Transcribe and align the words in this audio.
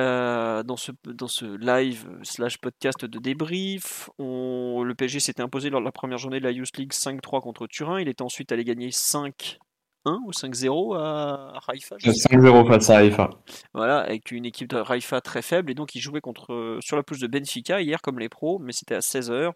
Euh, 0.00 0.62
dans, 0.62 0.76
ce, 0.76 0.92
dans 1.04 1.28
ce 1.28 1.44
live 1.44 2.08
slash 2.22 2.58
podcast 2.58 3.04
de 3.04 3.18
débrief, 3.18 4.08
le 4.18 4.92
PSG 4.94 5.20
s'était 5.20 5.42
imposé 5.42 5.68
lors 5.68 5.80
de 5.80 5.84
la 5.84 5.92
première 5.92 6.16
journée 6.16 6.38
de 6.38 6.44
la 6.44 6.52
Youth 6.52 6.76
League 6.78 6.92
5-3 6.92 7.42
contre 7.42 7.66
Turin. 7.66 8.00
Il 8.00 8.08
était 8.08 8.22
ensuite 8.22 8.50
allé 8.50 8.64
gagner 8.64 8.90
5 8.90 9.58
1 10.04 10.20
ou 10.26 10.30
5-0 10.30 10.96
à 10.96 11.60
Haïfa 11.68 11.96
5-0 11.96 12.66
face 12.66 12.90
à 12.90 12.98
Haïfa. 12.98 13.30
Voilà, 13.74 13.98
avec 14.00 14.30
une 14.30 14.46
équipe 14.46 14.68
de 14.68 14.76
Haïfa 14.76 15.20
très 15.20 15.42
faible. 15.42 15.70
Et 15.70 15.74
donc, 15.74 15.94
ils 15.94 16.00
jouaient 16.00 16.20
contre, 16.20 16.52
euh, 16.52 16.78
sur 16.80 16.96
la 16.96 17.02
pelouse 17.02 17.20
de 17.20 17.26
Benfica 17.26 17.80
hier, 17.80 18.00
comme 18.00 18.18
les 18.18 18.28
pros, 18.28 18.58
mais 18.58 18.72
c'était 18.72 18.94
à 18.94 19.00
16h. 19.00 19.52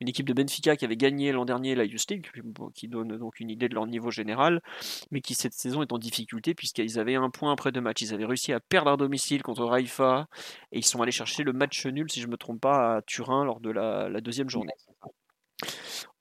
Une 0.00 0.08
équipe 0.08 0.26
de 0.26 0.32
Benfica 0.32 0.76
qui 0.76 0.84
avait 0.84 0.96
gagné 0.96 1.32
l'an 1.32 1.44
dernier 1.44 1.74
la 1.74 1.84
Youth 1.84 2.10
League, 2.10 2.26
qui 2.74 2.88
donne 2.88 3.16
donc 3.16 3.40
une 3.40 3.50
idée 3.50 3.68
de 3.68 3.74
leur 3.74 3.86
niveau 3.86 4.10
général, 4.10 4.62
mais 5.10 5.20
qui 5.20 5.34
cette 5.34 5.54
saison 5.54 5.82
est 5.82 5.92
en 5.92 5.98
difficulté 5.98 6.54
puisqu'ils 6.54 6.98
avaient 6.98 7.14
un 7.14 7.30
point 7.30 7.52
après 7.52 7.72
deux 7.72 7.80
matchs. 7.80 8.02
Ils 8.02 8.14
avaient 8.14 8.26
réussi 8.26 8.52
à 8.52 8.60
perdre 8.60 8.90
à 8.90 8.96
domicile 8.96 9.42
contre 9.42 9.70
Haïfa 9.70 10.26
et 10.72 10.78
ils 10.78 10.84
sont 10.84 11.00
allés 11.02 11.12
chercher 11.12 11.42
le 11.42 11.52
match 11.52 11.86
nul, 11.86 12.10
si 12.10 12.20
je 12.20 12.26
ne 12.26 12.32
me 12.32 12.36
trompe 12.36 12.60
pas, 12.60 12.96
à 12.96 13.02
Turin 13.02 13.44
lors 13.44 13.60
de 13.60 13.70
la, 13.70 14.08
la 14.08 14.20
deuxième 14.20 14.50
journée. 14.50 14.74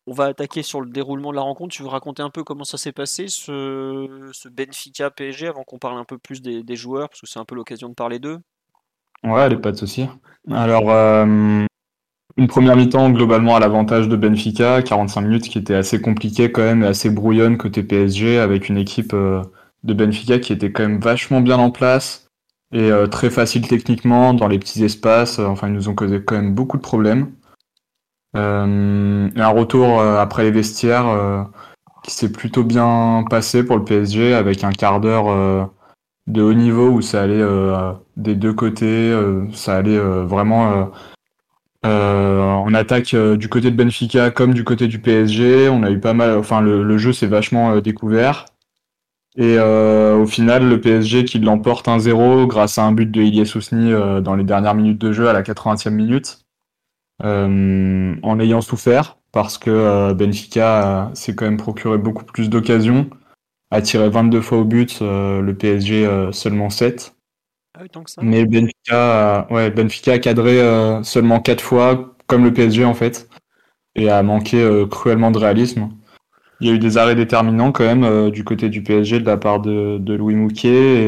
On 0.05 0.13
va 0.13 0.25
attaquer 0.25 0.63
sur 0.63 0.81
le 0.81 0.89
déroulement 0.89 1.31
de 1.31 1.37
la 1.37 1.41
rencontre. 1.41 1.73
Tu 1.73 1.81
veux 1.81 1.89
raconter 1.89 2.21
un 2.21 2.29
peu 2.29 2.43
comment 2.43 2.65
ça 2.65 2.77
s'est 2.77 2.91
passé, 2.91 3.27
ce, 3.29 4.47
Benfica 4.49 5.09
PSG, 5.09 5.47
avant 5.47 5.63
qu'on 5.63 5.79
parle 5.79 5.97
un 5.97 6.03
peu 6.03 6.17
plus 6.17 6.41
des, 6.41 6.63
des 6.63 6.75
joueurs, 6.75 7.09
parce 7.09 7.21
que 7.21 7.27
c'est 7.27 7.39
un 7.39 7.45
peu 7.45 7.55
l'occasion 7.55 7.89
de 7.89 7.93
parler 7.93 8.19
d'eux? 8.19 8.39
Ouais, 9.23 9.41
allez, 9.41 9.57
pas 9.57 9.71
de 9.71 9.77
souci. 9.77 10.05
Alors, 10.51 10.91
euh, 10.91 11.65
une 12.35 12.47
première 12.47 12.75
mi-temps 12.75 13.11
globalement 13.11 13.55
à 13.55 13.59
l'avantage 13.59 14.09
de 14.09 14.15
Benfica, 14.15 14.81
45 14.81 15.21
minutes 15.21 15.49
qui 15.49 15.57
était 15.57 15.75
assez 15.75 16.01
compliquée 16.01 16.51
quand 16.51 16.63
même 16.63 16.83
et 16.83 16.87
assez 16.87 17.09
brouillonne 17.09 17.57
côté 17.57 17.83
PSG, 17.83 18.39
avec 18.39 18.69
une 18.69 18.77
équipe 18.77 19.13
euh, 19.13 19.41
de 19.83 19.93
Benfica 19.93 20.39
qui 20.39 20.51
était 20.51 20.71
quand 20.71 20.83
même 20.83 20.99
vachement 20.99 21.41
bien 21.41 21.57
en 21.57 21.71
place 21.71 22.27
et 22.73 22.91
euh, 22.91 23.07
très 23.07 23.29
facile 23.29 23.67
techniquement 23.67 24.33
dans 24.33 24.47
les 24.47 24.59
petits 24.59 24.83
espaces. 24.83 25.39
Enfin, 25.39 25.67
ils 25.67 25.73
nous 25.73 25.89
ont 25.89 25.95
causé 25.95 26.23
quand 26.23 26.35
même 26.35 26.53
beaucoup 26.53 26.77
de 26.77 26.81
problèmes. 26.81 27.31
Euh, 28.35 29.29
un 29.35 29.47
retour 29.49 29.99
euh, 29.99 30.17
après 30.17 30.43
les 30.43 30.51
vestiaires 30.51 31.07
euh, 31.07 31.43
qui 32.03 32.11
s'est 32.11 32.31
plutôt 32.31 32.63
bien 32.63 33.23
passé 33.29 33.63
pour 33.63 33.77
le 33.77 33.83
PSG 33.83 34.33
avec 34.33 34.63
un 34.63 34.71
quart 34.71 34.99
d'heure 34.99 35.69
de 36.27 36.41
haut 36.41 36.53
niveau 36.53 36.89
où 36.89 37.01
ça 37.01 37.21
allait 37.21 37.45
des 38.17 38.35
deux 38.35 38.53
côtés, 38.53 39.13
ça 39.53 39.77
allait 39.77 39.99
vraiment 39.99 40.91
en 41.83 42.73
attaque 42.73 43.15
du 43.15 43.47
côté 43.47 43.71
de 43.71 43.77
Benfica 43.77 44.31
comme 44.31 44.53
du 44.53 44.65
côté 44.65 44.87
du 44.87 44.99
PSG. 44.99 45.69
On 45.69 45.83
a 45.83 45.91
eu 45.91 45.99
pas 45.99 46.13
mal, 46.13 46.37
enfin 46.37 46.59
le, 46.59 46.97
jeu 46.97 47.13
s'est 47.13 47.27
vachement 47.27 47.77
découvert. 47.79 48.45
Et 49.37 49.57
au 49.57 50.25
final, 50.25 50.67
le 50.67 50.81
PSG 50.81 51.23
qui 51.23 51.39
l'emporte 51.39 51.87
1-0 51.87 52.47
grâce 52.47 52.77
à 52.77 52.83
un 52.83 52.91
but 52.91 53.09
de 53.09 53.21
Ilias 53.21 53.53
Ousni 53.55 53.93
dans 54.21 54.35
les 54.35 54.43
dernières 54.43 54.75
minutes 54.75 54.99
de 54.99 55.13
jeu 55.13 55.29
à 55.29 55.33
la 55.33 55.41
80e 55.41 55.91
minute. 55.91 56.42
Euh, 57.23 58.15
en 58.21 58.39
ayant 58.41 58.59
souffert 58.59 59.17
parce 59.31 59.57
que 59.57 59.69
euh, 59.69 60.13
Benfica 60.13 61.09
s'est 61.13 61.33
quand 61.33 61.45
même 61.45 61.57
procuré 61.57 61.97
beaucoup 61.97 62.25
plus 62.25 62.49
d'occasions, 62.49 63.09
a 63.71 63.81
tiré 63.81 64.09
22 64.09 64.41
fois 64.41 64.57
au 64.57 64.65
but, 64.65 64.99
euh, 65.01 65.39
le 65.39 65.55
PSG 65.55 66.29
seulement 66.33 66.69
7. 66.69 67.15
Ah 67.75 67.79
oui, 67.81 67.89
tant 67.89 68.03
que 68.03 68.11
ça. 68.11 68.21
Mais 68.21 68.45
Benfica, 68.45 69.47
ouais, 69.51 69.71
Benfica 69.71 70.13
a 70.13 70.19
cadré 70.19 70.59
seulement 71.03 71.39
4 71.39 71.61
fois, 71.61 72.13
comme 72.27 72.43
le 72.43 72.53
PSG 72.53 72.83
en 72.83 72.93
fait, 72.93 73.29
et 73.95 74.09
a 74.09 74.21
manqué 74.21 74.85
cruellement 74.91 75.31
de 75.31 75.39
réalisme. 75.39 75.89
Il 76.59 76.67
y 76.67 76.71
a 76.71 76.73
eu 76.73 76.79
des 76.79 76.97
arrêts 76.97 77.15
déterminants 77.15 77.71
quand 77.71 77.85
même 77.85 78.31
du 78.31 78.43
côté 78.43 78.69
du 78.69 78.83
PSG 78.83 79.21
de 79.21 79.25
la 79.25 79.37
part 79.37 79.61
de, 79.61 79.97
de 79.97 80.13
Louis 80.13 80.35
Mouquet. 80.35 81.05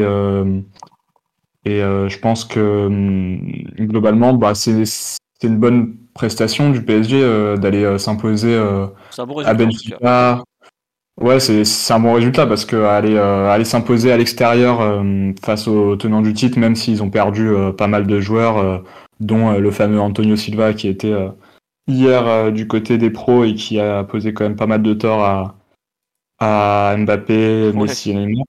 Et, 1.64 1.70
et 1.70 1.80
je 1.80 2.18
pense 2.18 2.44
que 2.46 2.86
hum, 2.86 3.38
globalement, 3.78 4.32
bah, 4.32 4.54
c'est 4.54 4.82
une 5.42 5.58
bonne 5.58 5.96
prestation 6.16 6.70
du 6.70 6.82
PSG 6.82 7.20
euh, 7.22 7.56
d'aller 7.56 7.84
euh, 7.84 7.98
s'imposer 7.98 8.52
euh, 8.52 8.86
à 9.44 9.54
Benfica. 9.54 10.42
Ouais, 11.18 11.40
c'est 11.40 11.94
un 11.94 12.00
bon 12.00 12.12
résultat 12.12 12.46
parce 12.46 12.66
que 12.66 12.76
aller, 12.76 13.16
aller 13.16 13.64
s'imposer 13.64 14.12
à 14.12 14.18
l'extérieur 14.18 15.02
face 15.42 15.66
aux 15.66 15.96
tenants 15.96 16.20
du 16.20 16.34
titre, 16.34 16.58
même 16.58 16.76
s'ils 16.76 17.02
ont 17.02 17.08
perdu 17.08 17.50
pas 17.78 17.86
mal 17.86 18.06
de 18.06 18.20
joueurs, 18.20 18.82
dont 19.18 19.52
le 19.52 19.70
fameux 19.70 19.98
Antonio 19.98 20.36
Silva 20.36 20.74
qui 20.74 20.88
était 20.88 21.14
hier 21.88 22.52
du 22.52 22.68
côté 22.68 22.98
des 22.98 23.08
pros 23.08 23.44
et 23.44 23.54
qui 23.54 23.80
a 23.80 24.04
posé 24.04 24.34
quand 24.34 24.44
même 24.44 24.56
pas 24.56 24.66
mal 24.66 24.82
de 24.82 24.92
tort 24.92 25.24
à, 25.24 25.54
à 26.38 26.94
Mbappé, 26.98 27.72
Messi 27.72 28.10
et 28.10 28.14
Neymar. 28.14 28.44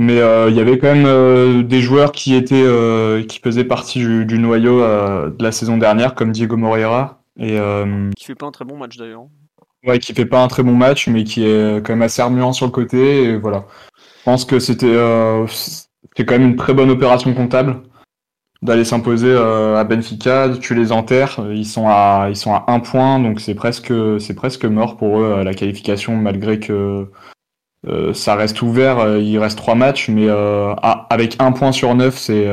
Mais 0.00 0.18
euh, 0.18 0.48
il 0.48 0.56
y 0.56 0.60
avait 0.60 0.78
quand 0.78 0.94
même 0.94 1.04
euh, 1.04 1.62
des 1.62 1.82
joueurs 1.82 2.12
qui 2.12 2.34
étaient 2.34 2.54
euh, 2.64 3.22
qui 3.22 3.38
faisaient 3.38 3.64
partie 3.64 3.98
du, 3.98 4.38
noyau 4.38 4.80
de 4.80 5.42
la 5.42 5.52
saison 5.52 5.76
dernière, 5.76 6.14
comme 6.14 6.32
Diego 6.32 6.56
Moreira. 6.56 7.22
Et, 7.38 7.58
qui 8.16 8.24
fait 8.24 8.34
pas 8.34 8.46
un 8.46 8.50
très 8.50 8.64
bon 8.64 8.78
match 8.78 8.96
d'ailleurs. 8.96 9.26
Ouais, 9.86 9.98
qui 9.98 10.14
fait 10.14 10.24
pas 10.24 10.42
un 10.42 10.48
très 10.48 10.62
bon 10.62 10.74
match, 10.74 11.06
mais 11.06 11.24
qui 11.24 11.44
est 11.44 11.84
quand 11.84 11.92
même 11.92 12.00
assez 12.00 12.22
remuant 12.22 12.54
sur 12.54 12.64
le 12.64 12.72
côté. 12.72 13.24
Et 13.24 13.36
voilà. 13.36 13.66
Je 13.98 14.24
pense 14.24 14.46
que 14.46 14.58
c'était 14.58 14.96
c'est 16.16 16.24
quand 16.24 16.38
même 16.38 16.48
une 16.48 16.56
très 16.56 16.72
bonne 16.72 16.90
opération 16.90 17.34
comptable 17.34 17.82
d'aller 18.62 18.86
s'imposer 18.86 19.36
à 19.36 19.84
Benfica. 19.84 20.48
Tu 20.62 20.74
les 20.74 20.92
enterres, 20.92 21.44
ils 21.52 21.66
sont 21.66 21.88
à 21.88 22.28
ils 22.30 22.36
sont 22.36 22.54
à 22.54 22.64
un 22.68 22.80
point, 22.80 23.18
donc 23.18 23.38
c'est 23.38 23.54
presque 23.54 23.92
c'est 24.18 24.34
presque 24.34 24.64
mort 24.64 24.96
pour 24.96 25.20
eux 25.20 25.42
la 25.44 25.52
qualification, 25.52 26.16
malgré 26.16 26.58
que 26.58 27.06
euh, 27.86 28.12
ça 28.12 28.34
reste 28.34 28.60
ouvert, 28.60 28.98
euh, 28.98 29.18
il 29.20 29.38
reste 29.38 29.56
trois 29.56 29.74
matchs, 29.74 30.10
mais 30.10 30.28
euh, 30.28 30.74
avec 30.74 31.36
un 31.40 31.52
point 31.52 31.72
sur 31.72 31.94
neuf, 31.94 32.18
c'est 32.18 32.46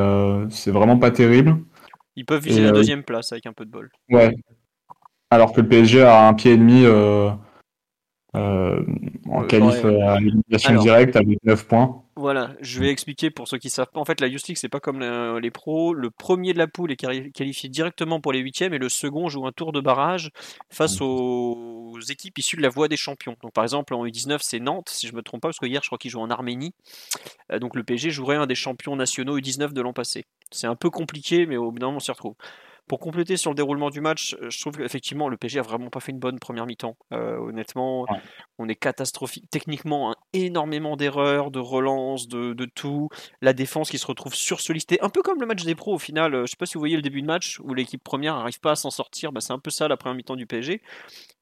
c'est 0.50 0.72
vraiment 0.72 0.98
pas 0.98 1.12
terrible. 1.12 1.58
Ils 2.16 2.26
peuvent 2.26 2.42
viser 2.44 2.64
la 2.64 2.72
deuxième 2.72 3.04
place 3.04 3.32
avec 3.32 3.46
un 3.46 3.54
peu 3.54 3.66
de 3.66 3.72
bol. 3.72 3.92
Ouais. 4.10 4.36
Alors 5.30 5.52
que 5.52 5.62
le 5.62 5.68
PSG 5.68 6.02
a 6.02 6.28
un 6.28 6.34
pied 6.34 6.54
et 6.54 6.58
demi 6.58 6.86
en 8.34 9.44
qualif 9.48 9.84
à 9.84 10.20
l'élimination 10.20 10.82
directe 10.82 11.16
avec 11.16 11.44
9 11.44 11.68
points. 11.68 12.04
Voilà, 12.18 12.56
je 12.62 12.80
vais 12.80 12.90
expliquer 12.90 13.30
pour 13.30 13.48
ceux 13.48 13.60
qui 13.60 13.70
savent 13.70 13.92
pas. 13.94 14.00
En 14.00 14.06
fait, 14.06 14.20
la 14.22 14.28
Youth 14.28 14.48
League, 14.48 14.58
c'est 14.58 14.70
pas 14.70 14.80
comme 14.80 15.02
les 15.40 15.52
pros. 15.52 15.94
Le 15.94 16.10
premier 16.10 16.52
de 16.52 16.58
la 16.58 16.66
poule 16.66 16.92
est 16.92 16.96
qualifié 16.96 17.70
directement 17.70 18.20
pour 18.20 18.34
les 18.34 18.40
huitièmes 18.40 18.74
et 18.74 18.80
le 18.80 18.90
second 18.90 19.30
joue 19.30 19.46
un 19.46 19.52
tour 19.52 19.72
de 19.72 19.80
barrage 19.82 20.32
face 20.72 21.00
aux 21.00 22.00
équipes 22.10 22.40
issues 22.40 22.58
de 22.58 22.64
la 22.64 22.70
voie 22.70 22.88
des 22.88 22.98
champions. 22.98 23.36
Donc, 23.44 23.54
par 23.54 23.64
exemple, 23.64 23.94
en 23.94 24.04
U19, 24.04 24.40
c'est 24.42 24.60
Nantes, 24.60 24.90
si 24.90 25.08
je 25.08 25.14
me 25.14 25.22
trompe 25.22 25.42
pas, 25.42 25.50
parce 25.50 25.60
que 25.60 25.68
hier, 25.68 25.84
je 25.84 25.90
crois 25.90 26.00
qu'ils 26.00 26.10
jouent 26.10 26.22
en 26.22 26.32
Arménie. 26.32 26.74
Euh, 27.52 27.60
donc, 27.60 27.76
le 27.76 27.84
PSG 27.84 28.10
jouerait 28.10 28.38
un 28.38 28.48
des 28.48 28.56
champions 28.56 28.96
nationaux 28.96 29.38
U19 29.38 29.74
de 29.74 29.82
l'an 29.82 29.94
passé. 29.94 30.26
C'est 30.50 30.68
un 30.68 30.76
peu 30.76 30.90
compliqué, 30.90 31.46
mais 31.46 31.58
au 31.58 31.72
bout 31.72 31.78
d'un 31.78 31.88
moment, 31.88 31.98
on 31.98 32.00
s'y 32.00 32.10
retrouve. 32.10 32.34
Pour 32.88 33.00
compléter 33.00 33.36
sur 33.36 33.52
le 33.52 33.56
déroulement 33.56 33.90
du 33.90 34.00
match, 34.00 34.36
euh, 34.42 34.50
je 34.50 34.62
trouve 34.62 34.78
qu'effectivement 34.78 35.28
le 35.28 35.36
PSG 35.36 35.60
a 35.60 35.62
vraiment 35.62 35.90
pas 35.90 36.00
fait 36.00 36.14
une 36.14 36.20
bonne 36.20 36.40
première 36.40 36.66
mi-temps. 36.66 36.96
Euh, 37.12 37.38
honnêtement, 37.38 38.06
on 38.58 38.70
est 38.70 38.76
catastrophique. 38.76 39.50
Techniquement, 39.52 40.12
hein, 40.12 40.16
énormément 40.32 40.96
d'erreurs, 40.96 41.52
de 41.52 41.60
relances, 41.60 42.28
de, 42.30 42.54
tout. 42.76 43.10
La 43.42 43.54
défense 43.54 43.90
qui 43.90 43.98
se 43.98 44.08
retrouve 44.08 44.34
sursollicitée, 44.34 45.02
un 45.02 45.10
peu 45.10 45.22
comme 45.22 45.40
le 45.42 45.46
match 45.46 45.64
des 45.64 45.76
pros 45.76 45.96
au 45.96 46.00
final. 46.00 46.34
Euh, 46.34 46.46
je 46.46 46.52
sais 46.52 46.58
pas 46.58 46.66
si 46.66 46.76
vous 46.76 46.80
voyez 46.80 46.96
le 46.96 47.02
début 47.02 47.22
de 47.22 47.28
match 47.28 47.60
où 47.60 47.74
l'équipe 47.74 48.04
première 48.04 48.36
n'arrive 48.36 48.60
pas 48.62 48.72
à 48.72 48.76
s'en 48.76 48.90
sortir. 48.90 49.34
Bah, 49.34 49.42
c'est 49.42 49.54
un 49.54 49.60
peu 49.60 49.70
ça 49.70 49.90
la 49.90 49.98
première 49.98 50.16
mi-temps 50.16 50.38
du 50.38 50.48
PSG. 50.48 50.82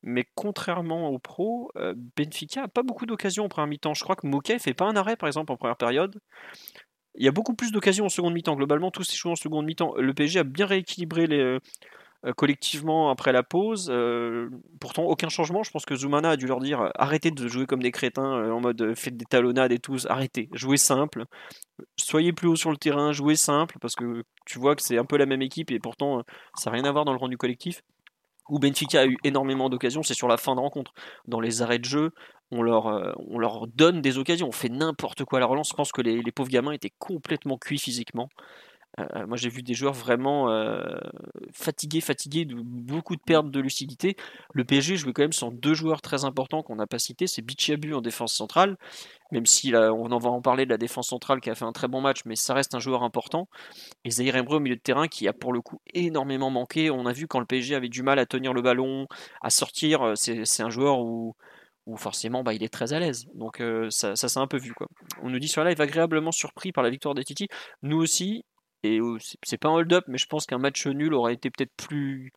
Mais 0.01 0.25
contrairement 0.35 1.09
aux 1.09 1.19
pros, 1.19 1.71
Benfica 2.15 2.63
a 2.63 2.67
pas 2.67 2.83
beaucoup 2.83 3.05
d'occasions 3.05 3.45
en 3.45 3.49
première 3.49 3.67
mi-temps. 3.67 3.93
Je 3.95 4.03
crois 4.03 4.15
que 4.15 4.27
Moquet 4.27 4.59
fait 4.59 4.75
pas 4.75 4.85
un 4.85 4.95
arrêt 4.95 5.15
par 5.15 5.27
exemple 5.27 5.51
en 5.51 5.57
première 5.57 5.77
période. 5.77 6.19
Il 7.17 7.25
y 7.25 7.27
a 7.27 7.31
beaucoup 7.31 7.53
plus 7.53 7.71
d'occasions 7.71 8.05
en 8.05 8.09
seconde 8.09 8.33
mi-temps. 8.33 8.55
Globalement, 8.55 8.91
tous 8.91 9.03
ces 9.03 9.15
joueurs 9.15 9.33
en 9.33 9.35
seconde 9.35 9.65
mi-temps. 9.65 9.95
Le 9.97 10.13
PSG 10.13 10.39
a 10.39 10.43
bien 10.43 10.65
rééquilibré 10.65 11.27
les, 11.27 11.59
euh, 12.25 12.33
collectivement 12.33 13.09
après 13.09 13.31
la 13.31 13.43
pause. 13.43 13.89
Euh, 13.91 14.49
pourtant, 14.79 15.03
aucun 15.03 15.29
changement. 15.29 15.63
Je 15.63 15.71
pense 15.71 15.85
que 15.85 15.95
Zoumana 15.95 16.31
a 16.31 16.37
dû 16.37 16.47
leur 16.47 16.59
dire 16.59 16.91
arrêtez 16.95 17.29
de 17.31 17.47
jouer 17.47 17.65
comme 17.67 17.83
des 17.83 17.91
crétins 17.91 18.37
euh, 18.37 18.51
en 18.51 18.61
mode 18.61 18.95
faites 18.95 19.15
des 19.15 19.25
talonnades 19.25 19.71
et 19.71 19.79
tout. 19.79 19.97
Arrêtez, 20.09 20.49
jouez 20.53 20.77
simple. 20.77 21.25
Soyez 21.97 22.33
plus 22.33 22.47
haut 22.47 22.55
sur 22.55 22.71
le 22.71 22.77
terrain, 22.77 23.11
jouez 23.11 23.35
simple 23.35 23.77
parce 23.79 23.95
que 23.95 24.23
tu 24.45 24.59
vois 24.59 24.75
que 24.75 24.81
c'est 24.81 24.97
un 24.97 25.05
peu 25.05 25.17
la 25.17 25.25
même 25.25 25.41
équipe 25.41 25.71
et 25.71 25.79
pourtant 25.79 26.23
ça 26.55 26.69
n'a 26.69 26.75
rien 26.75 26.85
à 26.85 26.91
voir 26.91 27.05
dans 27.05 27.13
le 27.13 27.19
rendu 27.19 27.37
collectif 27.37 27.81
où 28.49 28.59
Benfica 28.59 29.01
a 29.01 29.05
eu 29.05 29.17
énormément 29.23 29.69
d'occasions, 29.69 30.03
c'est 30.03 30.13
sur 30.13 30.27
la 30.27 30.37
fin 30.37 30.55
de 30.55 30.59
rencontre. 30.59 30.93
Dans 31.27 31.39
les 31.39 31.61
arrêts 31.61 31.79
de 31.79 31.85
jeu, 31.85 32.11
on 32.51 32.61
leur, 32.61 33.15
on 33.27 33.39
leur 33.39 33.67
donne 33.67 34.01
des 34.01 34.17
occasions, 34.17 34.47
on 34.47 34.51
fait 34.51 34.69
n'importe 34.69 35.25
quoi 35.25 35.39
à 35.39 35.41
la 35.41 35.45
relance. 35.45 35.69
Je 35.69 35.75
pense 35.75 35.91
que 35.91 36.01
les, 36.01 36.21
les 36.21 36.31
pauvres 36.31 36.49
gamins 36.49 36.71
étaient 36.71 36.93
complètement 36.99 37.57
cuits 37.57 37.79
physiquement. 37.79 38.29
Euh, 38.99 39.27
moi, 39.27 39.35
j'ai 39.35 39.49
vu 39.49 39.61
des 39.61 39.73
joueurs 39.73 39.93
vraiment 39.93 40.49
euh, 40.49 40.81
fatigués, 41.51 42.01
fatigués, 42.01 42.45
de 42.45 42.55
beaucoup 42.55 43.15
de 43.15 43.21
pertes 43.21 43.51
de 43.51 43.59
lucidité. 43.59 44.15
Le 44.53 44.63
PSG 44.63 44.95
jouait 44.95 45.11
quand 45.11 45.23
même 45.23 45.33
sans 45.33 45.51
deux 45.51 45.73
joueurs 45.73 46.01
très 46.01 46.23
importants 46.23 46.63
qu'on 46.63 46.77
n'a 46.77 46.87
pas 46.87 46.99
cités. 46.99 47.27
C'est 47.27 47.41
Bichiabu 47.41 47.93
en 47.93 48.01
défense 48.01 48.33
centrale, 48.33 48.77
même 49.31 49.45
si 49.45 49.73
on 49.75 50.11
en 50.11 50.17
va 50.17 50.29
en 50.29 50.41
parler 50.41 50.65
de 50.65 50.69
la 50.69 50.77
défense 50.77 51.09
centrale 51.09 51.41
qui 51.41 51.49
a 51.49 51.55
fait 51.55 51.65
un 51.65 51.73
très 51.73 51.87
bon 51.87 52.01
match, 52.01 52.21
mais 52.25 52.35
ça 52.35 52.53
reste 52.53 52.73
un 52.73 52.79
joueur 52.79 53.03
important. 53.03 53.49
Et 54.05 54.11
Zahir 54.11 54.35
au 54.49 54.59
milieu 54.59 54.75
de 54.75 54.81
terrain 54.81 55.07
qui 55.07 55.27
a 55.27 55.33
pour 55.33 55.51
le 55.51 55.61
coup 55.61 55.81
énormément 55.93 56.49
manqué. 56.49 56.89
On 56.89 57.05
a 57.05 57.13
vu 57.13 57.27
quand 57.27 57.39
le 57.39 57.45
PSG 57.45 57.75
avait 57.75 57.89
du 57.89 58.03
mal 58.03 58.19
à 58.19 58.25
tenir 58.25 58.53
le 58.53 58.61
ballon, 58.61 59.07
à 59.41 59.49
sortir. 59.49 60.03
Euh, 60.03 60.13
c'est 60.15 60.63
un 60.63 60.69
joueur 60.69 60.99
où 60.99 61.35
où 61.85 61.97
forcément 61.97 62.43
bah, 62.43 62.53
il 62.53 62.63
est 62.63 62.73
très 62.73 62.93
à 62.93 62.99
l'aise. 62.99 63.27
Donc 63.35 63.61
ça, 63.89 64.15
ça 64.15 64.27
s'est 64.27 64.39
un 64.39 64.47
peu 64.47 64.57
vu. 64.57 64.73
Quoi. 64.73 64.87
On 65.21 65.29
nous 65.29 65.39
dit 65.39 65.47
sur 65.47 65.63
live 65.63 65.79
agréablement 65.79 66.31
surpris 66.31 66.71
par 66.71 66.83
la 66.83 66.89
victoire 66.89 67.13
des 67.13 67.23
Titi. 67.23 67.47
Nous 67.83 67.97
aussi, 67.97 68.43
et 68.85 68.99
c'est 69.43 69.57
pas 69.57 69.69
un 69.69 69.73
hold-up, 69.73 70.05
mais 70.07 70.17
je 70.17 70.27
pense 70.27 70.45
qu'un 70.45 70.57
match 70.57 70.85
nul 70.87 71.13
aurait 71.13 71.33
été 71.33 71.49
peut-être 71.49 71.73
plus. 71.75 72.31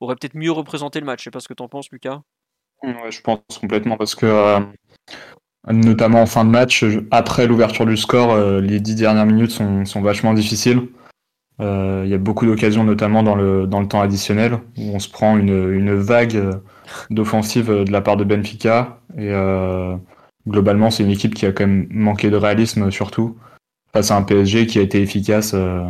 aurait 0.00 0.16
peut-être 0.16 0.34
mieux 0.34 0.50
représenté 0.50 1.00
le 1.00 1.06
match. 1.06 1.20
Je 1.20 1.24
sais 1.24 1.30
pas 1.30 1.40
ce 1.40 1.48
que 1.48 1.54
t'en 1.54 1.68
penses, 1.68 1.90
Lucas. 1.90 2.20
Ouais, 2.82 3.10
je 3.10 3.20
pense 3.20 3.40
complètement 3.60 3.96
parce 3.96 4.14
que. 4.14 4.26
Euh, 4.26 4.60
notamment 5.72 6.20
en 6.20 6.26
fin 6.26 6.44
de 6.44 6.50
match, 6.50 6.84
après 7.10 7.46
l'ouverture 7.46 7.86
du 7.86 7.96
score, 7.96 8.32
euh, 8.32 8.60
les 8.60 8.80
dix 8.80 8.96
dernières 8.96 9.26
minutes 9.26 9.50
sont, 9.50 9.84
sont 9.84 10.02
vachement 10.02 10.34
difficiles. 10.34 10.88
Euh, 11.60 12.02
il 12.04 12.10
y 12.10 12.14
a 12.14 12.18
beaucoup 12.18 12.44
d'occasions, 12.44 12.84
notamment 12.84 13.22
dans 13.22 13.36
le, 13.36 13.66
dans 13.66 13.80
le 13.80 13.86
temps 13.86 14.00
additionnel, 14.00 14.54
où 14.76 14.90
on 14.94 14.98
se 14.98 15.08
prend 15.08 15.38
une, 15.38 15.72
une 15.72 15.94
vague 15.94 16.60
d'offensive 17.10 17.68
de 17.68 17.92
la 17.92 18.00
part 18.00 18.16
de 18.16 18.24
Benfica. 18.24 19.00
Et 19.18 19.32
globalement, 20.48 20.90
c'est 20.90 21.02
une 21.02 21.10
équipe 21.10 21.34
qui 21.34 21.46
a 21.46 21.52
quand 21.52 21.66
même 21.66 21.86
manqué 21.90 22.30
de 22.30 22.36
réalisme, 22.36 22.90
surtout 22.90 23.36
face 23.94 24.10
à 24.10 24.16
un 24.16 24.22
PSG 24.22 24.66
qui 24.66 24.78
a 24.78 24.82
été 24.82 25.00
efficace 25.00 25.52
euh, 25.54 25.84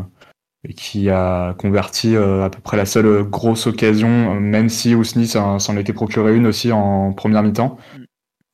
et 0.68 0.74
qui 0.74 1.08
a 1.08 1.54
converti 1.54 2.14
euh, 2.14 2.44
à 2.44 2.50
peu 2.50 2.60
près 2.60 2.76
la 2.76 2.84
seule 2.84 3.24
grosse 3.24 3.66
occasion, 3.66 4.38
même 4.40 4.68
si 4.68 4.94
Ousni 4.94 5.26
s'en 5.26 5.76
était 5.76 5.94
procuré 5.94 6.36
une 6.36 6.46
aussi 6.46 6.70
en 6.70 7.12
première 7.12 7.42
mi-temps. 7.42 7.78
Mm. 7.96 8.02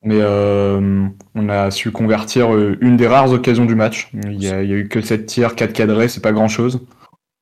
Mais 0.03 0.19
euh, 0.19 1.07
on 1.35 1.49
a 1.51 1.71
su 1.71 1.91
convertir 1.91 2.57
une 2.57 2.97
des 2.97 3.07
rares 3.07 3.33
occasions 3.33 3.67
du 3.67 3.75
match. 3.75 4.11
Il 4.15 4.39
n'y 4.39 4.49
a, 4.49 4.63
eu 4.63 4.89
que 4.89 5.03
7 5.03 5.27
tirs, 5.27 5.55
4 5.55 5.75
cadrés, 5.75 6.09
c'est 6.09 6.23
pas 6.23 6.33
grand 6.33 6.49
chose. 6.49 6.81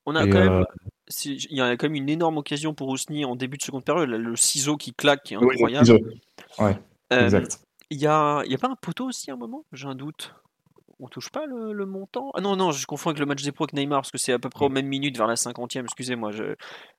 On 0.06 0.16
a 0.16 0.26
quand 0.26 0.44
même 0.44 0.64
il 1.24 1.56
y 1.56 1.60
a 1.60 1.76
quand 1.76 1.86
même 1.86 1.94
une 1.94 2.08
énorme 2.08 2.38
occasion 2.38 2.74
pour 2.74 2.88
Ousni 2.88 3.24
en 3.24 3.36
début 3.36 3.56
de 3.56 3.62
seconde 3.62 3.84
période, 3.84 4.08
le 4.08 4.36
ciseau 4.36 4.76
qui 4.76 4.92
claque, 4.92 5.22
qui 5.22 5.34
est 5.34 5.36
incroyable. 5.36 6.00
ouais, 6.58 6.78
exact. 7.10 7.60
Il 7.90 7.98
y 7.98 8.06
a, 8.06 8.42
y 8.44 8.54
a 8.54 8.58
pas 8.58 8.68
un 8.68 8.76
poteau 8.76 9.06
aussi 9.06 9.30
à 9.30 9.34
un 9.34 9.38
moment? 9.38 9.64
J'ai 9.72 9.86
un 9.86 9.94
doute 9.94 10.34
on 11.00 11.08
touche 11.08 11.30
pas 11.30 11.46
le, 11.46 11.86
montant? 11.86 12.30
Ah 12.34 12.40
non, 12.40 12.56
non, 12.56 12.72
je 12.72 12.86
confonds 12.86 13.10
avec 13.10 13.20
le 13.20 13.26
match 13.26 13.42
des 13.42 13.52
pros 13.52 13.64
avec 13.64 13.74
Neymar, 13.74 14.00
parce 14.00 14.10
que 14.10 14.18
c'est 14.18 14.32
à 14.32 14.38
peu 14.38 14.48
près 14.48 14.64
aux 14.64 14.68
mm. 14.68 14.74
mêmes 14.74 14.86
minutes, 14.86 15.16
vers 15.16 15.26
la 15.26 15.34
50e, 15.34 15.84
excusez-moi, 15.84 16.30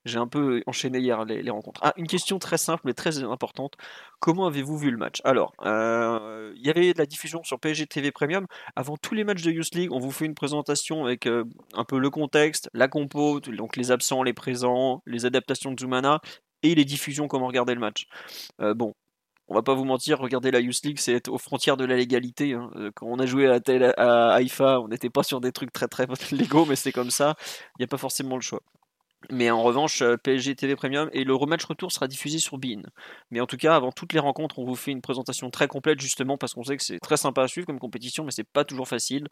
j'ai 0.06 0.18
un 0.18 0.28
peu 0.28 0.62
enchaîné 0.68 1.00
hier 1.00 1.26
les, 1.26 1.50
rencontres. 1.50 1.82
Ah, 1.84 1.94
une 1.98 2.08
question 2.08 2.40
très 2.40 2.58
simple 2.58 2.82
mais 2.86 2.94
très 2.94 3.24
importante. 3.24 3.76
Comment 4.20 4.48
avez-vous 4.48 4.78
vu 4.78 4.92
le 4.92 4.98
match? 4.98 5.22
Alors, 5.24 5.54
euh, 5.66 6.54
il 6.56 6.66
y 6.66 6.70
avait 6.70 6.94
de 6.94 6.98
la 6.98 7.06
diffusion 7.06 7.44
sur 7.44 7.60
PSG 7.60 7.88
TV 7.88 8.12
Premium. 8.12 8.46
Avant 8.76 8.98
tous 8.98 9.16
les 9.16 9.24
matchs 9.24 9.42
de 9.42 9.52
Youth 9.52 9.74
League, 9.76 9.92
on 9.92 10.00
vous 10.00 10.12
fait 10.12 10.26
une 10.26 10.36
présentation 10.36 11.04
avec 11.04 11.26
euh, 11.26 11.44
un 11.74 11.84
peu 11.84 12.00
le 12.00 12.10
contexte, 12.10 12.70
la 12.74 12.88
compo, 12.88 13.40
donc 13.40 13.76
les 13.76 13.92
absents, 13.92 14.24
les 14.24 14.34
présents, 14.34 15.02
les 15.06 15.26
adaptations 15.26 15.72
de 15.72 15.80
Zumana, 15.80 16.22
et 16.64 16.76
les 16.76 16.86
diffusions, 16.86 17.28
comment 17.28 17.48
regarder 17.48 17.74
le 17.74 17.80
match. 17.80 18.08
Euh, 18.62 18.74
bon, 18.74 18.94
on 19.50 19.56
va 19.56 19.64
pas 19.64 19.74
vous 19.74 19.84
mentir, 19.84 20.20
regarder 20.20 20.52
la 20.52 20.60
Youth 20.60 20.84
League, 20.84 21.00
c'est 21.00 21.28
aux 21.28 21.40
frontières 21.40 21.76
de 21.76 21.84
la 21.84 21.96
légalité. 21.96 22.54
Hein. 22.54 22.70
Euh, 22.76 22.92
quand 22.94 23.08
on 23.08 23.18
a 23.18 23.26
joué 23.26 23.48
à, 23.48 23.60
à 23.98 24.34
Haïfa, 24.34 24.80
on 24.80 24.88
n'était 24.88 25.10
pas 25.10 25.24
sur 25.24 25.42
des 25.42 25.52
trucs 25.52 25.74
très 25.74 25.88
très 25.88 26.08
légaux, 26.32 26.66
mais 26.66 26.76
c'est 26.76 26.92
comme 26.92 27.10
ça. 27.10 27.36
Il 27.78 27.82
n'y 27.82 27.86
a 27.86 27.88
pas 27.88 27.98
forcément 27.98 28.36
le 28.36 28.42
choix. 28.42 28.62
Mais 29.32 29.52
en 29.52 29.62
revanche, 29.62 30.02
euh, 30.02 30.16
PSG 30.16 30.56
TV 30.56 30.76
Premium 30.76 31.10
et 31.12 31.24
le 31.24 31.36
rematch 31.36 31.66
retour 31.66 31.92
sera 31.92 32.08
diffusé 32.08 32.40
sur 32.40 32.58
Bean. 32.58 32.82
Mais 33.32 33.42
en 33.42 33.46
tout 33.46 33.58
cas, 33.58 33.76
avant 33.76 33.92
toutes 33.92 34.14
les 34.14 34.20
rencontres, 34.20 34.60
on 34.60 34.66
vous 34.66 34.76
fait 34.76 34.92
une 34.92 35.02
présentation 35.02 35.50
très 35.50 35.68
complète 35.68 36.00
justement 36.00 36.38
parce 36.38 36.54
qu'on 36.54 36.64
sait 36.64 36.78
que 36.78 36.84
c'est 36.84 37.00
très 37.00 37.18
sympa 37.18 37.44
à 37.44 37.48
suivre 37.48 37.68
comme 37.68 37.80
compétition, 37.80 38.24
mais 38.24 38.32
c'est 38.32 38.48
pas 38.48 38.64
toujours 38.64 38.88
facile. 38.88 39.28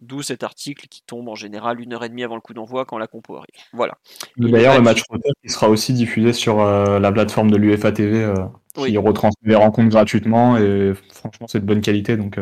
D'où 0.00 0.22
cet 0.22 0.42
article 0.42 0.88
qui 0.88 1.02
tombe 1.02 1.28
en 1.28 1.34
général 1.34 1.80
une 1.80 1.92
heure 1.92 2.04
et 2.04 2.08
demie 2.08 2.24
avant 2.24 2.34
le 2.34 2.40
coup 2.40 2.52
d'envoi 2.52 2.84
quand 2.84 2.98
la 2.98 3.06
compo 3.06 3.36
arrive. 3.36 3.46
Voilà. 3.72 3.96
D'ailleurs, 4.36 4.76
le 4.76 4.82
match 4.82 5.02
retour 5.08 5.32
sera 5.46 5.68
aussi 5.68 5.92
diffusé 5.92 6.32
sur 6.32 6.60
euh, 6.60 6.98
la 6.98 7.12
plateforme 7.12 7.50
de 7.50 7.56
l'UFA 7.56 7.92
TV 7.92 8.22
euh, 8.22 8.34
qui 8.74 8.96
retransmet 8.96 9.50
les 9.50 9.56
rencontres 9.56 9.88
gratuitement 9.88 10.56
et 10.56 10.94
franchement, 11.12 11.46
c'est 11.46 11.60
de 11.60 11.66
bonne 11.66 11.80
qualité 11.80 12.16
donc. 12.16 12.38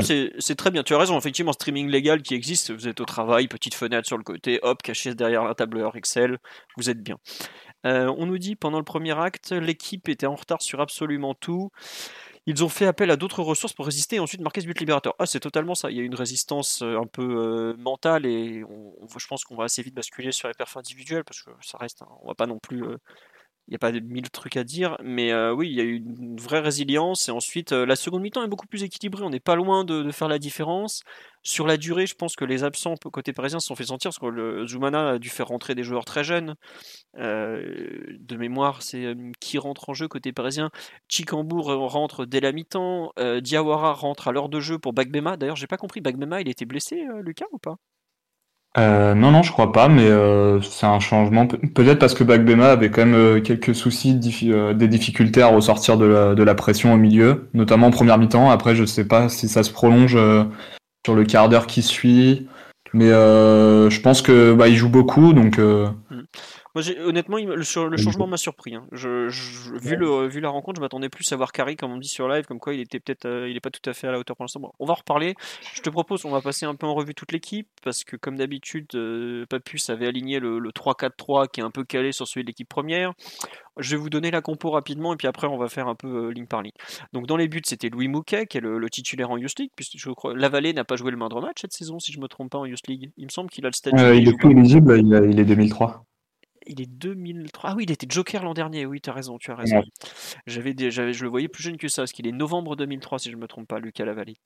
C'est 0.00 0.56
très 0.56 0.70
bien, 0.70 0.82
tu 0.82 0.94
as 0.94 0.98
raison, 0.98 1.16
effectivement, 1.16 1.52
streaming 1.52 1.88
légal 1.88 2.22
qui 2.22 2.34
existe, 2.34 2.72
vous 2.72 2.88
êtes 2.88 3.00
au 3.00 3.04
travail, 3.04 3.46
petite 3.46 3.74
fenêtre 3.74 4.06
sur 4.06 4.18
le 4.18 4.24
côté, 4.24 4.58
hop, 4.62 4.82
caché 4.82 5.14
derrière 5.14 5.42
un 5.42 5.54
tableur 5.54 5.96
Excel, 5.96 6.38
vous 6.76 6.90
êtes 6.90 7.02
bien. 7.02 7.16
Euh, 7.86 8.12
on 8.18 8.26
nous 8.26 8.38
dit 8.38 8.56
pendant 8.56 8.78
le 8.78 8.84
premier 8.84 9.16
acte, 9.16 9.52
l'équipe 9.52 10.08
était 10.08 10.26
en 10.26 10.34
retard 10.34 10.62
sur 10.62 10.80
absolument 10.80 11.34
tout. 11.34 11.70
Ils 12.46 12.64
ont 12.64 12.68
fait 12.68 12.86
appel 12.86 13.10
à 13.10 13.16
d'autres 13.16 13.42
ressources 13.42 13.74
pour 13.74 13.86
résister 13.86 14.16
et 14.16 14.20
ensuite 14.20 14.40
marquer 14.40 14.62
ce 14.62 14.66
but 14.66 14.80
libérateur. 14.80 15.14
Ah, 15.18 15.26
c'est 15.26 15.38
totalement 15.38 15.74
ça. 15.74 15.90
Il 15.90 15.96
y 15.96 16.00
a 16.00 16.02
une 16.02 16.14
résistance 16.14 16.82
euh, 16.82 16.98
un 16.98 17.06
peu 17.06 17.22
euh, 17.22 17.76
mentale 17.76 18.26
et 18.26 18.64
je 19.16 19.26
pense 19.28 19.44
qu'on 19.44 19.54
va 19.54 19.64
assez 19.64 19.82
vite 19.82 19.94
basculer 19.94 20.32
sur 20.32 20.48
les 20.48 20.54
perfs 20.54 20.76
individuels 20.76 21.24
parce 21.24 21.42
que 21.42 21.50
ça 21.60 21.78
reste. 21.78 22.02
on 22.22 22.26
va 22.26 22.34
pas 22.34 22.46
non 22.46 22.58
plus 22.58 22.82
il 23.68 23.72
n'y 23.72 23.76
a 23.76 23.78
pas 23.80 23.92
mille 23.92 24.30
trucs 24.30 24.56
à 24.56 24.64
dire, 24.64 24.96
mais 25.04 25.30
euh, 25.30 25.52
oui, 25.52 25.68
il 25.68 25.76
y 25.76 25.80
a 25.80 25.84
eu 25.84 25.96
une 25.96 26.40
vraie 26.40 26.60
résilience. 26.60 27.28
Et 27.28 27.32
ensuite, 27.32 27.72
euh, 27.72 27.84
la 27.84 27.96
seconde 27.96 28.22
mi-temps 28.22 28.42
est 28.42 28.48
beaucoup 28.48 28.66
plus 28.66 28.82
équilibrée. 28.82 29.22
On 29.24 29.28
n'est 29.28 29.40
pas 29.40 29.56
loin 29.56 29.84
de, 29.84 30.10
faire 30.10 30.28
la 30.28 30.38
différence. 30.38 31.02
Sur 31.42 31.66
la 31.66 31.76
durée, 31.76 32.06
je 32.06 32.14
pense 32.14 32.34
que 32.34 32.46
les 32.46 32.64
absents 32.64 32.94
côté 33.12 33.34
parisien 33.34 33.60
se 33.60 33.66
sont 33.66 33.76
fait 33.76 33.84
sentir, 33.84 34.08
parce 34.08 34.18
que 34.18 34.26
le 34.26 34.66
Zumana 34.66 35.10
a 35.10 35.18
dû 35.18 35.28
faire 35.28 35.48
rentrer 35.48 35.74
des 35.74 35.82
joueurs 35.82 36.06
très 36.06 36.24
jeunes. 36.24 36.54
Euh, 37.18 38.16
de 38.18 38.36
mémoire, 38.36 38.80
c'est 38.82 39.14
qui 39.38 39.58
rentre 39.58 39.90
en 39.90 39.94
jeu 39.94 40.08
côté 40.08 40.32
parisien? 40.32 40.70
Chikambour 41.08 41.66
rentre 41.90 42.24
dès 42.24 42.40
la 42.40 42.52
mi-temps. 42.52 43.12
Diawara 43.42 43.92
rentre 43.92 44.28
à 44.28 44.32
l'heure 44.32 44.48
de 44.48 44.60
jeu 44.60 44.78
pour 44.78 44.94
Bagbema. 44.94 45.36
D'ailleurs, 45.36 45.56
j'ai 45.56 45.66
pas 45.66 45.76
compris, 45.76 46.00
Bagbema, 46.00 46.40
il 46.40 46.48
était 46.48 46.64
blessé, 46.64 47.04
Lucas, 47.22 47.46
ou 47.52 47.58
pas? 47.58 47.76
Euh, 48.78 49.14
non, 49.14 49.30
non, 49.30 49.42
je 49.42 49.50
crois 49.50 49.72
pas, 49.72 49.88
mais 49.88 50.06
euh, 50.06 50.60
c'est 50.60 50.86
un 50.86 51.00
changement. 51.00 51.46
Peut-être 51.46 51.98
parce 51.98 52.14
que 52.14 52.24
Bagbema 52.24 52.70
avait 52.70 52.90
quand 52.90 53.04
même 53.04 53.14
euh, 53.14 53.40
quelques 53.40 53.74
soucis, 53.74 54.14
des 54.14 54.88
difficultés 54.88 55.42
à 55.42 55.48
ressortir 55.48 55.96
de 55.96 56.04
la, 56.04 56.34
de 56.34 56.42
la 56.42 56.54
pression 56.54 56.92
au 56.92 56.96
milieu, 56.96 57.48
notamment 57.54 57.88
en 57.88 57.90
première 57.90 58.18
mi-temps. 58.18 58.50
Après, 58.50 58.74
je 58.74 58.84
sais 58.84 59.06
pas 59.06 59.28
si 59.28 59.48
ça 59.48 59.62
se 59.62 59.72
prolonge 59.72 60.18
sur 61.04 61.14
le 61.14 61.24
quart 61.24 61.48
d'heure 61.48 61.66
qui 61.66 61.82
suit, 61.82 62.46
mais 62.92 63.08
je 63.08 64.00
pense 64.00 64.22
que 64.22 64.52
bah, 64.54 64.68
il 64.68 64.76
joue 64.76 64.90
beaucoup, 64.90 65.32
donc. 65.32 65.60
Honnêtement, 66.74 67.38
le, 67.38 67.62
changement 67.62 68.26
m'a 68.26 68.36
surpris. 68.36 68.74
Hein. 68.74 68.86
Je, 68.92 69.28
vu, 69.78 69.96
le, 69.96 70.26
vu 70.26 70.40
la 70.40 70.50
rencontre, 70.50 70.76
je 70.76 70.82
m'attendais 70.82 71.08
plus 71.08 71.30
à 71.32 71.36
voir 71.36 71.52
Carrie, 71.52 71.76
comme 71.76 71.92
on 71.92 71.96
dit 71.96 72.08
sur 72.08 72.28
live, 72.28 72.44
comme 72.44 72.60
quoi 72.60 72.74
il 72.74 72.80
était 72.80 73.00
peut-être, 73.00 73.24
euh, 73.26 73.48
il 73.48 73.56
est 73.56 73.60
pas 73.60 73.70
tout 73.70 73.88
à 73.88 73.94
fait 73.94 74.06
à 74.06 74.12
la 74.12 74.18
hauteur 74.18 74.36
pour 74.36 74.44
l'instant. 74.44 74.60
on 74.78 74.86
va 74.86 74.92
en 74.92 74.96
reparler. 74.96 75.34
Je 75.74 75.80
te 75.80 75.90
propose, 75.90 76.24
on 76.24 76.30
va 76.30 76.40
passer 76.40 76.66
un 76.66 76.74
peu 76.74 76.86
en 76.86 76.94
revue 76.94 77.14
toute 77.14 77.32
l'équipe, 77.32 77.68
parce 77.82 78.04
que 78.04 78.16
comme 78.16 78.36
d'habitude, 78.36 78.86
euh, 78.94 79.46
Papus 79.48 79.90
avait 79.90 80.06
aligné 80.06 80.38
le, 80.40 80.60
3-4-3 80.70 81.48
qui 81.48 81.60
est 81.60 81.64
un 81.64 81.70
peu 81.70 81.84
calé 81.84 82.12
sur 82.12 82.28
celui 82.28 82.44
de 82.44 82.48
l'équipe 82.48 82.68
première. 82.68 83.12
Je 83.78 83.96
vais 83.96 84.02
vous 84.02 84.10
donner 84.10 84.30
la 84.30 84.40
compo 84.40 84.70
rapidement, 84.70 85.14
et 85.14 85.16
puis 85.16 85.28
après, 85.28 85.46
on 85.46 85.56
va 85.56 85.68
faire 85.68 85.88
un 85.88 85.94
peu 85.94 86.26
euh, 86.26 86.30
ligne 86.30 86.46
par 86.46 86.62
ligne. 86.62 86.72
Donc 87.12 87.26
dans 87.26 87.36
les 87.36 87.48
buts, 87.48 87.62
c'était 87.64 87.88
Louis 87.88 88.08
Mouquet, 88.08 88.46
qui 88.46 88.58
est 88.58 88.60
le, 88.60 88.88
titulaire 88.90 89.30
en 89.30 89.36
Youth 89.36 89.58
League, 89.58 89.70
puisque 89.74 89.96
je 89.96 90.10
crois 90.10 90.34
Lavalée 90.34 90.72
n'a 90.72 90.84
pas 90.84 90.96
joué 90.96 91.10
le 91.10 91.16
moindre 91.16 91.40
match 91.40 91.58
cette 91.60 91.72
saison, 91.72 91.98
si 91.98 92.12
je 92.12 92.20
me 92.20 92.28
trompe 92.28 92.50
pas 92.50 92.58
en 92.58 92.66
Youth 92.66 92.86
League. 92.88 93.10
Il 93.16 93.24
me 93.24 93.30
semble 93.30 93.50
qu'il 93.50 93.64
a 93.64 93.68
le 93.68 93.74
statut. 93.74 93.96
il 94.16 94.28
est 94.28 94.36
plus 94.36 94.50
éligible, 94.50 94.98
il, 94.98 95.30
il 95.30 95.38
est 95.38 95.44
2003 95.44 96.04
il 96.68 96.80
est 96.80 96.86
2003. 96.86 97.70
Ah 97.70 97.74
oui, 97.76 97.84
il 97.84 97.90
était 97.90 98.06
Joker 98.08 98.44
l'an 98.44 98.54
dernier. 98.54 98.86
Oui, 98.86 99.00
tu 99.00 99.10
as 99.10 99.12
raison, 99.12 99.38
tu 99.38 99.50
as 99.50 99.56
raison. 99.56 99.82
J'avais, 100.46 100.74
je 100.78 101.22
le 101.22 101.28
voyais 101.28 101.48
plus 101.48 101.62
jeune 101.62 101.76
que 101.76 101.88
ça, 101.88 102.02
parce 102.02 102.12
qu'il 102.12 102.26
est 102.26 102.32
novembre 102.32 102.76
2003, 102.76 103.18
si 103.18 103.30
je 103.30 103.36
ne 103.36 103.40
me 103.40 103.48
trompe 103.48 103.68
pas, 103.68 103.78
Lucas 103.78 104.04
Lavalli. 104.04 104.36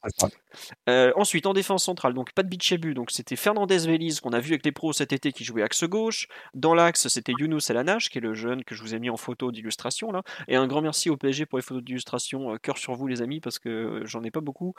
Euh, 0.88 1.12
ensuite, 1.16 1.46
en 1.46 1.52
défense 1.52 1.84
centrale, 1.84 2.14
donc 2.14 2.32
pas 2.32 2.42
de 2.42 2.48
Bichebu, 2.48 2.94
donc 2.94 3.10
c'était 3.10 3.36
Fernandez 3.36 3.78
Veliz 3.78 4.20
qu'on 4.20 4.32
a 4.32 4.40
vu 4.40 4.52
avec 4.52 4.64
les 4.64 4.72
pros 4.72 4.92
cet 4.92 5.12
été 5.12 5.32
qui 5.32 5.44
jouait 5.44 5.62
axe 5.62 5.84
gauche. 5.84 6.26
Dans 6.54 6.74
l'axe, 6.74 7.08
c'était 7.08 7.32
Younous 7.38 7.70
Elanache, 7.70 8.08
qui 8.08 8.18
est 8.18 8.22
le 8.22 8.34
jeune 8.34 8.64
que 8.64 8.74
je 8.74 8.82
vous 8.82 8.94
ai 8.94 8.98
mis 8.98 9.10
en 9.10 9.16
photo 9.16 9.52
d'illustration 9.52 10.12
là. 10.12 10.22
Et 10.48 10.56
un 10.56 10.66
grand 10.66 10.82
merci 10.82 11.10
au 11.10 11.16
PSG 11.16 11.46
pour 11.46 11.58
les 11.58 11.62
photos 11.62 11.82
d'illustration. 11.82 12.54
Euh, 12.54 12.56
cœur 12.58 12.78
sur 12.78 12.94
vous, 12.94 13.06
les 13.06 13.22
amis, 13.22 13.40
parce 13.40 13.58
que 13.58 13.68
euh, 13.68 14.06
j'en 14.06 14.22
ai 14.22 14.30
pas 14.30 14.40
beaucoup, 14.40 14.74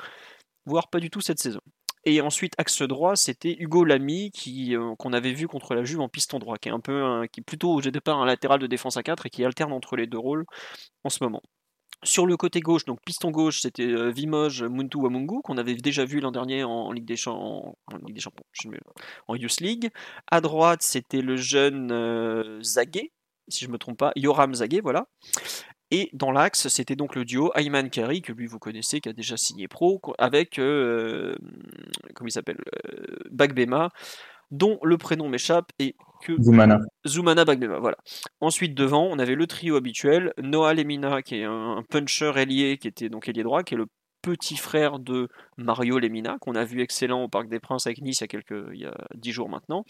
voire 0.66 0.90
pas 0.90 1.00
du 1.00 1.10
tout 1.10 1.22
cette 1.22 1.40
saison. 1.40 1.62
Et 2.06 2.22
ensuite, 2.22 2.54
axe 2.58 2.82
droit, 2.82 3.16
c'était 3.16 3.56
Hugo 3.60 3.86
Lamy, 3.86 4.32
qui, 4.32 4.76
euh, 4.76 4.96
qu'on 4.98 5.14
avait 5.14 5.34
vu 5.34 5.48
contre 5.48 5.74
la 5.74 5.84
Juve 5.84 6.02
en 6.02 6.10
piston 6.10 6.40
droit, 6.40 6.58
qui 6.58 6.70
est 6.70 6.72
un 6.72 6.80
peu, 6.80 7.26
qui 7.32 7.42
plutôt 7.42 7.74
au 7.74 7.82
départ 7.82 8.20
un 8.20 8.26
latéral 8.26 8.60
de 8.60 8.68
défense 8.68 8.98
à 8.98 9.04
4 9.04 9.26
et 9.26 9.30
qui 9.30 9.46
alterne 9.46 9.72
entre 9.72 9.96
les 9.96 10.08
deux 10.08 10.18
rôles 10.18 10.46
en 11.04 11.10
ce 11.10 11.24
moment. 11.24 11.42
Sur 12.04 12.26
le 12.26 12.36
côté 12.36 12.60
gauche, 12.60 12.84
donc 12.84 13.00
piston 13.06 13.32
gauche, 13.32 13.62
c'était 13.62 13.88
euh, 13.88 14.10
Vimoj 14.10 14.64
Muntu 14.64 14.98
Wamungu, 14.98 15.42
qu'on 15.42 15.58
avait 15.58 15.76
déjà 15.76 16.04
vu 16.04 16.20
l'an 16.20 16.32
dernier 16.32 16.64
en, 16.64 16.92
Ligue 16.92 17.06
des 17.06 17.16
Champions, 17.16 17.76
en, 19.28 19.36
Youth 19.36 19.62
League. 19.62 19.90
À 20.30 20.42
droite, 20.42 20.82
c'était 20.82 21.22
le 21.22 21.38
jeune 21.38 21.92
euh, 21.92 22.62
Zaguet, 22.62 23.12
si 23.48 23.64
je 23.64 23.70
ne 23.70 23.74
me 23.74 23.78
trompe 23.78 23.98
pas, 23.98 24.12
Yoram 24.18 24.54
Zaguet, 24.54 24.82
voilà. 24.82 25.08
Et 25.94 26.10
dans 26.12 26.32
l'axe, 26.32 26.70
c'était 26.70 26.96
donc 26.96 27.14
le 27.14 27.24
duo 27.24 27.52
Ayman 27.54 27.88
Kari, 27.92 28.24
que 28.24 28.34
lui 28.34 28.48
vous 28.48 28.58
connaissez, 28.58 29.00
qui 29.00 29.10
a 29.10 29.14
déjà 29.14 29.38
signé 29.38 29.68
pro, 29.68 30.02
avec, 30.18 30.58
euh, 30.58 31.36
comment 32.16 32.28
il 32.28 32.32
s'appelle, 32.32 32.58
euh, 32.90 33.18
Bagbema, 33.30 33.92
dont 34.50 34.80
le 34.82 34.98
prénom 34.98 35.30
m'échappe 35.30 35.72
et 35.78 35.96
que... 36.24 36.34
Zoumana. 36.42 36.80
Zoumana 37.06 37.46
Bagbema, 37.46 37.78
voilà. 37.78 37.98
Ensuite, 38.42 38.74
devant, 38.74 39.06
on 39.06 39.20
avait 39.20 39.36
le 39.36 39.46
trio 39.46 39.76
habituel, 39.76 40.34
Noah 40.42 40.74
Lemina, 40.74 41.22
qui 41.22 41.36
est 41.36 41.44
un 41.44 41.84
puncher 41.88 42.32
ailier, 42.38 42.80
qui 42.80 42.88
était 42.88 43.10
donc 43.10 43.30
ailier 43.30 43.44
droit, 43.44 43.62
qui 43.62 43.76
est 43.76 43.78
le 43.78 43.86
petit 44.24 44.58
frère 44.58 44.98
de 44.98 45.28
Mario 45.58 46.00
Lemina, 46.00 46.38
qu'on 46.42 46.56
a 46.56 46.66
vu 46.66 46.82
excellent 46.82 47.22
au 47.22 47.28
Parc 47.28 47.50
des 47.50 47.60
Princes 47.60 47.86
avec 47.86 48.02
Nice 48.02 48.22
il 48.22 48.24
y 48.24 48.26
a, 48.26 48.28
quelques, 48.30 48.66
il 48.74 48.80
y 48.80 48.86
a 48.88 48.96
10 49.14 49.32
jours 49.32 49.50
maintenant. 49.50 49.86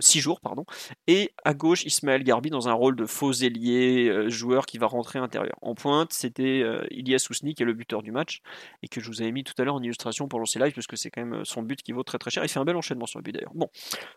6 0.00 0.20
jours, 0.20 0.40
pardon. 0.40 0.64
Et 1.06 1.32
à 1.44 1.54
gauche, 1.54 1.84
Ismaël 1.84 2.22
Garbi 2.22 2.50
dans 2.50 2.68
un 2.68 2.72
rôle 2.72 2.96
de 2.96 3.06
faux 3.06 3.32
ailier, 3.32 4.08
euh, 4.08 4.28
joueur 4.28 4.66
qui 4.66 4.78
va 4.78 4.86
rentrer 4.86 5.18
intérieur. 5.18 5.56
En 5.62 5.74
pointe, 5.74 6.12
c'était 6.12 6.60
euh, 6.62 6.86
Ilias 6.90 7.26
Ousni 7.30 7.54
qui 7.54 7.62
est 7.62 7.66
le 7.66 7.72
buteur 7.72 8.02
du 8.02 8.12
match 8.12 8.40
et 8.82 8.88
que 8.88 9.00
je 9.00 9.08
vous 9.08 9.22
avais 9.22 9.32
mis 9.32 9.44
tout 9.44 9.54
à 9.58 9.64
l'heure 9.64 9.74
en 9.74 9.82
illustration 9.82 10.28
pour 10.28 10.38
lancer 10.38 10.58
live 10.58 10.72
parce 10.74 10.86
que 10.86 10.96
c'est 10.96 11.10
quand 11.10 11.24
même 11.24 11.44
son 11.44 11.62
but 11.62 11.82
qui 11.82 11.92
vaut 11.92 12.02
très 12.02 12.18
très 12.18 12.30
cher. 12.30 12.44
Il 12.44 12.48
fait 12.48 12.60
un 12.60 12.64
bel 12.64 12.76
enchaînement 12.76 13.06
sur 13.06 13.18
le 13.18 13.22
but 13.22 13.32
d'ailleurs. 13.32 13.54
Bon, 13.54 13.68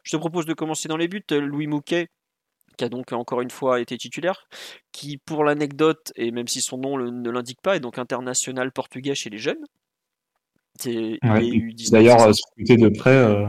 je 0.04 0.12
te 0.12 0.18
propose 0.18 0.46
de 0.46 0.54
commencer 0.54 0.88
dans 0.88 0.98
les 0.98 1.08
buts. 1.08 1.24
Louis 1.32 1.68
Mouquet, 1.68 2.10
qui 2.78 2.84
a 2.86 2.90
donc 2.90 3.12
encore 3.12 3.42
une 3.42 3.52
fois 3.52 3.80
été 3.80 3.98
titulaire, 3.98 4.48
qui 4.92 5.18
pour 5.18 5.44
l'anecdote, 5.44 6.12
et 6.16 6.32
même 6.32 6.48
si 6.48 6.62
son 6.62 6.78
nom 6.78 6.98
ne 6.98 7.30
l'indique 7.30 7.62
pas, 7.62 7.76
est 7.76 7.80
donc 7.80 7.98
international 7.98 8.72
portugais 8.72 9.16
chez 9.16 9.30
les 9.30 9.38
jeunes. 9.38 9.64
D'ailleurs, 10.86 12.34
scruté 12.34 12.78
de 12.78 12.90
près 12.90 13.16
euh, 13.16 13.48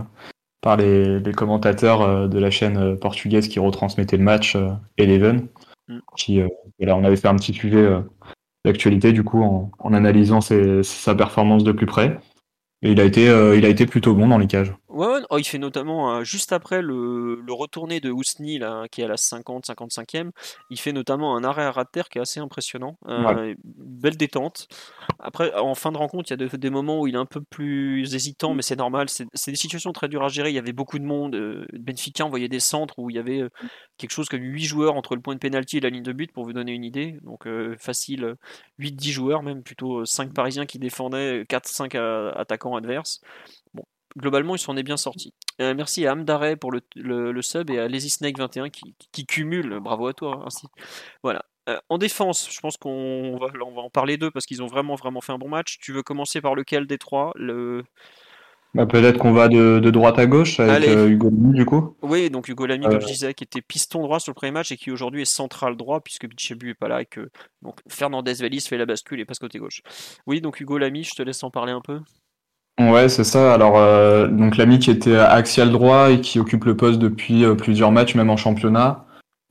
par 0.61 0.77
les, 0.77 1.23
commentateurs 1.37 2.03
euh, 2.03 2.29
de 2.29 2.39
la 2.39 2.51
chaîne 2.51 2.77
euh, 2.77 2.97
portugaise 2.97 3.49
qui 3.49 3.59
retransmettait 3.59 4.17
le 4.17 4.25
match 4.25 4.57
Eleven, 4.99 5.49
mm. 5.89 5.99
qui, 6.17 6.43
on 6.81 7.05
avait 7.05 7.17
fait 7.17 7.29
un 7.29 7.37
petit 7.37 7.55
sujet 7.55 7.89
d'actualité 8.65 9.13
du 9.13 9.25
coup 9.25 9.43
en, 9.43 9.95
analysant 9.95 10.41
sa 10.41 11.15
performance 11.15 11.65
de 11.65 11.73
plus 11.73 11.87
près. 11.87 12.19
Et 12.83 12.93
il 12.93 13.01
a 13.01 13.05
été, 13.05 13.25
il 13.27 13.65
a 13.65 13.69
été 13.69 13.87
plutôt 13.87 14.15
bon 14.15 14.29
dans 14.29 14.39
les 14.39 14.47
cages. 14.47 14.73
Ouais, 14.91 15.21
oh, 15.31 15.39
il 15.39 15.45
fait 15.45 15.59
notamment, 15.59 16.17
euh, 16.17 16.25
juste 16.25 16.53
après 16.53 16.83
le, 16.83 17.37
le, 17.37 17.53
retourné 17.53 18.01
de 18.01 18.11
Ousni, 18.11 18.59
là, 18.59 18.87
qui 18.91 19.03
est 19.03 19.05
à 19.05 19.09
la 19.09 19.15
50-55e, 19.15 20.33
il 20.69 20.81
fait 20.81 20.93
notamment 20.93 21.37
un 21.37 21.45
arrêt 21.45 21.63
à 21.63 21.71
ras 21.71 21.85
de 21.85 21.91
terre 21.93 22.09
qui 22.09 22.19
est 22.19 22.21
assez 22.21 22.41
impressionnant. 22.41 22.99
Euh, 23.07 23.55
belle 23.77 24.17
détente. 24.17 24.67
Après, 25.21 25.55
en 25.55 25.77
fin 25.77 25.93
de 25.93 25.97
rencontre, 25.97 26.33
il 26.33 26.41
y 26.41 26.45
a 26.45 26.49
des 26.59 26.71
moments 26.71 27.01
où 27.01 27.07
il 27.07 27.15
est 27.15 27.19
un 27.19 27.27
peu 27.27 27.41
plus 27.41 28.15
hésitant, 28.17 28.53
mais 28.53 28.63
c'est 28.63 28.75
normal. 28.75 29.09
C'est 29.09 29.51
des 29.51 29.57
situations 29.57 29.93
très 29.93 30.09
dures 30.09 30.25
à 30.25 30.29
gérer. 30.29 30.51
Il 30.51 30.57
y 30.57 30.59
avait 30.59 30.73
beaucoup 30.73 30.99
de 30.99 31.05
monde. 31.05 31.37
Euh, 31.37 31.67
Benfica 31.73 32.27
envoyait 32.27 32.49
des 32.49 32.61
centres 32.61 32.99
où 32.99 33.11
il 33.11 33.17
y 33.17 33.21
avait 33.21 33.43
quelque 33.97 34.11
chose 34.11 34.29
comme 34.29 34.43
8 34.43 34.65
joueurs 34.65 34.97
entre 34.97 35.15
le 35.15 35.23
point 35.23 35.35
de 35.35 35.41
pénalty 35.41 35.77
et 35.77 35.81
la 35.81 35.91
ligne 35.91 36.03
de 36.03 36.13
but, 36.13 36.33
pour 36.33 36.45
vous 36.45 36.53
donner 36.53 36.73
une 36.73 36.85
idée. 36.85 37.17
Donc, 37.23 37.47
facile, 37.79 38.35
8-10 38.81 39.11
joueurs, 39.13 39.43
même 39.45 39.63
plutôt 39.63 40.05
5 40.05 40.35
Parisiens 40.35 40.67
qui 40.67 40.81
défendaient, 40.81 41.45
4-5 41.45 41.97
attaquants 42.35 42.75
adverses 42.75 43.21
globalement, 44.17 44.55
il 44.55 44.59
s'en 44.59 44.77
est 44.77 44.83
bien 44.83 44.97
sorti. 44.97 45.35
Euh, 45.61 45.75
merci 45.75 46.07
à 46.07 46.13
Amdare 46.13 46.57
pour 46.59 46.73
le, 46.73 46.81
le, 46.97 47.43
sub 47.43 47.71
et 47.71 47.79
à 47.79 47.89
Lazy 47.89 48.11
Snake 48.11 48.39
21 48.39 48.71
qui, 48.71 48.95
qui, 49.13 49.27
cumule. 49.27 49.79
Bravo 49.81 50.07
à 50.07 50.15
toi. 50.15 50.43
Ainsi. 50.47 50.67
Voilà. 51.23 51.45
Euh, 51.69 51.79
en 51.89 51.99
défense, 51.99 52.49
je 52.51 52.61
pense 52.61 52.77
qu'on 52.77 53.37
va, 53.39 53.47
on 53.65 53.75
va 53.75 53.83
en 53.83 53.91
parler 53.91 54.17
d'eux 54.17 54.31
parce 54.31 54.47
qu'ils 54.47 54.63
ont 54.63 54.67
vraiment, 54.67 54.95
vraiment 54.95 55.21
fait 55.21 55.33
un 55.33 55.39
bon 55.39 55.49
match. 55.49 55.79
Tu 55.81 55.93
veux 55.93 56.03
commencer 56.03 56.41
par 56.41 56.55
lequel 56.55 56.87
des 56.87 56.99
trois? 56.99 57.33
Le... 57.37 57.85
Bah, 58.73 58.87
peut-être 58.87 59.19
qu'on 59.19 59.33
va 59.33 59.49
de, 59.49 59.81
de, 59.81 59.91
droite 59.91 60.19
à 60.21 60.27
gauche 60.27 60.61
avec 60.61 60.89
euh, 60.89 61.09
Hugo 61.09 61.29
Lamy 61.29 61.57
du 61.57 61.65
coup. 61.65 61.97
Oui, 62.03 62.31
donc 62.31 62.49
Hugo 62.49 62.67
Lamy, 62.67 62.87
comme 62.87 63.01
je 63.01 63.07
disais, 63.07 63.35
qui 63.35 63.43
était 63.43 63.61
piston 63.61 64.03
droit 64.03 64.21
sur 64.21 64.31
le 64.31 64.35
premier 64.35 64.53
match 64.53 64.71
et 64.71 64.77
qui 64.77 64.93
aujourd'hui 64.93 65.23
est 65.23 65.25
central 65.25 65.77
droit 65.77 66.01
puisque 66.01 66.29
Bichebu 66.29 66.71
est 66.71 66.75
pas 66.75 66.87
là 66.87 67.03
et 67.03 67.07
que 67.07 67.31
donc 67.63 67.81
Fernandez 67.89 68.35
Valis 68.35 68.61
fait 68.61 68.79
la 68.79 68.87
bascule 68.87 69.19
et 69.19 69.25
passe 69.25 69.41
côté 69.41 69.59
gauche. 69.59 69.83
Oui, 70.27 70.41
donc 70.41 70.61
Hugo 70.61 70.79
Lamy, 70.79 71.03
je 71.03 71.15
te 71.15 71.23
laisse 71.23 71.43
en 71.43 71.51
parler 71.51 71.73
un 71.73 71.81
peu. 71.81 71.99
Ouais, 72.81 73.11
c'est 73.11 73.25
ça. 73.25 73.53
Alors, 73.53 73.77
euh, 73.77 74.27
donc 74.27 74.57
l'ami 74.57 74.79
qui 74.79 74.91
était 74.91 75.17
axial 75.17 75.71
droit 75.71 76.11
et 76.11 76.23
qui 76.23 76.39
occupe 76.39 76.65
le 76.65 76.77
poste 76.77 76.99
depuis 76.99 77.45
euh, 77.45 77.55
plusieurs 77.55 77.93
matchs, 77.93 78.15
même 78.15 78.31
en 78.31 78.39
championnat, 78.39 79.05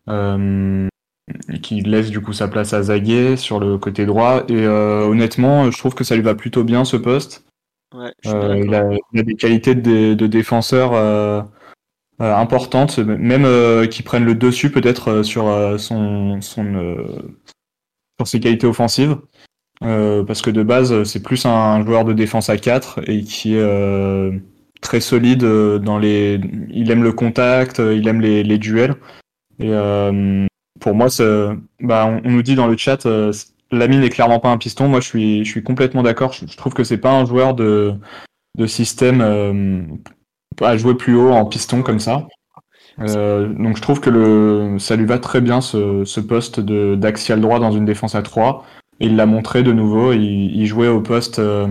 euh, 0.09 0.87
qui 1.61 1.81
laisse 1.81 2.09
du 2.09 2.21
coup 2.21 2.33
sa 2.33 2.47
place 2.47 2.73
à 2.73 2.81
Zaguet 2.81 3.37
sur 3.37 3.59
le 3.59 3.77
côté 3.77 4.07
droit. 4.07 4.43
Et 4.47 4.65
honnêtement, 4.65 5.69
je 5.69 5.77
trouve 5.77 5.93
que 5.93 6.03
ça 6.03 6.15
lui 6.15 6.23
va 6.23 6.33
plutôt 6.33 6.63
bien 6.63 6.85
ce 6.85 6.97
poste. 6.97 7.45
Ouais, 7.93 8.11
il, 8.23 8.73
a, 8.73 8.83
des 9.13 9.35
qualités 9.35 9.75
de, 9.75 10.15
de 10.15 10.27
défenseur 10.27 10.93
importantes, 12.19 12.97
même 12.97 13.87
qui 13.89 14.01
prennent 14.01 14.25
le 14.25 14.33
dessus 14.33 14.71
peut-être 14.71 15.21
sur 15.21 15.45
son, 15.79 16.41
son 16.41 16.95
sur 18.19 18.27
ses 18.27 18.39
qualités 18.39 18.65
offensives. 18.65 19.17
Euh, 19.83 20.23
parce 20.23 20.41
que 20.41 20.49
de 20.49 20.63
base, 20.63 21.03
c'est 21.03 21.23
plus 21.23 21.45
un 21.45 21.85
joueur 21.85 22.03
de 22.03 22.13
défense 22.13 22.49
à 22.49 22.57
4 22.57 22.99
et 23.07 23.23
qui 23.23 23.55
est 23.55 23.61
euh, 23.61 24.31
très 24.81 24.99
solide 24.99 25.43
euh, 25.43 25.79
dans 25.79 25.97
les. 25.97 26.39
Il 26.69 26.91
aime 26.91 27.03
le 27.03 27.13
contact, 27.13 27.79
il 27.79 28.07
aime 28.07 28.21
les, 28.21 28.43
les 28.43 28.57
duels. 28.57 28.95
Et 29.59 29.71
pour 30.79 30.95
moi, 30.95 31.07
bah, 31.81 32.05
on, 32.07 32.21
on, 32.25 32.31
nous 32.31 32.41
dit 32.41 32.55
dans 32.55 32.67
le 32.67 32.77
chat, 32.77 33.05
Lamine 33.71 34.01
n'est 34.01 34.09
clairement 34.09 34.39
pas 34.39 34.49
un 34.49 34.57
piston. 34.57 34.87
Moi, 34.87 35.01
je 35.01 35.07
suis, 35.07 35.45
je 35.45 35.51
suis 35.51 35.63
complètement 35.63 36.03
d'accord. 36.03 36.31
Je, 36.33 36.55
trouve 36.55 36.73
que 36.73 36.85
c'est 36.85 36.97
pas 36.97 37.11
un 37.11 37.25
joueur 37.25 37.55
de, 37.55 37.93
de 38.57 38.67
système 38.67 39.99
à 40.61 40.77
jouer 40.77 40.95
plus 40.95 41.15
haut 41.15 41.31
en 41.31 41.45
piston 41.45 41.83
comme 41.83 41.99
ça. 41.99 42.27
donc 42.97 43.75
je 43.75 43.81
trouve 43.81 43.99
que 43.99 44.09
le, 44.09 44.77
ça 44.79 44.95
lui 44.95 45.05
va 45.05 45.19
très 45.19 45.41
bien 45.41 45.59
ce, 45.59 46.05
ce 46.05 46.21
poste 46.21 46.61
d'axial 46.61 47.41
droit 47.41 47.59
dans 47.59 47.71
une 47.71 47.85
défense 47.85 48.15
à 48.15 48.21
3 48.21 48.65
il 48.99 49.15
l'a 49.15 49.25
montré 49.25 49.63
de 49.63 49.71
nouveau. 49.71 50.13
Il, 50.13 50.65
jouait 50.65 50.87
au 50.87 51.01
poste 51.01 51.39
euh, 51.39 51.67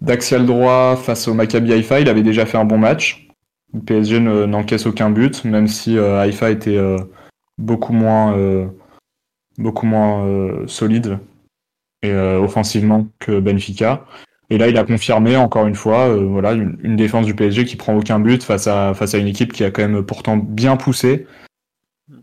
d'axial 0.00 0.46
droit 0.46 0.96
face 0.96 1.28
au 1.28 1.34
Maccabi 1.34 1.72
Haïfa. 1.72 2.00
Il 2.00 2.08
avait 2.08 2.22
déjà 2.22 2.46
fait 2.46 2.58
un 2.58 2.64
bon 2.64 2.78
match. 2.78 3.28
Le 3.72 3.80
PSG 3.80 4.20
n'encaisse 4.20 4.86
aucun 4.86 5.10
but, 5.10 5.44
même 5.44 5.68
si 5.68 5.96
euh, 5.96 6.18
Haïfa 6.18 6.50
était 6.50 6.76
euh, 6.76 6.98
beaucoup 7.58 7.92
moins, 7.92 8.34
beaucoup 9.58 9.86
moins 9.86 10.66
solide 10.66 11.18
et 12.02 12.12
offensivement 12.12 13.06
que 13.18 13.38
Benfica. 13.38 14.06
Et 14.48 14.58
là, 14.58 14.66
il 14.66 14.76
a 14.76 14.84
confirmé 14.84 15.36
encore 15.36 15.68
une 15.68 15.76
fois, 15.76 16.16
voilà, 16.16 16.52
une, 16.52 16.96
défense 16.96 17.26
du 17.26 17.34
PSG 17.34 17.64
qui 17.64 17.76
prend 17.76 17.94
aucun 17.94 18.18
but 18.18 18.42
face 18.42 18.66
à 18.66 18.94
face 18.94 19.14
à 19.14 19.18
une 19.18 19.28
équipe 19.28 19.52
qui 19.52 19.62
a 19.62 19.70
quand 19.70 19.86
même 19.86 20.02
pourtant 20.02 20.36
bien 20.36 20.76
poussé, 20.76 21.26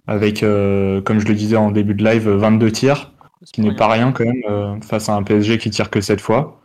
avec, 0.07 0.41
comme 0.41 1.19
je 1.19 1.27
le 1.27 1.35
disais 1.35 1.55
en 1.55 1.71
début 1.71 1.93
de 1.93 2.03
live, 2.03 2.27
22 2.27 2.71
tirs. 2.71 3.13
Ce 3.43 3.51
qui 3.51 3.61
n'est 3.61 3.75
pas 3.75 3.87
rien 3.87 4.11
quand 4.11 4.25
même 4.25 4.43
euh, 4.49 4.81
face 4.81 5.09
à 5.09 5.15
un 5.15 5.23
PSG 5.23 5.57
qui 5.57 5.69
tire 5.69 5.89
que 5.89 6.01
cette 6.01 6.21
fois. 6.21 6.61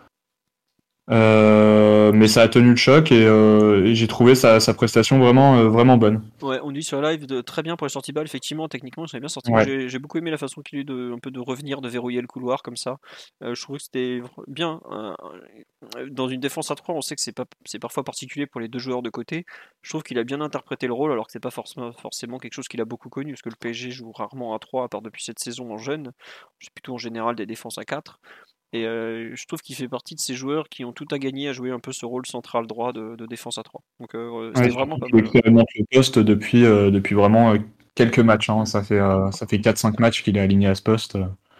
Euh, 1.11 1.82
mais 2.23 2.29
ça 2.29 2.43
a 2.43 2.49
tenu 2.49 2.71
le 2.71 2.77
choc 2.77 3.11
et, 3.11 3.27
euh, 3.27 3.93
j'ai 3.95 4.07
trouvé 4.07 4.37
sa, 4.37 4.61
prestation 4.75 5.19
vraiment, 5.19 5.69
vraiment 5.69 5.97
bonne. 5.97 6.23
Ouais, 6.41 6.61
on 6.63 6.71
dit 6.71 6.85
sur 6.85 7.03
live 7.03 7.27
de 7.27 7.41
très 7.41 7.63
bien 7.63 7.77
pour 7.77 7.87
les 7.87 7.93
sorties 7.93 8.13
balles. 8.13 8.27
Effectivement, 8.27 8.69
techniquement, 8.69 9.09
ça 9.09 9.19
bien 9.19 9.29
sorti. 9.29 9.51
J'ai 9.89 9.99
beaucoup 9.99 10.19
aimé 10.19 10.31
la 10.31 10.39
façon 10.39 10.63
qu'il 10.63 10.79
a 10.79 10.83
eu 10.83 10.85
de, 10.85 11.13
un 11.13 11.19
peu 11.19 11.33
de 11.33 11.41
revenir, 11.41 11.81
de 11.81 11.89
verrouiller 11.89 12.21
le 12.21 12.29
couloir 12.29 12.63
comme 12.63 12.77
ça. 12.77 12.99
je 13.41 13.61
trouve 13.61 13.79
que 13.79 13.83
c'était 13.83 14.23
bien. 14.47 14.81
dans 16.11 16.29
une 16.29 16.41
défense 16.41 16.71
à 16.71 16.77
3, 16.77 16.95
on 16.95 17.01
sait 17.01 17.17
que 17.17 17.23
c'est 17.23 17.33
pas, 17.33 17.45
c'est 17.65 17.81
parfois 17.81 18.05
particulier 18.05 18.47
pour 18.47 18.61
les 18.61 18.69
deux 18.69 18.79
joueurs 18.79 19.03
de 19.03 19.11
côté. 19.11 19.45
Je 19.83 19.91
trouve 19.91 20.05
qu'il 20.05 20.19
a 20.19 20.25
bien 20.25 20.41
interprété 20.41 20.87
le 20.87 20.93
rôle 20.93 21.11
alors 21.11 21.27
que 21.27 21.33
c'est 21.33 21.41
pas 21.41 21.51
forcément, 21.51 21.93
forcément 21.93 22.39
quelque 22.39 22.55
chose 22.55 22.69
qu'il 22.69 22.81
a 22.81 22.85
beaucoup 22.85 23.09
connu 23.09 23.33
parce 23.33 23.43
que 23.43 23.51
le 23.51 23.57
PSG 23.59 23.91
joue 23.91 24.13
rarement 24.13 24.55
à 24.55 24.61
3 24.61 24.85
à 24.85 24.89
part 24.89 25.03
depuis 25.03 25.25
cette 25.25 25.41
saison 25.41 25.73
en 25.73 25.79
jeune. 25.79 26.13
C'est 26.61 26.73
plutôt 26.73 26.95
en 26.95 26.99
général 26.99 27.35
des 27.35 27.47
défenses 27.47 27.79
à 27.79 27.85
4. 27.85 28.21
Et 28.73 28.87
euh, 28.87 29.35
je 29.35 29.47
trouve 29.47 29.61
qu'il 29.61 29.77
fait 29.77 29.89
partie 29.89 30.15
de 30.15 30.21
ces 30.21 30.35
joueurs 30.35 30.69
qui 30.71 30.85
ont 30.85 30.93
tout 30.93 31.07
à 31.11 31.19
gagner 31.19 31.49
à 31.49 31.53
jouer 31.53 31.71
un 31.71 31.79
peu 31.79 31.93
ce 31.93 32.07
rôle 32.07 32.27
central 32.27 32.67
droit 32.67 32.93
de, 32.93 33.27
défense 33.27 33.59
à 33.59 33.63
3. 33.63 33.83
Donc 34.01 34.15
euh, 34.15 34.51
c'était 34.55 34.71
vraiment 34.71 34.99
pas 34.99 35.07
mal. 35.13 35.25
Il 35.35 35.41
le 35.45 35.85
poste 35.95 36.19
depuis, 36.19 36.65
euh, 36.65 36.91
depuis 36.91 37.15
vraiment 37.15 37.55
quelques 37.95 38.19
matchs. 38.19 38.49
Hein. 38.49 38.65
Ça 38.65 38.83
fait, 38.83 39.01
ça 39.33 39.47
fait 39.47 39.59
4-5 39.59 40.01
matchs 40.01 40.23
qu'il 40.23 40.39
est 40.39 40.41
aligné 40.41 40.69
à 40.69 40.75
ce 40.75 40.83
poste. 40.83 41.19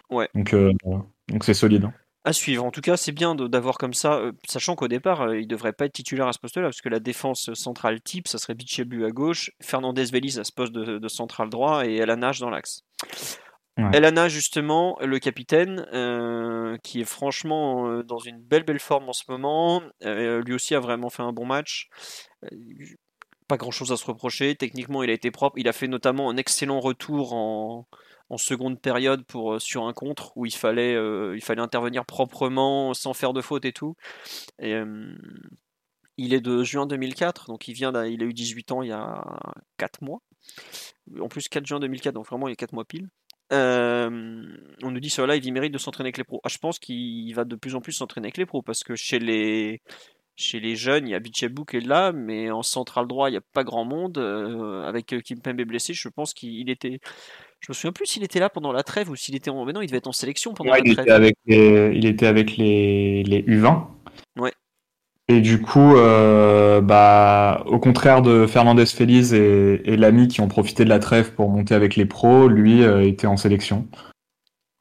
Ouais. 0.09 0.27
Donc 0.33 0.55
donc 1.29 1.43
c'est 1.43 1.53
solide. 1.53 1.85
Hein. 1.85 1.93
À 2.25 2.33
suivre. 2.33 2.63
En 2.63 2.71
tout 2.71 2.81
cas, 2.81 2.95
c'est 2.95 3.11
bien 3.11 3.35
d'avoir 3.35 3.77
comme 3.77 3.93
ça, 3.93 4.21
sachant 4.47 4.75
qu'au 4.75 4.87
départ, 4.87 5.35
il 5.35 5.41
ne 5.41 5.47
devrait 5.47 5.73
pas 5.73 5.85
être 5.85 5.93
titulaire 5.93 6.27
à 6.27 6.33
ce 6.33 6.39
poste-là, 6.39 6.67
parce 6.67 6.79
que 6.79 6.87
la 6.87 7.01
défense 7.01 7.53
centrale 7.53 8.01
type, 8.01 8.29
ça 8.29 8.37
serait 8.37 8.55
Bichebu 8.55 9.03
à 9.03 9.09
gauche, 9.09 9.51
Fernandez 9.61 10.05
Vélis 10.05 10.39
à 10.39 10.45
ce 10.45 10.53
poste 10.53 10.71
de, 10.71 10.99
de 10.99 11.07
central 11.09 11.49
droit 11.49 11.85
et 11.85 11.97
Elanage 11.97 12.39
dans 12.39 12.49
l'axe. 12.49 12.85
Elana, 13.77 14.27
justement, 14.29 14.97
le 15.01 15.17
capitaine, 15.19 15.87
euh, 15.93 16.77
qui 16.83 17.01
est 17.01 17.05
franchement 17.05 17.87
euh, 17.87 18.03
dans 18.03 18.19
une 18.19 18.39
belle 18.39 18.63
belle 18.63 18.79
forme 18.79 19.09
en 19.09 19.13
ce 19.13 19.23
moment, 19.29 19.81
euh, 20.03 20.41
lui 20.43 20.53
aussi 20.53 20.75
a 20.75 20.79
vraiment 20.79 21.09
fait 21.09 21.23
un 21.23 21.33
bon 21.33 21.45
match. 21.45 21.89
pas 23.47 23.57
grand 23.57 23.71
chose 23.71 23.91
à 23.91 23.97
se 23.97 24.05
reprocher. 24.05 24.55
Techniquement, 24.55 25.03
il 25.03 25.09
a 25.09 25.13
été 25.13 25.31
propre. 25.31 25.57
Il 25.57 25.67
a 25.67 25.73
fait 25.73 25.87
notamment 25.87 26.29
un 26.29 26.37
excellent 26.37 26.79
retour 26.79 27.33
en, 27.33 27.87
seconde 28.37 28.81
période 28.81 29.23
pour, 29.25 29.61
sur 29.61 29.85
un 29.85 29.93
contre 29.93 30.35
où 30.37 30.47
il 30.47 30.55
fallait, 30.55 30.95
intervenir 31.57 32.05
proprement, 32.05 32.93
sans 32.95 33.13
faire 33.13 33.33
de 33.33 33.41
faute 33.41 33.65
et 33.65 33.73
tout. 33.73 33.95
Et, 34.59 34.75
il 36.17 36.33
est 36.33 36.41
de 36.41 36.63
juin 36.63 36.85
2004, 36.85 37.47
donc 37.47 37.67
il, 37.67 37.73
vient 37.73 37.91
il 38.05 38.21
a 38.21 38.25
eu 38.25 38.33
18 38.33 38.71
ans 38.71 38.81
il 38.83 38.89
y 38.89 38.91
a 38.91 39.23
4 39.77 40.03
mois. 40.03 40.21
En 41.19 41.27
plus, 41.27 41.47
4 41.49 41.65
juin 41.65 41.79
2004, 41.79 42.13
donc 42.13 42.27
vraiment 42.27 42.47
il 42.47 42.51
y 42.51 42.53
a 42.53 42.55
4 42.55 42.73
mois 42.73 42.85
pile. 42.85 43.09
On 43.53 44.91
nous 44.91 44.99
dit 44.99 45.09
sur 45.09 45.27
live, 45.27 45.43
il 45.45 45.53
mérite 45.53 45.73
de 45.73 45.77
s'entraîner 45.77 46.07
avec 46.07 46.17
les 46.17 46.23
pros. 46.23 46.41
Ah, 46.43 46.49
je 46.49 46.57
pense 46.57 46.79
qu'il 46.79 47.33
va 47.35 47.45
de 47.45 47.55
plus 47.55 47.75
en 47.75 47.81
plus 47.81 47.93
s'entraîner 47.93 48.27
avec 48.27 48.37
les 48.37 48.45
pros 48.45 48.61
parce 48.61 48.83
que 48.83 48.95
chez 48.95 49.19
les, 49.19 49.81
chez 50.35 50.59
les 50.59 50.75
jeunes, 50.75 51.07
il 51.07 51.11
y 51.11 51.15
a 51.15 51.19
Bichebou 51.19 51.65
qui 51.65 51.77
est 51.77 51.85
là, 51.85 52.11
mais 52.11 52.49
en 52.51 52.63
central 52.63 53.07
droit, 53.07 53.29
il 53.29 53.33
n'y 53.33 53.37
a 53.37 53.43
pas 53.53 53.63
grand 53.63 53.85
monde. 53.85 54.17
avec 54.85 55.15
Kim 55.23 55.39
Pembe 55.39 55.61
blessé, 55.61 55.93
je 55.93 56.09
pense 56.09 56.33
qu'il 56.33 56.69
était. 56.69 56.99
Je 57.59 57.67
me 57.69 57.73
souviens 57.73 57.93
plus 57.93 58.07
s'il 58.07 58.23
était 58.23 58.39
là 58.39 58.49
pendant 58.49 58.73
la 58.73 58.83
trêve 58.83 59.09
ou 59.09 59.15
s'il 59.15 59.35
était 59.35 59.49
en. 59.49 59.63
Mais 59.65 59.73
non, 59.73 59.81
il 59.81 59.87
devait 59.87 59.99
être 59.99 60.07
en 60.07 60.11
sélection 60.11 60.53
pendant 60.53 60.71
la 60.71 60.79
il 60.79 60.93
trêve. 60.95 61.05
Était 61.05 61.13
avec 61.13 61.35
les... 61.45 61.91
Il 61.95 62.05
était 62.05 62.27
avec 62.27 62.57
les, 62.57 63.23
les 63.23 63.41
U20. 63.43 63.87
Et 65.29 65.39
du 65.39 65.61
coup, 65.61 65.95
euh, 65.95 66.81
bah, 66.81 67.63
au 67.67 67.79
contraire 67.79 68.21
de 68.21 68.45
Fernandez 68.45 68.85
Feliz 68.87 69.33
et, 69.33 69.81
et 69.85 69.95
l'ami 69.95 70.27
qui 70.27 70.41
ont 70.41 70.49
profité 70.49 70.83
de 70.83 70.89
la 70.89 70.99
trêve 70.99 71.33
pour 71.33 71.49
monter 71.49 71.75
avec 71.75 71.95
les 71.95 72.05
pros, 72.05 72.49
lui 72.49 72.83
euh, 72.83 73.07
était 73.07 73.27
en 73.27 73.37
sélection. 73.37 73.87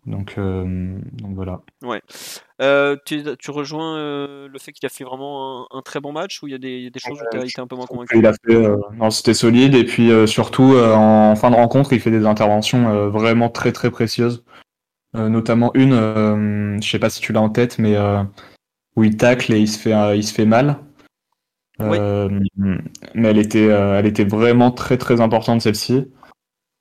Donc, 0.05 0.35
euh, 0.39 0.99
donc 1.13 1.37
voilà. 1.37 1.61
Ouais. 1.83 2.03
Tu, 3.07 3.23
tu, 3.39 3.51
rejoins 3.53 3.97
le 4.49 4.59
fait 4.59 4.73
qu'il 4.73 4.85
a 4.87 4.89
fait 4.89 5.05
vraiment 5.05 5.63
un, 5.73 5.79
un, 5.79 5.83
très 5.83 6.01
bon 6.01 6.13
match 6.13 6.43
ou 6.43 6.49
il 6.49 6.51
y 6.51 6.55
a 6.55 6.59
des, 6.59 6.91
des 6.91 6.99
choses 6.99 7.21
où 7.21 7.25
tu 7.31 7.39
as 7.39 7.45
été 7.45 7.61
un 7.61 7.69
peu 7.69 7.77
moins 7.77 7.87
convaincu? 7.87 8.19
Il 8.19 8.27
a 8.27 8.33
fait, 8.33 8.69
non, 8.97 9.11
c'était 9.11 9.35
solide 9.35 9.77
et 9.77 9.85
puis 9.85 10.11
surtout 10.27 10.75
en 10.77 11.37
fin 11.37 11.51
de 11.51 11.57
rencontre, 11.57 11.93
il 11.93 12.01
fait 12.01 12.11
des 12.11 12.27
interventions 12.27 13.09
vraiment 13.11 13.49
très 13.49 13.73
très 13.73 13.91
précieuses. 13.91 14.45
notamment 15.15 15.73
une, 15.75 16.79
je 16.81 16.89
sais 16.89 17.01
pas 17.01 17.11
si 17.11 17.21
tu 17.21 17.33
l'as 17.33 17.43
en 17.43 17.51
tête, 17.51 17.79
mais 17.79 17.97
où 18.97 19.05
il 19.05 19.17
tacle 19.17 19.53
et 19.53 19.61
il 19.61 19.69
se 19.69 19.79
fait, 19.79 20.17
il 20.17 20.25
se 20.25 20.35
fait 20.35 20.47
mal. 20.47 20.79
Oui. 21.81 21.99
mais 23.15 23.29
elle 23.29 23.39
était, 23.39 23.67
elle 23.67 24.07
était 24.07 24.25
vraiment 24.25 24.71
très 24.71 24.99
très 24.99 25.21
importante 25.21 25.63
celle-ci. 25.63 26.07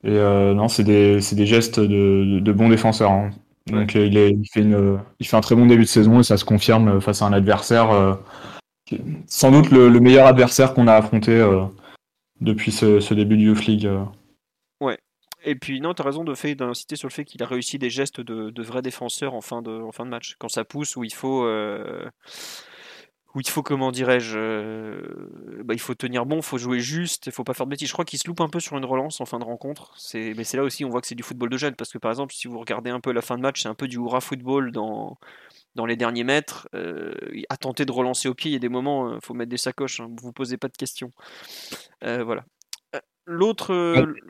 Et 0.03 0.09
euh, 0.09 0.53
non, 0.53 0.67
c'est 0.67 0.83
des, 0.83 1.19
des, 1.31 1.45
gestes 1.45 1.79
de, 1.79 2.39
de 2.39 2.51
bons 2.51 2.69
défenseurs. 2.69 3.11
Hein. 3.11 3.29
Donc 3.67 3.91
ouais. 3.93 4.07
il, 4.07 4.17
est, 4.17 4.31
il, 4.31 4.47
fait 4.51 4.61
une, 4.61 4.99
il 5.19 5.27
fait 5.27 5.37
un 5.37 5.41
très 5.41 5.55
bon 5.55 5.67
début 5.67 5.83
de 5.83 5.87
saison 5.87 6.19
et 6.19 6.23
ça 6.23 6.37
se 6.37 6.45
confirme 6.45 6.99
face 6.99 7.21
à 7.21 7.25
un 7.25 7.33
adversaire, 7.33 7.91
euh, 7.91 8.15
sans 9.27 9.51
doute 9.51 9.69
le, 9.69 9.89
le 9.89 9.99
meilleur 9.99 10.25
adversaire 10.25 10.73
qu'on 10.73 10.87
a 10.87 10.93
affronté 10.93 11.31
euh, 11.31 11.63
depuis 12.41 12.71
ce, 12.71 12.99
ce, 12.99 13.13
début 13.13 13.37
du 13.37 13.45
Youth 13.45 13.65
League. 13.65 13.89
Et 15.43 15.55
puis 15.55 15.81
non, 15.81 15.93
tu 15.93 16.01
as 16.01 16.05
raison 16.05 16.23
de 16.23 16.33
fait 16.35 16.55
d'inciter 16.55 16.95
sur 16.95 17.07
le 17.07 17.13
fait 17.13 17.25
qu'il 17.25 17.41
a 17.43 17.47
réussi 17.47 17.79
des 17.79 17.89
gestes 17.89 18.21
de, 18.21 18.49
de 18.49 18.63
vrais 18.63 18.81
défenseurs 18.81 19.33
en 19.33 19.41
fin 19.41 19.61
de, 19.61 19.71
en 19.71 19.91
fin 19.91 20.05
de 20.05 20.11
match. 20.11 20.35
Quand 20.39 20.49
ça 20.49 20.63
pousse, 20.63 20.95
où 20.95 21.03
il 21.03 21.13
faut 21.13 21.45
où 23.33 23.39
il 23.39 23.47
faut, 23.47 23.63
comment 23.63 23.91
dirais-je, 23.91 24.37
euh, 24.37 25.61
bah, 25.63 25.73
il 25.73 25.79
faut 25.79 25.95
tenir 25.95 26.25
bon, 26.25 26.37
il 26.37 26.43
faut 26.43 26.57
jouer 26.57 26.79
juste, 26.79 27.27
il 27.27 27.31
faut 27.31 27.43
pas 27.43 27.53
faire 27.53 27.65
de 27.65 27.71
bêtises. 27.71 27.87
Je 27.87 27.93
crois 27.93 28.03
qu'il 28.03 28.19
se 28.19 28.27
loupe 28.27 28.41
un 28.41 28.49
peu 28.49 28.59
sur 28.59 28.77
une 28.77 28.83
relance 28.85 29.21
en 29.21 29.25
fin 29.25 29.39
de 29.39 29.45
rencontre. 29.45 29.93
Mais 30.13 30.43
c'est 30.43 30.57
là 30.57 30.63
aussi 30.63 30.83
on 30.83 30.89
voit 30.89 31.01
que 31.01 31.07
c'est 31.07 31.15
du 31.15 31.23
football 31.23 31.49
de 31.49 31.57
jeunes, 31.57 31.75
parce 31.75 31.91
que 31.91 31.97
par 31.97 32.11
exemple, 32.11 32.33
si 32.33 32.47
vous 32.47 32.59
regardez 32.59 32.89
un 32.89 32.99
peu 32.99 33.11
la 33.13 33.21
fin 33.21 33.37
de 33.37 33.41
match, 33.41 33.61
c'est 33.61 33.69
un 33.69 33.75
peu 33.75 33.87
du 33.87 33.97
hurrah 33.97 34.21
football 34.21 34.71
dans, 34.71 35.17
dans 35.75 35.85
les 35.85 35.95
derniers 35.95 36.25
mètres. 36.25 36.67
Euh, 36.75 37.13
à 37.49 37.57
tenter 37.57 37.85
de 37.85 37.91
relancer 37.91 38.27
au 38.27 38.33
pied, 38.33 38.51
il 38.51 38.53
y 38.53 38.57
a 38.57 38.59
des 38.59 38.69
moments, 38.69 39.09
il 39.09 39.15
euh, 39.15 39.19
faut 39.21 39.33
mettre 39.33 39.49
des 39.49 39.57
sacoches, 39.57 40.01
hein, 40.01 40.07
vous 40.09 40.27
vous 40.27 40.33
posez 40.33 40.57
pas 40.57 40.67
de 40.67 40.77
questions. 40.77 41.11
Euh, 42.03 42.23
voilà. 42.23 42.43
L'autre, 43.33 43.73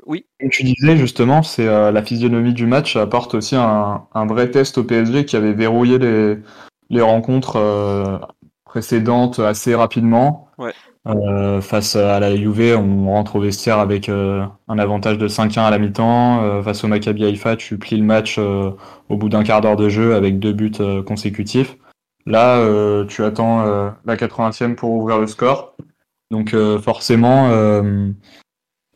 oui. 0.05 0.25
Comme 0.39 0.49
tu 0.49 0.63
disais 0.63 0.95
justement, 0.95 1.41
c'est 1.41 1.65
la 1.65 2.03
physionomie 2.03 2.53
du 2.53 2.67
match 2.67 2.95
apporte 2.95 3.33
aussi 3.33 3.55
un, 3.55 4.03
un, 4.13 4.25
vrai 4.27 4.51
test 4.51 4.77
au 4.77 4.83
PSG 4.83 5.25
qui 5.25 5.35
avait 5.35 5.53
verrouillé 5.53 5.97
les, 5.97 6.37
les 6.89 7.01
rencontres 7.01 7.57
précédente 8.63 9.39
assez 9.39 9.75
rapidement. 9.75 10.47
Ouais. 10.57 10.71
Euh, 11.07 11.61
face 11.61 11.95
à 11.95 12.19
la 12.19 12.35
Juve, 12.35 12.77
on 12.77 13.07
rentre 13.07 13.35
au 13.35 13.39
vestiaire 13.39 13.79
avec 13.79 14.07
euh, 14.07 14.45
un 14.67 14.77
avantage 14.77 15.17
de 15.17 15.27
5-1 15.27 15.61
à 15.61 15.69
la 15.71 15.79
mi-temps. 15.79 16.43
Euh, 16.43 16.61
face 16.61 16.83
au 16.83 16.87
Maccabi 16.87 17.25
Haïfa, 17.25 17.55
tu 17.55 17.77
plies 17.77 17.97
le 17.97 18.03
match 18.03 18.37
euh, 18.37 18.71
au 19.09 19.17
bout 19.17 19.27
d'un 19.27 19.43
quart 19.43 19.61
d'heure 19.61 19.75
de 19.75 19.89
jeu 19.89 20.15
avec 20.15 20.39
deux 20.39 20.53
buts 20.53 20.71
euh, 20.79 21.01
consécutifs. 21.01 21.77
Là, 22.27 22.59
euh, 22.59 23.05
tu 23.05 23.23
attends 23.23 23.65
la 24.05 24.15
80e 24.15 24.75
pour 24.75 24.91
ouvrir 24.91 25.19
le 25.19 25.27
score. 25.27 25.75
Donc 26.29 26.55
forcément, 26.81 27.49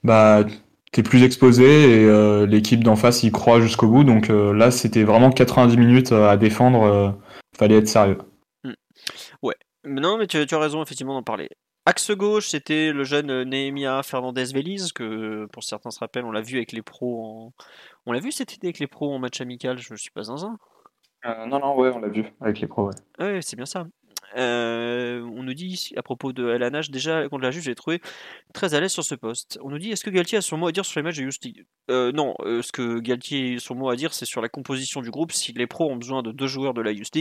bah, 0.05 0.43
tu 0.91 0.99
es 0.99 1.03
plus 1.03 1.23
exposé 1.23 2.03
et 2.03 2.45
l'équipe 2.47 2.83
d'en 2.83 2.95
face 2.95 3.23
y 3.23 3.31
croit 3.31 3.59
jusqu'au 3.59 3.87
bout. 3.87 4.03
Donc 4.03 4.29
là, 4.29 4.71
c'était 4.71 5.03
vraiment 5.03 5.29
90 5.29 5.77
minutes 5.77 6.11
à 6.11 6.37
défendre. 6.37 7.17
fallait 7.57 7.77
être 7.77 7.87
sérieux. 7.87 8.17
Ouais. 9.41 9.55
Non, 9.83 10.17
mais 10.17 10.27
tu, 10.27 10.45
tu 10.45 10.55
as 10.55 10.59
raison 10.59 10.81
effectivement 10.81 11.13
d'en 11.13 11.23
parler. 11.23 11.49
Axe 11.87 12.09
gauche, 12.09 12.47
c'était 12.47 12.91
le 12.91 13.03
jeune 13.03 13.43
Nehemia 13.43 14.01
Fernandez 14.01 14.45
Veliz, 14.45 14.91
que 14.91 15.45
pour 15.51 15.63
certains 15.63 15.91
se 15.91 15.99
rappellent, 15.99 16.25
on 16.25 16.31
l'a 16.31 16.41
vu 16.41 16.57
avec 16.57 16.71
les 16.71 16.81
pros 16.81 17.23
en... 17.23 17.53
On 18.07 18.11
l'a 18.11 18.19
vu 18.19 18.31
cet 18.31 18.53
été 18.53 18.65
avec 18.67 18.79
les 18.79 18.87
pros 18.87 19.13
en 19.13 19.19
match 19.19 19.39
amical, 19.39 19.77
je 19.77 19.93
ne 19.93 19.97
suis 19.97 20.09
pas 20.09 20.23
zinzin. 20.23 20.57
Euh, 21.25 21.45
non, 21.45 21.59
non, 21.59 21.77
ouais, 21.77 21.91
on 21.93 21.99
l'a 21.99 22.07
vu 22.07 22.25
avec 22.41 22.59
les 22.59 22.67
pros, 22.67 22.87
ouais. 22.87 22.95
Ouais, 23.19 23.39
c'est 23.43 23.55
bien 23.55 23.67
ça. 23.67 23.85
Euh, 24.35 25.21
on 25.35 25.43
nous 25.43 25.53
dit 25.53 25.67
ici, 25.67 25.93
à 25.97 26.03
propos 26.03 26.33
de 26.33 26.47
LNH, 26.47 26.89
déjà 26.89 27.27
contre 27.29 27.43
la 27.43 27.51
juge, 27.51 27.63
j'ai 27.63 27.75
trouvé 27.75 28.01
très 28.53 28.73
à 28.73 28.79
l'aise 28.79 28.91
sur 28.91 29.03
ce 29.03 29.15
poste. 29.15 29.59
On 29.61 29.69
nous 29.69 29.79
dit 29.79 29.91
est-ce 29.91 30.03
que 30.03 30.09
Galtier 30.09 30.37
a 30.37 30.41
son 30.41 30.57
mot 30.57 30.67
à 30.67 30.71
dire 30.71 30.85
sur 30.85 30.99
les 30.99 31.03
matchs 31.03 31.17
de 31.17 31.23
League 31.43 31.65
euh, 31.89 32.11
Non, 32.11 32.35
euh, 32.41 32.61
ce 32.61 32.71
que 32.71 32.99
Galtier 32.99 33.55
a 33.55 33.59
son 33.59 33.75
mot 33.75 33.89
à 33.89 33.95
dire, 33.95 34.13
c'est 34.13 34.25
sur 34.25 34.41
la 34.41 34.49
composition 34.49 35.01
du 35.01 35.11
groupe. 35.11 35.31
Si 35.31 35.53
les 35.53 35.67
pros 35.67 35.89
ont 35.89 35.95
besoin 35.95 36.23
de 36.23 36.31
deux 36.31 36.47
joueurs 36.47 36.73
de 36.73 36.81
la 36.81 36.91
Youth 36.91 37.15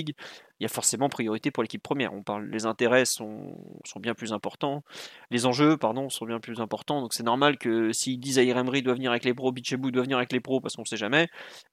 il 0.61 0.63
y 0.63 0.67
a 0.67 0.69
forcément 0.69 1.09
priorité 1.09 1.51
pour 1.51 1.63
l'équipe 1.63 1.83
première. 1.83 2.15
On 2.15 2.23
parle, 2.23 2.49
les 2.49 2.65
intérêts 2.67 3.05
sont, 3.05 3.57
sont 3.85 4.01
bien 4.01 4.15
plus 4.15 4.33
importants, 4.33 4.85
les 5.31 5.47
enjeux, 5.47 5.77
pardon, 5.77 6.09
sont 6.11 6.27
bien 6.27 6.39
plus 6.39 6.61
importants. 6.61 7.01
Donc 7.01 7.13
c'est 7.13 7.23
normal 7.23 7.59
que 7.59 7.93
s'ils 7.93 8.21
disent 8.21 8.39
Emery 8.39 8.83
doit 8.83 8.95
venir 8.95 9.11
avec 9.11 9.25
les 9.25 9.35
pros, 9.35 9.53
Bichebou 9.53 9.91
doit 9.91 10.03
venir 10.03 10.17
avec 10.17 10.33
les 10.33 10.41
pros, 10.41 10.61
parce 10.61 10.77
qu'on 10.77 10.85
sait 10.85 10.97
jamais. 10.97 11.29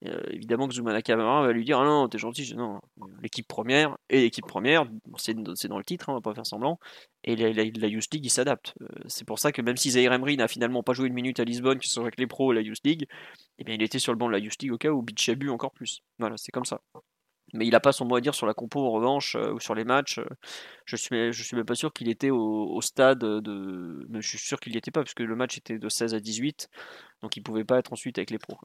Euh, 0.06 0.21
évidemment 0.32 0.67
que 0.67 0.73
Zoumana 0.73 1.01
Kamara 1.01 1.45
va 1.45 1.54
lui 1.54 1.63
dire 1.63 1.80
ah 1.80 1.86
non, 1.86 2.08
t'es 2.08 2.17
gentil, 2.17 2.54
non, 2.56 2.82
l'équipe 3.21 3.47
première 3.47 3.97
et 4.10 4.21
l'équipe 4.21 4.45
première, 4.45 4.86
c'est 5.17 5.30
dans 5.33 5.77
le 5.77 5.83
titre, 5.83 6.09
hein, 6.09 6.13
on 6.13 6.15
va 6.15 6.21
pas 6.21 6.33
faire 6.33 6.45
semblant. 6.45 6.79
Et 7.23 7.35
la, 7.35 7.51
la, 7.53 7.63
League, 7.63 8.25
il 8.25 8.29
s'adapte. 8.29 8.73
Euh, 8.81 8.87
c'est 9.07 9.25
pour 9.25 9.39
ça 9.39 9.51
que 9.51 9.61
même 9.61 9.77
si 9.77 9.91
Zaire 9.91 10.17
n'a 10.17 10.47
finalement 10.47 10.83
pas 10.83 10.93
joué 10.93 11.07
une 11.07 11.13
minute 11.13 11.39
à 11.39 11.43
Lisbonne, 11.43 11.79
que 11.79 11.85
ce 11.85 11.93
soit 11.93 12.03
avec 12.03 12.19
les 12.19 12.27
pros 12.27 12.51
la 12.53 12.61
Youth 12.61 12.81
League, 12.83 13.07
eh 13.59 13.63
bien, 13.63 13.75
il 13.75 13.81
était 13.83 13.99
sur 13.99 14.11
le 14.11 14.17
banc 14.17 14.27
de 14.27 14.33
la 14.33 14.39
Youth 14.39 14.61
League 14.61 14.71
au 14.71 14.77
cas 14.77 14.89
où 14.89 15.01
Bichabu 15.01 15.49
encore 15.49 15.71
plus. 15.71 16.01
Voilà, 16.19 16.37
c'est 16.37 16.51
comme 16.51 16.65
ça. 16.65 16.81
Mais 17.53 17.65
il 17.65 17.71
n'a 17.71 17.79
pas 17.79 17.91
son 17.91 18.05
mot 18.05 18.15
à 18.15 18.21
dire 18.21 18.35
sur 18.35 18.47
la 18.47 18.53
compo 18.53 18.85
en 18.85 18.91
revanche 18.91 19.35
euh, 19.35 19.53
ou 19.53 19.59
sur 19.59 19.75
les 19.75 19.83
matchs. 19.83 20.19
Euh, 20.19 20.25
je 20.85 20.95
suis, 20.95 21.33
je 21.33 21.43
suis 21.43 21.55
même 21.55 21.65
pas 21.65 21.75
sûr 21.75 21.91
qu'il 21.93 22.09
était 22.09 22.29
au, 22.29 22.81
stade 22.81 23.19
de. 23.19 24.07
Je 24.13 24.27
suis 24.27 24.37
sûr 24.37 24.59
qu'il 24.59 24.71
n'y 24.71 24.77
était 24.77 24.91
pas, 24.91 25.03
puisque 25.03 25.19
le 25.19 25.35
match 25.35 25.57
était 25.57 25.77
de 25.77 25.89
16 25.89 26.13
à 26.13 26.19
18. 26.19 26.69
Donc 27.21 27.37
il 27.37 27.43
pouvait 27.43 27.63
pas 27.63 27.77
être 27.77 27.93
ensuite 27.93 28.17
avec 28.17 28.31
les 28.31 28.39
pros. 28.39 28.57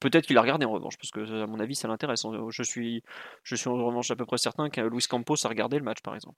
Peut-être 0.00 0.26
qu'il 0.26 0.38
a 0.38 0.40
regardé 0.40 0.64
en 0.64 0.72
revanche, 0.72 0.96
parce 0.96 1.10
que 1.10 1.42
à 1.42 1.46
mon 1.46 1.60
avis 1.60 1.74
ça 1.74 1.88
l'intéresse. 1.88 2.24
Je 2.50 2.62
suis, 2.62 3.02
je 3.42 3.54
suis 3.56 3.68
en 3.68 3.74
revanche 3.74 4.10
à 4.10 4.16
peu 4.16 4.24
près 4.24 4.38
certain 4.38 4.70
que 4.70 4.80
Luis 4.80 5.04
Campos 5.08 5.44
a 5.44 5.48
regardé 5.48 5.78
le 5.78 5.84
match 5.84 6.00
par 6.02 6.14
exemple. 6.14 6.36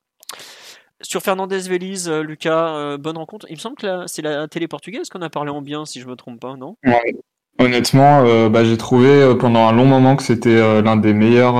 Sur 1.00 1.22
Fernandez 1.22 1.60
Veliz, 1.60 2.08
euh, 2.08 2.22
Lucas, 2.22 2.96
bonne 2.96 3.18
rencontre. 3.18 3.46
Il 3.48 3.54
me 3.54 3.60
semble 3.60 3.76
que 3.76 4.06
c'est 4.08 4.22
la 4.22 4.48
télé 4.48 4.66
portugaise 4.66 5.08
qu'on 5.08 5.22
a 5.22 5.30
parlé 5.30 5.50
en 5.50 5.62
bien, 5.62 5.84
si 5.84 6.00
je 6.00 6.08
me 6.08 6.16
trompe 6.16 6.40
pas, 6.40 6.56
non? 6.56 6.76
Honnêtement, 7.60 8.24
euh, 8.24 8.48
bah, 8.48 8.64
j'ai 8.64 8.76
trouvé 8.76 9.08
euh, 9.08 9.34
pendant 9.34 9.66
un 9.66 9.72
long 9.72 9.84
moment 9.84 10.14
que 10.14 10.22
c'était 10.22 10.56
euh, 10.56 10.80
l'un 10.80 10.96
des 10.96 11.12
meilleurs, 11.12 11.56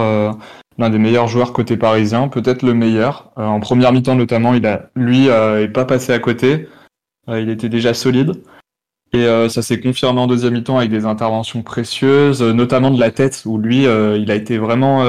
l'un 0.79 0.91
des 0.91 0.99
meilleurs 0.99 1.27
joueurs 1.27 1.53
côté 1.53 1.77
parisien, 1.77 2.29
peut-être 2.29 2.63
le 2.63 2.73
meilleur. 2.73 3.33
en 3.37 3.59
première 3.59 3.93
mi-temps 3.93 4.15
notamment, 4.15 4.55
il 4.55 4.65
a, 4.67 4.91
lui, 4.95 5.27
est 5.27 5.73
pas 5.73 5.85
passé 5.85 6.13
à 6.13 6.21
côté. 6.21 6.69
il 7.29 7.51
était 7.51 7.69
déjà 7.69 7.95
solide. 7.95 8.33
Et 9.15 9.27
ça 9.49 9.63
s'est 9.63 9.81
confirmé 9.81 10.21
en 10.21 10.27
deuxième 10.27 10.53
mi-temps 10.53 10.79
avec 10.79 10.91
des 10.91 11.07
interventions 11.07 11.63
précieuses, 11.63 12.43
notamment 12.43 12.91
de 12.91 13.01
la 13.01 13.11
tête, 13.11 13.43
où 13.47 13.59
lui, 13.59 13.85
il 13.85 14.31
a 14.31 14.35
été 14.35 14.59
vraiment 14.59 15.05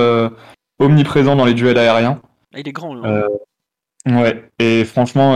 omniprésent 0.80 1.36
dans 1.36 1.45
les 1.45 1.54
duels 1.54 1.78
aériens. 1.78 2.19
Ah, 2.54 2.60
il 2.60 2.67
est 2.67 2.71
grand, 2.71 2.95
là. 2.95 3.28
Ouais, 4.08 4.49
et 4.58 4.86
franchement, 4.86 5.36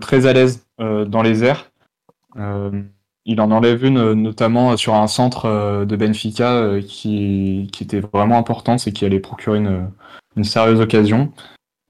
très 0.00 0.26
à 0.26 0.32
l'aise 0.32 0.64
dans 0.78 1.22
les 1.22 1.42
airs. 1.42 1.72
Il 3.24 3.40
en 3.40 3.50
enlève 3.50 3.84
une 3.84 4.14
notamment 4.14 4.76
sur 4.76 4.94
un 4.94 5.06
centre 5.06 5.84
de 5.84 5.96
Benfica 5.96 6.80
qui, 6.86 7.68
qui 7.72 7.84
était 7.84 8.00
vraiment 8.00 8.36
importante 8.36 8.86
et 8.86 8.92
qui 8.92 9.04
allait 9.04 9.20
procurer 9.20 9.58
une, 9.58 9.90
une 10.36 10.44
sérieuse 10.44 10.80
occasion. 10.80 11.32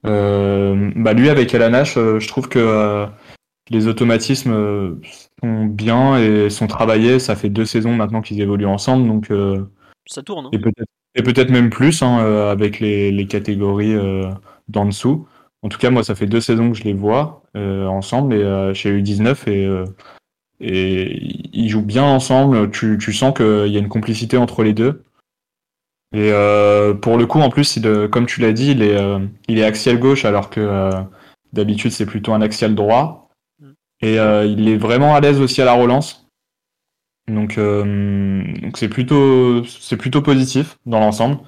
Euh, 0.04 0.90
bah 0.96 1.14
lui 1.14 1.30
avec 1.30 1.54
Elanache, 1.54 1.94
je 1.94 2.28
trouve 2.28 2.48
que 2.48 3.06
les 3.70 3.86
automatismes 3.86 5.00
sont 5.42 5.64
bien 5.64 6.18
et 6.18 6.50
sont 6.50 6.66
travaillés. 6.66 7.18
Ça 7.18 7.34
fait 7.34 7.48
deux 7.48 7.64
saisons 7.64 7.94
maintenant 7.94 8.20
qu'ils 8.20 8.40
évoluent 8.40 8.66
ensemble, 8.66 9.08
donc 9.08 9.32
ça 10.06 10.22
tourne. 10.22 10.46
Hein. 10.46 10.50
Et 10.52 10.58
peut-être 10.58 10.88
et 11.14 11.22
peut-être 11.22 11.50
même 11.50 11.70
plus 11.70 12.02
hein, 12.02 12.18
avec 12.50 12.80
les, 12.80 13.10
les 13.10 13.26
catégories 13.26 13.96
d'en 14.68 14.86
dessous. 14.86 15.26
En 15.62 15.68
tout 15.68 15.78
cas, 15.78 15.90
moi, 15.90 16.02
ça 16.02 16.14
fait 16.14 16.26
deux 16.26 16.40
saisons 16.40 16.72
que 16.72 16.76
je 16.76 16.84
les 16.84 16.94
vois 16.94 17.42
ensemble 17.54 18.34
et 18.34 18.74
chez 18.74 18.92
U19 18.92 19.48
et 19.48 19.84
et 20.62 21.48
ils 21.52 21.68
jouent 21.68 21.82
bien 21.82 22.04
ensemble. 22.04 22.70
Tu, 22.70 22.96
tu 22.98 23.12
sens 23.12 23.34
qu'il 23.34 23.68
y 23.68 23.76
a 23.76 23.80
une 23.80 23.88
complicité 23.88 24.36
entre 24.36 24.62
les 24.62 24.72
deux. 24.72 25.02
Et 26.14 26.30
euh, 26.30 26.94
pour 26.94 27.16
le 27.18 27.26
coup, 27.26 27.40
en 27.40 27.50
plus, 27.50 27.76
il, 27.76 28.08
comme 28.10 28.26
tu 28.26 28.40
l'as 28.40 28.52
dit, 28.52 28.70
il 28.70 28.82
est, 28.82 28.96
euh, 28.96 29.18
il 29.48 29.58
est 29.58 29.64
axial 29.64 29.98
gauche 29.98 30.24
alors 30.24 30.50
que 30.50 30.60
euh, 30.60 30.90
d'habitude 31.52 31.90
c'est 31.90 32.06
plutôt 32.06 32.32
un 32.32 32.42
axial 32.42 32.74
droit. 32.74 33.30
Et 34.04 34.16
il 34.16 34.68
est 34.68 34.76
vraiment 34.76 35.14
à 35.14 35.20
l'aise 35.20 35.40
aussi 35.40 35.62
à 35.62 35.64
la 35.64 35.74
relance. 35.74 36.26
Donc 37.28 37.56
donc 37.56 38.76
c'est 38.76 38.88
plutôt 38.88 39.64
c'est 39.64 39.96
plutôt 39.96 40.22
positif 40.22 40.76
dans 40.86 40.98
l'ensemble. 40.98 41.38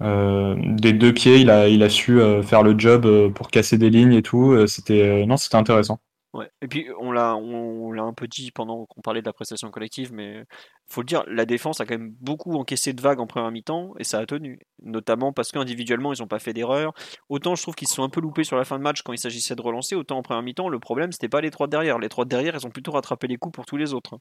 des 0.00 0.94
deux 0.94 1.12
pieds, 1.12 1.36
il 1.40 1.50
a, 1.50 1.68
il 1.68 1.82
a 1.82 1.90
su 1.90 2.18
faire 2.44 2.62
le 2.62 2.78
job 2.78 3.30
pour 3.34 3.50
casser 3.50 3.76
des 3.76 3.90
lignes 3.90 4.14
et 4.14 4.22
tout. 4.22 4.66
C'était 4.66 5.26
non, 5.26 5.36
c'était 5.36 5.56
intéressant. 5.56 6.00
Ouais. 6.32 6.50
Et 6.62 6.68
puis 6.68 6.88
on 6.98 7.12
l'a 7.12 7.36
on, 7.36 7.92
l'a 7.92 8.02
un 8.04 8.14
peu 8.14 8.26
dit 8.26 8.52
pendant 8.52 8.86
qu'on 8.86 9.02
parlait 9.02 9.20
de 9.20 9.26
la 9.26 9.34
prestation 9.34 9.70
collective, 9.70 10.14
mais 10.14 10.44
faut 10.86 11.02
le 11.02 11.06
dire, 11.06 11.24
la 11.26 11.44
défense 11.44 11.80
a 11.80 11.84
quand 11.84 11.98
même 11.98 12.14
beaucoup 12.20 12.54
encaissé 12.54 12.94
de 12.94 13.02
vagues 13.02 13.20
en 13.20 13.26
première 13.26 13.50
mi-temps 13.50 13.92
et 13.98 14.04
ça 14.04 14.18
a 14.18 14.24
tenu. 14.24 14.58
Notamment 14.82 15.34
parce 15.34 15.52
qu'individuellement 15.52 16.14
ils 16.14 16.20
n'ont 16.22 16.28
pas 16.28 16.38
fait 16.38 16.54
d'erreur. 16.54 16.94
Autant 17.28 17.54
je 17.54 17.62
trouve 17.62 17.74
qu'ils 17.74 17.88
se 17.88 17.94
sont 17.94 18.02
un 18.02 18.08
peu 18.08 18.22
loupés 18.22 18.44
sur 18.44 18.56
la 18.56 18.64
fin 18.64 18.78
de 18.78 18.82
match 18.82 19.02
quand 19.02 19.12
il 19.12 19.18
s'agissait 19.18 19.54
de 19.56 19.60
relancer, 19.60 19.94
autant 19.94 20.16
en 20.18 20.22
première 20.22 20.42
mi-temps 20.42 20.70
le 20.70 20.80
problème 20.80 21.12
c'était 21.12 21.28
pas 21.28 21.42
les 21.42 21.50
trois 21.50 21.66
de 21.66 21.72
derrière. 21.72 21.98
Les 21.98 22.08
trois 22.08 22.24
de 22.24 22.30
derrière 22.30 22.56
ils 22.56 22.66
ont 22.66 22.70
plutôt 22.70 22.92
rattrapé 22.92 23.26
les 23.26 23.36
coups 23.36 23.54
pour 23.54 23.66
tous 23.66 23.76
les 23.76 23.92
autres. 23.92 24.18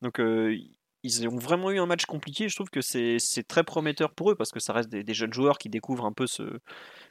Donc 0.00 0.18
euh, 0.18 0.56
ils 1.02 1.26
ont 1.26 1.36
vraiment 1.36 1.70
eu 1.70 1.78
un 1.78 1.86
match 1.86 2.04
compliqué. 2.04 2.48
Je 2.48 2.54
trouve 2.54 2.70
que 2.70 2.80
c'est 2.80 3.18
très 3.48 3.64
prometteur 3.64 4.12
pour 4.12 4.30
eux 4.30 4.34
parce 4.34 4.50
que 4.50 4.60
ça 4.60 4.72
reste 4.72 4.88
des, 4.88 5.14
jeunes 5.14 5.32
joueurs 5.32 5.58
qui 5.58 5.68
découvrent 5.68 6.04
un 6.04 6.12
peu 6.12 6.26
ce, 6.26 6.60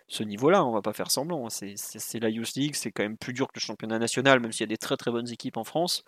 ce 0.07 0.23
niveau-là. 0.23 0.63
On 0.65 0.71
va 0.71 0.81
pas 0.81 0.93
faire 0.93 1.11
semblant. 1.11 1.45
Hein. 1.45 1.49
C'est 1.49 2.19
la 2.19 2.29
Youth 2.29 2.53
League, 2.55 2.75
c'est 2.75 2.91
quand 2.91 3.03
même 3.03 3.17
plus 3.17 3.33
dur 3.33 3.47
que 3.47 3.53
le 3.55 3.61
championnat 3.61 3.99
national, 3.99 4.39
même 4.39 4.51
s'il 4.51 4.61
y 4.61 4.63
a 4.63 4.67
des 4.67 4.77
très 4.77 4.97
très 4.97 5.11
bonnes 5.11 5.29
équipes 5.31 5.57
en 5.57 5.63
France. 5.63 6.03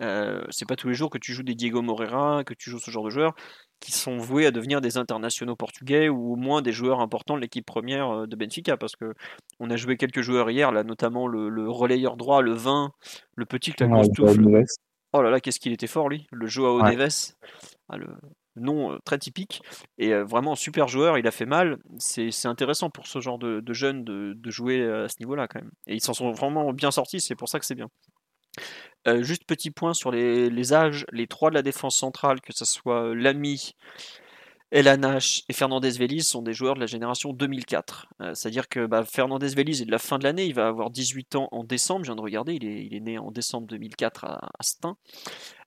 Euh, 0.00 0.42
c'est 0.50 0.68
pas 0.68 0.76
tous 0.76 0.88
les 0.88 0.94
jours 0.94 1.10
que 1.10 1.18
tu 1.18 1.32
joues 1.32 1.42
des 1.42 1.54
Diego 1.54 1.82
Moreira, 1.82 2.44
que 2.44 2.54
tu 2.54 2.70
joues 2.70 2.78
ce 2.78 2.90
genre 2.90 3.04
de 3.04 3.10
joueurs 3.10 3.34
qui 3.80 3.92
sont 3.92 4.16
voués 4.16 4.46
à 4.46 4.50
devenir 4.50 4.80
des 4.80 4.96
internationaux 4.96 5.56
portugais 5.56 6.08
ou 6.08 6.32
au 6.32 6.36
moins 6.36 6.62
des 6.62 6.72
joueurs 6.72 7.00
importants 7.00 7.36
de 7.36 7.40
l'équipe 7.40 7.66
première 7.66 8.10
euh, 8.10 8.26
de 8.26 8.34
Benfica 8.34 8.78
parce 8.78 8.96
que 8.96 9.12
on 9.60 9.68
a 9.68 9.76
joué 9.76 9.96
quelques 9.96 10.22
joueurs 10.22 10.50
hier 10.50 10.72
là 10.72 10.84
notamment 10.84 11.26
le, 11.26 11.68
relayeur 11.68 12.16
droit 12.16 12.40
le 12.40 12.52
20 12.52 12.92
le 13.36 13.44
petit 13.44 13.72
que 13.72 13.84
Oh 15.16 15.22
là 15.22 15.30
là, 15.30 15.38
qu'est-ce 15.38 15.60
qu'il 15.60 15.72
était 15.72 15.86
fort 15.86 16.08
lui, 16.08 16.26
le 16.32 16.48
Joao 16.48 16.82
ouais. 16.82 16.96
Neves. 16.96 17.36
Ah, 17.88 17.96
le 17.96 18.08
nom 18.56 18.92
euh, 18.92 18.98
très 19.04 19.16
typique. 19.16 19.62
Et 19.96 20.12
euh, 20.12 20.24
vraiment 20.24 20.56
super 20.56 20.88
joueur, 20.88 21.18
il 21.18 21.26
a 21.28 21.30
fait 21.30 21.46
mal. 21.46 21.78
C'est 21.98 22.46
intéressant 22.46 22.90
pour 22.90 23.06
ce 23.06 23.20
genre 23.20 23.38
de, 23.38 23.62
jeunes 23.72 24.02
de, 24.04 24.50
jouer 24.50 24.80
euh, 24.80 25.04
à 25.04 25.08
ce 25.08 25.14
niveau-là 25.20 25.46
quand 25.46 25.60
même. 25.60 25.70
Et 25.86 25.94
ils 25.94 26.00
s'en 26.00 26.14
sont 26.14 26.32
vraiment 26.32 26.72
bien 26.72 26.90
sortis, 26.90 27.20
c'est 27.20 27.36
pour 27.36 27.48
ça 27.48 27.60
que 27.60 27.64
c'est 27.64 27.76
bien. 27.76 27.88
juste 29.20 29.44
petit 29.46 29.70
point 29.70 29.94
sur 29.94 30.10
les, 30.10 30.50
les, 30.50 30.72
âges, 30.72 31.06
les 31.12 31.28
trois 31.28 31.50
de 31.50 31.54
la 31.54 31.62
défense 31.62 31.96
centrale, 31.96 32.40
que 32.40 32.52
ce 32.52 32.64
soit 32.64 33.14
Lamy, 33.14 33.76
Elanash 34.74 35.44
et 35.48 35.52
Fernandez 35.52 35.90
Veliz 35.90 36.26
sont 36.26 36.42
des 36.42 36.52
joueurs 36.52 36.74
de 36.74 36.80
la 36.80 36.86
génération 36.86 37.32
2004. 37.32 38.08
Euh, 38.20 38.34
c'est-à-dire 38.34 38.68
que 38.68 38.86
bah, 38.86 39.04
Fernandez 39.04 39.54
Veliz 39.54 39.80
est 39.80 39.84
de 39.84 39.90
la 39.92 40.00
fin 40.00 40.18
de 40.18 40.24
l'année, 40.24 40.46
il 40.46 40.54
va 40.54 40.66
avoir 40.66 40.90
18 40.90 41.36
ans 41.36 41.48
en 41.52 41.62
décembre, 41.62 42.04
je 42.04 42.10
viens 42.10 42.16
de 42.16 42.20
regarder, 42.20 42.54
il 42.54 42.92
est, 42.92 43.00
né 43.00 43.16
en 43.16 43.30
décembre 43.30 43.68
2004 43.68 44.24
à, 44.24 44.50
Stein. 44.62 44.96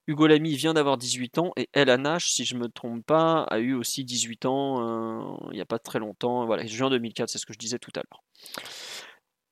Hugo 0.08 0.28
Lamy 0.28 0.58
vient 0.58 0.74
d'avoir 0.74 0.98
18 0.98 1.38
ans 1.38 1.52
et 1.56 1.70
Elanash, 1.74 2.32
si 2.32 2.44
je 2.44 2.56
ne 2.56 2.60
me 2.60 2.68
trompe 2.68 3.06
pas, 3.06 3.44
a 3.44 3.60
eu 3.60 3.74
aussi 3.74 4.04
18 4.04 4.46
ans 4.46 4.82
euh, 4.82 5.38
il 5.52 5.56
n'y 5.56 5.62
a 5.62 5.66
pas 5.66 5.80
très 5.80 6.00
longtemps. 6.00 6.46
Voilà, 6.46 6.66
juin 6.66 6.90
2004, 6.90 7.30
c'est 7.30 7.38
ce 7.38 7.46
que 7.46 7.54
je 7.54 7.60
disais 7.60 7.80
tout 7.80 7.92
à 7.96 8.00
l'heure. 8.00 8.24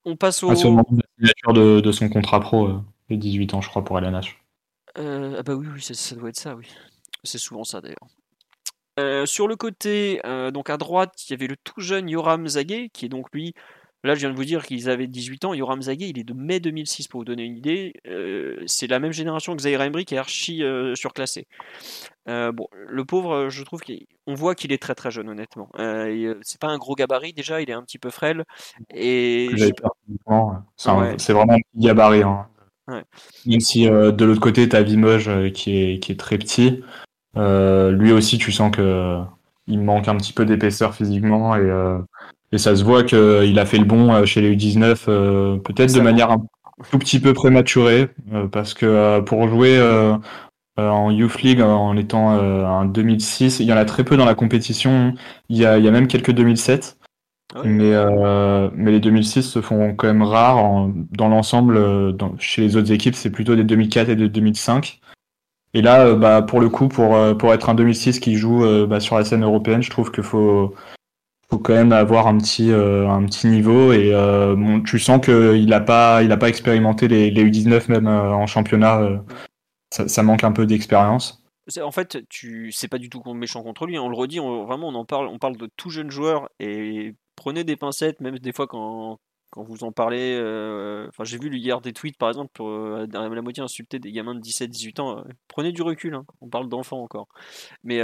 On 0.04 0.18
passe 0.18 0.44
au. 0.44 0.50
Ah, 0.50 0.64
moment 0.66 0.86
de 0.92 0.98
la 0.98 1.08
signature 1.18 1.82
de, 1.82 1.92
son 1.94 2.10
contrat 2.10 2.42
pro, 2.42 2.68
euh, 2.68 2.82
les 3.10 3.16
18 3.16 3.54
ans, 3.54 3.62
je 3.62 3.70
crois, 3.70 3.86
pour 3.86 3.98
Elanash. 3.98 4.38
ah 4.96 5.44
bah 5.44 5.56
oui, 5.56 5.68
oui 5.74 5.82
ça 5.82 6.16
doit 6.16 6.28
être 6.28 6.40
ça, 6.40 6.56
oui. 6.56 6.68
C'est 7.24 7.38
souvent 7.38 7.64
ça 7.64 7.80
d'ailleurs. 7.80 8.08
Euh, 9.00 9.26
sur 9.26 9.48
le 9.48 9.56
côté, 9.56 10.22
euh, 10.26 10.52
donc 10.52 10.70
à 10.70 10.78
droite, 10.78 11.14
il 11.28 11.32
y 11.32 11.34
avait 11.34 11.48
le 11.48 11.58
tout 11.58 11.82
jeune 11.82 12.08
Yoram 12.08 12.48
Zagé, 12.48 12.90
qui 12.90 13.06
est 13.06 13.10
donc 13.10 13.28
lui, 13.34 13.54
là 14.06 14.16
je 14.16 14.22
viens 14.22 14.30
de 14.30 14.36
vous 14.36 14.46
dire 14.46 14.66
qu'ils 14.66 14.90
avaient 14.90 15.08
18 15.08 15.44
ans, 15.44 15.54
Yoram 15.54 15.82
Zagé, 15.82 16.06
il 16.06 16.18
est 16.18 16.24
de 16.24 16.34
mai 16.34 16.62
2006 16.62 17.10
pour 17.10 17.20
vous 17.20 17.26
donner 17.26 17.44
une 17.44 17.58
idée, 17.58 17.94
euh, 18.08 18.58
c'est 18.68 18.88
la 18.88 19.00
même 19.00 19.12
génération 19.12 19.54
que 19.54 19.62
Zaire 19.62 19.82
Emery 19.82 20.06
qui 20.06 20.16
est 20.16 20.18
archi 20.18 20.64
surclassé. 20.94 21.46
bon, 22.26 22.68
le 22.72 23.04
pauvre, 23.04 23.50
je 23.50 23.64
trouve 23.64 23.82
qu'on 23.82 24.34
voit 24.34 24.56
qu'il 24.56 24.72
est 24.72 24.82
très 24.82 24.96
très 24.96 25.12
jeune 25.12 25.28
honnêtement. 25.28 25.70
c'est 26.42 26.62
pas 26.62 26.68
un 26.68 26.78
gros 26.78 26.96
gabarit 26.96 27.34
déjà, 27.34 27.62
il 27.62 27.70
est 27.70 27.74
un 27.74 27.84
petit 27.84 28.00
peu 28.00 28.10
frêle. 28.10 28.46
Et 28.94 29.50
c'est 30.78 31.34
vraiment 31.34 31.54
un 31.54 31.58
petit 31.58 31.86
gabarit. 31.86 32.24
Hein. 32.24 32.48
Même 33.46 33.60
si 33.60 33.88
de 33.88 34.24
l'autre 34.26 34.40
côté, 34.40 34.70
tu 34.70 34.76
as 34.78 34.84
Vimoge 34.84 35.52
qui 35.52 35.78
est, 35.82 36.00
qui 36.00 36.14
est 36.14 36.20
très 36.20 36.38
petit. 36.38 36.82
Euh, 37.38 37.92
lui 37.92 38.12
aussi, 38.12 38.38
tu 38.38 38.52
sens 38.52 38.72
que 38.72 38.82
euh, 38.82 39.22
il 39.68 39.82
manque 39.82 40.08
un 40.08 40.16
petit 40.16 40.34
peu 40.34 40.46
d'épaisseur 40.46 40.94
physiquement 40.94 41.56
et, 41.56 41.60
euh, 41.60 42.00
et 42.52 42.58
ça 42.58 42.76
se 42.76 42.84
voit 42.84 43.04
qu'il 43.04 43.60
a 43.60 43.66
fait 43.66 43.78
le 43.78 43.86
bon 43.86 44.26
chez 44.26 44.42
les 44.42 44.56
U19, 44.56 45.62
peut-être 45.62 45.94
de 45.94 46.02
manière 46.02 46.32
un 46.32 46.46
tout 46.92 47.00
petit 47.00 47.20
peu 47.20 47.34
prématurée, 47.34 48.10
parce 48.52 48.74
que 48.74 49.20
pour 49.22 49.48
jouer 49.50 49.82
en 50.78 51.12
Youth 51.12 51.42
League 51.42 51.62
en 51.62 51.98
étant 51.98 52.38
en 52.38 52.86
2006, 52.86 53.60
il 53.60 53.66
y 53.66 53.74
en 53.74 53.78
a 53.78 53.84
très 53.84 54.04
peu 54.04 54.16
dans 54.16 54.26
la 54.26 54.36
compétition. 54.36 55.14
Il 55.50 55.58
y 55.58 55.66
a, 55.66 55.80
il 55.80 55.84
y 55.84 55.88
a 55.88 55.92
même 55.92 56.08
quelques 56.08 56.32
2007. 56.32 56.98
Ah 57.56 57.62
mais, 57.66 57.92
mais 58.74 58.92
les 58.92 59.00
2006 59.00 59.42
se 59.42 59.62
font 59.62 59.94
quand 59.96 60.08
même 60.08 60.24
rares 60.24 60.88
dans 61.12 61.28
l'ensemble. 61.28 62.16
chez 62.38 62.62
les 62.62 62.78
autres 62.78 62.92
équipes, 62.92 63.16
c'est 63.16 63.32
plutôt 63.32 63.56
des 63.56 63.66
2004 63.66 64.10
et 64.10 64.16
des 64.16 64.30
2005. 64.30 65.02
Et 65.76 65.82
là, 65.82 66.08
euh, 66.08 66.16
bah, 66.16 66.42
pour 66.42 66.62
le 66.62 66.70
coup, 66.70 66.88
pour, 66.88 67.18
euh, 67.18 67.34
pour 67.36 67.54
être 67.54 67.70
un 67.70 67.76
2006 67.76 68.22
qui 68.22 68.36
joue 68.36 68.64
euh, 68.64 68.88
bah, 68.88 69.02
sur 69.02 69.18
la 69.18 69.26
scène 69.26 69.44
européenne, 69.44 69.84
je 69.84 69.90
trouve 69.90 70.10
qu'il 70.10 70.24
faut, 70.24 70.74
faut 71.50 71.60
quand 71.60 71.74
même 71.74 71.92
avoir 71.92 72.28
un 72.28 72.38
petit, 72.38 72.72
un 72.72 73.26
petit 73.26 73.48
niveau. 73.48 73.92
Et 73.92 74.14
tu 74.86 75.00
sens 75.00 75.20
qu'il 75.24 75.68
n'a 75.68 75.82
pas, 75.82 76.26
pas 76.38 76.48
expérimenté 76.48 77.10
les, 77.10 77.30
les 77.30 77.44
U19 77.44 77.92
même 77.92 78.08
en 78.08 78.48
championnat. 78.48 79.22
Ça, 79.92 80.24
manque 80.24 80.46
un 80.46 80.54
peu 80.54 80.66
d'expérience. 80.66 81.44
En 81.82 81.92
fait, 81.92 82.20
tu 82.30 82.72
c'est 82.72 82.88
pas 82.88 82.98
du 82.98 83.10
tout 83.10 83.22
méchant 83.34 83.62
contre 83.62 83.86
lui. 83.86 83.98
Hein. 83.98 84.02
On 84.02 84.10
le 84.10 84.16
redit, 84.16 84.40
vraiment, 84.40 84.88
on 84.88 84.96
en 84.96 85.06
parle. 85.06 85.28
On 85.28 85.40
parle 85.40 85.58
de 85.58 85.70
tout 85.76 85.90
jeune 85.90 86.10
joueur 86.10 86.48
et 86.60 87.16
prenez 87.36 87.66
des 87.66 87.76
pincettes, 87.76 88.22
même 88.22 88.40
des 88.40 88.54
fois 88.54 88.68
quand, 88.68 89.18
quand 89.50 89.64
vous 89.64 89.84
en 89.84 89.92
parlez, 89.92 90.38
euh, 90.38 91.08
enfin 91.08 91.24
j'ai 91.24 91.38
vu 91.38 91.56
hier 91.56 91.80
des 91.80 91.94
tweets 91.94 92.18
par 92.18 92.30
exemple 92.30 92.52
pour 92.54 92.68
euh, 92.70 93.08
la 93.12 93.42
moitié 93.42 93.64
insulter 93.64 94.00
des 94.00 94.12
gamins 94.12 94.36
de 94.36 94.42
17-18 94.42 95.00
ans. 95.00 95.20
Euh, 95.20 95.24
prenez 95.48 95.72
du 95.72 95.82
recul, 95.82 96.14
hein, 96.14 96.26
on 96.42 96.50
parle 96.50 96.68
d'enfants 96.68 97.02
encore. 97.02 97.28
Mais 97.84 98.00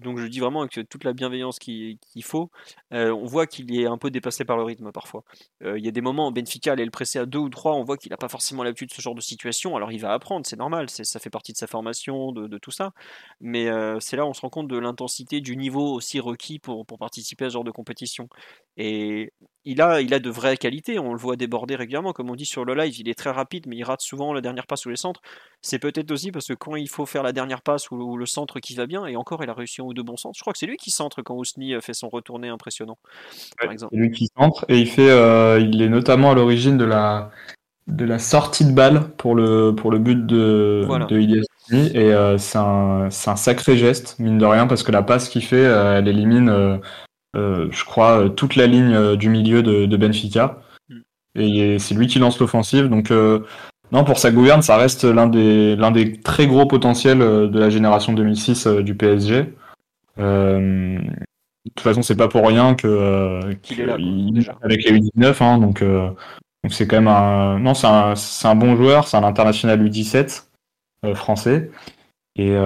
donc 0.00 0.18
je 0.18 0.26
dis 0.26 0.40
vraiment 0.40 0.62
avec 0.62 0.88
toute 0.88 1.04
la 1.04 1.12
bienveillance 1.12 1.58
qu'il 1.58 1.98
faut, 2.22 2.50
on 2.90 3.24
voit 3.24 3.46
qu'il 3.46 3.78
est 3.78 3.86
un 3.86 3.98
peu 3.98 4.10
dépassé 4.10 4.44
par 4.44 4.56
le 4.56 4.64
rythme 4.64 4.90
parfois. 4.92 5.22
Il 5.62 5.84
y 5.84 5.88
a 5.88 5.90
des 5.90 6.00
moments 6.00 6.28
où 6.28 6.32
Benfica 6.32 6.72
allait 6.72 6.84
le 6.84 6.90
presser 6.90 7.18
à 7.18 7.26
deux 7.26 7.38
ou 7.38 7.48
trois, 7.48 7.74
on 7.74 7.84
voit 7.84 7.96
qu'il 7.96 8.10
n'a 8.10 8.16
pas 8.16 8.28
forcément 8.28 8.62
l'habitude 8.62 8.88
de 8.88 8.94
ce 8.94 9.00
genre 9.02 9.14
de 9.14 9.20
situation. 9.20 9.76
Alors 9.76 9.92
il 9.92 10.00
va 10.00 10.12
apprendre, 10.12 10.46
c'est 10.46 10.56
normal, 10.56 10.90
ça 10.90 11.20
fait 11.20 11.30
partie 11.30 11.52
de 11.52 11.58
sa 11.58 11.66
formation, 11.66 12.32
de, 12.32 12.58
tout 12.58 12.70
ça. 12.70 12.92
Mais 13.40 13.68
c'est 14.00 14.16
là 14.16 14.24
où 14.24 14.28
on 14.28 14.34
se 14.34 14.40
rend 14.40 14.50
compte 14.50 14.68
de 14.68 14.78
l'intensité, 14.78 15.40
du 15.40 15.56
niveau 15.56 15.94
aussi 15.94 16.20
requis 16.20 16.58
pour, 16.58 16.86
pour 16.86 16.98
participer 16.98 17.44
à 17.46 17.48
ce 17.48 17.54
genre 17.54 17.64
de 17.64 17.70
compétition. 17.70 18.28
Et 18.76 19.32
il 19.66 19.82
a, 19.82 20.00
il 20.00 20.14
a 20.14 20.18
de 20.18 20.30
vraies 20.30 20.56
qualités, 20.56 20.98
on 20.98 21.12
le 21.12 21.18
voit 21.18 21.36
déborder 21.36 21.76
régulièrement, 21.76 22.12
comme 22.12 22.30
on 22.30 22.34
dit 22.34 22.46
sur 22.46 22.64
le 22.64 22.74
live, 22.74 22.98
il 22.98 23.08
est 23.08 23.14
très 23.14 23.30
rapide, 23.30 23.66
mais 23.66 23.76
il 23.76 23.84
rate 23.84 24.00
souvent 24.00 24.32
la 24.32 24.40
dernière 24.40 24.66
passe 24.66 24.86
ou 24.86 24.90
les 24.90 24.96
centres. 24.96 25.20
C'est 25.60 25.78
peut-être 25.78 26.10
aussi 26.10 26.30
parce 26.30 26.46
que 26.46 26.54
quand 26.54 26.76
il 26.76 26.88
faut 26.88 27.04
faire 27.04 27.22
la 27.22 27.32
dernière 27.32 27.60
passe 27.60 27.90
ou, 27.90 28.16
le 28.16 28.26
centre 28.26 28.60
qui 28.60 28.74
va 28.74 28.86
bien, 28.86 29.06
et 29.06 29.16
encore 29.16 29.42
il 29.42 29.50
a 29.50 29.54
réussi 29.54 29.82
un 29.82 29.84
ou 29.84 29.92
deux 29.92 30.02
bons 30.02 30.16
centres, 30.16 30.36
je 30.36 30.40
crois 30.40 30.52
que 30.52 30.58
c'est 30.58 30.66
lui 30.66 30.76
qui 30.76 30.90
centre 30.90 31.20
quand 31.22 31.34
Ousni 31.34 31.74
fait 31.82 31.94
son 31.94 32.08
retourné 32.08 32.48
impressionnant, 32.48 32.96
par 33.60 33.72
exemple. 33.72 33.94
C'est 33.94 34.00
lui 34.00 34.10
qui 34.12 34.28
centre, 34.38 34.64
et 34.68 34.78
il, 34.78 34.88
fait, 34.88 35.10
euh, 35.10 35.60
il 35.60 35.82
est 35.82 35.88
notamment 35.88 36.30
à 36.30 36.34
l'origine 36.34 36.78
de 36.78 36.84
la, 36.84 37.30
de 37.88 38.04
la 38.04 38.18
sortie 38.18 38.64
de 38.64 38.72
balle 38.72 39.10
pour 39.16 39.34
le, 39.34 39.74
pour 39.74 39.90
le 39.90 39.98
but 39.98 40.26
de, 40.26 40.86
de 41.08 41.42
et 41.70 42.12
euh, 42.12 42.38
c'est 42.38 42.58
un, 42.58 43.08
un, 43.08 43.36
sacré 43.36 43.76
geste, 43.76 44.18
mine 44.18 44.38
de 44.38 44.44
rien, 44.44 44.66
parce 44.66 44.82
que 44.82 44.92
la 44.92 45.02
passe 45.02 45.28
qu'il 45.28 45.42
fait, 45.42 45.64
euh, 45.64 45.98
elle 45.98 46.08
élimine 46.08 46.48
euh, 46.48 46.78
je 47.36 47.84
crois, 47.84 48.20
euh, 48.20 48.28
toute 48.28 48.56
la 48.56 48.66
ligne 48.66 48.94
euh, 48.94 49.16
du 49.16 49.28
milieu 49.28 49.62
de, 49.62 49.96
Benfica. 49.96 50.60
Mm. 50.88 51.00
Et 51.36 51.78
c'est 51.78 51.94
lui 51.94 52.06
qui 52.06 52.18
lance 52.18 52.38
l'offensive. 52.40 52.88
Donc, 52.88 53.10
non, 53.92 54.04
pour 54.04 54.18
sa 54.18 54.30
gouverne, 54.30 54.62
ça 54.62 54.76
reste 54.76 55.04
l'un 55.04 55.26
des, 55.26 55.76
l'un 55.76 55.90
des 55.90 56.18
très 56.20 56.46
gros 56.46 56.66
potentiels 56.66 57.18
de 57.18 57.58
la 57.58 57.68
génération 57.70 58.14
2006 58.14 58.66
du 58.66 58.94
PSG. 58.94 59.52
de 60.16 60.98
toute 61.68 61.80
façon, 61.80 62.02
c'est 62.02 62.16
pas 62.16 62.28
pour 62.28 62.46
rien 62.46 62.74
que 62.74 63.52
qu'il 63.62 63.80
est 63.80 63.86
là, 63.86 63.98
avec 64.62 64.82
les 64.84 64.98
U19, 64.98 65.42
hein, 65.44 65.58
donc 65.58 65.82
donc 65.84 66.72
c'est 66.72 66.86
quand 66.86 66.96
même 66.96 67.08
un 67.08 67.58
non, 67.58 67.74
c'est 67.74 67.86
un, 67.86 68.14
un 68.44 68.54
bon 68.54 68.76
joueur, 68.76 69.06
c'est 69.06 69.18
un 69.18 69.24
international 69.24 69.86
U17 69.86 70.46
français 71.14 71.70
et 72.36 72.56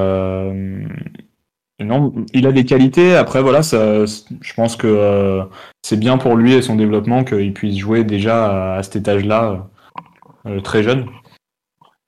non, 1.85 2.13
il 2.33 2.47
a 2.47 2.53
des 2.53 2.65
qualités. 2.65 3.15
Après, 3.17 3.43
voilà, 3.43 3.63
je 3.63 4.55
pense 4.55 4.77
que 4.77 4.87
euh, 4.87 5.45
c'est 5.83 5.99
bien 5.99 6.19
pour 6.19 6.37
lui 6.37 6.55
et 6.55 6.63
son 6.63 6.77
développement 6.77 7.25
qu'il 7.25 7.55
puisse 7.55 7.79
jouer 7.79 8.05
déjà 8.05 8.77
à, 8.77 8.83
cet 8.83 8.97
étage-là, 8.97 9.69
euh, 10.47 10.61
très 10.61 10.83
jeune. 10.83 11.07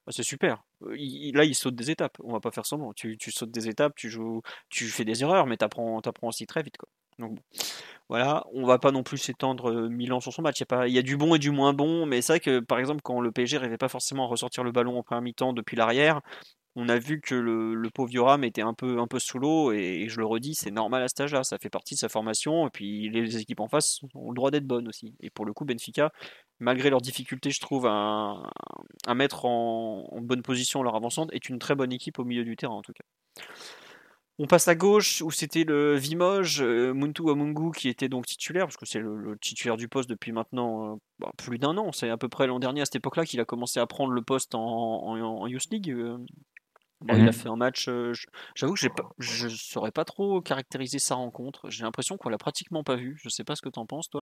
Bah, 0.06 0.10
c'est 0.10 0.22
super. 0.22 0.62
là, 0.80 1.44
il 1.44 1.54
saute 1.54 1.74
des 1.74 1.90
étapes. 1.90 2.18
On 2.22 2.32
va 2.32 2.40
pas 2.40 2.50
faire 2.50 2.66
semblant. 2.66 2.92
Tu, 2.92 3.16
tu 3.16 3.30
sautes 3.30 3.50
des 3.50 3.68
étapes, 3.68 3.94
tu 3.96 4.10
joues, 4.10 4.42
tu 4.68 4.86
fais 4.86 5.04
des 5.04 5.22
erreurs, 5.22 5.46
mais 5.46 5.56
tu 5.56 5.64
apprends, 5.64 6.00
aussi 6.22 6.46
très 6.46 6.62
vite. 6.62 6.76
Quoi. 6.76 6.88
Donc, 7.18 7.38
voilà, 8.08 8.44
on 8.52 8.66
va 8.66 8.78
pas 8.78 8.90
non 8.90 9.02
plus 9.02 9.18
s'étendre 9.18 9.70
euh, 9.70 9.88
mille 9.88 10.12
ans 10.12 10.20
sur 10.20 10.32
son 10.32 10.42
match. 10.42 10.60
Il 10.60 10.66
y, 10.70 10.74
a 10.74 10.88
y 10.88 10.98
a 10.98 11.02
du 11.02 11.16
bon 11.16 11.34
et 11.34 11.38
du 11.38 11.50
moins 11.50 11.72
bon, 11.72 12.04
mais 12.04 12.20
c'est 12.20 12.32
vrai 12.34 12.40
que 12.40 12.60
par 12.60 12.78
exemple, 12.78 13.00
quand 13.02 13.20
le 13.20 13.32
PSG 13.32 13.56
n'arrivait 13.56 13.78
pas 13.78 13.88
forcément 13.88 14.24
à 14.24 14.28
ressortir 14.28 14.64
le 14.64 14.72
ballon 14.72 14.98
en 14.98 15.02
première 15.02 15.22
mi-temps 15.22 15.52
depuis 15.52 15.76
l'arrière, 15.76 16.20
on 16.74 16.88
a 16.88 16.98
vu 16.98 17.20
que 17.20 17.34
le, 17.34 17.90
pauvre 17.90 18.44
était 18.44 18.62
un 18.62 18.72
peu, 18.72 18.96
sous 19.18 19.38
l'eau, 19.38 19.72
et, 19.72 20.06
je 20.08 20.18
le 20.18 20.24
redis, 20.24 20.54
c'est 20.54 20.70
normal 20.70 21.02
à 21.02 21.08
cet 21.08 21.20
âge-là, 21.20 21.44
ça 21.44 21.58
fait 21.58 21.68
partie 21.68 21.94
de 21.94 21.98
sa 21.98 22.08
formation, 22.08 22.66
et 22.66 22.70
puis 22.70 23.10
les 23.10 23.36
équipes 23.36 23.60
en 23.60 23.68
face 23.68 24.00
ont 24.14 24.30
le 24.30 24.34
droit 24.34 24.50
d'être 24.50 24.66
bonnes 24.66 24.88
aussi. 24.88 25.14
Et 25.20 25.30
pour 25.30 25.44
le 25.44 25.52
coup, 25.52 25.64
Benfica, 25.64 26.12
malgré 26.60 26.88
leurs 26.88 27.02
difficultés, 27.02 27.50
je 27.50 27.60
trouve, 27.60 27.86
à, 27.86 28.42
mettre 29.14 29.44
en, 29.44 30.20
bonne 30.22 30.42
position 30.42 30.82
leur 30.82 30.96
avançante, 30.96 31.30
est 31.32 31.48
une 31.48 31.58
très 31.58 31.74
bonne 31.74 31.92
équipe 31.92 32.18
au 32.18 32.24
milieu 32.24 32.44
du 32.44 32.56
terrain 32.56 32.74
en 32.74 32.82
tout 32.82 32.92
cas. 32.92 33.04
On 34.38 34.46
passe 34.46 34.66
à 34.66 34.74
gauche 34.74 35.20
où 35.20 35.30
c'était 35.30 35.64
le 35.64 35.94
Vimoge, 35.94 36.62
euh, 36.62 36.94
Muntu 36.94 37.30
Amungu 37.30 37.70
qui 37.72 37.88
était 37.88 38.08
donc 38.08 38.24
titulaire, 38.26 38.64
parce 38.64 38.78
que 38.78 38.86
c'est 38.86 38.98
le, 38.98 39.36
titulaire 39.38 39.76
du 39.76 39.88
poste 39.88 40.08
depuis 40.08 40.32
maintenant 40.32 40.94
euh, 40.94 40.96
bah, 41.18 41.30
plus 41.36 41.58
d'un 41.58 41.76
an. 41.76 41.92
C'est 41.92 42.08
à 42.08 42.16
peu 42.16 42.28
près 42.28 42.46
l'an 42.46 42.58
dernier 42.58 42.80
à 42.80 42.86
cette 42.86 42.96
époque-là 42.96 43.26
qu'il 43.26 43.40
a 43.40 43.44
commencé 43.44 43.78
à 43.78 43.86
prendre 43.86 44.12
le 44.12 44.22
poste 44.22 44.54
en, 44.54 44.60
en, 44.62 45.44
League. 45.44 45.90
Euh. 45.90 46.16
Il 47.08 47.14
a 47.14 47.18
mhm. 47.18 47.32
fait 47.32 47.48
un 47.48 47.56
match. 47.56 47.88
J'avoue 48.54 48.74
que 48.74 48.80
je 49.18 49.46
ne 49.46 49.50
saurais 49.50 49.92
pas 49.92 50.04
trop 50.04 50.40
caractériser 50.40 50.98
sa 50.98 51.14
rencontre. 51.14 51.70
J'ai 51.70 51.84
l'impression 51.84 52.16
qu'on 52.16 52.28
l'a 52.28 52.38
pratiquement 52.38 52.84
pas 52.84 52.96
vu. 52.96 53.18
Je 53.22 53.28
sais 53.28 53.44
pas 53.44 53.56
ce 53.56 53.62
que 53.62 53.68
tu 53.68 53.78
en 53.78 53.86
penses, 53.86 54.08
toi. 54.08 54.21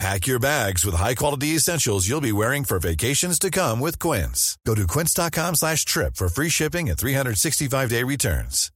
Pack 0.00 0.26
your 0.26 0.38
bags 0.38 0.86
with 0.86 0.94
high-quality 0.94 1.48
essentials 1.48 2.08
you'll 2.08 2.22
be 2.22 2.32
wearing 2.32 2.64
for 2.64 2.78
vacations 2.78 3.38
to 3.38 3.50
come 3.50 3.80
with 3.80 3.98
Quince. 3.98 4.56
Go 4.64 4.74
to 4.74 4.86
quince.com 4.86 5.54
slash 5.56 5.84
trip 5.84 6.16
for 6.16 6.30
free 6.30 6.48
shipping 6.48 6.88
and 6.88 6.96
365-day 6.96 8.02
returns. 8.04 8.72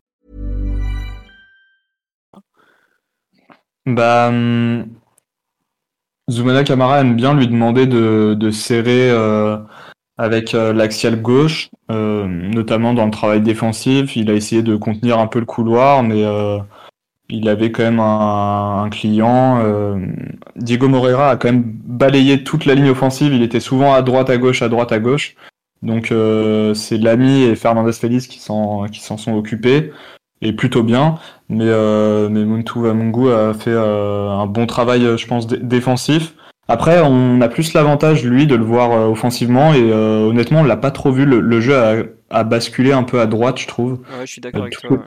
Bah, 3.86 4.30
Zoumana 6.30 6.62
Kamara 6.62 7.00
aime 7.00 7.16
bien 7.16 7.32
lui 7.32 7.48
demander 7.48 7.86
de, 7.86 8.36
de 8.38 8.50
serrer 8.50 9.10
euh, 9.10 9.56
avec 10.18 10.54
euh, 10.54 10.74
l'axial 10.74 11.22
gauche, 11.22 11.70
euh, 11.90 12.26
notamment 12.26 12.92
dans 12.92 13.06
le 13.06 13.10
travail 13.10 13.40
défensif. 13.40 14.14
Il 14.14 14.30
a 14.30 14.34
essayé 14.34 14.62
de 14.62 14.76
contenir 14.76 15.18
un 15.18 15.26
peu 15.26 15.38
le 15.38 15.46
couloir, 15.46 16.02
mais... 16.02 16.22
Il 17.28 17.48
avait 17.48 17.72
quand 17.72 17.82
même 17.82 18.00
un, 18.00 18.88
client. 18.90 19.60
Euh, 19.64 19.98
Diego 20.56 20.88
Moreira 20.88 21.30
a 21.30 21.36
quand 21.36 21.48
même 21.48 21.64
balayé 21.64 22.44
toute 22.44 22.66
la 22.66 22.74
ligne 22.74 22.90
offensive. 22.90 23.32
Il 23.32 23.42
était 23.42 23.60
souvent 23.60 23.94
à 23.94 24.02
droite, 24.02 24.28
à 24.28 24.36
gauche, 24.36 24.62
à 24.62 24.68
droite, 24.68 24.92
à 24.92 24.98
gauche. 24.98 25.36
Donc 25.84 26.10
euh, 26.10 26.72
c'est 26.74 26.96
Lamy 26.96 27.42
et 27.42 27.54
Fernandez 27.54 27.92
Félix 27.92 28.26
qui 28.26 28.40
s'en 28.40 28.86
qui 28.86 29.00
s'en 29.00 29.18
sont 29.18 29.34
occupés 29.34 29.92
et 30.40 30.52
plutôt 30.52 30.82
bien. 30.82 31.16
Mais 31.48 31.66
euh, 31.66 32.28
mais 32.30 32.44
Muntu 32.44 32.80
Vamungu 32.80 33.30
a 33.30 33.52
fait 33.52 33.70
euh, 33.70 34.30
un 34.30 34.46
bon 34.46 34.66
travail, 34.66 35.02
je 35.16 35.26
pense, 35.26 35.46
défensif. 35.46 36.34
Après, 36.66 37.02
on 37.04 37.42
a 37.42 37.48
plus 37.48 37.74
l'avantage 37.74 38.24
lui 38.24 38.46
de 38.46 38.54
le 38.54 38.64
voir 38.64 39.10
offensivement 39.10 39.74
et 39.74 39.92
honnêtement, 39.92 40.60
on 40.60 40.64
l'a 40.64 40.78
pas 40.78 40.90
trop 40.90 41.12
vu. 41.12 41.26
Le, 41.26 41.60
jeu 41.60 41.76
a, 41.76 41.96
a, 42.30 42.42
basculé 42.42 42.90
un 42.92 43.02
peu 43.02 43.20
à 43.20 43.26
droite, 43.26 43.58
je 43.58 43.66
trouve. 43.66 43.92
Ouais, 43.92 44.24
je 44.24 44.32
suis 44.32 44.40
d'accord 44.40 44.62
avec 44.62 44.78
toi. 44.78 44.98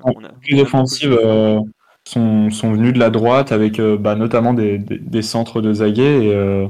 Plus 0.44 0.62
offensive 0.62 1.18
sont, 2.08 2.50
sont 2.52 2.74
venus 2.74 2.94
de 2.94 3.00
la 3.00 3.10
droite 3.10 3.52
avec 3.52 3.80
euh, 3.80 3.98
bah, 3.98 4.16
notamment 4.16 4.54
des, 4.54 4.78
des, 4.78 5.22
centres 5.22 5.62
de 5.62 5.74
Zague 5.74 6.00
et, 6.00 6.34
euh, 6.34 6.68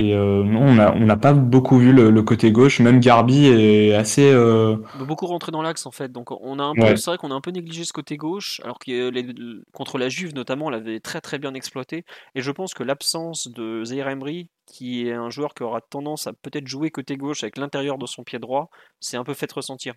et 0.00 0.14
euh, 0.14 0.44
non, 0.44 0.60
on 0.60 0.74
n'a 0.74 0.94
on 0.94 1.18
pas 1.18 1.32
beaucoup 1.32 1.76
vu 1.78 1.92
le, 1.92 2.22
côté 2.22 2.52
gauche. 2.52 2.78
Même 2.78 3.00
Garbi 3.00 3.46
est 3.46 3.94
assez. 3.94 4.30
Euh... 4.30 4.76
Beaucoup 5.00 5.26
rentrer 5.26 5.50
dans 5.50 5.62
l'axe 5.62 5.86
en 5.86 5.90
fait. 5.90 6.12
Donc 6.12 6.30
on 6.30 6.58
a 6.60 6.62
un 6.62 6.74
peu, 6.74 6.94
c'est 6.94 7.10
vrai 7.10 7.18
qu'on 7.18 7.32
a 7.32 7.34
un 7.34 7.40
peu 7.40 7.50
négligé 7.50 7.84
ce 7.84 7.92
côté 7.92 8.16
gauche, 8.16 8.60
alors 8.62 8.78
que 8.78 9.10
les, 9.10 9.26
contre 9.72 9.98
la 9.98 10.08
Juve 10.08 10.34
notamment, 10.34 10.66
on 10.66 10.70
l'avait 10.70 11.00
très 11.00 11.20
très 11.20 11.38
bien 11.38 11.52
exploité. 11.54 12.04
Et 12.36 12.42
je 12.42 12.50
pense 12.52 12.74
que 12.74 12.84
l'absence 12.84 13.48
de 13.48 13.82
Zaire 13.84 14.08
Emery, 14.08 14.48
qui 14.66 15.08
est 15.08 15.14
un 15.14 15.30
joueur 15.30 15.52
qui 15.52 15.64
aura 15.64 15.80
tendance 15.80 16.28
à 16.28 16.32
peut-être 16.32 16.68
jouer 16.68 16.90
côté 16.90 17.16
gauche 17.16 17.42
avec 17.42 17.58
l'intérieur 17.58 17.98
de 17.98 18.06
son 18.06 18.22
pied 18.22 18.38
droit, 18.38 18.70
c'est 19.00 19.16
un 19.16 19.24
peu 19.24 19.34
fait 19.34 19.50
ressentir. 19.50 19.94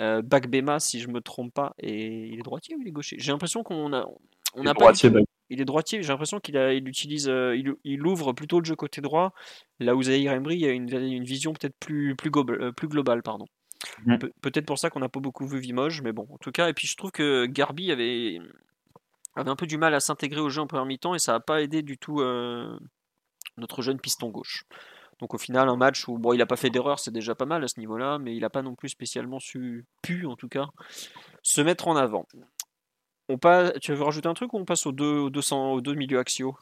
Euh, 0.00 0.20
Bagbema, 0.22 0.80
si 0.80 0.98
je 0.98 1.08
me 1.08 1.20
trompe 1.20 1.54
pas, 1.54 1.74
et 1.78 2.26
il 2.26 2.40
est 2.40 2.42
droitier 2.42 2.74
ou 2.74 2.80
il 2.80 2.88
est 2.88 2.92
gaucher? 2.92 3.16
J'ai 3.20 3.30
l'impression 3.30 3.62
qu'on 3.62 3.92
a, 3.92 4.04
on 4.54 4.66
a 4.66 4.74
pas 4.74 4.92
il 5.50 5.60
est 5.60 5.64
droitier, 5.64 6.02
j'ai 6.02 6.08
l'impression 6.08 6.40
qu'il 6.40 6.56
il 6.56 6.88
utilise, 6.88 7.28
euh, 7.28 7.56
il, 7.84 8.06
ouvre 8.06 8.32
plutôt 8.32 8.60
le 8.60 8.64
jeu 8.64 8.76
côté 8.76 9.00
droit, 9.00 9.32
là 9.78 9.94
où 9.94 10.02
Zahir 10.02 10.32
Emery 10.32 10.64
a 10.66 10.70
une, 10.70 10.88
une 10.88 11.24
vision 11.24 11.52
peut-être 11.52 11.76
plus, 11.78 12.16
plus, 12.16 12.30
euh, 12.36 12.72
plus 12.72 12.88
globale. 12.88 13.22
Pardon. 13.22 13.46
Mm. 14.06 14.16
peut-être 14.40 14.66
pour 14.66 14.78
ça 14.78 14.90
qu'on 14.90 15.00
n'a 15.00 15.08
pas 15.08 15.20
beaucoup 15.20 15.46
vu 15.46 15.58
Vimoge, 15.58 16.02
mais 16.02 16.12
bon, 16.12 16.26
en 16.30 16.38
tout 16.38 16.52
cas, 16.52 16.68
et 16.68 16.72
puis 16.72 16.86
je 16.86 16.96
trouve 16.96 17.10
que 17.10 17.46
Garbi 17.46 17.92
avait, 17.92 18.38
avait 19.36 19.50
un 19.50 19.56
peu 19.56 19.66
du 19.66 19.76
mal 19.76 19.94
à 19.94 20.00
s'intégrer 20.00 20.40
au 20.40 20.48
jeu 20.48 20.62
en 20.62 20.66
première 20.66 20.86
mi-temps 20.86 21.14
et 21.14 21.18
ça 21.18 21.32
n'a 21.32 21.40
pas 21.40 21.62
aidé 21.62 21.82
du 21.82 21.98
tout 21.98 22.20
euh, 22.20 22.78
notre 23.56 23.82
jeune 23.82 24.00
piston 24.00 24.30
gauche. 24.30 24.64
Donc 25.20 25.34
au 25.34 25.38
final, 25.38 25.68
un 25.68 25.76
match 25.76 26.08
où 26.08 26.18
bon, 26.18 26.32
il 26.32 26.38
n'a 26.38 26.46
pas 26.46 26.56
fait 26.56 26.70
d'erreur, 26.70 26.98
c'est 26.98 27.12
déjà 27.12 27.34
pas 27.34 27.46
mal 27.46 27.62
à 27.62 27.68
ce 27.68 27.78
niveau-là, 27.78 28.18
mais 28.18 28.34
il 28.34 28.40
n'a 28.40 28.50
pas 28.50 28.62
non 28.62 28.74
plus 28.74 28.88
spécialement 28.88 29.38
su, 29.38 29.86
pu 30.02 30.26
en 30.26 30.36
tout 30.36 30.48
cas, 30.48 30.66
se 31.42 31.60
mettre 31.60 31.88
en 31.88 31.96
avant. 31.96 32.26
On 33.28 33.38
passe, 33.38 33.72
tu 33.80 33.92
veux 33.92 34.02
rajouter 34.02 34.28
un 34.28 34.34
truc 34.34 34.52
ou 34.52 34.58
on 34.58 34.64
passe 34.64 34.86
aux 34.86 34.92
deux, 34.92 35.18
aux 35.18 35.80
deux 35.80 35.94
milieux 35.94 36.18
axiaux? 36.18 36.56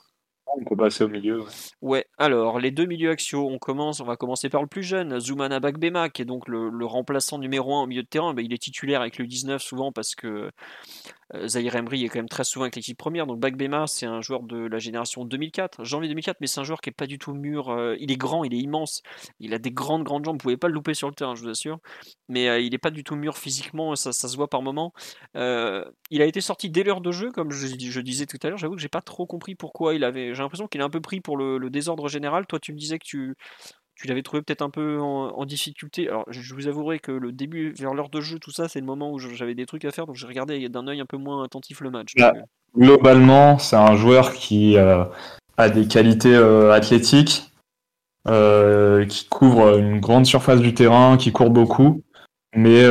On 0.55 0.65
peut 0.65 0.77
passer 0.77 1.05
au 1.05 1.09
milieu. 1.09 1.45
Ouais. 1.81 2.05
alors 2.19 2.59
les 2.59 2.71
deux 2.71 2.85
milieux 2.85 3.11
axiaux, 3.11 3.49
on 3.49 3.59
commence, 3.59 4.01
on 4.01 4.05
va 4.05 4.17
commencer 4.17 4.51
par 4.51 4.61
le 4.61 4.69
plus 4.69 4.83
jeune, 4.83 5.19
Zoumana 5.19 5.61
Bagbema, 5.61 6.11
qui 6.11 6.23
est 6.23 6.27
donc 6.27 6.47
le, 6.47 6.85
remplaçant 6.85 7.39
numéro 7.39 7.75
1 7.75 7.85
au 7.85 7.87
milieu 7.87 8.03
de 8.03 8.09
terrain. 8.09 8.35
Ben, 8.35 8.45
il 8.45 8.53
est 8.53 8.63
titulaire 8.63 9.01
avec 9.01 9.19
le 9.19 9.27
19 9.27 9.63
souvent 9.63 9.93
parce 9.93 10.15
que 10.15 10.51
Zahir 11.47 11.77
Emery 11.77 12.05
est 12.05 12.09
quand 12.09 12.19
même 12.19 12.29
très 12.29 12.45
souvent 12.45 12.65
avec 12.65 12.77
l'équipe 12.77 12.99
première. 12.99 13.27
Donc 13.27 13.41
Bagbema, 13.41 13.87
c'est 13.87 14.07
un 14.07 14.21
joueur 14.21 14.43
de 14.43 14.57
la 14.57 14.79
génération 14.79 15.25
2004, 15.25 15.85
janvier 15.85 16.09
2004, 16.09 16.39
mais 16.41 16.47
c'est 16.47 16.61
un 16.61 16.65
joueur 16.65 16.81
qui 16.81 16.91
est 16.91 16.93
pas 16.93 17.07
du 17.07 17.19
tout 17.19 17.33
mûr. 17.33 17.71
Euh, 17.71 17.97
il 17.99 18.11
est 18.13 18.17
grand, 18.17 18.45
il 18.45 18.55
est 18.55 18.59
immense, 18.59 19.03
il 19.41 19.55
a 19.55 19.59
des 19.59 19.71
grandes 19.71 20.05
grandes 20.05 20.25
jambes. 20.25 20.37
Vous 20.37 20.43
pouvez 20.43 20.57
pas 20.57 20.69
le 20.69 20.75
louper 20.75 20.95
sur 20.95 21.09
le 21.09 21.15
terrain, 21.15 21.35
je 21.35 21.43
vous 21.43 21.49
assure. 21.49 21.79
Mais 22.29 22.49
euh, 22.49 22.61
il 22.61 22.75
est 22.75 22.79
pas 22.79 22.91
du 22.91 23.05
tout 23.05 23.17
mûr 23.17 23.37
physiquement, 23.37 23.95
ça, 23.97 24.13
se 24.13 24.37
voit 24.37 24.49
par 24.49 24.63
moment. 24.63 24.93
il 25.35 26.23
a 26.23 26.27
été 26.27 26.41
sorti 26.41 26.71
dès 26.71 26.83
l'heure 26.83 27.01
de 27.01 27.13
jeu, 27.13 27.31
comme 27.31 27.51
je, 27.51 28.01
disais 28.01 28.27
tout 28.27 28.39
à 28.43 28.49
l'heure. 28.49 28.59
J'avoue 28.59 28.77
que 28.77 28.83
j'ai 28.83 28.89
pas 28.89 29.03
trop 29.03 29.27
compris 29.27 29.55
pourquoi 29.55 29.95
il 29.95 30.05
avait. 30.05 30.35
J'ai 30.35 30.43
l'impression 30.43 30.67
qu'il 30.67 30.81
est 30.81 30.85
un 30.85 30.91
peu 30.91 31.01
pris 31.01 31.21
pour 31.21 31.37
le, 31.37 31.71
désordre 31.71 32.09
général. 32.09 32.47
Toi, 32.47 32.59
tu 32.61 32.73
me 32.73 32.79
disais 32.79 32.99
que 32.99 33.05
tu 33.07 33.35
tu 34.03 34.09
l'avais 34.09 34.23
trouvé 34.23 34.43
peut-être 34.43 34.63
un 34.63 34.71
peu 34.71 35.01
en, 35.01 35.45
difficulté. 35.45 36.09
Alors, 36.09 36.25
je 36.29 36.55
vous 36.55 36.67
avouerai 36.67 36.99
que 36.99 37.13
le 37.13 37.31
début, 37.31 37.73
vers 37.73 37.95
l'heure 37.95 38.09
de 38.09 38.21
jeu, 38.21 38.41
tout 38.41 38.51
ça, 38.51 38.67
c'est 38.67 38.81
le 38.81 38.87
moment 38.87 39.13
où 39.13 39.19
j'avais 39.21 39.55
des 39.55 39.65
trucs 39.65 39.85
à 39.85 39.93
faire, 39.93 40.07
donc 40.07 40.17
j'ai 40.17 40.27
regardé 40.27 40.69
d'un 40.69 40.89
œil 40.89 41.01
un 41.01 41.07
peu 41.07 41.17
moins 41.17 41.45
attentif 41.45 41.81
le 41.81 41.91
match. 41.91 42.15
Bah, 42.17 42.33
globalement, 42.77 43.59
c'est 43.59 43.77
un 43.77 43.95
joueur 43.95 44.33
qui 44.33 44.77
euh, 44.77 45.05
a 45.57 45.69
des 45.69 45.87
qualités 45.87 46.35
euh, 46.35 46.73
athlétiques, 46.73 47.53
euh, 48.27 49.07
qui 49.07 49.29
couvre 49.29 49.79
une 49.79 50.01
grande 50.01 50.27
surface 50.27 50.61
du 50.61 50.75
terrain, 50.75 51.17
qui 51.17 51.31
court 51.31 51.51
beaucoup. 51.51 52.03
Mais 52.57 52.83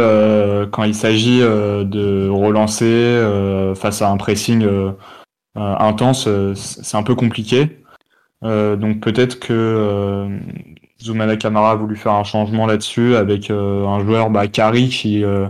quand 0.71 0.85
il 0.85 0.95
s'agit 0.95 1.41
de 1.41 2.29
relancer 2.29 3.75
face 3.75 4.01
à 4.01 4.09
un 4.09 4.17
pressing 4.17 4.67
intense, 5.55 6.27
c'est 6.55 6.97
un 6.97 7.03
peu 7.03 7.13
compliqué. 7.13 7.83
donc 8.41 9.01
peut-être 9.01 9.39
que 9.39 10.39
Zoumana 11.01 11.37
Camara 11.37 11.71
a 11.71 11.75
voulu 11.75 11.95
faire 11.95 12.13
un 12.13 12.23
changement 12.23 12.65
là-dessus 12.65 13.15
avec 13.15 13.49
euh, 13.49 13.85
un 13.85 13.99
joueur, 13.99 14.29
bah, 14.29 14.47
Kari, 14.47 14.89
qui, 14.89 15.23
euh, 15.23 15.47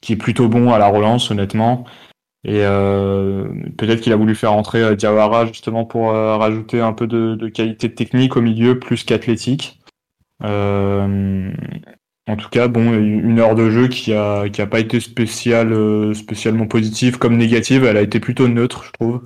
qui 0.00 0.12
est 0.14 0.16
plutôt 0.16 0.48
bon 0.48 0.72
à 0.72 0.78
la 0.78 0.88
relance, 0.88 1.30
honnêtement. 1.30 1.84
Et 2.44 2.62
euh, 2.64 3.48
peut-être 3.76 4.00
qu'il 4.00 4.12
a 4.12 4.16
voulu 4.16 4.34
faire 4.34 4.52
entrer 4.52 4.96
Diawara 4.96 5.46
justement 5.46 5.84
pour 5.84 6.12
rajouter 6.12 6.80
un 6.80 6.92
peu 6.94 7.06
de, 7.06 7.48
qualité 7.48 7.92
technique 7.94 8.36
au 8.36 8.40
milieu 8.40 8.78
plus 8.78 9.04
qu'athlétique. 9.04 9.78
en 10.42 12.36
tout 12.38 12.48
cas, 12.50 12.68
bon, 12.68 12.94
une 12.94 13.38
heure 13.40 13.54
de 13.54 13.70
jeu 13.70 13.88
qui 13.88 14.14
a 14.14 14.66
pas 14.70 14.80
été 14.80 15.00
spécial, 15.00 16.14
spécialement 16.14 16.66
positive 16.66 17.18
comme 17.18 17.36
négative, 17.36 17.84
elle 17.84 17.98
a 17.98 18.02
été 18.02 18.20
plutôt 18.20 18.48
neutre, 18.48 18.84
je 18.84 18.92
trouve. 18.92 19.20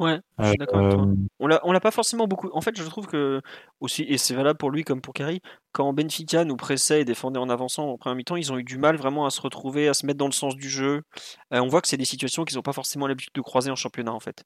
Ouais, 0.00 0.18
je 0.38 0.48
suis 0.48 0.56
d'accord 0.56 0.80
avec 0.80 0.92
toi. 0.94 1.06
On 1.40 1.46
l'a, 1.46 1.60
on 1.62 1.72
l'a 1.72 1.80
pas 1.80 1.90
forcément 1.90 2.26
beaucoup. 2.26 2.48
En 2.54 2.62
fait, 2.62 2.74
je 2.74 2.82
trouve 2.84 3.06
que 3.06 3.42
aussi, 3.80 4.02
et 4.04 4.16
c'est 4.16 4.34
valable 4.34 4.56
pour 4.56 4.70
lui 4.70 4.82
comme 4.82 5.02
pour 5.02 5.12
Kerry, 5.12 5.42
quand 5.72 5.92
Benfica 5.92 6.46
nous 6.46 6.56
pressait 6.56 7.02
et 7.02 7.04
défendait 7.04 7.38
en 7.38 7.50
avançant 7.50 7.90
en 7.90 7.98
première 7.98 8.16
mi-temps, 8.16 8.36
ils 8.36 8.50
ont 8.50 8.56
eu 8.58 8.64
du 8.64 8.78
mal 8.78 8.96
vraiment 8.96 9.26
à 9.26 9.30
se 9.30 9.42
retrouver, 9.42 9.88
à 9.88 9.94
se 9.94 10.06
mettre 10.06 10.18
dans 10.18 10.26
le 10.26 10.32
sens 10.32 10.56
du 10.56 10.70
jeu. 10.70 11.02
on 11.50 11.68
voit 11.68 11.82
que 11.82 11.88
c'est 11.88 11.98
des 11.98 12.06
situations 12.06 12.46
qu'ils 12.46 12.56
n'ont 12.56 12.62
pas 12.62 12.72
forcément 12.72 13.06
l'habitude 13.06 13.34
de 13.34 13.42
croiser 13.42 13.70
en 13.70 13.76
championnat 13.76 14.12
en 14.12 14.20
fait. 14.20 14.42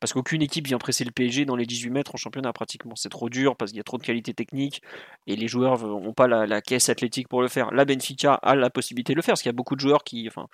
Parce 0.00 0.12
qu'aucune 0.12 0.42
équipe 0.42 0.66
vient 0.66 0.78
presser 0.78 1.04
le 1.04 1.10
PSG 1.10 1.44
dans 1.44 1.56
les 1.56 1.66
18 1.66 1.90
mètres 1.90 2.14
en 2.14 2.18
championnat 2.18 2.52
pratiquement. 2.52 2.94
C'est 2.94 3.08
trop 3.08 3.30
dur 3.30 3.56
parce 3.56 3.72
qu'il 3.72 3.78
y 3.78 3.80
a 3.80 3.84
trop 3.84 3.98
de 3.98 4.04
qualité 4.04 4.32
technique 4.34 4.82
et 5.26 5.36
les 5.36 5.48
joueurs 5.48 5.78
n'ont 5.84 6.12
pas 6.12 6.28
la, 6.28 6.60
caisse 6.60 6.88
athlétique 6.88 7.28
pour 7.28 7.42
le 7.42 7.48
faire. 7.48 7.72
Là, 7.72 7.84
Benfica 7.84 8.34
a 8.34 8.54
la 8.54 8.70
possibilité 8.70 9.14
de 9.14 9.16
le 9.16 9.22
faire 9.22 9.32
parce 9.32 9.42
qu'il 9.42 9.48
y 9.48 9.54
a 9.54 9.56
beaucoup 9.56 9.74
de 9.74 9.80
joueurs 9.80 10.04
qui. 10.04 10.28
Enfin, 10.28 10.46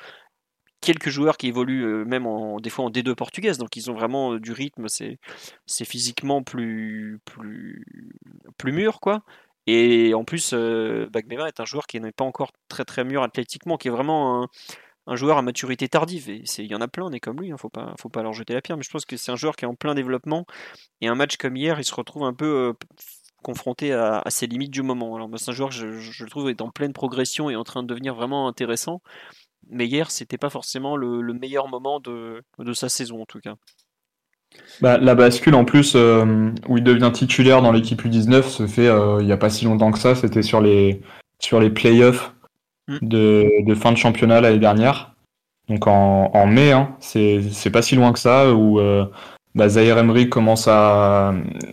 quelques 0.85 1.09
joueurs 1.09 1.37
qui 1.37 1.49
évoluent 1.49 1.85
euh, 1.85 2.05
même 2.05 2.27
des 2.61 2.71
fois 2.71 2.85
en 2.85 2.91
D2 2.91 3.15
portugaise, 3.15 3.59
donc 3.59 3.77
ils 3.77 3.91
ont 3.91 3.95
vraiment 3.95 4.35
euh, 4.35 4.41
du 4.41 4.53
rythme, 4.53 4.89
c'est, 4.89 5.19
c'est 5.67 5.85
physiquement 5.85 6.43
plus, 6.43 7.21
plus, 7.25 7.85
plus 8.59 8.73
mûr, 8.73 9.01
quoi. 9.01 9.25
Et 9.67 10.13
en 10.15 10.25
plus, 10.25 10.53
euh, 10.53 11.09
est 11.15 11.61
un 11.61 11.65
joueur 11.65 11.87
qui 11.87 12.01
n'est 12.01 12.13
pas 12.13 12.25
encore 12.25 12.53
très 12.69 12.85
très 12.85 13.05
mûr 13.05 13.23
athlétiquement, 13.23 13.79
qui 13.79 13.89
est 13.89 13.91
vraiment 13.91 14.49
un, 15.07 15.17
joueur 15.17 15.39
à 15.39 15.43
maturité 15.43 15.89
tardive. 15.89 16.29
Et 16.29 16.45
il 16.59 16.67
y 16.67 16.75
en 16.75 16.81
a 16.81 16.89
plein, 16.89 17.05
on 17.07 17.13
est 17.13 17.21
comme 17.21 17.41
lui, 17.41 17.49
il 17.49 17.53
hein, 17.53 17.57
faut 17.57 17.71
pas, 17.71 17.95
faut 17.99 18.11
pas 18.11 18.23
leur 18.23 18.35
jeter 18.35 18.53
la 18.55 18.61
pierre. 18.61 18.77
Mais 18.77 18.83
je 18.83 18.91
pense 18.91 19.07
que 19.07 19.17
c'est 19.17 19.33
un 19.33 19.37
joueur 19.37 19.57
qui 19.57 19.65
est 19.65 19.69
en 19.69 19.75
plein 19.75 19.95
développement. 19.95 20.47
Et 21.01 21.09
un 21.09 21.15
match 21.15 21.37
comme 21.37 21.57
hier, 21.57 21.79
il 21.81 21.85
se 21.85 21.95
retrouve 21.95 22.25
un 22.25 22.35
peu 22.35 22.47
euh, 22.47 22.73
confronté 23.43 23.93
à, 23.93 24.23
ses 24.29 24.47
limites 24.47 24.71
du 24.71 24.83
moment. 24.83 25.17
Alors, 25.17 25.31
c'est 25.37 25.51
un 25.51 25.55
joueur 25.55 25.71
que 25.71 25.75
je, 25.75 26.25
le 26.25 26.31
trouve 26.31 26.51
est 26.51 26.61
en 26.61 26.71
pleine 26.71 26.93
progression 26.93 27.51
et 27.51 27.57
en 27.57 27.65
train 27.65 27.83
de 27.83 27.89
devenir 27.89 28.15
vraiment 28.15 28.49
intéressant. 28.49 29.03
Mais 29.71 29.87
hier, 29.87 30.11
c'était 30.11 30.39
pas 30.39 30.51
forcément 30.51 30.97
le, 30.97 31.23
meilleur 31.33 31.69
moment 31.69 32.01
de, 32.01 32.43
sa 32.73 32.89
saison, 32.89 33.23
en 33.23 33.27
tout 33.27 33.41
cas. 33.41 33.55
Bah, 34.81 34.99
la 34.99 35.17
bascule 35.17 35.57
en 35.57 35.65
plus 35.65 35.95
euh, 35.97 36.53
où 36.69 36.79
il 36.79 36.85
devient 36.85 37.11
titulaire 37.13 37.61
dans 37.61 37.73
l'équipe 37.73 38.01
U19 38.01 38.43
se 38.45 38.69
fait 38.69 38.87
euh, 38.87 39.19
il 39.21 39.27
n'y 39.27 39.33
a 39.33 39.37
pas 39.37 39.51
si 39.51 39.65
longtemps 39.65 39.91
que 39.91 39.99
ça, 39.99 40.15
c'était 40.15 40.43
sur 40.43 40.61
les, 40.61 41.03
sur 41.41 41.59
les 41.59 41.71
playoffs 41.71 42.35
Mm. 42.89 42.99
de, 43.03 43.75
fin 43.75 43.93
de 43.93 43.97
championnat 43.97 44.41
l'année 44.41 44.59
dernière. 44.59 45.15
Donc 45.69 45.87
en, 45.87 46.47
mai, 46.47 46.73
hein, 46.73 46.95
c'est 47.01 47.71
pas 47.73 47.81
si 47.81 47.97
loin 47.97 48.13
que 48.13 48.19
ça, 48.19 48.53
où 48.53 48.79
euh, 48.79 49.07
bah, 49.55 49.69
Zahir 49.69 49.97
Emery 49.97 50.29
commence 50.29 50.69
à 50.69 51.33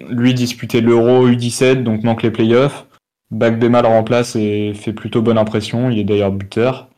lui 0.09 0.33
disputer 0.33 0.79
l'Euro 0.79 1.27
U17, 1.27 1.83
donc 1.83 2.03
manque 2.03 2.23
les 2.23 2.31
playoffs. 2.31 2.87
Bakbema 3.31 3.81
le 3.81 3.89
remplace 3.89 4.35
et 4.35 4.73
fait 4.73 4.93
plutôt 4.93 5.21
bonne 5.21 5.37
impression, 5.37 5.89
il 5.89 5.99
est 5.99 6.03
d'ailleurs 6.03 6.31
buteur. 6.31 6.89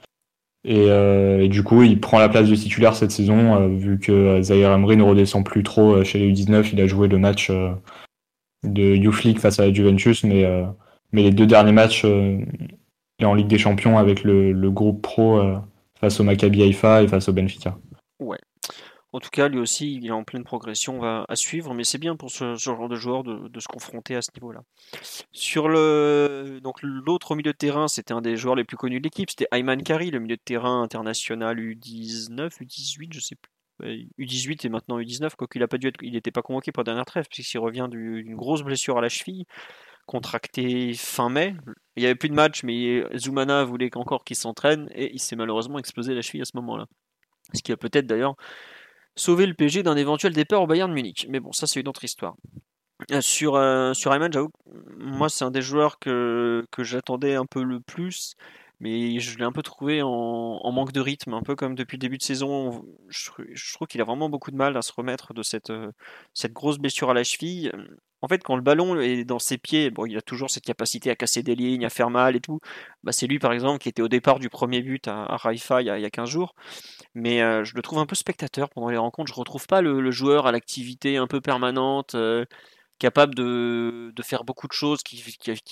Et, 0.66 0.86
euh, 0.90 1.48
du 1.48 1.64
coup, 1.64 1.84
il 1.84 2.00
prend 2.00 2.20
la 2.20 2.30
place 2.30 2.50
de 2.50 2.56
titulaire 2.56 2.96
cette 2.96 3.12
saison, 3.12 3.56
euh, 3.56 3.68
vu 3.68 4.00
que 4.00 4.42
Zahir 4.42 4.72
Emery 4.72 4.96
ne 4.98 5.04
redescend 5.04 5.44
plus 5.44 5.64
trop 5.64 6.04
chez 6.04 6.20
les 6.20 6.32
U19. 6.32 6.70
Il 6.74 6.82
a 6.82 6.88
joué 6.88 7.08
le 7.08 7.18
match 7.18 7.52
de 8.64 8.96
Youth 8.96 9.40
face 9.40 9.60
à 9.60 9.68
la 9.68 9.74
Juventus, 9.74 10.24
mais, 10.24 10.46
mais 11.12 11.24
les 11.24 11.32
deux 11.32 11.46
derniers 11.46 11.74
matchs 11.74 12.06
en 13.26 13.34
Ligue 13.34 13.48
des 13.48 13.58
Champions 13.58 13.98
avec 13.98 14.24
le, 14.24 14.72
groupe 14.72 15.02
pro 15.02 15.40
euh, 15.40 15.58
face 16.00 16.20
au 16.20 16.24
Maccabi 16.24 16.64
Haïfa 16.64 17.04
et 17.04 17.08
face 17.08 17.30
au 17.30 17.34
Benfica. 17.34 17.78
Ouais. 18.20 18.40
En 19.14 19.20
tout 19.20 19.30
cas, 19.30 19.48
lui 19.48 19.60
aussi, 19.60 19.94
il 19.94 20.08
est 20.08 20.12
en 20.12 20.24
pleine 20.24 20.44
progression 20.44 21.04
à, 21.04 21.36
suivre, 21.36 21.74
mais 21.76 21.84
c'est 21.84 22.00
bien 22.00 22.16
pour 22.16 22.32
ce, 22.32 22.56
genre 22.56 22.90
de 22.90 22.96
joueur 22.96 23.24
de, 23.24 23.60
se 23.60 23.68
confronter 23.68 24.16
à 24.16 24.24
ce 24.24 24.32
niveau-là. 24.36 24.64
Sur 25.32 25.70
le 25.70 26.60
donc 26.64 26.82
l'autre 26.82 27.32
au 27.32 27.36
milieu 27.36 27.54
de 27.54 27.58
terrain, 27.58 27.88
c'était 27.88 28.14
un 28.14 28.22
des 28.22 28.36
joueurs 28.36 28.56
les 28.56 28.64
plus 28.64 28.76
connus 28.76 29.00
de 29.00 29.04
l'équipe, 29.04 29.30
c'était 29.30 29.48
Ayman 29.52 29.84
Kari, 29.84 30.10
le 30.10 30.20
milieu 30.20 30.36
de 30.36 30.42
terrain 30.42 30.82
international 30.82 31.60
U19, 31.60 32.50
U18, 32.60 33.14
je 33.14 33.20
sais 33.20 33.36
plus. 33.36 33.52
U18 34.20 34.66
et 34.66 34.70
maintenant 34.70 35.00
U19, 35.00 35.36
quoiqu'il 35.36 35.66
il 36.02 36.14
n'était 36.14 36.32
pas 36.32 36.42
convoqué 36.42 36.72
pour 36.72 36.82
la 36.82 36.86
dernière 36.86 37.06
trêve, 37.06 37.26
puisqu'il 37.30 37.60
revient 37.60 37.88
d'une 37.90 38.36
grosse 38.36 38.64
blessure 38.64 38.98
à 38.98 39.02
la 39.02 39.10
cheville 39.10 39.46
contracté 40.06 40.94
fin 40.94 41.30
mai. 41.30 41.56
Il 41.96 42.02
n'y 42.02 42.06
avait 42.06 42.16
plus 42.16 42.30
de 42.30 42.34
match, 42.34 42.64
mais 42.64 43.04
Zoumana 43.18 43.64
voulait 43.64 43.96
encore 43.96 44.24
qu'il 44.24 44.36
s'entraîne 44.36 44.90
et 44.94 45.14
il 45.14 45.20
s'est 45.20 45.36
malheureusement 45.36 45.80
explosé 45.80 46.14
la 46.14 46.22
cheville 46.22 46.42
à 46.42 46.46
ce 46.46 46.56
moment-là. 46.56 46.88
Ce 47.54 47.62
qui 47.62 47.72
a 47.72 47.78
peut-être 47.78 48.08
d'ailleurs 48.08 48.36
sauvé 49.16 49.46
le 49.46 49.54
PG 49.54 49.84
d'un 49.84 49.96
éventuel 49.96 50.34
départ 50.34 50.62
au 50.62 50.68
Bayern 50.68 50.90
de 50.90 50.96
Munich. 50.96 51.28
Mais 51.30 51.40
bon, 51.40 51.52
ça 51.52 51.68
c'est 51.68 51.80
une 51.80 51.88
autre 51.88 52.04
histoire. 52.04 52.36
Euh, 53.12 53.22
sur, 53.22 53.56
euh, 53.56 53.94
sur 53.94 54.14
Ayman, 54.14 54.32
j'avoue, 54.32 54.52
moi 54.98 55.28
c'est 55.30 55.44
un 55.44 55.52
des 55.52 55.62
joueurs 55.62 56.00
que, 56.00 56.66
que 56.72 56.84
j'attendais 56.84 57.36
un 57.36 57.46
peu 57.46 57.64
le 57.64 57.82
plus, 57.82 58.36
mais 58.80 59.20
je 59.20 59.38
l'ai 59.38 59.44
un 59.44 59.52
peu 59.52 59.62
trouvé 59.62 60.02
en, 60.02 60.72
manque 60.72 60.94
de 60.94 61.02
rythme, 61.02 61.34
un 61.34 61.42
peu 61.42 61.56
comme 61.56 61.76
depuis 61.76 61.98
le 61.98 62.02
début 62.02 62.18
de 62.18 62.24
saison. 62.24 62.86
Je, 63.10 63.74
trouve 63.74 63.88
qu'il 63.88 64.02
a 64.02 64.06
vraiment 64.06 64.30
beaucoup 64.30 64.52
de 64.52 64.56
mal 64.56 64.78
à 64.78 64.82
se 64.82 64.94
remettre 64.94 65.34
de 65.34 65.44
cette, 65.44 65.70
euh, 65.70 65.92
cette 66.34 66.54
grosse 66.54 66.78
blessure 66.78 67.10
à 67.10 67.14
la 67.14 67.24
cheville 67.24 67.72
en 68.24 68.30
fait, 68.30 68.42
quand 68.42 68.56
le 68.56 68.62
ballon 68.62 69.02
est 69.02 69.26
dans 69.26 69.38
ses 69.38 69.58
pieds, 69.58 69.92
bon, 69.92 70.06
il 70.06 70.16
a 70.18 70.22
toujours 70.22 70.50
cette 70.50 70.64
capacité 70.64 71.10
à 71.10 71.16
casser 71.16 71.44
des 71.44 71.56
lignes, 71.56 71.86
à 71.86 71.90
faire 71.90 72.10
mal 72.10 72.38
et 72.38 72.40
tout. 72.40 72.62
Bah, 73.04 73.12
c'est 73.12 73.28
lui, 73.28 73.38
par 73.38 73.52
exemple, 73.52 73.80
qui 73.80 73.90
était 73.90 74.02
au 74.02 74.08
départ 74.08 74.40
du 74.40 74.50
premier 74.50 74.82
but 74.82 75.10
à, 75.10 75.26
à 75.26 75.36
Raifa 75.36 75.82
il 75.82 75.88
y, 75.88 75.90
a, 75.90 76.10
15 76.10 76.30
jours. 76.30 76.56
Mais 77.16 77.42
euh, 77.42 77.64
je 77.64 77.76
le 77.76 77.82
trouve 77.82 78.00
un 78.00 78.06
peu 78.06 78.16
spectateur 78.16 78.70
pendant 78.70 78.90
les 78.90 78.98
rencontres. 78.98 79.30
Je 79.30 79.36
ne 79.36 79.40
retrouve 79.40 79.68
pas 79.68 79.82
le, 79.82 80.12
joueur 80.12 80.48
à 80.48 80.52
l'activité 80.52 81.18
un 81.18 81.28
peu 81.28 81.42
permanente, 81.42 82.16
euh, 82.16 82.46
capable 83.00 83.36
de, 83.36 84.14
faire 84.24 84.44
beaucoup 84.44 84.68
de 84.68 84.74
choses, 84.74 85.04
qui, 85.04 85.18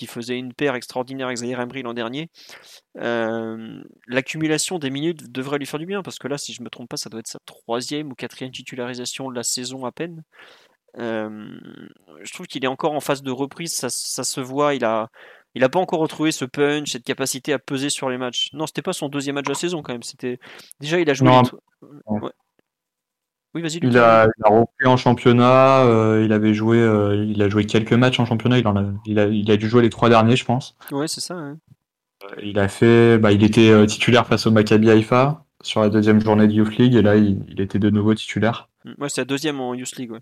faisait 0.06 0.38
une 0.38 0.54
paire 0.54 0.74
extraordinaire 0.74 1.26
avec 1.26 1.38
Zahir 1.38 1.58
Embry 1.60 1.82
l'an 1.82 1.94
dernier. 1.94 2.30
Euh, 2.98 3.82
l'accumulation 4.06 4.78
des 4.78 4.90
minutes 4.90 5.32
devrait 5.32 5.58
lui 5.58 5.66
faire 5.66 5.80
du 5.80 5.86
bien, 5.86 6.02
parce 6.02 6.18
que 6.18 6.28
là, 6.28 6.38
si 6.38 6.52
je 6.52 6.60
ne 6.60 6.64
me 6.64 6.70
trompe 6.70 6.88
pas, 6.88 6.96
ça 6.96 7.10
doit 7.10 7.20
être 7.20 7.28
sa 7.28 7.40
troisième 7.46 8.12
ou 8.12 8.14
quatrième 8.14 8.52
titularisation 8.52 9.30
de 9.30 9.34
la 9.34 9.42
saison 9.42 9.84
à 9.84 9.92
peine 9.92 10.22
je 10.98 12.32
trouve 12.32 12.46
qu'il 12.46 12.64
est 12.64 12.68
encore 12.68 12.92
en 12.92 13.00
phase 13.00 13.22
de 13.22 13.30
reprise, 13.30 13.72
ça, 13.72 13.88
se 13.88 14.40
voit, 14.40 14.74
il 14.74 14.84
a, 14.84 15.08
il 15.54 15.64
a 15.64 15.68
pas 15.68 15.78
encore 15.78 16.00
retrouvé 16.00 16.32
ce 16.32 16.44
punch, 16.44 16.92
cette 16.92 17.04
capacité 17.04 17.52
à 17.52 17.58
peser 17.58 17.90
sur 17.90 18.08
les 18.08 18.18
matchs. 18.18 18.50
Non, 18.52 18.66
c'était 18.66 18.82
pas 18.82 18.92
son 18.92 19.08
deuxième 19.08 19.34
match 19.34 19.44
de 19.44 19.50
la 19.50 19.54
saison 19.54 19.82
quand 19.82 19.92
même. 19.92 20.02
C'était 20.02 20.38
déjà 20.80 21.00
il 21.00 21.08
a 21.08 21.14
joué. 21.14 21.30
Oui, 23.54 23.60
vas-y. 23.60 23.80
Il 23.82 23.98
a, 23.98 24.28
il 24.38 24.44
a 24.44 24.48
repris 24.48 24.86
en 24.86 24.96
championnat. 24.96 25.84
Euh, 25.84 26.24
il 26.24 26.32
avait 26.32 26.54
joué, 26.54 26.78
euh, 26.78 27.26
il 27.28 27.42
a 27.42 27.50
joué 27.50 27.66
quelques 27.66 27.92
matchs 27.92 28.18
en 28.18 28.24
championnat. 28.24 28.58
Il, 28.58 28.66
en 28.66 28.76
a, 28.76 28.84
il, 29.04 29.18
a, 29.18 29.26
il 29.26 29.50
a 29.50 29.58
dû 29.58 29.68
jouer 29.68 29.82
les 29.82 29.90
trois 29.90 30.08
derniers, 30.08 30.36
je 30.36 30.44
pense. 30.46 30.74
Ouais, 30.90 31.06
c'est 31.06 31.20
ça. 31.20 31.34
Euh, 31.34 31.54
il 32.42 32.58
a 32.58 32.68
fait, 32.68 33.18
bah, 33.18 33.30
il 33.30 33.44
était 33.44 33.86
titulaire 33.86 34.26
face 34.26 34.46
au 34.46 34.50
Maccabi 34.50 34.88
Haïfa 34.88 35.44
sur 35.62 35.80
la 35.80 35.90
deuxième 35.90 36.20
journée 36.20 36.46
de 36.46 36.52
Youth 36.52 36.76
League 36.78 36.94
et 36.94 37.02
là, 37.02 37.16
il 37.16 37.60
était 37.60 37.78
de 37.78 37.90
nouveau 37.90 38.14
titulaire. 38.14 38.70
Mm, 38.84 39.02
ouais, 39.02 39.08
c'est 39.08 39.20
la 39.20 39.26
deuxième 39.26 39.60
en 39.60 39.74
Youth 39.74 39.96
League. 39.96 40.12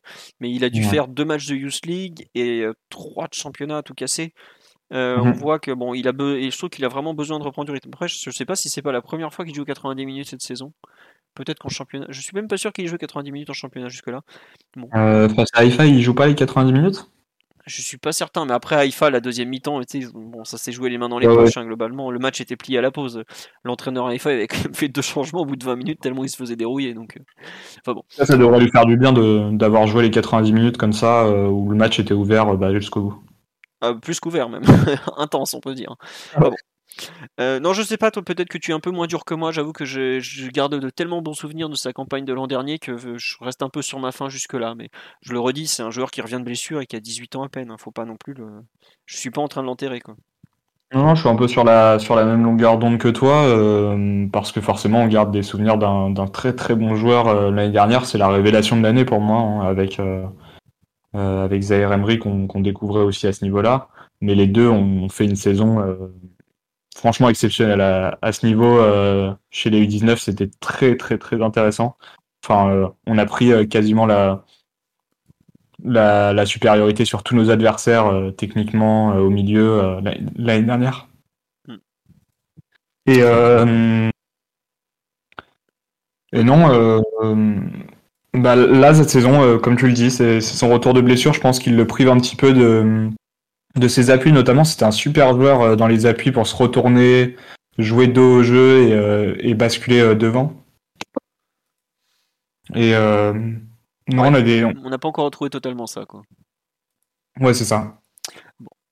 Mais 0.41 0.51
il 0.51 0.65
a 0.65 0.71
dû 0.71 0.83
faire 0.83 1.09
deux 1.09 1.25
matchs 1.25 1.47
de 1.47 1.55
Youth 1.55 1.87
League 1.87 2.29
et 2.35 2.63
euh, 2.63 2.75
trois 2.89 3.29
de 3.29 3.35
championnat 3.35 3.79
à 3.79 3.83
tout 3.83 3.95
casser. 3.95 4.35
Euh, 4.93 5.19
on 5.19 5.27
mhm. 5.27 5.33
voit 5.33 5.59
que 5.59 5.71
bon, 5.71 5.95
il 5.95 6.09
a 6.09 6.13
et 6.37 6.51
je 6.51 6.59
trouve 6.59 6.71
qu'il 6.71 6.85
a 6.85 6.89
vraiment 6.89 7.15
besoin 7.15 7.39
de 7.39 7.45
reprendre 7.45 7.67
du 7.67 7.73
rythme. 7.73 7.91
Après, 7.93 8.09
je 8.09 8.31
sais 8.31 8.45
pas 8.45 8.57
si 8.57 8.69
c'est 8.69 8.83
pas 8.83 8.93
la 8.93 9.03
première 9.03 9.33
fois 9.33 9.45
qu'il 9.45 9.55
joue 9.55 9.65
90 9.65 10.05
minutes 10.05 10.29
cette 10.29 10.43
saison. 10.43 10.73
Peut-être 11.35 11.61
qu'en 11.61 11.69
championnat. 11.69 12.07
Je 12.09 12.21
suis 12.21 12.35
même 12.35 12.49
pas 12.49 12.57
sûr 12.57 12.73
qu'il 12.73 12.87
joue 12.89 12.97
90 12.97 13.31
minutes 13.31 13.51
en 13.51 13.55
championnat 13.55 13.89
jusque-là. 13.89 14.23
Euh, 14.95 15.29
face 15.29 15.49
à 15.55 15.61
Haïfa, 15.61 15.87
il 15.87 16.03
joue 16.03 16.15
pas 16.15 16.27
les 16.27 16.35
90 16.35 16.73
minutes? 16.73 17.09
Je 17.67 17.83
suis 17.83 17.99
pas 17.99 18.11
certain, 18.11 18.47
mais 18.47 18.53
après 18.53 18.75
Haïfa, 18.75 19.11
la 19.11 19.21
deuxième 19.21 19.49
mi-temps, 19.49 19.81
bon, 20.15 20.45
ça 20.45 20.59
s'est 20.59 20.73
joué 20.73 20.91
les 20.91 20.99
mains 20.99 21.09
dans 21.09 21.21
les 21.21 21.29
poches, 21.29 21.57
hein, 21.57 21.65
globalement. 21.65 22.11
Le 22.11 22.19
match 22.19 22.41
était 22.41 22.57
plié 22.57 22.79
à 22.79 22.81
la 22.81 22.91
pause. 22.91 23.23
L'entraîneur 23.65 24.09
Haïfa 24.09 24.31
avait 24.31 24.49
fait 24.73 24.89
deux 24.89 25.03
changements 25.03 25.43
au 25.43 25.45
bout 25.45 25.57
de 25.57 25.65
20 25.65 25.77
minutes, 25.77 26.01
tellement 26.01 26.25
il 26.25 26.31
se 26.31 26.37
faisait 26.37 26.57
dérouiller. 26.57 26.95
Donc, 26.95 27.17
euh, 27.17 27.23
enfin, 27.81 27.95
bon. 27.95 28.03
ça, 28.09 28.37
devrait 28.37 28.59
lui 28.59 28.71
faire 28.71 28.87
du 28.87 28.97
bien 28.97 29.13
d'avoir 29.53 29.87
joué 29.87 30.03
les 30.03 30.11
90 30.11 30.53
minutes 30.53 30.79
comme 30.79 30.93
ça, 30.93 31.27
euh, 31.27 31.47
où 31.47 31.71
le 31.71 31.77
match 31.77 32.01
était 32.01 32.15
ouvert 32.15 32.57
bah, 32.57 32.73
jusqu'au 32.73 33.03
bout. 33.03 33.23
Ah, 33.81 33.95
plus 33.95 34.21
qu'ouvert 34.21 34.49
même, 34.49 34.63
intense 35.17 35.55
on 35.55 35.61
peut 35.61 35.75
dire. 35.75 35.97
Ah 36.35 36.41
bon. 36.41 36.55
Euh, 37.39 37.61
non, 37.61 37.73
je 37.73 37.83
sais 37.83 37.97
pas, 37.97 38.11
toi, 38.11 38.23
peut-être 38.23 38.49
que 38.49 38.59
tu 38.59 38.73
es 38.73 38.75
un 38.75 38.81
peu 38.81 38.91
moins 38.91 39.07
dur 39.07 39.25
que 39.25 39.35
moi. 39.35 39.53
J'avoue 39.53 39.73
que 39.73 39.85
je, 39.85 40.51
garde 40.51 40.75
de 40.75 40.91
tellement 40.91 41.23
bons 41.23 41.35
souvenirs 41.35 41.69
de 41.69 41.75
sa 41.75 41.93
campagne 41.93 42.25
de 42.25 42.33
l'an 42.33 42.47
dernier 42.47 42.79
que 42.79 42.97
je 42.97 43.37
reste 43.41 43.63
un 43.63 43.69
peu 43.69 43.83
sur 43.83 43.99
ma 43.99 44.13
fin 44.13 44.29
jusque-là. 44.29 44.75
Mais 44.75 44.89
je 45.23 45.33
le 45.33 45.41
redis, 45.41 45.67
c'est 45.67 45.83
un 45.83 45.91
joueur 45.91 46.11
qui 46.11 46.21
revient 46.21 46.39
de 46.39 46.45
blessure 46.45 46.81
et 46.81 46.87
qui 46.87 46.97
a 46.97 47.01
18 47.01 47.37
ans 47.37 47.43
à 47.43 47.49
peine. 47.49 47.71
Hein. 47.71 47.77
Faut 47.79 47.93
pas 47.93 48.05
non 48.05 48.17
plus 48.17 48.35
le. 48.35 48.47
Je 49.07 49.17
suis 49.17 49.31
pas 49.31 49.41
en 49.41 49.49
train 49.49 49.63
de 49.63 49.67
l'enterrer, 49.67 50.01
quoi. 50.01 50.17
Non, 50.93 51.15
je 51.15 51.21
suis 51.21 51.29
un 51.29 51.37
peu 51.37 51.47
sur 51.47 51.63
la, 51.63 52.01
sur 52.01 52.17
la 52.17 52.25
même 52.25 52.43
longueur 52.43 52.77
d'onde 52.77 52.99
que 52.99 53.07
toi, 53.07 53.45
euh, 53.45 54.27
parce 54.33 54.51
que 54.51 54.61
forcément, 54.61 55.03
on 55.03 55.07
garde 55.07 55.31
des 55.31 55.45
souvenirs 55.45 55.79
d'un 55.79 56.27
très 56.27 56.53
très 56.53 56.75
bon 56.75 56.97
joueur 56.97 57.29
euh, 57.29 57.53
l'année 57.53 57.71
dernière. 57.71 58.07
C'est 58.07 58.19
la 58.19 58.27
révélation 58.27 58.77
de 58.77 58.83
l'année 58.83 59.05
pour 59.05 59.21
moi, 59.21 59.39
hein, 59.39 59.69
avec, 59.69 60.01
avec 61.15 61.63
Zaire 61.63 61.93
Emery 61.93 62.19
qu'on 62.19 62.61
découvrait 62.61 63.03
aussi 63.03 63.27
à 63.27 63.33
ce 63.33 63.45
niveau-là. 63.45 63.89
Mais 64.21 64.35
les 64.35 64.47
deux 64.47 64.69
ont 64.69 65.09
fait 65.09 65.25
une 65.25 65.37
saison 65.37 65.81
franchement 66.95 67.29
exceptionnel 67.29 67.81
à, 67.81 68.33
ce 68.33 68.47
niveau. 68.47 68.79
Euh, 68.79 69.33
chez 69.51 69.71
les 69.71 69.87
U19, 69.87 70.19
c'était 70.19 70.51
très 70.61 70.97
très 70.97 71.19
très 71.19 71.43
intéressant. 71.43 71.97
Enfin, 72.45 72.71
euh, 72.71 72.89
on 73.07 73.19
a 73.19 73.27
pris 73.27 73.53
euh, 73.53 73.65
quasiment 73.67 74.07
la, 74.07 74.45
la, 75.85 76.47
supériorité 76.47 77.05
sur 77.05 77.23
tous 77.23 77.35
nos 77.35 77.51
adversaires 77.51 78.13
techniquement 78.37 79.17
au 79.17 79.31
milieu 79.31 80.01
l'année 80.37 80.67
dernière. 80.67 81.09
Hmm. 81.67 81.77
Et, 83.07 83.21
et 86.33 86.45
non, 86.45 87.03
bah, 88.35 88.57
Là, 88.57 88.95
cette 88.95 89.11
saison, 89.11 89.59
comme 89.59 89.77
tu 89.77 89.87
le 89.87 89.93
dis, 89.93 90.11
c'est 90.11 90.41
son 90.41 90.71
retour 90.71 90.95
de 90.95 91.01
blessure. 91.01 91.33
Je 91.33 91.41
pense 91.41 91.59
qu'il 91.59 91.77
le 91.77 91.87
prive 91.87 92.09
un 92.09 92.19
petit 92.19 92.37
peu 92.37 92.53
de, 92.53 93.09
de 93.77 93.89
ses 93.89 94.11
appuis, 94.11 94.33
notamment. 94.33 94.65
C'était 94.65 94.85
un 94.85 94.91
super 94.91 95.33
joueur 95.35 95.77
dans 95.77 95.87
les 95.87 96.07
appuis 96.07 96.33
pour 96.33 96.47
se 96.47 96.57
retourner, 96.57 97.37
jouer 97.79 98.07
dos 98.07 98.39
au 98.39 98.43
jeu 98.43 99.37
et, 99.41 99.51
et 99.51 99.55
basculer 99.55 100.15
devant. 100.15 100.55
Et 102.75 102.95
non, 104.13 104.25
on 104.25 104.35
a 104.35 104.43
des. 104.43 104.65
On 104.65 104.91
n'a 104.91 104.99
pas 104.99 105.09
encore 105.09 105.25
retrouvé 105.25 105.51
totalement 105.51 105.87
ça, 105.87 106.05
quoi. 106.05 106.23
Ouais, 107.41 107.55
c'est 107.55 107.65
ça. 107.65 108.01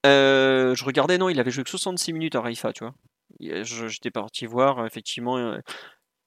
Euh, 0.07 0.74
je 0.74 0.84
regardais, 0.84 1.18
non, 1.18 1.28
il 1.28 1.41
avait 1.41 1.51
joué 1.51 1.64
que 1.64 1.70
66 1.70 2.12
minutes 2.12 2.36
à 2.36 2.41
Raifa, 2.41 2.72
tu 2.72 2.84
vois. 2.84 2.95
J'étais 3.41 4.11
parti 4.11 4.47
voir, 4.47 4.86
effectivement, 4.86 5.36
euh, 5.36 5.59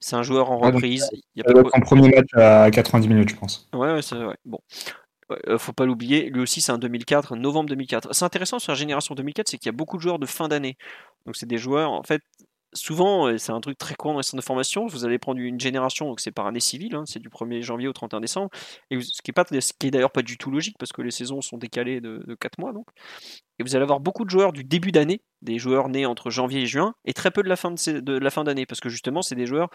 c'est 0.01 0.15
un 0.15 0.23
joueur 0.23 0.51
en 0.51 0.57
reprise. 0.57 1.09
il 1.35 1.43
a 1.47 1.63
pas 1.63 1.79
premier 1.79 2.09
match 2.09 2.27
à 2.33 2.69
90 2.69 3.07
minutes, 3.07 3.29
je 3.29 3.35
pense. 3.35 3.69
Ouais, 3.73 4.01
c'est 4.01 4.15
vrai. 4.15 4.35
Bon. 4.43 4.59
Euh, 5.47 5.57
faut 5.57 5.71
pas 5.71 5.85
l'oublier, 5.85 6.29
lui 6.29 6.41
aussi 6.41 6.59
c'est 6.59 6.73
un 6.73 6.77
2004, 6.77 7.37
novembre 7.37 7.69
2004. 7.69 8.13
C'est 8.13 8.25
intéressant 8.25 8.59
sur 8.59 8.73
la 8.73 8.77
génération 8.77 9.15
2004, 9.15 9.47
c'est 9.47 9.57
qu'il 9.57 9.67
y 9.67 9.69
a 9.69 9.77
beaucoup 9.77 9.95
de 9.95 10.01
joueurs 10.01 10.19
de 10.19 10.25
fin 10.25 10.49
d'année. 10.49 10.75
Donc 11.25 11.37
c'est 11.37 11.45
des 11.45 11.57
joueurs, 11.57 11.91
en 11.91 12.03
fait, 12.03 12.21
souvent, 12.73 13.37
c'est 13.37 13.51
un 13.51 13.61
truc 13.61 13.77
très 13.77 13.95
courant 13.95 14.13
dans 14.13 14.19
les 14.19 14.23
centres 14.23 14.41
de 14.41 14.45
formation, 14.45 14.85
vous 14.85 15.05
allez 15.05 15.19
prendre 15.19 15.39
une 15.39 15.59
génération, 15.59 16.07
donc 16.07 16.19
c'est 16.19 16.31
par 16.31 16.45
année 16.45 16.59
civile, 16.59 16.95
hein, 16.95 17.03
c'est 17.05 17.19
du 17.19 17.29
1er 17.29 17.61
janvier 17.61 17.87
au 17.87 17.93
31 17.93 18.21
décembre, 18.21 18.49
et 18.89 18.97
pas, 19.33 19.45
ce 19.49 19.73
qui 19.77 19.87
est 19.87 19.91
d'ailleurs 19.91 20.11
pas 20.11 20.21
du 20.21 20.37
tout 20.37 20.51
logique, 20.51 20.77
parce 20.77 20.91
que 20.91 21.01
les 21.01 21.11
saisons 21.11 21.41
sont 21.41 21.57
décalées 21.57 22.01
de, 22.01 22.23
de 22.25 22.35
4 22.35 22.59
mois, 22.59 22.73
donc. 22.73 22.87
Et 23.59 23.63
vous 23.63 23.75
allez 23.75 23.83
avoir 23.83 23.99
beaucoup 23.99 24.25
de 24.25 24.29
joueurs 24.29 24.53
du 24.53 24.63
début 24.63 24.91
d'année, 24.91 25.21
des 25.41 25.59
joueurs 25.59 25.89
nés 25.89 26.05
entre 26.05 26.29
janvier 26.29 26.61
et 26.61 26.65
juin, 26.65 26.95
et 27.05 27.13
très 27.13 27.31
peu 27.31 27.43
de 27.43 27.49
la 27.49 27.55
fin 27.55 27.71
de, 27.71 27.99
de 27.99 28.17
la 28.17 28.29
fin 28.29 28.43
d'année, 28.43 28.65
parce 28.65 28.79
que 28.79 28.89
justement, 28.89 29.21
c'est 29.21 29.35
des 29.35 29.45
joueurs 29.45 29.69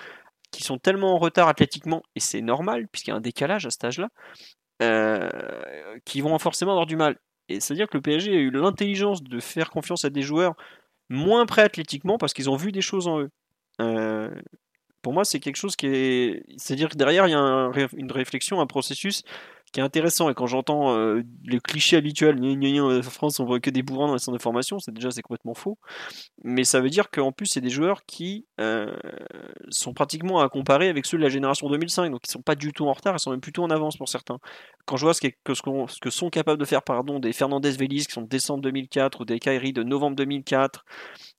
qui 0.51 0.63
sont 0.63 0.79
tellement 0.79 1.15
en 1.15 1.19
retard 1.19 1.49
athlétiquement, 1.49 2.03
et 2.15 2.21
c'est 2.21 2.41
normal, 2.41 2.89
puisqu'il 2.89 3.11
y 3.11 3.13
a 3.13 3.17
un 3.17 3.21
décalage 3.21 3.67
à 3.67 3.71
cet 3.71 3.85
âge-là, 3.85 4.09
euh, 4.83 5.31
qui 6.05 6.21
vont 6.21 6.39
forcément 6.39 6.73
avoir 6.73 6.87
du 6.87 6.97
mal. 6.97 7.17
Et 7.49 7.61
c'est-à-dire 7.61 7.89
que 7.89 7.97
le 7.97 8.03
PSG 8.03 8.33
a 8.33 8.41
eu 8.41 8.51
l'intelligence 8.51 9.23
de 9.23 9.41
faire 9.41 9.71
confiance 9.71 10.05
à 10.05 10.11
des 10.11 10.23
joueurs 10.23 10.55
moins 11.09 11.47
prêts 11.47 11.63
athlétiquement 11.63 12.19
parce 12.19 12.33
qu'ils 12.33 12.51
ont 12.51 12.57
vu 12.57 12.73
des 12.73 12.81
choses 12.81 13.09
en 13.09 13.21
eux. 13.21 13.31
Euh, 13.81 14.31
pour 15.03 15.13
moi, 15.13 15.25
c'est 15.25 15.41
quelque 15.41 15.57
chose 15.57 15.77
qui 15.77 15.87
est. 15.87 16.43
C'est-à-dire 16.57 16.89
que 16.89 16.97
derrière, 16.97 17.27
il 17.29 17.31
y 17.31 17.35
a 17.35 17.71
une 17.97 18.11
réflexion, 18.11 18.61
un 18.61 18.67
processus 18.67 19.23
qui 19.77 19.81
est 19.81 19.85
intéressant. 19.85 20.31
Et 20.31 20.35
quand 20.35 20.47
j'entends 20.47 20.97
euh, 20.97 21.23
les 21.45 21.61
clichés 21.61 21.99
habituels, 21.99 22.41
en 22.81 23.03
France, 23.03 23.41
on 23.41 23.45
voit 23.45 23.61
que 23.61 23.69
des 23.69 23.83
bourrins 23.83 24.07
dans 24.07 24.15
les 24.15 24.19
centres 24.19 24.39
de 24.39 24.43
formation, 24.43 24.79
c'est 24.79 24.91
déjà 24.91 25.11
c'est 25.11 25.21
complètement 25.21 25.53
faux. 25.53 25.79
Mais 26.43 26.65
ça 26.65 26.81
veut 26.81 26.89
dire 26.89 27.11
qu'en 27.11 27.31
plus, 27.31 27.45
c'est 27.45 27.61
des 27.61 27.69
joueurs 27.69 28.07
qui 28.07 28.47
euh, 28.59 28.97
sont 29.69 29.93
pratiquement 29.93 30.41
à 30.41 30.49
comparer 30.49 30.89
avec 30.89 31.05
ceux 31.05 31.19
de 31.19 31.23
la 31.23 31.29
génération 31.29 31.69
2005. 31.69 32.11
Donc, 32.11 32.23
ils 32.27 32.31
sont 32.31 32.41
pas 32.41 32.55
du 32.55 32.73
tout 32.73 32.87
en 32.87 32.93
retard, 32.95 33.17
ils 33.17 33.19
sont 33.19 33.33
même 33.33 33.43
plutôt 33.43 33.65
en 33.65 33.69
avance 33.69 33.99
pour 33.99 34.09
certains. 34.09 34.39
Quand 34.87 34.97
je 34.97 35.05
vois 35.05 35.13
ce, 35.13 35.21
que, 35.21 35.53
ce, 35.53 36.01
que 36.01 36.09
sont 36.09 36.31
capables 36.31 36.59
de 36.59 36.65
faire 36.65 36.83
pardon, 36.83 37.19
des 37.19 37.35
Fernandez 37.35 37.73
Vélis 37.73 38.07
qui 38.07 38.13
sont 38.13 38.23
de 38.23 38.29
décembre 38.29 38.63
2004 38.63 39.21
ou 39.21 39.25
des 39.27 39.39
Kairi 39.39 39.75
de 39.75 39.83
novembre 39.83 40.17
2004, 40.17 40.87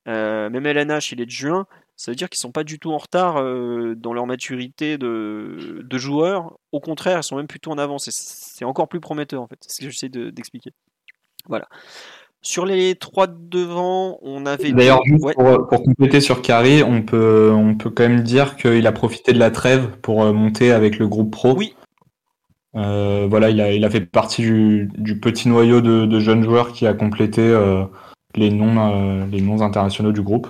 euh, 0.10 0.52
même 0.52 0.66
LNH, 0.68 1.12
il 1.14 1.22
est 1.22 1.26
de 1.26 1.32
juin 1.32 1.66
ça 1.98 2.12
veut 2.12 2.16
dire 2.16 2.30
qu'ils 2.30 2.40
sont 2.40 2.52
pas 2.52 2.64
du 2.64 2.78
tout 2.78 2.92
en 2.92 3.00
retard 3.00 3.38
euh, 3.38 3.96
dans 3.96 4.14
leur 4.14 4.28
maturité 4.28 5.00
de, 5.00 5.84
joueurs. 5.94 6.60
Au 6.72 6.80
contraire, 6.80 7.18
ils 7.18 7.24
sont 7.24 7.38
même 7.38 7.48
plutôt 7.48 7.72
en 7.72 7.80
avance. 7.80 8.08
C'est 8.12 8.66
encore 8.66 8.88
plus 8.88 9.00
prometteur 9.00 9.42
en 9.42 9.48
fait. 9.48 9.58
C'est 9.62 9.82
ce 9.82 9.82
que 9.82 9.90
j'essaie 9.90 10.10
d'expliquer. 10.10 10.72
voilà. 11.48 11.68
Sur 12.44 12.68
les 12.68 12.94
trois 12.94 13.26
devant, 13.26 14.20
on 14.22 14.46
avait. 14.46 14.72
D'ailleurs, 14.72 15.02
pour, 15.36 15.84
compléter 15.84 16.22
sur 16.22 16.44
Carré, 16.44 16.84
on 16.84 17.02
peut, 17.02 17.52
on 17.52 17.76
peut 17.76 17.90
quand 17.90 18.08
même 18.08 18.22
dire 18.22 18.56
qu'il 18.58 18.86
a 18.86 18.92
profité 18.92 19.34
de 19.34 19.40
la 19.40 19.50
trêve 19.50 19.98
pour 20.04 20.22
euh, 20.22 20.32
monter 20.32 20.72
avec 20.72 21.00
le 21.00 21.08
groupe 21.08 21.32
pro. 21.32 21.58
Oui. 21.58 21.74
Euh, 22.76 23.26
voilà, 23.28 23.50
il 23.50 23.60
a, 23.60 23.74
il 23.74 23.84
a 23.84 23.90
fait 23.90 24.02
partie 24.02 24.44
du, 24.44 25.20
petit 25.20 25.50
noyau 25.50 25.82
de, 25.82 26.20
jeunes 26.20 26.44
joueurs 26.44 26.74
qui 26.74 26.86
a 26.86 26.94
complété 26.94 27.42
les 28.36 28.52
noms, 28.52 29.26
les 29.32 29.42
noms 29.42 29.64
internationaux 29.64 30.12
du 30.12 30.22
groupe. 30.22 30.48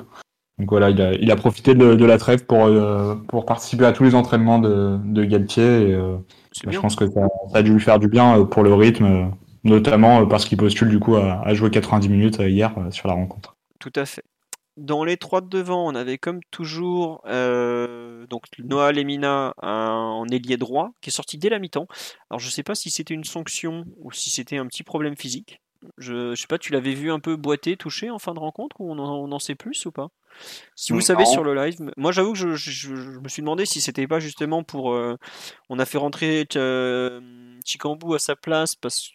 Donc 0.57 0.69
voilà, 0.71 0.89
il 0.89 0.99
a, 1.01 1.13
il 1.13 1.29
a 1.29 1.35
profité 1.35 1.75
de, 1.75 2.05
la 2.05 2.17
trêve 2.17 2.45
pour, 2.45 2.65
euh, 2.65 3.15
pour 3.27 3.45
participer 3.45 3.85
à 3.85 3.91
tous 3.91 4.03
les 4.03 4.15
entraînements 4.15 4.57
de, 4.57 4.97
de 5.03 5.23
Galtier. 5.23 5.63
Et, 5.63 5.93
euh, 5.93 6.17
bah, 6.63 6.71
je 6.71 6.79
pense 6.79 6.95
que 6.95 7.05
ça, 7.07 7.27
a 7.53 7.61
dû 7.61 7.73
lui 7.73 7.79
faire 7.79 7.99
du 7.99 8.07
bien 8.07 8.39
euh, 8.39 8.45
pour 8.45 8.63
le 8.63 8.73
rythme, 8.73 9.31
notamment 9.63 10.25
parce 10.25 10.45
qu'il 10.45 10.57
postule 10.57 10.89
du 10.89 10.99
coup 10.99 11.15
à, 11.15 11.53
jouer 11.53 11.69
90 11.69 12.09
minutes 12.09 12.37
hier 12.39 12.73
sur 12.89 13.07
la 13.07 13.13
rencontre. 13.13 13.55
Tout 13.79 13.93
à 13.95 14.05
fait. 14.05 14.23
Dans 14.77 15.03
les 15.03 15.17
trois 15.17 15.41
de 15.41 15.47
devant, 15.47 15.87
on 15.87 15.95
avait 15.95 16.17
comme 16.17 16.39
toujours 16.49 17.21
donc 17.25 18.43
Noah 18.59 18.91
Lemina 18.91 19.53
en 19.61 20.25
ailier 20.31 20.57
droit 20.57 20.91
qui 21.01 21.09
est 21.09 21.15
sorti 21.15 21.37
dès 21.37 21.49
la 21.49 21.59
mi-temps. 21.59 21.87
Alors 22.29 22.39
je 22.39 22.47
ne 22.47 22.51
sais 22.51 22.63
pas 22.63 22.75
si 22.75 22.89
c'était 22.89 23.13
une 23.13 23.23
sanction 23.23 23.85
ou 23.97 24.11
si 24.11 24.31
c'était 24.31 24.57
un 24.57 24.65
petit 24.65 24.83
problème 24.83 25.15
physique. 25.15 25.61
Je, 25.97 26.33
je 26.33 26.41
sais 26.41 26.47
pas, 26.47 26.57
tu 26.57 26.73
l'avais 26.73 26.95
vu 26.95 27.11
un 27.11 27.19
peu 27.19 27.35
boiter, 27.35 27.77
toucher 27.77 28.09
en 28.09 28.17
fin 28.17 28.33
de 28.33 28.39
rencontre 28.39 28.79
ou 28.79 28.91
on 28.91 29.31
en 29.31 29.39
sait 29.39 29.55
plus 29.55 29.85
ou 29.85 29.91
pas? 29.91 30.09
Si 30.75 30.93
vous 30.93 31.01
savez 31.01 31.25
sur 31.25 31.43
le 31.43 31.55
live, 31.55 31.75
moi 31.97 32.11
j'avoue 32.11 32.34
que 32.34 32.38
je, 32.38 32.89
me 33.19 33.28
suis 33.28 33.41
demandé 33.41 33.65
si 33.65 33.82
c'était 33.82 34.07
pas 34.07 34.19
justement 34.19 34.63
pour. 34.63 34.93
Euh, 34.93 35.17
on 35.69 35.80
a 35.80 35.86
fait 35.86 35.97
rentrer 35.97 36.47
euh, 36.55 37.19
Chikambu 37.65 38.13
à 38.13 38.19
sa 38.19 38.36
place 38.36 38.75
parce 38.75 39.11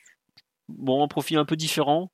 bon, 0.68 1.04
un 1.04 1.08
profil 1.08 1.38
un 1.38 1.44
peu 1.44 1.56
différent, 1.56 2.10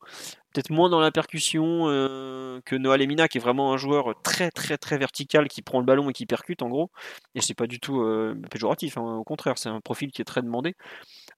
peut-être 0.53 0.71
moins 0.71 0.91
dans 0.91 1.01
la 1.01 1.11
percussion 1.11 1.89
euh, 1.89 2.61
que 2.65 2.77
Noah 2.77 2.99
Lemina 2.99 3.29
qui 3.29 3.39
est 3.39 3.41
vraiment 3.41 3.73
un 3.73 3.77
joueur 3.79 4.21
très 4.23 4.51
très 4.51 4.77
très 4.77 4.99
vertical 4.99 5.49
qui 5.49 5.63
prend 5.63 5.79
le 5.79 5.87
ballon 5.87 6.11
et 6.11 6.13
qui 6.13 6.27
percute 6.27 6.63
en 6.63 6.69
gros. 6.69 6.91
Et 7.35 7.41
c'est 7.41 7.55
pas 7.55 7.67
du 7.67 7.81
tout 7.81 8.05
péjoratif, 8.51 8.99
hein, 8.99 9.17
au 9.17 9.25
contraire, 9.25 9.59
c'est 9.59 9.71
un 9.71 9.81
profil 9.81 10.13
qui 10.13 10.23
est 10.23 10.27
très 10.27 10.43
demandé. 10.43 10.77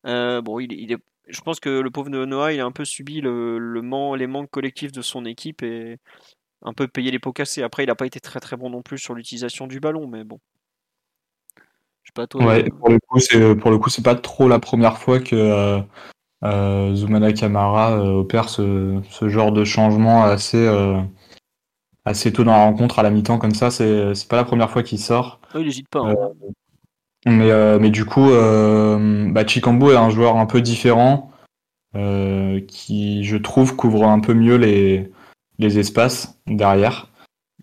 bon, 0.04 0.58
il, 0.58 0.92
est, 0.92 0.98
je 1.28 1.40
pense 1.42 1.60
que 1.60 1.68
le 1.68 1.90
pauvre 1.90 2.10
Noah, 2.10 2.52
il 2.52 2.60
a 2.60 2.64
un 2.64 2.72
peu 2.72 2.84
subi 2.84 3.20
le, 3.20 3.58
le 3.58 4.16
les 4.16 4.26
manques 4.26 4.50
collectifs 4.50 4.92
de 4.92 5.02
son 5.02 5.24
équipe 5.24 5.62
et 5.62 5.98
un 6.62 6.72
peu 6.72 6.88
payer 6.88 7.10
les 7.10 7.18
pots 7.18 7.32
cassés. 7.32 7.62
Après, 7.62 7.84
il 7.84 7.86
n'a 7.86 7.94
pas 7.94 8.06
été 8.06 8.20
très 8.20 8.40
très 8.40 8.56
bon 8.56 8.70
non 8.70 8.82
plus 8.82 8.98
sur 8.98 9.14
l'utilisation 9.14 9.66
du 9.66 9.80
ballon, 9.80 10.06
mais 10.06 10.24
bon. 10.24 10.38
Je 12.02 12.10
sais 12.10 12.12
pas 12.14 12.26
toi. 12.26 12.44
Ouais, 12.44 12.64
pour 12.64 12.88
le 12.88 12.98
coup, 12.98 13.18
c'est 13.18 13.54
pour 13.56 13.70
le 13.70 13.78
coup, 13.78 13.90
c'est 13.90 14.04
pas 14.04 14.14
trop 14.14 14.48
la 14.48 14.58
première 14.58 14.98
fois 14.98 15.20
que 15.20 15.36
euh, 15.36 15.80
euh 16.44 16.94
Zumana 16.94 17.32
Kamara 17.32 17.92
euh, 17.92 18.20
opère 18.20 18.48
ce, 18.48 19.00
ce, 19.10 19.28
genre 19.28 19.52
de 19.52 19.64
changement 19.64 20.24
assez 20.24 20.66
euh, 20.66 21.00
assez 22.04 22.32
tôt 22.32 22.44
dans 22.44 22.52
la 22.52 22.64
rencontre 22.64 22.98
à 22.98 23.02
la 23.02 23.10
mi-temps 23.10 23.38
comme 23.38 23.54
ça. 23.54 23.70
C'est 23.70 24.14
c'est 24.14 24.28
pas 24.28 24.36
la 24.36 24.44
première 24.44 24.70
fois 24.70 24.82
qu'il 24.82 24.98
sort. 24.98 25.40
il 25.54 25.62
n'hésite 25.62 25.88
pas. 25.88 26.00
Hein. 26.00 26.16
mais 27.26 27.78
mais 27.78 27.90
du 27.90 28.04
coup, 28.04 28.28
bah, 28.30 29.46
Chikambu 29.46 29.90
est 29.90 29.96
un 29.96 30.10
joueur 30.10 30.36
un 30.36 30.46
peu 30.46 30.60
différent 30.60 31.30
qui, 31.94 33.24
je 33.24 33.36
trouve, 33.36 33.76
couvre 33.76 34.04
un 34.04 34.20
peu 34.20 34.32
mieux 34.32 34.56
les 34.56 35.10
les 35.60 35.78
espaces 35.78 36.40
derrière. 36.46 37.08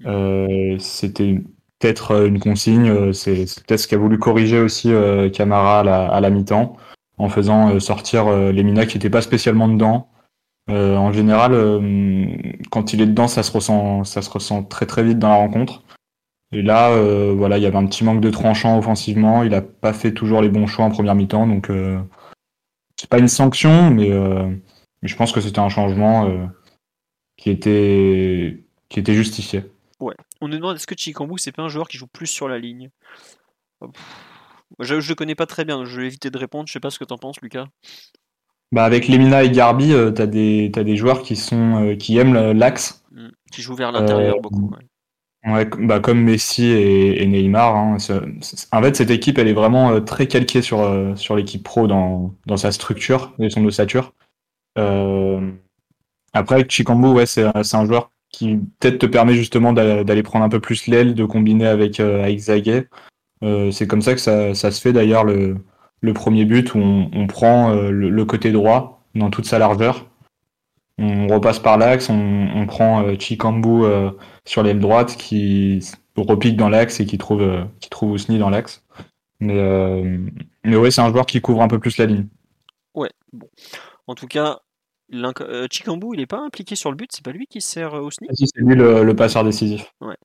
Euh, 0.06 0.78
c'était 0.80 1.42
peut-être 1.80 2.28
une 2.28 2.40
consigne, 2.40 2.90
euh, 2.90 3.14
c'est 3.14 3.46
peut-être 3.66 3.80
ce 3.80 3.88
qu'a 3.88 3.98
voulu 3.98 4.20
corriger 4.20 4.60
aussi 4.60 4.92
euh, 4.94 5.30
Camara 5.30 5.80
à 5.80 6.22
la, 6.22 6.30
mi-temps, 6.30 6.78
en 7.18 7.30
faisant 7.30 7.80
sortir 7.80 8.32
les 8.32 8.64
Mina 8.64 8.86
qui 8.86 8.98
n'étaient 8.98 9.10
pas 9.10 9.22
spécialement 9.22 9.68
dedans. 9.68 10.10
en 10.70 11.12
général, 11.12 11.52
quand 12.70 12.94
il 12.94 13.02
est 13.02 13.08
dedans, 13.08 13.28
ça 13.28 13.44
se 13.44 13.52
ressent, 13.52 14.04
ça 14.04 14.22
se 14.22 14.30
ressent 14.30 14.64
très 14.64 14.86
très 14.86 15.04
vite 15.04 15.20
dans 15.20 15.30
la 15.30 15.36
rencontre. 15.36 15.84
Et 16.54 16.62
là, 16.62 16.96
voilà, 17.34 17.58
il 17.58 17.64
y 17.64 17.66
avait 17.66 17.78
un 17.78 17.88
petit 17.88 18.04
manque 18.04 18.22
de 18.22 18.30
tranchant 18.30 18.78
offensivement. 18.78 19.44
Il 19.44 19.52
n'a 19.52 19.62
pas 19.62 19.94
fait 19.94 20.14
toujours 20.14 20.42
les 20.42 20.50
bons 20.50 20.68
choix 20.68 20.86
en 20.86 20.92
première 20.92 21.16
mi-temps, 21.16 21.48
donc 21.48 21.72
c'est 23.00 23.10
pas 23.10 23.18
une 23.20 23.28
sanction, 23.28 23.90
mais, 23.90 24.10
mais 24.10 25.08
je 25.08 25.16
pense 25.16 25.32
que 25.32 25.42
c'était 25.42 25.60
un 25.60 25.70
changement 25.70 26.30
qui 27.38 27.50
était, 27.50 28.64
qui 28.90 29.00
était 29.00 29.14
justifié. 29.14 29.64
Ouais. 30.00 30.16
On 30.42 30.48
nous 30.48 30.58
demande 30.58 30.76
est-ce 30.76 30.88
que 30.88 30.96
Chikambu 30.98 31.38
c'est 31.38 31.52
pas 31.52 31.64
un 31.64 31.70
joueur 31.70 31.88
qui 31.88 31.98
joue 31.98 32.08
plus 32.08 32.28
sur 32.28 32.48
la 32.48 32.60
ligne? 32.60 32.90
Je, 34.80 35.00
je 35.00 35.10
le 35.10 35.16
connais 35.16 35.36
pas 35.36 35.46
très 35.46 35.66
bien, 35.66 35.86
je 35.86 36.02
vais 36.02 36.08
éviter 36.08 36.30
de 36.30 36.38
répondre. 36.38 36.68
Je 36.68 36.74
sais 36.74 36.80
pas 36.80 36.90
ce 36.90 37.00
que 37.00 37.06
t'en 37.06 37.18
penses, 37.18 37.40
Lucas. 37.42 37.68
Bah 38.74 38.84
avec 38.84 39.08
Lemina 39.08 39.44
et 39.44 39.50
Garbi, 39.50 39.94
euh, 39.94 40.12
t'as 40.12 40.26
des, 40.26 40.70
as 40.76 40.84
des 40.84 40.98
joueurs 40.98 41.22
qui 41.22 41.38
sont 41.38 41.84
euh, 41.84 41.96
qui 41.96 42.18
aiment 42.18 42.52
l'axe. 42.52 43.06
Mm. 43.12 43.30
Qui 43.52 43.62
jouent 43.62 43.76
vers 43.76 43.92
l'intérieur 43.92 44.36
euh, 44.36 44.42
beaucoup. 44.42 44.72
Ouais. 45.46 45.66
bah 45.80 46.02
comme 46.02 46.22
Messi 46.22 46.66
et, 46.66 47.26
Neymar. 47.26 47.76
Hein. 47.76 47.98
en 48.72 48.82
fait, 48.82 48.96
cette 48.96 49.12
équipe, 49.12 49.38
elle 49.38 49.48
est 49.48 49.54
vraiment 49.54 50.02
très 50.02 50.28
calquée 50.28 50.62
sur, 50.62 51.18
sur 51.18 51.38
l'équipe 51.38 51.64
pro 51.64 51.88
dans, 51.88 52.36
dans 52.46 52.58
sa 52.58 52.74
structure 52.74 53.34
et 53.40 53.50
son 53.50 53.64
ossature. 53.64 54.14
Euh, 54.78 55.52
après, 56.38 56.66
Chikambu, 56.68 57.10
ouais, 57.10 57.26
c'est 57.26 57.44
un 57.44 57.86
joueur 57.86 58.12
qui 58.30 58.58
peut-être 58.80 59.00
te 59.00 59.06
permet 59.06 59.34
justement 59.34 59.74
d'aller 59.74 60.24
prendre 60.24 60.46
un 60.46 60.50
peu 60.50 60.60
plus 60.60 60.88
l'aile, 60.88 61.16
de 61.16 61.26
combiner 61.26 61.68
avec, 61.68 62.00
euh, 62.00 62.28
euh, 63.44 63.72
c'est 63.72 63.88
comme 63.88 64.02
ça 64.02 64.14
que 64.14 64.20
ça, 64.20 64.54
se 64.54 64.82
fait 64.82 64.94
d'ailleurs 64.94 65.24
le, 65.24 65.58
premier 66.14 66.46
but 66.46 66.74
où 66.76 66.80
on, 66.80 67.28
prend 67.28 67.72
euh, 67.72 67.92
le, 67.92 68.26
côté 68.26 68.52
droit 68.52 69.04
dans 69.16 69.30
toute 69.30 69.46
sa 69.46 69.60
largeur. 69.60 70.06
On 71.00 71.28
repasse 71.28 71.60
par 71.60 71.78
l'axe, 71.78 72.10
on, 72.10 72.66
prend 72.68 73.04
euh, 73.04 73.16
Chikambu 73.20 73.84
sur 74.46 74.64
l'aile 74.64 74.80
droite 74.80 75.16
qui 75.18 75.80
repique 76.16 76.58
dans 76.58 76.70
l'axe 76.70 77.00
et 77.00 77.06
qui 77.06 77.18
trouve, 77.18 77.44
trouve 77.92 78.12
Ousni 78.12 78.40
dans 78.40 78.50
l'axe. 78.50 78.84
Mais, 79.40 79.54
Mais 80.64 80.76
ouais, 80.76 80.90
c'est 80.90 81.02
un 81.02 81.12
joueur 81.12 81.28
qui 81.28 81.42
couvre 81.42 81.62
un 81.62 81.68
peu 81.68 81.80
plus 81.80 81.98
la 81.98 82.08
ligne. 82.08 82.28
Ouais, 82.96 83.12
bon. 83.32 83.48
En 84.08 84.16
tout 84.16 84.28
cas, 84.28 84.62
euh, 85.14 85.68
Chikambu, 85.72 86.08
il 86.14 86.18
n'est 86.18 86.26
pas 86.26 86.40
impliqué 86.40 86.76
sur 86.76 86.90
le 86.92 86.98
but, 86.98 87.10
c'est 87.12 87.24
pas 87.24 87.32
lui 87.32 87.48
qui 87.48 87.62
sert 87.62 87.94
au 87.94 88.12
sneak 88.12 88.30
ah, 88.32 88.34
C'est 88.38 88.62
lui 88.62 88.76
le, 88.76 89.16
passeur 89.16 89.44
décisif. 89.44 89.94
Ouais. 90.02 90.18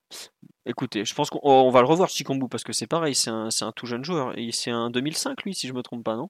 Écoutez, 0.66 1.04
je 1.04 1.14
pense 1.14 1.30
qu'on 1.30 1.70
va 1.70 1.80
le 1.80 1.86
revoir 1.86 2.08
Chikambu 2.08 2.48
parce 2.48 2.64
que 2.64 2.72
c'est 2.72 2.86
pareil, 2.86 3.14
c'est 3.14 3.30
un, 3.30 3.48
un, 3.60 3.72
tout 3.72 3.86
jeune 3.86 4.04
joueur. 4.04 4.36
Et 4.38 4.50
c'est 4.52 4.70
un 4.70 4.90
2005 4.90 5.42
lui, 5.44 5.54
si 5.54 5.66
je 5.66 5.72
me 5.72 5.82
trompe 5.82 6.04
pas, 6.04 6.16
non? 6.16 6.28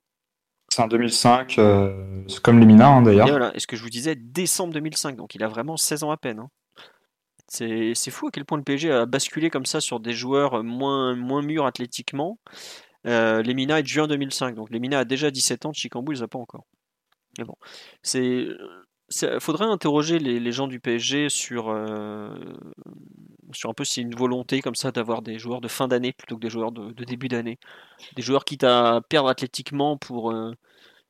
C'est 0.74 0.80
un 0.80 0.88
2005, 0.88 1.58
euh, 1.58 2.24
c'est 2.28 2.40
comme 2.40 2.58
Lemina 2.58 2.88
hein, 2.88 3.02
d'ailleurs. 3.02 3.28
Voilà, 3.28 3.54
et 3.54 3.60
ce 3.60 3.66
que 3.66 3.76
je 3.76 3.82
vous 3.82 3.90
disais, 3.90 4.14
décembre 4.14 4.72
2005, 4.72 5.16
donc 5.16 5.34
il 5.34 5.42
a 5.42 5.48
vraiment 5.48 5.76
16 5.76 6.02
ans 6.04 6.10
à 6.10 6.16
peine. 6.16 6.38
Hein. 6.38 6.48
C'est 7.46 8.10
fou 8.10 8.28
à 8.28 8.30
quel 8.30 8.46
point 8.46 8.56
le 8.56 8.64
PSG 8.64 8.90
a 8.90 9.04
basculé 9.04 9.50
comme 9.50 9.66
ça 9.66 9.82
sur 9.82 10.00
des 10.00 10.14
joueurs 10.14 10.64
moins, 10.64 11.14
moins 11.14 11.42
mûrs 11.42 11.66
athlétiquement. 11.66 12.38
Euh, 13.06 13.42
Lemina 13.42 13.80
est 13.80 13.82
de 13.82 13.88
juin 13.88 14.06
2005, 14.06 14.54
donc 14.54 14.70
Lemina 14.70 15.00
a 15.00 15.04
déjà 15.04 15.30
17 15.30 15.66
ans, 15.66 15.72
Chikambu, 15.74 16.12
il 16.12 16.16
les 16.16 16.22
a 16.22 16.28
pas 16.28 16.38
encore. 16.38 16.64
Mais 17.38 17.44
bon, 17.44 17.56
c'est 18.02 18.46
faudrait 19.40 19.66
interroger 19.66 20.18
les, 20.18 20.52
gens 20.52 20.68
du 20.68 20.80
PSG 20.80 21.28
sur, 21.28 21.68
euh, 21.68 22.34
sur 23.52 23.70
un 23.70 23.74
peu 23.74 23.84
si 23.84 24.00
une 24.02 24.14
volonté 24.14 24.60
comme 24.60 24.74
ça 24.74 24.90
d'avoir 24.90 25.22
des 25.22 25.38
joueurs 25.38 25.60
de 25.60 25.68
fin 25.68 25.88
d'année 25.88 26.12
plutôt 26.12 26.36
que 26.36 26.40
des 26.40 26.50
joueurs 26.50 26.72
de, 26.72 26.92
début 27.04 27.28
d'année. 27.28 27.58
Des 28.16 28.22
joueurs 28.22 28.44
quitte 28.44 28.64
à 28.64 29.00
perdre 29.08 29.28
athlétiquement 29.28 29.96
pour, 29.96 30.32
euh, 30.32 30.52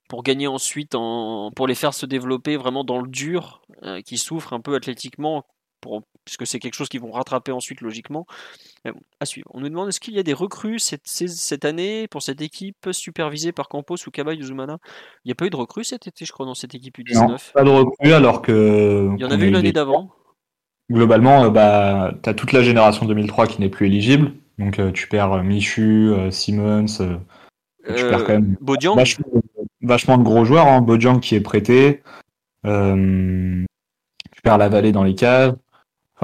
pour 0.09 0.23
gagner 0.23 0.47
ensuite, 0.47 0.95
en, 0.95 1.51
pour 1.55 1.67
les 1.67 1.75
faire 1.75 1.95
se 1.95 2.07
développer 2.07 2.57
vraiment 2.57 2.85
dans 2.85 3.01
le 3.01 3.09
dur, 3.09 3.63
qui 4.05 4.19
souffrent 4.19 4.53
un 4.53 4.61
peu 4.61 4.75
athlétiquement 4.75 5.45
puisque 6.25 6.47
c'est 6.47 6.59
quelque 6.59 6.75
chose 6.75 6.89
qu'ils 6.89 7.01
vont 7.01 7.13
rattraper 7.13 7.53
ensuite 7.53 7.81
logiquement. 7.81 8.27
à 9.21 9.27
suivre. 9.27 9.49
On 9.53 9.61
nous 9.61 9.69
demande 9.69 9.89
est-ce 9.89 10.01
qu'il 10.01 10.15
y 10.15 10.19
a 10.19 10.23
des 10.23 10.33
recrues 10.33 10.79
cette, 10.79 11.07
cette, 11.07 11.65
année 11.65 12.09
pour 12.09 12.23
cette 12.23 12.41
équipe 12.41 12.89
supervisée 12.93 13.53
par 13.53 13.69
Campos 13.69 13.97
ou 14.07 14.11
Kaba 14.11 14.35
Yuzumana? 14.35 14.79
Il 15.25 15.29
n'y 15.29 15.33
a 15.33 15.35
pas 15.35 15.47
eu 15.47 15.51
de 15.51 15.57
recrues 15.57 15.85
cet 15.85 16.07
été, 16.07 16.25
je 16.25 16.33
crois, 16.33 16.47
dans 16.47 16.55
cette 16.55 16.75
équipe 16.75 16.99
U19. 16.99 17.15
Non, 17.15 17.37
pas 17.55 17.65
de 17.65 17.71
recrues 17.71 18.13
alors 18.13 18.43
que. 18.43 19.11
Il 19.17 19.21
y 19.21 19.25
en 19.25 19.31
avait 19.31 19.49
eu 19.49 19.51
l'année 19.51 19.73
d'avant. 19.73 20.13
Globalement, 20.91 21.45
euh, 21.45 21.51
bah, 21.51 22.13
tu 22.23 22.29
as 22.29 22.35
toute 22.35 22.53
la 22.53 22.63
génération 22.63 23.07
2003 23.07 23.47
qui 23.47 23.61
n'est 23.61 23.69
plus 23.69 23.87
éligible. 23.87 24.33
Donc 24.59 24.79
euh, 24.79 24.93
tu 24.93 25.09
perds 25.09 25.33
euh, 25.33 25.43
Michu, 25.43 26.13
Simmons, 26.31 26.87
tu 26.87 28.05
perds 28.09 28.25
quand 28.25 28.33
même 28.35 28.57
vachement, 29.81 30.19
de 30.19 30.23
gros 30.23 30.45
joueurs. 30.45 30.67
Hein. 30.67 30.85
Qui 31.21 31.35
est 31.35 31.41
prêté. 31.41 32.03
tu 32.65 33.67
perds 34.43 34.59
la 34.59 34.69
vallée 34.69 34.93
dans 34.93 35.05
les 35.05 35.15
caves 35.15 35.57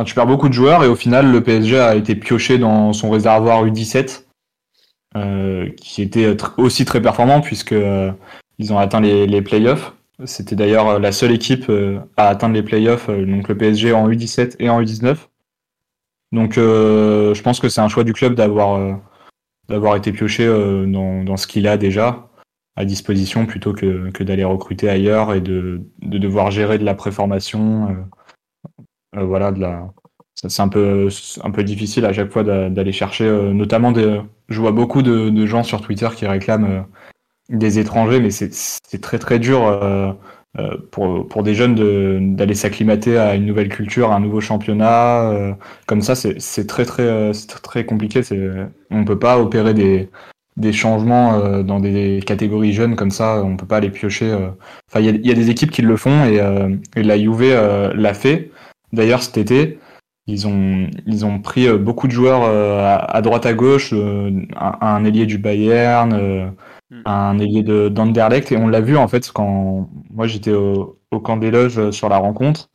tu 0.04 0.14
perds 0.14 0.26
beaucoup 0.26 0.48
de 0.48 0.54
joueurs 0.54 0.84
et 0.84 0.88
au 0.88 0.96
final, 0.96 1.30
le 1.30 1.42
PSG 1.42 1.78
a 1.78 1.94
été 1.94 2.14
pioché 2.14 2.58
dans 2.58 2.92
son 2.92 3.10
réservoir 3.10 3.64
U17, 3.64 4.24
euh, 5.16 5.68
qui 5.76 6.02
était 6.02 6.36
aussi 6.56 6.84
très 6.84 7.00
performant 7.00 7.40
puisque 7.40 7.72
euh, 7.72 8.12
ils 8.58 8.72
ont 8.72 8.78
atteint 8.78 9.00
les, 9.00 9.42
playoffs. 9.42 9.94
C'était 10.24 10.56
d'ailleurs 10.56 10.98
la 10.98 11.12
seule 11.12 11.32
équipe 11.32 11.66
euh, 11.68 12.00
à 12.16 12.28
atteindre 12.28 12.54
les 12.54 12.62
playoffs, 12.62 13.08
donc 13.08 13.48
le 13.48 13.56
PSG 13.56 13.92
en 13.92 14.08
U17 14.08 14.56
et 14.58 14.68
en 14.68 14.82
U19. 14.82 15.16
Donc, 16.32 16.54
je 16.56 17.42
pense 17.42 17.58
que 17.58 17.68
c'est 17.70 17.80
un 17.80 17.88
choix 17.88 18.04
du 18.04 18.12
club 18.12 18.34
d'avoir 18.34 18.98
d'avoir 19.68 19.96
été 19.96 20.12
pioché 20.12 20.46
dans, 20.46 21.36
ce 21.36 21.46
qu'il 21.46 21.66
a 21.66 21.78
déjà 21.78 22.28
à 22.78 22.84
disposition 22.84 23.44
plutôt 23.44 23.72
que, 23.72 24.22
d'aller 24.22 24.44
recruter 24.44 24.88
ailleurs 24.88 25.34
et 25.34 25.40
de, 25.40 25.80
de, 26.00 26.16
devoir 26.16 26.52
gérer 26.52 26.78
de 26.78 26.84
la 26.84 26.94
préformation 26.94 27.90
euh, 27.90 27.94
voilà, 29.14 29.52
de 29.52 29.60
la, 29.60 29.90
c'est 30.46 30.62
un 30.62 30.68
peu, 30.68 31.08
un 31.42 31.50
peu 31.50 31.64
difficile 31.64 32.04
à 32.04 32.12
chaque 32.12 32.30
fois 32.30 32.44
d'aller 32.44 32.92
chercher, 32.92 33.24
euh, 33.24 33.52
notamment 33.52 33.90
des, 33.90 34.20
je 34.48 34.60
vois 34.60 34.72
beaucoup 34.72 35.02
de, 35.02 35.46
gens 35.46 35.64
sur 35.64 35.80
Twitter 35.80 36.08
qui 36.14 36.26
réclament 36.26 36.64
euh, 36.70 36.80
des 37.48 37.78
étrangers, 37.78 38.20
mais 38.20 38.30
c'est 38.30 39.00
très 39.00 39.18
très 39.18 39.38
dur 39.38 40.16
pour, 40.90 41.26
pour 41.26 41.42
des 41.42 41.54
jeunes 41.54 42.36
d'aller 42.36 42.54
s'acclimater 42.54 43.16
à 43.16 43.34
une 43.34 43.46
nouvelle 43.46 43.70
culture, 43.70 44.12
à 44.12 44.16
un 44.16 44.20
nouveau 44.20 44.40
championnat. 44.40 45.56
comme 45.86 46.02
ça, 46.02 46.14
c'est 46.14 46.66
très 46.66 46.84
très, 46.84 47.32
très 47.62 47.86
compliqué. 47.86 48.20
On 48.90 49.00
ne 49.00 49.04
peut 49.04 49.18
pas 49.18 49.38
opérer 49.40 49.72
des, 49.72 50.10
des 50.58 50.74
changements 50.74 51.62
dans 51.62 51.80
des 51.80 52.20
catégories 52.26 52.74
jeunes 52.74 52.96
comme 52.96 53.10
ça. 53.10 53.42
On 53.42 53.50
ne 53.50 53.56
peut 53.56 53.66
pas 53.66 53.80
les 53.80 53.88
piocher. 53.88 54.30
Enfin, 54.90 55.00
il 55.00 55.26
y, 55.26 55.30
a 55.30 55.34
des 55.34 55.48
équipes 55.48 55.70
qui 55.70 55.80
le 55.80 55.96
font 55.96 56.26
et, 56.26 56.38
et 56.96 57.02
la 57.02 57.18
Juve 57.18 57.90
l'a 57.94 58.12
fait. 58.12 58.50
D'ailleurs, 58.92 59.22
cet 59.22 59.38
été, 59.38 59.78
ils 60.28 60.46
ont, 60.46 60.88
ils 61.06 61.24
ont 61.24 61.40
pris 61.40 61.66
euh, 61.66 61.78
beaucoup 61.78 62.06
de 62.06 62.12
joueurs 62.12 62.42
euh, 62.44 62.98
à, 63.00 63.22
droite 63.22 63.46
à 63.46 63.54
gauche, 63.54 63.92
euh, 63.94 64.30
un, 64.60 65.04
ailier 65.04 65.26
du 65.26 65.38
Bayern, 65.38 66.52
hmm. 66.90 67.02
un 67.06 67.38
ailier 67.38 67.62
de 67.62 67.88
d'Anderlecht, 67.88 68.52
et 68.52 68.56
on 68.56 68.68
l'a 68.68 68.80
vu 68.80 68.96
en 68.96 69.08
fait 69.08 69.30
quand 69.32 69.88
moi 70.10 70.26
j'étais 70.26 70.52
au, 70.52 70.98
au, 71.10 71.20
camp 71.20 71.38
des 71.38 71.50
loges 71.50 71.90
sur 71.90 72.08
la 72.10 72.18
rencontre 72.18 72.68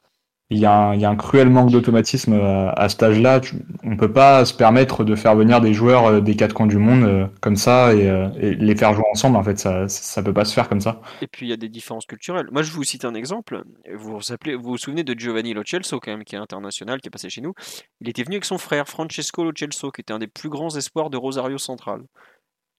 il 0.54 0.60
y, 0.60 0.66
a 0.66 0.89
un, 0.89 1.16
cruel 1.16 1.49
manque 1.49 1.72
d'automatisme 1.72 2.34
à, 2.34 2.70
à, 2.72 2.89
cet 2.89 3.04
âge-là. 3.04 3.41
On 3.84 3.89
ne 3.91 3.97
peut 3.97 4.12
pas 4.12 4.45
se 4.45 4.54
permettre 4.54 5.04
de 5.04 5.16
faire 5.16 5.36
venir 5.36 5.62
des 5.62 5.74
joueurs 5.74 6.06
euh, 6.06 6.22
des 6.22 6.36
quatre 6.36 6.54
coins 6.54 6.68
du 6.68 6.78
monde 6.78 7.04
euh, 7.04 7.28
comme 7.41 7.56
ça 7.56 7.89
euh, 7.89 8.30
et, 8.39 8.56
les 8.56 8.76
faire 8.76 8.93
jouer 8.93 9.04
ensemble. 9.12 9.38
En 9.38 9.43
fait, 9.43 9.58
ça 9.58 9.82
ne 9.82 10.26
peut 10.26 10.34
pas 10.34 10.45
se 10.45 10.54
faire 10.54 10.70
comme 10.70 10.82
ça. 10.82 11.01
Et 11.22 11.28
puis 11.28 11.47
il 11.47 11.49
y 11.49 11.54
a 11.54 11.58
des 11.58 11.70
différences 11.70 12.06
culturelles. 12.06 12.47
Moi, 12.51 12.62
je 12.62 12.72
vous 12.72 12.84
cite 12.84 13.06
un 13.06 13.16
exemple. 13.16 13.64
Vous 13.93 14.18
vous, 14.18 14.32
appelez, 14.32 14.56
vous, 14.56 14.72
vous 14.72 14.78
souvenez 14.78 15.04
de 15.04 15.18
Giovanni 15.18 15.54
Lo 15.54 15.64
Celso, 15.66 15.99
quand 15.99 16.12
même, 16.12 16.24
qui 16.24 16.36
est 16.36 16.39
international, 16.39 17.01
qui 17.01 17.08
est 17.08 17.12
passé 17.12 17.30
chez 17.30 17.41
nous. 17.41 17.54
Il 17.99 18.10
était 18.10 18.24
venu 18.24 18.36
avec 18.36 18.45
son 18.45 18.58
frère 18.58 18.88
Francesco 18.88 19.43
Lo 19.43 19.51
Celso, 19.58 19.91
qui 19.91 20.01
était 20.01 20.14
un 20.14 20.20
des 20.20 20.28
plus 20.28 20.49
grands 20.49 20.76
espoirs 20.76 21.10
de 21.10 21.18
Rosario 21.18 21.58
Central. 21.58 22.04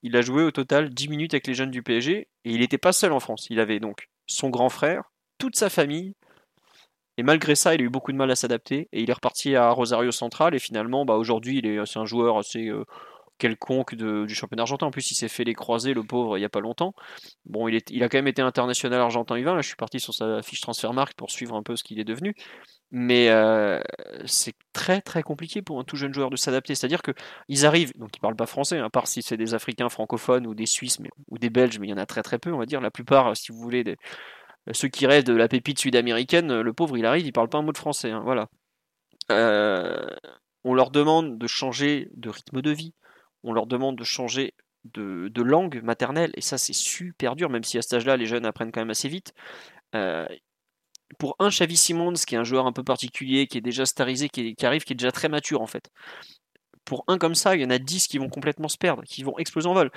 Il 0.03 0.16
a 0.16 0.22
joué 0.22 0.45
au 0.45 0.51
total 0.51 0.91
10 0.91 1.09
minutes 1.09 1.35
avec 1.35 1.47
les 1.47 1.55
jeunes 1.55 1.70
du 1.70 1.83
PSG 1.83 2.29
et 2.45 2.51
il 2.51 2.61
n'était 2.61 2.79
pas 2.79 2.93
seul 2.93 3.12
en 3.12 3.20
France. 3.20 3.47
Il 3.51 3.59
avait 3.59 3.81
donc 3.81 4.09
son 4.27 4.51
grand 4.51 4.68
frère, 4.68 5.11
toute 5.39 5.57
sa 5.57 5.70
famille, 5.70 6.14
et 7.17 7.23
malgré 7.23 7.55
ça, 7.55 7.75
il 7.75 7.81
a 7.81 7.85
eu 7.85 7.91
beaucoup 7.91 8.12
de 8.12 8.17
mal 8.17 8.31
à 8.31 8.37
s'adapter 8.37 8.89
et 8.93 9.03
il 9.03 9.11
est 9.11 9.15
reparti 9.15 9.55
à 9.55 9.71
Rosario 9.71 10.11
Central. 10.11 10.55
Et 10.55 10.59
finalement, 10.59 11.05
bah, 11.05 11.15
aujourd'hui, 11.15 11.59
il 11.59 11.67
est, 11.67 11.85
c'est 11.87 11.99
un 11.99 12.07
joueur 12.07 12.39
assez 12.39 12.69
euh, 12.69 12.85
quelconque 13.39 13.95
du 13.95 14.35
championnat 14.35 14.62
argentin. 14.62 14.87
En 14.87 14.91
plus, 14.91 15.11
il 15.11 15.15
s'est 15.15 15.29
fait 15.29 15.45
les 15.45 15.55
croiser, 15.55 15.95
le 15.95 16.03
pauvre, 16.03 16.37
il 16.37 16.41
n'y 16.41 16.47
a 16.47 16.51
pas 16.51 16.61
longtemps. 16.61 16.95
Bon, 17.45 17.69
il, 17.69 17.77
est, 17.77 17.91
il 17.91 18.03
a 18.03 18.09
quand 18.09 18.19
même 18.19 18.29
été 18.29 18.43
international 18.43 19.01
argentin 19.01 19.37
U20. 19.37 19.55
Là, 19.55 19.61
je 19.61 19.67
suis 19.67 19.77
parti 19.77 20.01
sur 20.01 20.15
sa 20.15 20.43
fiche 20.43 20.61
transfert 20.61 20.93
marque 20.93 21.15
pour 21.15 21.31
suivre 21.31 21.55
un 21.55 21.62
peu 21.62 21.77
ce 21.77 21.85
qu'il 21.85 22.01
est 22.01 22.05
devenu. 22.05 22.35
Mais 22.91 23.29
euh, 23.31 23.81
c'est 24.25 24.55
très 24.73 25.01
très 25.01 25.23
compliqué 25.23 25.62
pour 25.62 25.81
un 25.81 25.85
tout 25.85 25.97
jeune 25.97 26.15
joueur 26.15 26.31
de 26.31 26.37
s'adapter. 26.37 26.75
C'est-à-dire 26.75 27.03
qu'ils 27.03 27.67
arrivent, 27.67 27.93
donc 27.97 28.11
ils 28.17 28.21
parlent 28.21 28.37
pas 28.37 28.47
français, 28.47 28.79
hein, 28.79 28.87
à 28.87 28.91
part 28.91 29.09
si 29.09 29.23
c'est 29.23 29.37
des 29.37 29.55
Africains 29.55 29.89
francophones 29.89 30.47
ou 30.47 30.55
des 30.55 30.67
Suisses 30.67 31.01
mais, 31.01 31.11
ou 31.29 31.39
des 31.39 31.51
Belges, 31.51 31.79
mais 31.79 31.89
il 31.89 31.91
y 31.91 31.95
en 31.95 31.99
a 31.99 32.07
très 32.07 32.23
très 32.23 32.39
peu, 32.39 32.53
on 32.53 32.59
va 32.59 32.67
dire. 32.67 32.81
La 32.81 32.91
plupart, 32.91 33.37
si 33.37 33.51
vous 33.53 33.59
voulez, 33.59 33.83
des, 33.83 33.97
ceux 34.73 34.89
qui 34.89 35.07
rêvent 35.07 35.25
de 35.25 35.35
la 35.35 35.49
pépite 35.49 35.79
sud-américaine, 35.79 36.61
le 36.61 36.73
pauvre 36.73 36.97
il 36.97 37.05
arrive, 37.07 37.27
il 37.27 37.33
parle 37.33 37.49
pas 37.49 37.59
un 37.59 37.62
mot 37.62 37.73
de 37.73 37.79
français. 37.79 38.11
Hein, 38.11 38.23
voilà. 38.25 38.49
Euh, 39.31 40.07
on 40.65 40.75
leur 40.75 40.91
demande 40.91 41.39
de 41.39 41.47
changer 41.47 42.09
de 42.15 42.31
rythme 42.31 42.62
de 42.62 42.71
vie, 42.71 42.95
on 43.43 43.53
leur 43.53 43.67
demande 43.67 43.97
de 43.97 44.05
changer 44.05 44.55
de, 44.85 45.31
langue 45.43 45.83
maternelle, 45.83 46.33
et 46.35 46.41
ça 46.41 46.59
c'est 46.59 46.75
super 46.75 47.37
dur, 47.37 47.51
même 47.51 47.65
si 47.65 47.79
à 47.79 47.83
cet 47.83 47.95
âge-là 47.95 48.17
les 48.17 48.27
jeunes 48.27 48.47
apprennent 48.47 48.73
quand 48.73 48.81
même 48.81 48.91
assez 48.91 49.09
vite. 49.09 49.33
Euh, 49.95 50.27
pour 51.19 51.37
un 51.39 51.49
Xavi 51.49 51.77
Simons, 51.77 52.15
qui 52.15 52.35
est 52.35 52.39
un 52.39 52.45
joueur 52.45 52.67
un 52.67 52.73
peu 52.73 52.83
particulier, 52.83 53.47
qui 53.47 53.59
est 53.59 53.62
déjà 53.62 53.87
starisé, 53.87 54.29
qui, 54.29 54.55
arrive, 54.62 54.85
qui 54.85 54.95
est 54.95 54.97
déjà 54.97 55.12
très 55.12 55.29
mature 55.29 55.62
en 55.62 55.67
fait. 55.67 55.91
Pour 56.85 57.05
un 57.09 57.19
comme 57.19 57.35
ça, 57.35 57.55
il 57.57 57.62
y 57.62 57.65
en 57.65 57.71
a 57.71 57.79
10 57.79 58.09
qui 58.09 58.19
vont 58.19 58.29
complètement 58.29 58.69
se 58.69 58.77
perdre, 58.77 59.03
qui 59.05 59.23
vont 59.23 59.39
exploser 59.39 59.69
en 59.69 59.75
vol 59.75 59.91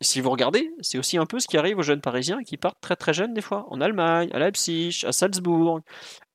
si 0.00 0.20
vous 0.20 0.30
regardez, 0.30 0.72
c'est 0.80 0.98
aussi 0.98 1.18
un 1.18 1.26
peu 1.26 1.40
ce 1.40 1.46
qui 1.46 1.58
arrive 1.58 1.78
aux 1.78 1.82
jeunes 1.82 2.00
parisiens 2.00 2.42
qui 2.42 2.56
partent 2.56 2.80
très 2.80 2.96
très 2.96 3.12
jeunes 3.12 3.34
des 3.34 3.42
fois, 3.42 3.66
en 3.68 3.80
Allemagne, 3.80 4.30
à 4.32 4.38
Leipzig, 4.38 5.02
à 5.04 5.12
Salzbourg. 5.12 5.80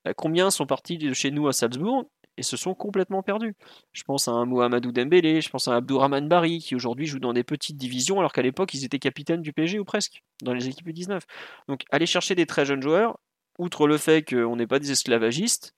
Euh, 0.07 0.13
combien 0.15 0.51
sont 0.51 0.67
partis 0.67 0.97
de 0.97 1.13
chez 1.13 1.31
nous 1.31 1.47
à 1.47 1.53
Salzbourg 1.53 2.05
et 2.37 2.43
se 2.43 2.57
sont 2.57 2.75
complètement 2.75 3.23
perdus 3.23 3.55
Je 3.91 4.03
pense 4.03 4.27
à 4.27 4.31
un 4.31 4.45
Mohamedou 4.45 4.91
Dembélé, 4.91 5.41
je 5.41 5.49
pense 5.49 5.67
à 5.67 5.75
Abdourahman 5.75 6.27
Bari 6.27 6.59
qui 6.59 6.75
aujourd'hui 6.75 7.07
joue 7.07 7.19
dans 7.19 7.33
des 7.33 7.43
petites 7.43 7.77
divisions 7.77 8.19
alors 8.19 8.33
qu'à 8.33 8.41
l'époque 8.41 8.73
ils 8.73 8.85
étaient 8.85 8.99
capitaines 8.99 9.41
du 9.41 9.53
PSG 9.53 9.79
ou 9.79 9.85
presque, 9.85 10.23
dans 10.43 10.53
les 10.53 10.67
équipes 10.67 10.87
U19. 10.87 11.21
Donc 11.67 11.85
aller 11.91 12.05
chercher 12.05 12.35
des 12.35 12.45
très 12.45 12.65
jeunes 12.65 12.81
joueurs, 12.81 13.17
outre 13.57 13.87
le 13.87 13.97
fait 13.97 14.21
qu'on 14.23 14.57
n'est 14.57 14.67
pas 14.67 14.79
des 14.79 14.91
esclavagistes, 14.91 15.73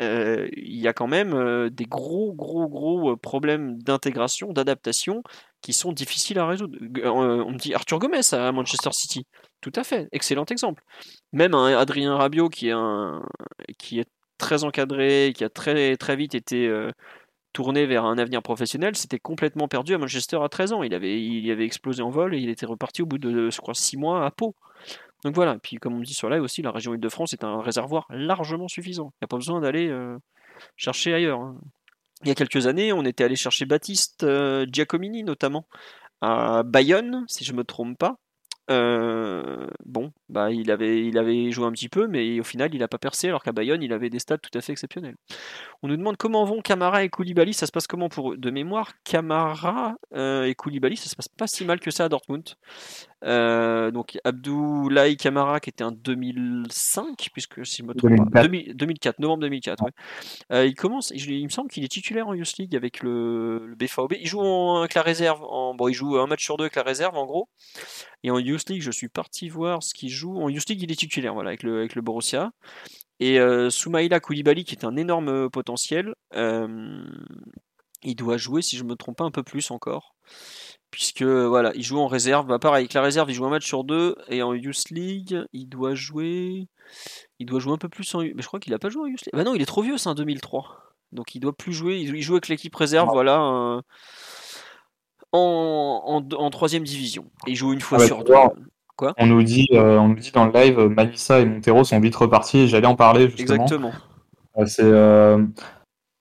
euh, 0.00 0.48
il 0.56 0.80
y 0.80 0.88
a 0.88 0.94
quand 0.94 1.06
même 1.06 1.34
euh, 1.34 1.68
des 1.68 1.84
gros, 1.84 2.32
gros, 2.32 2.66
gros 2.68 3.16
problèmes 3.16 3.82
d'intégration, 3.82 4.52
d'adaptation 4.52 5.22
qui 5.62 5.72
sont 5.72 5.92
difficiles 5.92 6.38
à 6.38 6.46
résoudre. 6.46 6.78
On 7.04 7.50
me 7.52 7.58
dit 7.58 7.74
Arthur 7.74 7.98
Gomez 7.98 8.20
à 8.32 8.52
Manchester 8.52 8.92
City. 8.92 9.26
Tout 9.60 9.72
à 9.76 9.84
fait, 9.84 10.08
excellent 10.12 10.44
exemple. 10.46 10.82
Même 11.32 11.54
un 11.54 11.76
Adrien 11.76 12.16
Rabiot 12.16 12.48
qui 12.48 12.68
est, 12.68 14.08
très 14.38 14.64
encadré, 14.64 15.32
qui 15.34 15.44
a 15.44 15.50
très, 15.50 15.96
très 15.96 16.16
vite 16.16 16.34
été 16.34 16.66
euh, 16.66 16.90
tourné 17.52 17.86
vers 17.86 18.04
un 18.04 18.16
avenir 18.16 18.42
professionnel, 18.42 18.96
s'était 18.96 19.18
complètement 19.18 19.68
perdu 19.68 19.94
à 19.94 19.98
Manchester 19.98 20.38
à 20.42 20.48
13 20.48 20.72
ans. 20.72 20.82
Il 20.82 20.94
avait, 20.94 21.50
avait 21.50 21.64
explosé 21.64 22.02
en 22.02 22.10
vol 22.10 22.34
et 22.34 22.38
il 22.38 22.48
était 22.48 22.66
reparti 22.66 23.02
au 23.02 23.06
bout 23.06 23.18
de, 23.18 23.50
je 23.50 23.60
crois, 23.60 23.74
6 23.74 23.96
mois 23.96 24.24
à 24.24 24.30
Pau. 24.30 24.54
Donc 25.24 25.34
voilà, 25.34 25.58
puis 25.58 25.76
comme 25.76 25.94
on 25.94 26.00
dit 26.00 26.14
sur 26.14 26.30
live 26.30 26.42
aussi, 26.42 26.62
la 26.62 26.70
région 26.70 26.94
Île-de-France 26.94 27.34
est 27.34 27.44
un 27.44 27.60
réservoir 27.60 28.06
largement 28.08 28.68
suffisant. 28.68 29.12
Il 29.16 29.22
n'y 29.22 29.26
a 29.26 29.28
pas 29.28 29.36
besoin 29.36 29.60
d'aller 29.60 29.88
euh, 29.88 30.16
chercher 30.76 31.12
ailleurs. 31.12 31.40
Hein. 31.40 31.58
Il 32.22 32.28
y 32.28 32.30
a 32.30 32.34
quelques 32.34 32.66
années, 32.66 32.92
on 32.92 33.04
était 33.04 33.24
allé 33.24 33.36
chercher 33.36 33.64
Baptiste 33.64 34.24
euh, 34.24 34.66
Giacomini 34.70 35.22
notamment 35.22 35.66
à 36.20 36.62
Bayonne, 36.64 37.24
si 37.28 37.44
je 37.44 37.52
me 37.52 37.64
trompe 37.64 37.98
pas. 37.98 38.16
Euh, 38.70 39.66
bon, 39.84 40.12
bah, 40.28 40.52
il, 40.52 40.70
avait, 40.70 41.04
il 41.04 41.18
avait 41.18 41.50
joué 41.50 41.66
un 41.66 41.72
petit 41.72 41.88
peu, 41.88 42.06
mais 42.06 42.38
au 42.38 42.44
final, 42.44 42.72
il 42.72 42.78
n'a 42.78 42.86
pas 42.88 42.98
percé, 42.98 43.28
alors 43.28 43.42
qu'à 43.42 43.50
Bayonne, 43.50 43.82
il 43.82 43.92
avait 43.92 44.10
des 44.10 44.20
stats 44.20 44.38
tout 44.38 44.56
à 44.56 44.60
fait 44.60 44.70
exceptionnels. 44.70 45.16
On 45.82 45.88
nous 45.88 45.96
demande 45.96 46.16
comment 46.16 46.44
vont 46.44 46.60
Camara 46.60 47.02
et 47.02 47.08
Koulibaly, 47.08 47.52
ça 47.52 47.66
se 47.66 47.72
passe 47.72 47.88
comment 47.88 48.08
pour 48.08 48.32
eux? 48.32 48.36
De 48.36 48.50
mémoire, 48.50 48.92
Camara 49.02 49.96
euh, 50.14 50.44
et 50.44 50.54
Koulibaly, 50.54 50.96
ça 50.96 51.08
se 51.08 51.16
passe 51.16 51.28
pas 51.28 51.48
si 51.48 51.64
mal 51.64 51.80
que 51.80 51.90
ça 51.90 52.04
à 52.04 52.08
Dortmund. 52.08 52.48
Euh, 53.24 53.90
donc 53.90 54.18
Abdoulaye 54.24 55.16
Camara 55.16 55.60
qui 55.60 55.70
était 55.70 55.84
en 55.84 55.92
2005, 55.92 57.28
puisque 57.32 57.66
si 57.66 57.78
je 57.78 57.82
me 57.82 57.94
trompe 57.94 58.12
2004. 58.12 58.32
pas, 58.32 58.74
2004, 58.74 59.18
novembre 59.18 59.42
2004. 59.42 59.84
Ouais. 59.84 60.68
il 60.68 60.74
commence, 60.74 61.12
il, 61.14 61.44
me 61.44 61.50
semble 61.50 61.70
qu'il 61.70 61.84
est 61.84 61.88
titulaire 61.88 62.28
en 62.28 62.34
Youth 62.34 62.56
League 62.58 62.74
avec 62.74 63.02
le, 63.02 63.66
le 63.66 63.74
BVB. 63.74 64.16
Il 64.20 64.26
joue 64.26 64.40
avec 64.40 64.94
la 64.94 65.02
réserve, 65.02 65.42
en, 65.44 65.74
bon, 65.74 65.88
il 65.88 65.94
joue 65.94 66.18
un 66.18 66.26
match 66.26 66.44
sur 66.44 66.56
deux 66.56 66.64
avec 66.64 66.76
la 66.76 66.82
réserve 66.82 67.16
en 67.16 67.26
gros. 67.26 67.48
Et 68.22 68.30
en 68.30 68.38
Youth 68.38 68.68
League, 68.68 68.82
je 68.82 68.90
suis 68.90 69.08
parti 69.08 69.48
voir 69.48 69.82
ce 69.82 69.94
qu'il 69.94 70.10
joue. 70.10 70.40
En 70.40 70.48
Youth 70.48 70.68
League, 70.68 70.82
il 70.82 70.92
est 70.92 70.96
titulaire 70.96 71.34
voilà, 71.34 71.50
avec, 71.50 71.62
le, 71.62 71.78
avec 71.78 71.94
le 71.94 72.02
Borussia. 72.02 72.52
Et 73.20 73.38
euh, 73.38 73.68
Soumaïla 73.70 74.18
Koulibaly, 74.18 74.64
qui 74.64 74.74
est 74.74 74.84
un 74.84 74.96
énorme 74.96 75.28
euh, 75.28 75.48
potentiel, 75.48 76.14
euh, 76.34 77.04
il 78.02 78.16
doit 78.16 78.38
jouer, 78.38 78.62
si 78.62 78.78
je 78.78 78.84
me 78.84 78.94
trompe 78.94 79.18
pas, 79.18 79.24
un 79.24 79.30
peu 79.30 79.42
plus 79.42 79.70
encore. 79.70 80.16
Puisque 80.90 81.22
voilà, 81.22 81.72
il 81.74 81.82
joue 81.82 81.98
en 81.98 82.08
réserve. 82.08 82.46
Bah, 82.46 82.58
pareil, 82.58 82.82
avec 82.82 82.94
la 82.94 83.02
réserve, 83.02 83.30
il 83.30 83.34
joue 83.34 83.46
un 83.46 83.50
match 83.50 83.66
sur 83.66 83.84
deux. 83.84 84.16
Et 84.28 84.42
en 84.42 84.54
Youth 84.54 84.90
League, 84.90 85.40
il 85.52 85.66
doit 85.66 85.94
jouer. 85.94 86.66
Il 87.38 87.46
doit 87.46 87.60
jouer 87.60 87.72
un 87.72 87.78
peu 87.78 87.88
plus 87.88 88.12
en. 88.14 88.20
Mais 88.20 88.32
je 88.38 88.46
crois 88.46 88.58
qu'il 88.60 88.74
a 88.74 88.78
pas 88.78 88.88
joué 88.88 89.02
en 89.02 89.06
Youth 89.06 89.22
League. 89.22 89.34
Bah 89.34 89.44
non, 89.44 89.54
il 89.54 89.62
est 89.62 89.66
trop 89.66 89.82
vieux, 89.82 89.98
c'est 89.98 90.08
un 90.08 90.14
2003. 90.14 90.94
Donc 91.12 91.34
il 91.34 91.40
doit 91.40 91.56
plus 91.56 91.72
jouer. 91.72 91.98
Il 91.98 92.22
joue 92.22 92.34
avec 92.34 92.48
l'équipe 92.48 92.74
réserve, 92.74 93.08
voilà 93.12 93.82
en, 95.32 96.24
en, 96.32 96.50
troisième 96.50 96.84
division. 96.84 97.24
Et 97.46 97.52
il 97.52 97.56
joue 97.56 97.72
une 97.72 97.80
fois 97.80 97.98
ah 97.98 98.02
bah, 98.02 98.06
sur 98.06 98.24
deux. 98.24 98.34
Quoi? 98.96 99.14
On 99.18 99.26
nous 99.26 99.42
dit, 99.42 99.68
euh, 99.72 99.98
on 99.98 100.08
nous 100.08 100.16
dit 100.16 100.30
dans 100.30 100.46
le 100.46 100.52
live, 100.52 100.78
Manissa 100.78 101.40
et 101.40 101.46
Montero 101.46 101.84
sont 101.84 102.00
vite 102.00 102.16
repartis. 102.16 102.68
J'allais 102.68 102.86
en 102.86 102.96
parler 102.96 103.30
justement. 103.30 103.62
Exactement. 103.62 103.92
Euh, 104.58 104.66
c'est 104.66 104.82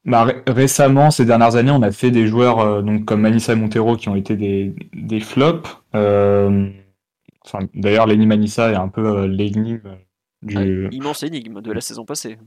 euh, 0.08 0.12
bah, 0.12 0.28
récemment, 0.48 1.12
ces 1.12 1.26
dernières 1.26 1.56
années, 1.56 1.72
on 1.72 1.82
a 1.82 1.92
fait 1.92 2.12
des 2.12 2.28
joueurs 2.28 2.84
donc 2.84 3.06
comme 3.06 3.22
Manissa 3.22 3.54
et 3.54 3.56
Montero 3.56 3.96
qui 3.96 4.10
ont 4.10 4.16
été 4.16 4.36
des, 4.36 4.74
des 4.94 5.20
flops. 5.20 5.82
Enfin, 5.94 7.66
D'ailleurs, 7.74 8.06
Lenny 8.06 8.28
Manissa 8.28 8.72
est 8.72 8.76
un 8.76 8.90
peu 8.90 9.26
l'énigme 9.26 9.98
du. 10.42 10.88
Ah, 10.88 10.96
immense 10.96 11.24
énigme 11.24 11.62
de 11.62 11.72
la 11.72 11.82
saison 11.82 12.06
passée. 12.06 12.38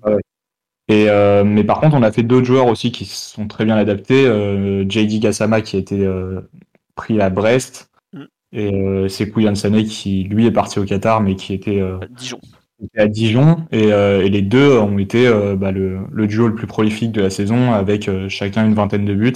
Et, 0.89 1.09
euh, 1.09 1.45
mais 1.45 1.65
par 1.65 1.81
contre, 1.81 1.97
on 1.97 2.03
a 2.03 2.13
fait 2.13 2.23
d'autres 2.23 2.47
joueurs 2.47 2.67
aussi 2.67 2.93
qui 2.93 3.05
sont 3.05 3.47
très 3.47 3.65
bien 3.65 3.77
adaptés. 3.77 4.27
Euh, 4.27 4.85
JD 4.89 5.21
Gassama 5.21 5.61
qui 5.61 5.77
a 5.77 5.79
été 5.79 6.05
euh, 6.05 6.41
pris 6.95 7.21
à 7.21 7.31
Brest. 7.31 7.91
Mm. 8.13 8.25
Et 8.53 8.75
euh, 8.75 9.09
Sekou 9.09 9.41
Yansane 9.41 9.85
qui, 9.85 10.25
lui, 10.25 10.47
est 10.47 10.53
parti 10.53 10.79
au 10.79 10.85
Qatar, 10.85 11.21
mais 11.21 11.37
qui 11.37 11.55
était, 11.55 11.81
à 11.81 12.01
À 12.97 13.07
Dijon. 13.07 13.67
Et, 13.71 13.89
et, 13.89 14.29
les 14.29 14.43
deux 14.43 14.79
ont 14.79 14.99
été 14.99 15.29
bah, 15.57 15.73
le, 15.73 16.27
duo 16.27 16.49
le 16.49 16.55
plus 16.55 16.67
prolifique 16.67 17.13
de 17.13 17.21
la 17.21 17.31
saison, 17.31 17.73
avec 17.73 18.11
chacun 18.29 18.67
une 18.67 18.75
vingtaine 18.75 19.05
de 19.05 19.15
buts. 19.15 19.33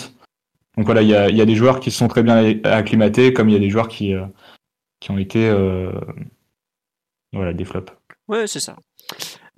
Donc 0.76 0.86
voilà, 0.86 1.02
il 1.02 1.08
y 1.08 1.14
a, 1.14 1.44
des 1.46 1.54
joueurs 1.54 1.80
qui 1.80 1.90
se 1.90 1.98
sont 1.98 2.08
très 2.08 2.22
bien 2.22 2.60
acclimatés, 2.64 3.32
comme 3.32 3.48
il 3.48 3.52
y 3.52 3.56
a 3.56 3.60
des 3.60 3.70
joueurs 3.70 3.88
qui, 3.88 4.14
qui 5.00 5.10
ont 5.10 5.18
été 5.18 5.50
voilà, 7.32 7.52
des 7.52 7.64
flops. 7.64 7.92
Ouais, 8.28 8.46
c'est 8.46 8.60
ça. 8.60 8.76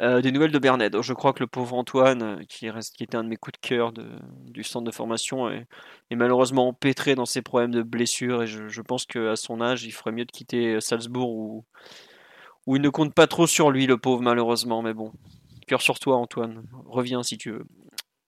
Euh, 0.00 0.20
des 0.20 0.30
nouvelles 0.30 0.52
de 0.52 0.58
Bernet. 0.58 0.90
Je 1.02 1.12
crois 1.12 1.32
que 1.32 1.40
le 1.40 1.48
pauvre 1.48 1.74
Antoine, 1.74 2.22
euh, 2.22 2.44
qui, 2.48 2.70
reste, 2.70 2.94
qui 2.94 3.02
était 3.02 3.16
un 3.16 3.24
de 3.24 3.28
mes 3.28 3.36
coups 3.36 3.58
de 3.60 3.66
cœur 3.66 3.92
du 3.92 4.62
centre 4.62 4.84
de 4.84 4.94
formation, 4.94 5.50
est, 5.50 5.66
malheureusement 6.12 6.68
empêtré 6.68 7.16
dans 7.16 7.26
ses 7.26 7.42
problèmes 7.42 7.72
de 7.72 7.82
blessure. 7.82 8.44
Et 8.44 8.46
je, 8.46 8.68
je 8.68 8.82
pense 8.82 9.06
qu'à 9.06 9.34
son 9.34 9.60
âge, 9.60 9.84
il 9.84 9.90
ferait 9.90 10.12
mieux 10.12 10.24
de 10.24 10.30
quitter 10.30 10.74
euh, 10.74 10.80
Salzbourg 10.80 11.30
où, 11.30 11.64
où 12.68 12.76
il 12.76 12.82
ne 12.82 12.90
compte 12.90 13.14
pas 13.14 13.26
trop 13.26 13.46
sur 13.46 13.70
lui, 13.70 13.86
le 13.86 13.96
pauvre, 13.96 14.20
malheureusement. 14.20 14.82
Mais 14.82 14.92
bon, 14.92 15.10
cœur 15.66 15.80
sur 15.80 15.98
toi, 15.98 16.16
Antoine. 16.16 16.64
Reviens 16.84 17.22
si 17.22 17.38
tu 17.38 17.50
veux. 17.50 17.64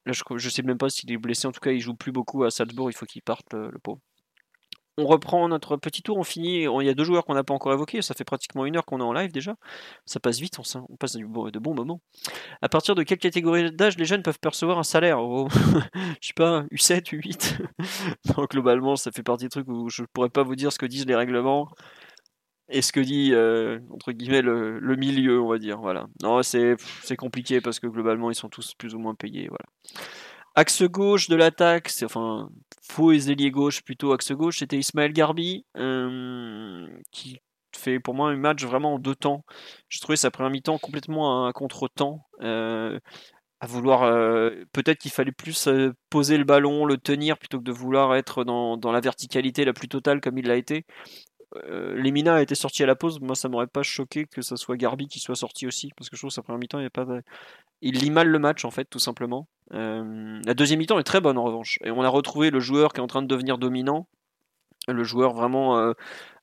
Là, 0.07 0.15
je, 0.15 0.23
ne 0.33 0.51
sais 0.51 0.63
même 0.63 0.79
pas 0.79 0.89
s'il 0.89 1.13
est 1.13 1.19
blessé. 1.19 1.47
En 1.47 1.53
tout 1.53 1.61
cas, 1.61 1.73
il 1.73 1.81
joue 1.81 1.95
plus 1.95 2.11
beaucoup 2.11 2.43
à 2.45 2.51
Salzbourg. 2.51 2.91
Il 2.91 2.95
faut 2.95 3.05
qu'il 3.05 3.21
parte, 3.21 3.53
le 3.53 3.79
pauvre 3.79 4.01
on 5.01 5.07
reprend 5.07 5.49
notre 5.49 5.77
petit 5.77 6.03
tour, 6.03 6.19
on 6.19 6.25
finit. 6.25 6.65
Il 6.65 6.83
y 6.83 6.89
a 6.89 6.95
deux 6.95 7.05
joueurs 7.05 7.25
qu'on 7.25 7.35
n'a 7.35 7.45
pas 7.45 7.55
encore 7.55 7.73
évoqués, 7.73 8.03
ça 8.03 8.15
fait 8.15 8.25
pratiquement 8.25 8.67
une 8.67 8.77
heure 8.77 8.85
qu'on 8.85 9.01
est 9.01 9.05
en 9.05 9.13
live 9.13 9.33
déjà. 9.33 9.57
Ça 10.05 10.21
passe 10.21 10.39
vite, 10.39 10.59
on, 10.59 10.97
passe 10.97 11.17
de, 11.17 11.59
bons 11.59 11.75
moments. 11.75 12.01
À 12.63 12.69
partir 12.69 12.95
de 12.95 13.03
quelle 13.03 13.19
catégorie 13.19 13.73
d'âge 13.73 13.97
les 13.97 14.05
jeunes 14.05 14.23
peuvent 14.23 14.39
percevoir 14.39 14.79
un 14.79 14.83
salaire? 14.83 15.21
Oh, 15.21 15.49
Je 16.21 16.29
sais 16.29 16.35
pas, 16.35 16.63
U7, 16.73 17.15
U8 17.15 17.63
Donc 18.37 18.51
globalement, 18.51 18.97
ça 18.97 19.11
fait 19.11 19.23
partie 19.23 19.45
des 19.45 19.51
trucs 19.51 19.69
où 19.69 19.89
je 19.89 20.05
pourrais 20.13 20.31
pas 20.31 20.43
vous 20.43 20.57
dire 20.57 20.73
ce 20.73 20.79
que 20.79 20.87
disent 20.87 21.07
les 21.07 21.17
règlements 21.17 21.69
et 22.71 22.83
ce 22.83 22.93
que 22.93 23.01
dit 23.01 23.31
euh, 23.33 23.79
entre 23.91 24.13
guillemets 24.13 24.43
le, 24.43 24.97
milieu, 24.97 25.41
on 25.41 25.49
va 25.49 25.59
dire. 25.59 25.79
Voilà. 25.79 26.07
Non, 26.23 26.43
c'est 26.43 26.77
compliqué 27.17 27.61
parce 27.61 27.81
que 27.81 27.87
globalement, 27.87 28.31
ils 28.31 28.35
sont 28.35 28.49
tous 28.49 28.75
plus 28.75 28.95
ou 28.95 28.99
moins 28.99 29.15
payés. 29.15 29.49
Voilà. 29.49 29.65
Axe 30.55 30.83
gauche 30.83 31.29
de 31.29 31.37
l'attaque, 31.37 31.89
c'est 31.89 32.05
enfin 32.05 32.51
faux 32.83 33.13
et 33.13 33.31
ailier 33.31 33.51
gauche 33.51 33.83
plutôt 33.83 34.13
axe 34.13 34.33
gauche, 34.33 34.59
c'était 34.59 34.77
Ismaël 34.77 35.13
Garbi 35.13 35.65
euh, 35.77 36.89
qui 37.13 37.39
fait 37.77 38.01
pour 38.01 38.15
moi 38.15 38.31
un 38.31 38.37
match 38.37 38.65
vraiment 38.65 38.95
en 38.95 38.99
deux 38.99 39.15
temps. 39.15 39.45
Je 39.89 40.01
trouvais 40.01 40.17
sa 40.17 40.31
première 40.31 40.51
mi-temps 40.51 40.79
complètement 40.79 41.47
un 41.47 41.53
contre-temps. 41.53 42.27
Euh, 42.41 42.99
à 43.63 43.67
vouloir 43.67 44.01
peut-être 44.73 44.97
qu'il 44.97 45.11
fallait 45.11 45.33
plus 45.33 45.69
poser 46.09 46.39
le 46.39 46.45
ballon, 46.45 46.87
le 46.87 46.97
tenir 46.97 47.37
plutôt 47.39 47.59
que 47.59 47.65
de 47.65 47.73
vouloir 47.73 48.17
être 48.17 48.43
dans, 48.43 48.79
dans 48.79 48.91
la 48.91 49.01
verticalité 49.01 49.67
la 49.67 49.75
plus 49.75 49.87
totale 49.87 50.23
comme 50.23 50.39
il 50.39 50.47
l'a 50.47 50.57
été. 50.57 50.87
Lemina 51.65 52.37
a 52.37 52.43
été 52.43 52.55
sorti 52.55 52.83
à 52.83 52.87
la 52.87 52.95
pause, 52.95 53.21
moi 53.21 53.35
ça 53.35 53.49
m'aurait 53.49 53.67
pas 53.67 53.83
choqué 53.83 54.27
que 54.27 54.43
ce 54.43 54.57
soit 54.57 54.77
Garbi 54.77 55.09
qui 55.09 55.19
soit 55.19 55.35
sorti 55.35 55.67
aussi 55.67 55.91
parce 55.97 56.09
que 56.09 56.17
je 56.17 56.23
trouve 56.23 56.31
sa 56.31 56.43
première 56.43 56.59
mi-temps 56.59 56.81
il, 57.83 57.99
lit 57.99 58.11
mal 58.11 58.29
le 58.29 58.39
match 58.39 58.65
en 58.65 58.71
fait 58.71 58.85
tout 58.85 58.99
simplement. 58.99 59.49
Euh, 59.73 60.41
la 60.45 60.55
deuxième 60.55 60.79
mi-temps 60.81 60.99
est 60.99 61.05
très 61.05 61.21
bonne 61.21 61.39
en 61.39 61.45
revanche. 61.45 61.79
Et 61.85 61.91
on 61.91 62.03
a 62.03 62.09
retrouvé 62.09 62.51
le 62.51 62.61
joueur 62.61 62.93
qui 62.93 63.01
est 63.01 63.03
en 63.03 63.07
train 63.07 63.23
de 63.23 63.27
devenir 63.29 63.59
dominant. 63.59 64.07
Le 64.89 65.05
joueur 65.05 65.35
vraiment 65.35 65.79
euh, 65.79 65.93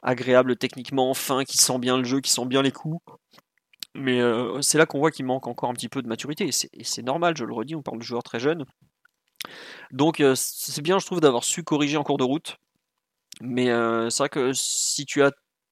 agréable 0.01 0.55
techniquement, 0.55 1.13
fin, 1.13 1.43
qui 1.43 1.57
sent 1.57 1.79
bien 1.79 1.97
le 1.97 2.03
jeu, 2.03 2.21
qui 2.21 2.31
sent 2.31 2.45
bien 2.45 2.61
les 2.61 2.71
coups. 2.71 3.01
Mais 3.95 4.21
euh, 4.21 4.61
c'est 4.61 4.77
là 4.77 4.85
qu'on 4.85 4.99
voit 4.99 5.11
qu'il 5.11 5.25
manque 5.25 5.47
encore 5.47 5.69
un 5.69 5.73
petit 5.73 5.89
peu 5.89 6.01
de 6.01 6.07
maturité. 6.07 6.49
Et 6.73 6.83
c'est 6.83 7.03
normal, 7.03 7.35
je 7.35 7.43
le 7.43 7.53
redis, 7.53 7.75
on 7.75 7.81
parle 7.81 7.97
de 7.97 8.03
joueur 8.03 8.23
très 8.23 8.39
jeune. 8.39 8.65
Donc 9.91 10.21
c'est 10.35 10.81
bien, 10.81 10.99
je 10.99 11.05
trouve, 11.05 11.19
d'avoir 11.19 11.43
su 11.43 11.63
corriger 11.63 11.97
en 11.97 12.03
cours 12.03 12.17
de 12.17 12.23
route. 12.23 12.57
Mais 13.41 13.67
c'est 14.09 14.17
vrai 14.19 14.29
que 14.29 14.51
si 14.53 15.05
tu, 15.05 15.23
as, 15.23 15.31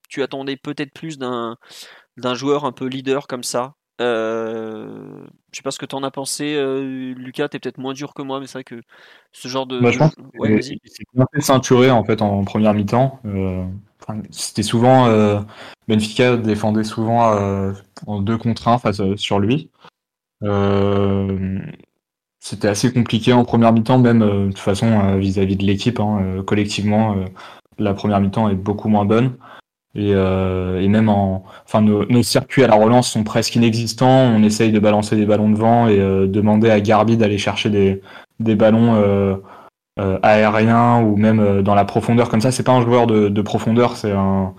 tu 0.09 0.23
attendais 0.23 0.57
peut-être 0.57 0.93
plus 0.93 1.17
d'un 1.17 1.57
joueur 2.33 2.65
un 2.65 2.71
peu 2.71 2.85
leader 2.85 3.27
comme 3.27 3.43
ça, 3.43 3.75
euh, 4.01 5.25
je 5.51 5.57
sais 5.57 5.63
pas 5.63 5.71
ce 5.71 5.79
que 5.79 5.85
tu 5.85 5.95
en 5.95 6.03
as 6.03 6.11
pensé, 6.11 6.55
euh, 6.55 7.13
Lucas. 7.15 7.47
T'es 7.47 7.59
peut-être 7.59 7.77
moins 7.77 7.93
dur 7.93 8.13
que 8.13 8.21
moi, 8.21 8.39
mais 8.39 8.47
c'est 8.47 8.57
vrai 8.57 8.63
que 8.63 8.81
ce 9.31 9.47
genre 9.47 9.65
de. 9.65 9.79
Bah, 9.79 9.91
je 9.91 9.99
pense 9.99 10.15
ouais, 10.37 10.61
c'est 10.61 11.05
bien 11.13 11.25
fait 11.33 11.41
ceinturé 11.41 11.91
en 11.91 12.03
fait 12.03 12.21
en 12.21 12.43
première 12.43 12.73
mi-temps. 12.73 13.19
Euh, 13.25 13.63
c'était 14.31 14.63
souvent 14.63 15.07
Benfica 15.87 16.37
défendait 16.37 16.83
souvent 16.83 17.73
en 18.05 18.21
deux 18.21 18.37
contre 18.37 18.67
un 18.67 18.77
face 18.77 19.01
sur 19.15 19.39
lui. 19.39 19.71
C'était 22.45 22.67
assez 22.67 22.93
compliqué 22.93 23.33
en 23.33 23.43
première 23.43 23.73
mi-temps, 23.73 23.97
même 23.97 24.19
de 24.19 24.47
toute 24.47 24.59
façon 24.59 25.17
vis-à-vis 25.17 25.55
de 25.55 25.65
l'équipe. 25.65 25.99
Hein, 25.99 26.43
collectivement, 26.45 27.15
la 27.79 27.93
première 27.93 28.19
mi-temps 28.21 28.49
est 28.49 28.55
beaucoup 28.55 28.87
moins 28.87 29.05
bonne. 29.05 29.35
Et, 29.95 30.11
euh, 30.13 30.81
et, 30.81 30.89
même 30.89 31.07
en, 31.07 31.45
enfin, 31.63 31.81
nos, 31.81 32.05
nos, 32.07 32.21
circuits 32.21 32.63
à 32.65 32.67
la 32.67 32.75
relance 32.75 33.09
sont 33.09 33.23
presque 33.23 33.55
inexistants. 33.55 34.07
On 34.07 34.43
essaye 34.43 34.73
de 34.73 34.79
balancer 34.79 35.15
des 35.15 35.25
ballons 35.25 35.49
devant 35.49 35.87
et 35.87 35.99
euh, 35.99 36.27
demander 36.27 36.69
à 36.69 36.81
Garbi 36.81 37.15
d'aller 37.15 37.37
chercher 37.37 37.69
des, 37.69 38.01
des 38.39 38.55
ballons 38.55 38.95
euh, 38.95 39.37
euh 39.99 40.19
aériens 40.21 41.01
ou 41.01 41.15
même 41.15 41.39
euh, 41.39 41.61
dans 41.61 41.75
la 41.75 41.85
profondeur 41.85 42.27
comme 42.27 42.41
ça. 42.41 42.51
C'est 42.51 42.63
pas 42.63 42.73
un 42.73 42.81
joueur 42.81 43.07
de, 43.07 43.29
de 43.29 43.41
profondeur, 43.41 43.95
c'est 43.95 44.11
un, 44.11 44.53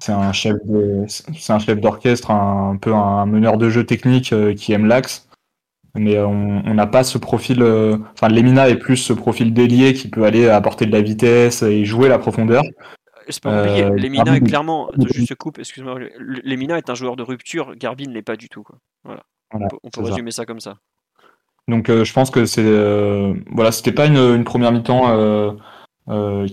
c'est 0.00 0.12
un 0.12 0.32
chef 0.32 0.56
de, 0.66 1.06
c'est 1.08 1.52
un 1.52 1.58
chef 1.58 1.80
d'orchestre, 1.80 2.30
un, 2.30 2.72
un, 2.72 2.76
peu 2.76 2.94
un 2.94 3.24
meneur 3.24 3.56
de 3.56 3.70
jeu 3.70 3.86
technique 3.86 4.34
qui 4.56 4.72
aime 4.74 4.84
l'axe. 4.84 5.27
Mais 5.94 6.18
on 6.18 6.74
n'a 6.74 6.86
pas 6.86 7.02
ce 7.02 7.18
profil. 7.18 7.62
Enfin, 8.12 8.28
Lemina 8.28 8.68
est 8.68 8.76
plus 8.76 8.98
ce 8.98 9.12
profil 9.12 9.52
délié 9.52 9.94
qui 9.94 10.08
peut 10.08 10.24
aller 10.24 10.48
apporter 10.48 10.86
de 10.86 10.92
la 10.92 11.00
vitesse 11.00 11.62
et 11.62 11.84
jouer 11.84 12.08
la 12.08 12.18
profondeur. 12.18 12.62
C'est 13.30 13.42
pas 13.42 13.62
compliqué. 13.62 13.84
Euh, 13.84 13.96
Lemina 13.96 14.36
est 14.36 14.40
clairement, 14.40 14.90
juste 15.12 15.34
coupe, 15.34 15.58
excuse-moi, 15.58 15.98
Lemina 16.18 16.78
est 16.78 16.90
un 16.90 16.94
joueur 16.94 17.16
de 17.16 17.22
rupture, 17.22 17.74
Garbin 17.76 18.08
ne 18.08 18.14
l'est 18.14 18.22
pas 18.22 18.36
du 18.36 18.48
tout. 18.48 18.62
Quoi. 18.62 18.78
Voilà. 19.04 19.22
on 19.52 19.90
peut, 19.90 20.02
résumer 20.02 20.30
ça. 20.30 20.44
comme 20.44 20.60
ça. 20.60 20.76
Donc 21.66 21.90
euh, 21.90 22.04
je 22.04 22.12
pense 22.12 22.30
que 22.30 22.46
c'est 22.46 22.64
euh, 22.64 23.34
voilà, 23.50 23.72
c'était 23.72 23.92
pas 23.92 24.06
une, 24.06 24.44
première 24.44 24.72
mi-temps 24.72 25.56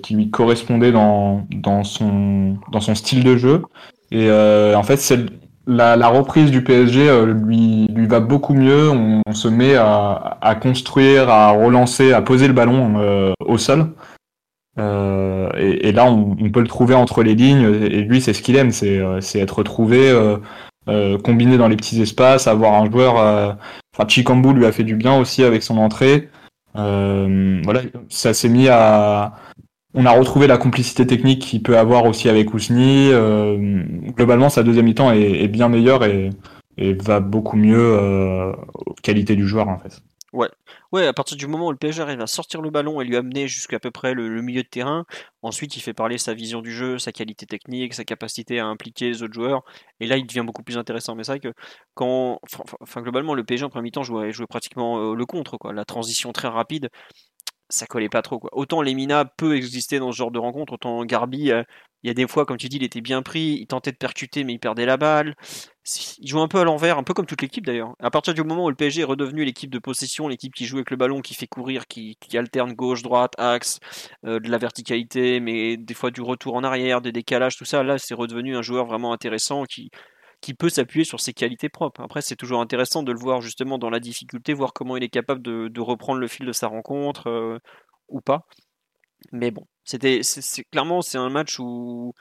qui 0.04 0.16
lui 0.16 0.30
correspondait 0.30 0.92
dans, 0.92 1.48
dans, 1.52 1.84
son, 1.84 2.58
dans 2.72 2.82
son 2.82 2.96
style 2.96 3.24
de 3.24 3.38
jeu. 3.38 3.64
Et 4.12 4.30
en 4.30 4.84
fait, 4.84 4.98
c'est 4.98 5.26
la, 5.68 6.08
reprise 6.08 6.52
du 6.52 6.64
PSG 6.64 7.26
lui, 7.26 7.88
lui 7.88 8.08
va 8.08 8.20
beaucoup 8.20 8.54
mieux. 8.54 8.90
On, 8.92 9.34
se 9.34 9.48
met 9.48 9.76
à, 9.76 10.58
construire, 10.62 11.30
à 11.30 11.52
relancer, 11.52 12.14
à 12.14 12.22
poser 12.22 12.48
le 12.48 12.54
ballon 12.54 13.34
au 13.40 13.58
sol. 13.58 13.94
Euh, 14.78 15.50
et, 15.58 15.92
là, 15.92 16.06
on, 16.06 16.36
peut 16.50 16.62
le 16.62 16.68
trouver 16.68 16.96
entre 16.96 17.24
les 17.24 17.36
lignes. 17.36 17.86
Et 17.86 18.02
lui, 18.02 18.22
c'est 18.22 18.34
ce 18.34 18.42
qu'il 18.42 18.56
aime, 18.56 18.72
c'est 18.72 19.00
être 19.36 19.64
trouvé, 19.64 20.14
combiné 21.24 21.58
dans 21.58 21.68
les 21.68 21.76
petits 21.76 22.02
espaces, 22.02 22.48
avoir 22.48 22.74
un 22.82 22.90
joueur. 22.90 23.58
Enfin, 23.96 24.08
Chikambu 24.08 24.54
lui 24.54 24.66
a 24.66 24.72
fait 24.72 24.84
du 24.84 24.96
bien 24.96 25.18
aussi 25.18 25.44
avec 25.44 25.64
son 25.64 25.78
entrée. 25.78 26.30
voilà, 26.74 27.82
ça 28.10 28.34
s'est 28.34 28.50
mis 28.50 28.68
à. 28.70 29.34
On 29.96 30.06
a 30.06 30.12
retrouvé 30.12 30.46
la 30.48 30.58
complicité 30.58 31.08
technique 31.08 31.42
qu'il 31.42 31.64
peut 31.64 31.78
avoir 31.78 32.06
aussi 32.06 32.30
avec 32.30 32.54
Ousni. 32.54 33.12
globalement, 34.16 34.50
sa 34.50 34.62
deuxième 34.62 34.86
mi-temps 34.86 35.12
est, 35.12 35.48
bien 35.48 35.70
meilleure 35.70 36.04
et, 36.04 36.30
et 36.78 36.94
va 36.94 37.20
beaucoup 37.20 37.58
mieux 37.58 37.80
euh, 37.80 38.52
aux 38.74 38.94
qualités 38.96 39.36
du 39.36 39.48
joueur 39.48 39.70
en 39.70 39.80
fait. 39.80 40.02
Ouais. 40.34 40.50
ouais, 40.92 41.08
à 41.08 41.14
partir 41.14 41.38
du 41.38 41.48
moment 41.48 41.68
où 41.68 41.72
le 41.72 41.78
PSG 41.78 42.02
arrive 42.02 42.20
à 42.20 42.28
sortir 42.28 42.62
le 42.62 42.70
ballon 42.70 43.00
et 43.00 43.06
lui 43.06 43.16
amener 43.16 43.48
jusqu'à 43.48 43.80
peu 43.80 43.90
près 43.90 44.14
le, 44.14 44.42
milieu 44.42 44.64
de 44.64 44.68
terrain, 44.68 45.06
ensuite 45.42 45.78
il 45.78 45.80
fait 45.80 45.94
parler 45.94 46.18
sa 46.18 46.34
vision 46.34 46.62
du 46.62 46.74
jeu, 46.74 47.00
sa 47.00 47.14
qualité 47.14 47.46
technique, 47.46 47.94
sa 47.94 48.04
capacité 48.04 48.60
à 48.60 48.66
impliquer 48.66 49.08
les 49.08 49.24
autres 49.24 49.34
joueurs, 49.34 49.64
et 50.02 50.08
là 50.08 50.18
il 50.18 50.28
devient 50.28 50.44
beaucoup 50.46 50.62
plus 50.62 50.78
intéressant. 50.78 51.16
Mais 51.16 51.24
c'est 51.24 51.32
vrai 51.32 51.40
que 51.40 51.54
quand, 51.94 52.42
enfin 52.82 53.02
globalement 53.02 53.34
le 53.34 53.46
PSG 53.46 53.64
en 53.64 53.70
premier 53.70 53.84
mi-temps 53.84 54.04
jouait, 54.04 54.34
jouait 54.34 54.46
pratiquement 54.46 55.00
euh, 55.00 55.16
le 55.16 55.26
contre, 55.26 55.58
quoi. 55.58 55.72
La 55.72 55.86
transition 55.86 56.34
très 56.34 56.50
rapide, 56.50 56.90
ça 57.70 57.86
collait 57.88 58.10
pas 58.10 58.22
trop. 58.22 58.40
Quoi. 58.40 58.50
Autant 58.54 58.82
Lemina 58.82 59.26
peut 59.26 59.56
exister 59.56 60.00
dans 60.00 60.12
ce 60.12 60.18
genre 60.18 60.32
de 60.32 60.40
rencontre, 60.40 60.74
autant 60.74 61.04
Garbi, 61.06 61.52
euh, 61.52 61.64
il 62.04 62.08
y 62.08 62.12
a 62.12 62.14
des 62.14 62.28
fois, 62.28 62.46
comme 62.46 62.58
tu 62.58 62.70
dis, 62.70 62.78
il 62.78 62.84
était 62.84 63.02
bien 63.02 63.24
pris, 63.24 63.58
il 63.62 63.66
tentait 63.66 63.92
de 63.92 63.98
percuter, 63.98 64.44
mais 64.44 64.54
il 64.54 64.60
perdait 64.60 64.86
la 64.86 64.96
balle. 64.96 65.36
Il 66.20 66.28
joue 66.28 66.40
un 66.40 66.48
peu 66.48 66.60
à 66.60 66.64
l'envers, 66.64 67.00
un 67.00 67.04
peu 67.04 67.16
comme 67.16 67.26
toute 67.26 67.42
l'équipe 67.42 67.66
d'ailleurs. 67.66 67.96
À 68.00 68.12
partir 68.12 68.36
du 68.36 68.44
moment 68.44 68.66
où 68.66 68.70
le 68.70 68.76
PSG 68.76 69.02
est 69.02 69.06
redevenu 69.06 69.44
l'équipe 69.44 69.72
de 69.72 69.80
possession, 69.80 70.28
l'équipe 70.28 70.54
qui 70.54 70.66
joue 70.66 70.78
avec 70.78 70.92
le 70.92 70.98
ballon, 70.98 71.22
qui 71.22 71.34
fait 71.34 71.48
courir, 71.48 71.88
qui, 71.88 72.16
alterne 72.36 72.74
gauche, 72.74 73.02
droite, 73.02 73.34
axe, 73.40 73.80
euh, 74.24 74.40
de 74.40 74.52
la 74.52 74.60
verticalité, 74.60 75.40
mais 75.40 75.78
des 75.78 75.94
fois 75.96 76.12
du 76.12 76.22
retour 76.22 76.54
en 76.54 76.64
arrière, 76.64 77.02
des 77.02 77.12
décalages, 77.12 77.58
tout 77.58 77.66
ça, 77.66 77.82
là 77.82 77.98
c'est 77.98 78.14
redevenu 78.14 78.56
un 78.56 78.62
joueur 78.62 78.86
vraiment 78.86 79.12
intéressant 79.12 79.64
qui, 79.64 79.90
qui 80.46 80.54
peut 80.54 80.70
s'appuyer 80.70 81.06
sur 81.06 81.20
ses 81.20 81.34
qualités 81.34 81.70
propres. 81.70 82.02
Après, 82.02 82.22
c'est 82.22 82.36
toujours 82.36 82.62
intéressant 82.62 83.02
de 83.02 83.12
le 83.12 83.18
voir 83.18 83.42
justement 83.42 83.80
dans 83.80 83.90
la 83.90 84.00
difficulté, 84.00 84.54
voir 84.54 84.74
comment 84.74 84.96
il 84.96 85.04
est 85.04 85.10
capable 85.10 85.42
de, 85.42 85.80
reprendre 85.80 86.20
le 86.20 86.28
fil 86.28 86.46
de 86.46 86.52
sa 86.52 86.68
rencontre 86.68 87.32
euh, 87.32 87.58
ou 88.10 88.22
pas. 88.22 88.46
Mais 89.32 89.50
bon, 89.50 89.66
c'était, 89.86 90.22
clairement, 90.72 91.02
c'est 91.02 91.18
un 91.18 91.32
match 91.32 91.58
où, 91.58 92.14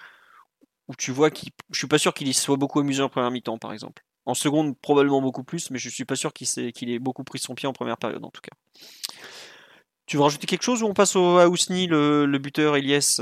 tu 0.96 1.10
vois 1.10 1.30
qu'il, 1.30 1.50
je 1.70 1.76
suis 1.76 1.86
pas 1.86 1.98
sûr 1.98 2.14
qu'il 2.14 2.32
soit 2.32 2.56
beaucoup 2.56 2.80
amusé 2.80 3.02
en 3.02 3.10
première 3.10 3.30
mi-temps, 3.30 3.58
par 3.58 3.74
exemple. 3.74 4.02
En 4.24 4.32
seconde, 4.32 4.74
probablement 4.80 5.20
beaucoup 5.20 5.44
plus, 5.44 5.70
mais 5.70 5.78
je 5.78 5.90
suis 5.90 6.06
pas 6.06 6.16
sûr 6.16 6.32
qu'il, 6.32 6.48
qu'il 6.72 6.90
ait 6.90 6.98
beaucoup 6.98 7.24
pris 7.24 7.38
son 7.38 7.54
pied 7.54 7.68
en 7.68 7.74
première 7.74 7.98
période, 7.98 8.24
en 8.24 8.30
tout 8.30 8.40
cas. 8.40 8.56
Tu 10.06 10.16
veux 10.16 10.22
rajouter 10.22 10.46
quelque 10.46 10.62
chose 10.62 10.82
ou 10.82 10.86
on 10.86 10.94
passe 10.94 11.14
au, 11.14 11.36
à 11.36 11.46
Ousni, 11.46 11.88
le, 11.88 12.24
le 12.24 12.38
buteur 12.38 12.76
Elias? 12.76 13.20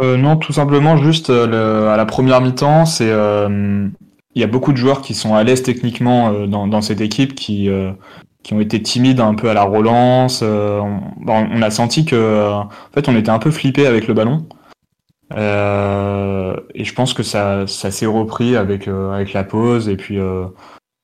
Euh, 0.00 0.16
non, 0.16 0.36
tout 0.36 0.52
simplement 0.52 0.96
juste 0.96 1.30
euh, 1.30 1.92
à 1.92 1.96
la 1.96 2.04
première 2.04 2.40
mi-temps, 2.40 2.84
c'est 2.84 3.10
euh, 3.10 3.88
il 4.34 4.40
y 4.40 4.44
a 4.44 4.48
beaucoup 4.48 4.72
de 4.72 4.76
joueurs 4.76 5.02
qui 5.02 5.14
sont 5.14 5.34
à 5.34 5.44
l'aise 5.44 5.62
techniquement 5.62 6.46
dans, 6.48 6.82
cette 6.82 7.00
équipe 7.00 7.34
qui 7.36 7.70
qui 8.42 8.52
ont 8.52 8.60
été 8.60 8.82
timides 8.82 9.20
un 9.20 9.34
peu 9.34 9.48
à 9.48 9.54
la 9.54 9.62
relance. 9.62 10.42
On, 10.42 11.62
a 11.62 11.70
senti 11.70 12.04
que 12.04 12.50
en 12.50 12.68
fait 12.92 13.08
on 13.08 13.16
était 13.16 13.30
un 13.30 13.38
peu 13.38 13.52
flippé 13.52 13.86
avec 13.86 14.08
le 14.08 14.14
ballon. 14.14 14.48
et 15.36 16.84
je 16.84 16.94
pense 16.94 17.14
que 17.14 17.22
ça, 17.22 17.66
ça 17.68 17.92
s'est 17.92 18.06
repris 18.06 18.56
avec, 18.56 18.88
avec 18.88 19.32
la 19.34 19.44
pause. 19.44 19.88
Et 19.88 19.96
puis, 19.96 20.18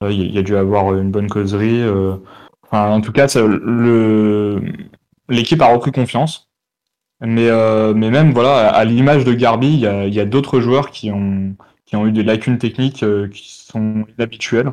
il 0.02 0.34
y, 0.34 0.38
a 0.38 0.42
dû 0.42 0.56
avoir 0.56 0.92
une 0.94 1.12
bonne 1.12 1.28
causerie. 1.28 1.84
en 2.72 3.00
tout 3.00 3.12
cas, 3.12 3.28
l'équipe 5.28 5.62
a 5.62 5.72
repris 5.72 5.92
confiance. 5.92 6.49
Mais, 7.22 7.48
euh, 7.48 7.92
mais 7.94 8.10
même, 8.10 8.32
voilà, 8.32 8.68
à, 8.68 8.84
l'image 8.84 9.24
de 9.24 9.34
Garbi, 9.34 9.68
il 9.68 9.80
y 9.80 9.86
a, 9.86 10.06
y 10.06 10.20
a 10.20 10.24
d'autres 10.24 10.60
joueurs 10.60 10.90
qui 10.90 11.10
ont, 11.10 11.54
qui 11.84 11.96
ont 11.96 12.06
eu 12.06 12.12
des 12.12 12.22
lacunes 12.22 12.58
techniques 12.58 13.02
euh, 13.02 13.28
qui 13.28 13.50
sont 13.50 14.06
inhabituelles. 14.16 14.72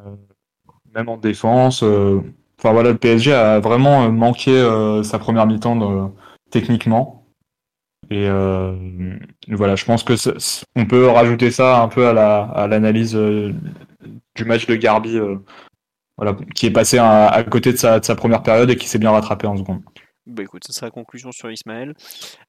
Euh, 0.00 0.14
même 0.94 1.08
en 1.08 1.16
défense. 1.16 1.82
Enfin 1.82 2.72
voilà, 2.72 2.90
le 2.90 2.98
PSG 2.98 3.32
a 3.32 3.60
vraiment 3.60 4.12
manqué 4.12 4.52
sa 5.02 5.18
première 5.18 5.46
mi-temps 5.46 6.12
techniquement. 6.50 7.26
Et 8.10 8.28
voilà, 9.48 9.74
je 9.74 9.84
pense 9.86 10.04
que 10.04 10.14
on 10.76 10.84
peut 10.84 11.08
rajouter 11.08 11.50
ça 11.50 11.82
un 11.82 11.88
peu 11.88 12.06
à 12.06 12.12
la 12.12 12.42
à 12.42 12.66
l'analyse 12.66 13.14
du 13.14 14.44
match 14.44 14.66
de 14.66 14.76
Garbi, 14.76 15.18
voilà, 16.18 16.36
qui 16.54 16.66
est 16.66 16.70
passé 16.70 16.98
à, 16.98 17.42
côté 17.50 17.72
de 17.72 17.78
sa, 17.78 18.00
de 18.00 18.04
sa 18.04 18.14
première 18.14 18.42
période 18.42 18.68
et 18.68 18.76
qui 18.76 18.86
s'est 18.86 18.98
bien 18.98 19.12
rattrapé 19.12 19.46
en 19.46 19.56
seconde. 19.56 19.80
Bah 20.26 20.44
écoute, 20.44 20.64
ça 20.64 20.72
sera 20.72 20.86
la 20.86 20.90
conclusion 20.92 21.32
sur 21.32 21.50
Ismaël. 21.50 21.94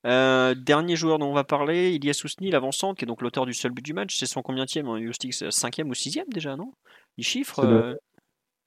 Euh, 0.05 0.53
dernier 0.53 0.95
joueur 0.95 1.17
dont 1.17 1.27
on 1.27 1.33
va 1.33 1.43
parler, 1.43 1.93
Ilias 1.93 2.13
Sousni, 2.13 2.51
l'avancante, 2.51 2.97
qui 2.97 3.05
est 3.05 3.07
donc 3.07 3.21
l'auteur 3.21 3.45
du 3.45 3.53
seul 3.53 3.71
but 3.71 3.83
du 3.83 3.93
match. 3.93 4.15
C'est 4.15 4.27
son 4.27 4.43
combien 4.43 4.65
tième 4.65 4.87
en 4.87 4.97
Eustic 4.97 5.33
5 5.33 5.81
ou 5.85 5.93
6 5.93 6.19
déjà, 6.27 6.55
non? 6.55 6.73
Il 7.17 7.23
chiffre 7.23 7.61
C'est 7.61 7.67
le... 7.67 7.83
Euh, 7.83 7.95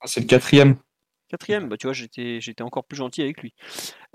ah, 0.01 0.07
le 0.17 0.23
quatrième. 0.25 0.77
Quatrième, 1.29 1.69
bah 1.69 1.77
tu 1.77 1.87
vois, 1.87 1.95
j'étais, 1.95 2.41
j'étais 2.41 2.63
encore 2.63 2.85
plus 2.85 2.97
gentil 2.97 3.23
avec 3.23 3.41
lui. 3.43 3.55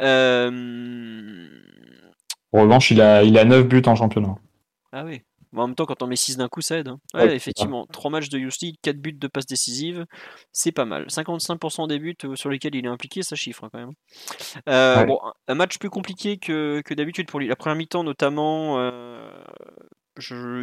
Euh... 0.02 1.48
En 2.52 2.62
revanche, 2.62 2.92
il 2.92 3.02
a, 3.02 3.24
il 3.24 3.38
a 3.38 3.46
9 3.46 3.68
buts 3.68 3.82
en 3.86 3.96
championnat. 3.96 4.36
Ah 4.92 5.06
oui 5.06 5.22
en 5.60 5.68
même 5.68 5.76
temps, 5.76 5.86
quand 5.86 6.02
on 6.02 6.08
met 6.08 6.16
6 6.16 6.38
d'un 6.38 6.48
coup, 6.48 6.62
ça 6.62 6.78
aide. 6.78 6.88
Hein. 6.88 7.00
Ouais, 7.14 7.36
effectivement. 7.36 7.86
3 7.92 8.10
matchs 8.10 8.30
de 8.30 8.40
Youth 8.40 8.58
4 8.82 8.98
buts 8.98 9.14
de 9.14 9.28
passes 9.28 9.46
décisives, 9.46 10.06
c'est 10.54 10.72
pas 10.72 10.86
mal. 10.86 11.06
55% 11.08 11.88
des 11.88 12.00
buts 12.00 12.16
euh, 12.24 12.36
sur 12.36 12.50
lesquels 12.50 12.76
il 12.76 12.86
est 12.86 12.90
impliqué, 12.90 13.22
ça 13.22 13.36
chiffre 13.36 13.68
quand 13.72 13.80
même. 13.80 13.94
Euh, 14.70 15.04
bon, 15.04 15.20
un 15.48 15.56
match 15.56 15.78
plus 15.78 15.90
compliqué 15.90 16.38
que, 16.38 16.82
que 16.86 16.94
d'habitude 16.94 17.28
pour 17.28 17.40
lui. 17.40 17.48
La 17.48 17.58
première 17.58 17.76
mi-temps, 17.76 18.04
notamment, 18.04 18.80
euh, 18.80 19.30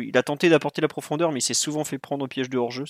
il 0.03 0.17
a 0.17 0.23
tenté 0.23 0.49
d'apporter 0.49 0.81
la 0.81 0.89
profondeur, 0.89 1.33
mais 1.33 1.41
il 1.41 1.43
s'est 1.43 1.55
souvent 1.55 1.85
fait 1.85 1.99
prendre 1.99 2.25
au 2.25 2.29
piège 2.29 2.49
de 2.49 2.57
hors-jeu. 2.57 2.85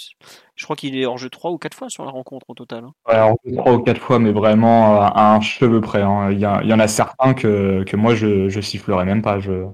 Je 0.55 0.65
crois 0.65 0.77
qu'il 0.77 0.97
est 0.97 1.05
hors-jeu 1.05 1.31
3 1.31 1.51
ou 1.51 1.59
4 1.59 1.77
fois 1.77 1.89
sur 1.89 2.05
la 2.05 2.13
rencontre 2.13 2.47
au 2.49 2.55
total. 2.55 2.85
Hein. 2.85 2.93
Ouais, 3.09 3.19
hors-jeu 3.19 3.57
3 3.57 3.73
ou 3.73 3.79
4 3.83 4.01
fois, 4.01 4.19
mais 4.21 4.31
vraiment 4.31 5.01
à 5.01 5.35
un 5.35 5.41
cheveu 5.41 5.81
près. 5.81 6.03
Hein. 6.03 6.31
Il, 6.31 6.39
y 6.39 6.47
en 6.47 6.79
a 6.79 6.89
certains 6.89 7.35
que, 7.35 7.83
que 7.85 7.97
moi 7.97 8.15
je, 8.15 8.49
je 8.49 8.61
sifflerais 8.61 9.05
même 9.05 9.23
pas. 9.23 9.41
Je, 9.41 9.67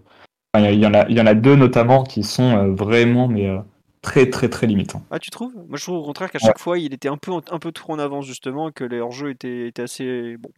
il 0.61 0.81
y, 0.81 0.87
en 0.87 0.95
a, 0.95 1.09
il 1.09 1.17
y 1.17 1.21
en 1.21 1.27
a 1.27 1.35
deux 1.35 1.57
notamment 1.57 2.05
qui 2.05 2.23
sont 2.23 2.57
euh, 2.57 2.75
vraiment 2.75 3.29
mais, 3.29 3.49
euh, 3.49 3.59
très 4.03 4.29
très 4.31 4.49
très 4.49 4.67
limitants. 4.67 5.03
Ah 5.11 5.19
tu 5.19 5.31
trouves? 5.31 5.55
Moi 5.55 5.77
je 5.77 5.83
trouve 5.83 5.97
au 5.97 6.05
contraire 6.05 6.31
qu'à 6.31 6.39
chaque 6.39 6.59
fois 6.59 6.79
il 6.79 6.93
était 6.95 7.09
un 7.09 7.17
peu 7.17 7.33
un 7.33 7.59
peu 7.59 7.73
trop 7.73 7.93
en 7.93 7.99
avance 7.99 8.27
justement 8.27 8.71
que 8.71 8.85
les 8.85 9.01
hors-jeux 9.01 9.31
étaient, 9.31 9.69
étaient, 9.69 9.83
assez 9.83 10.37
bon. 10.37 10.51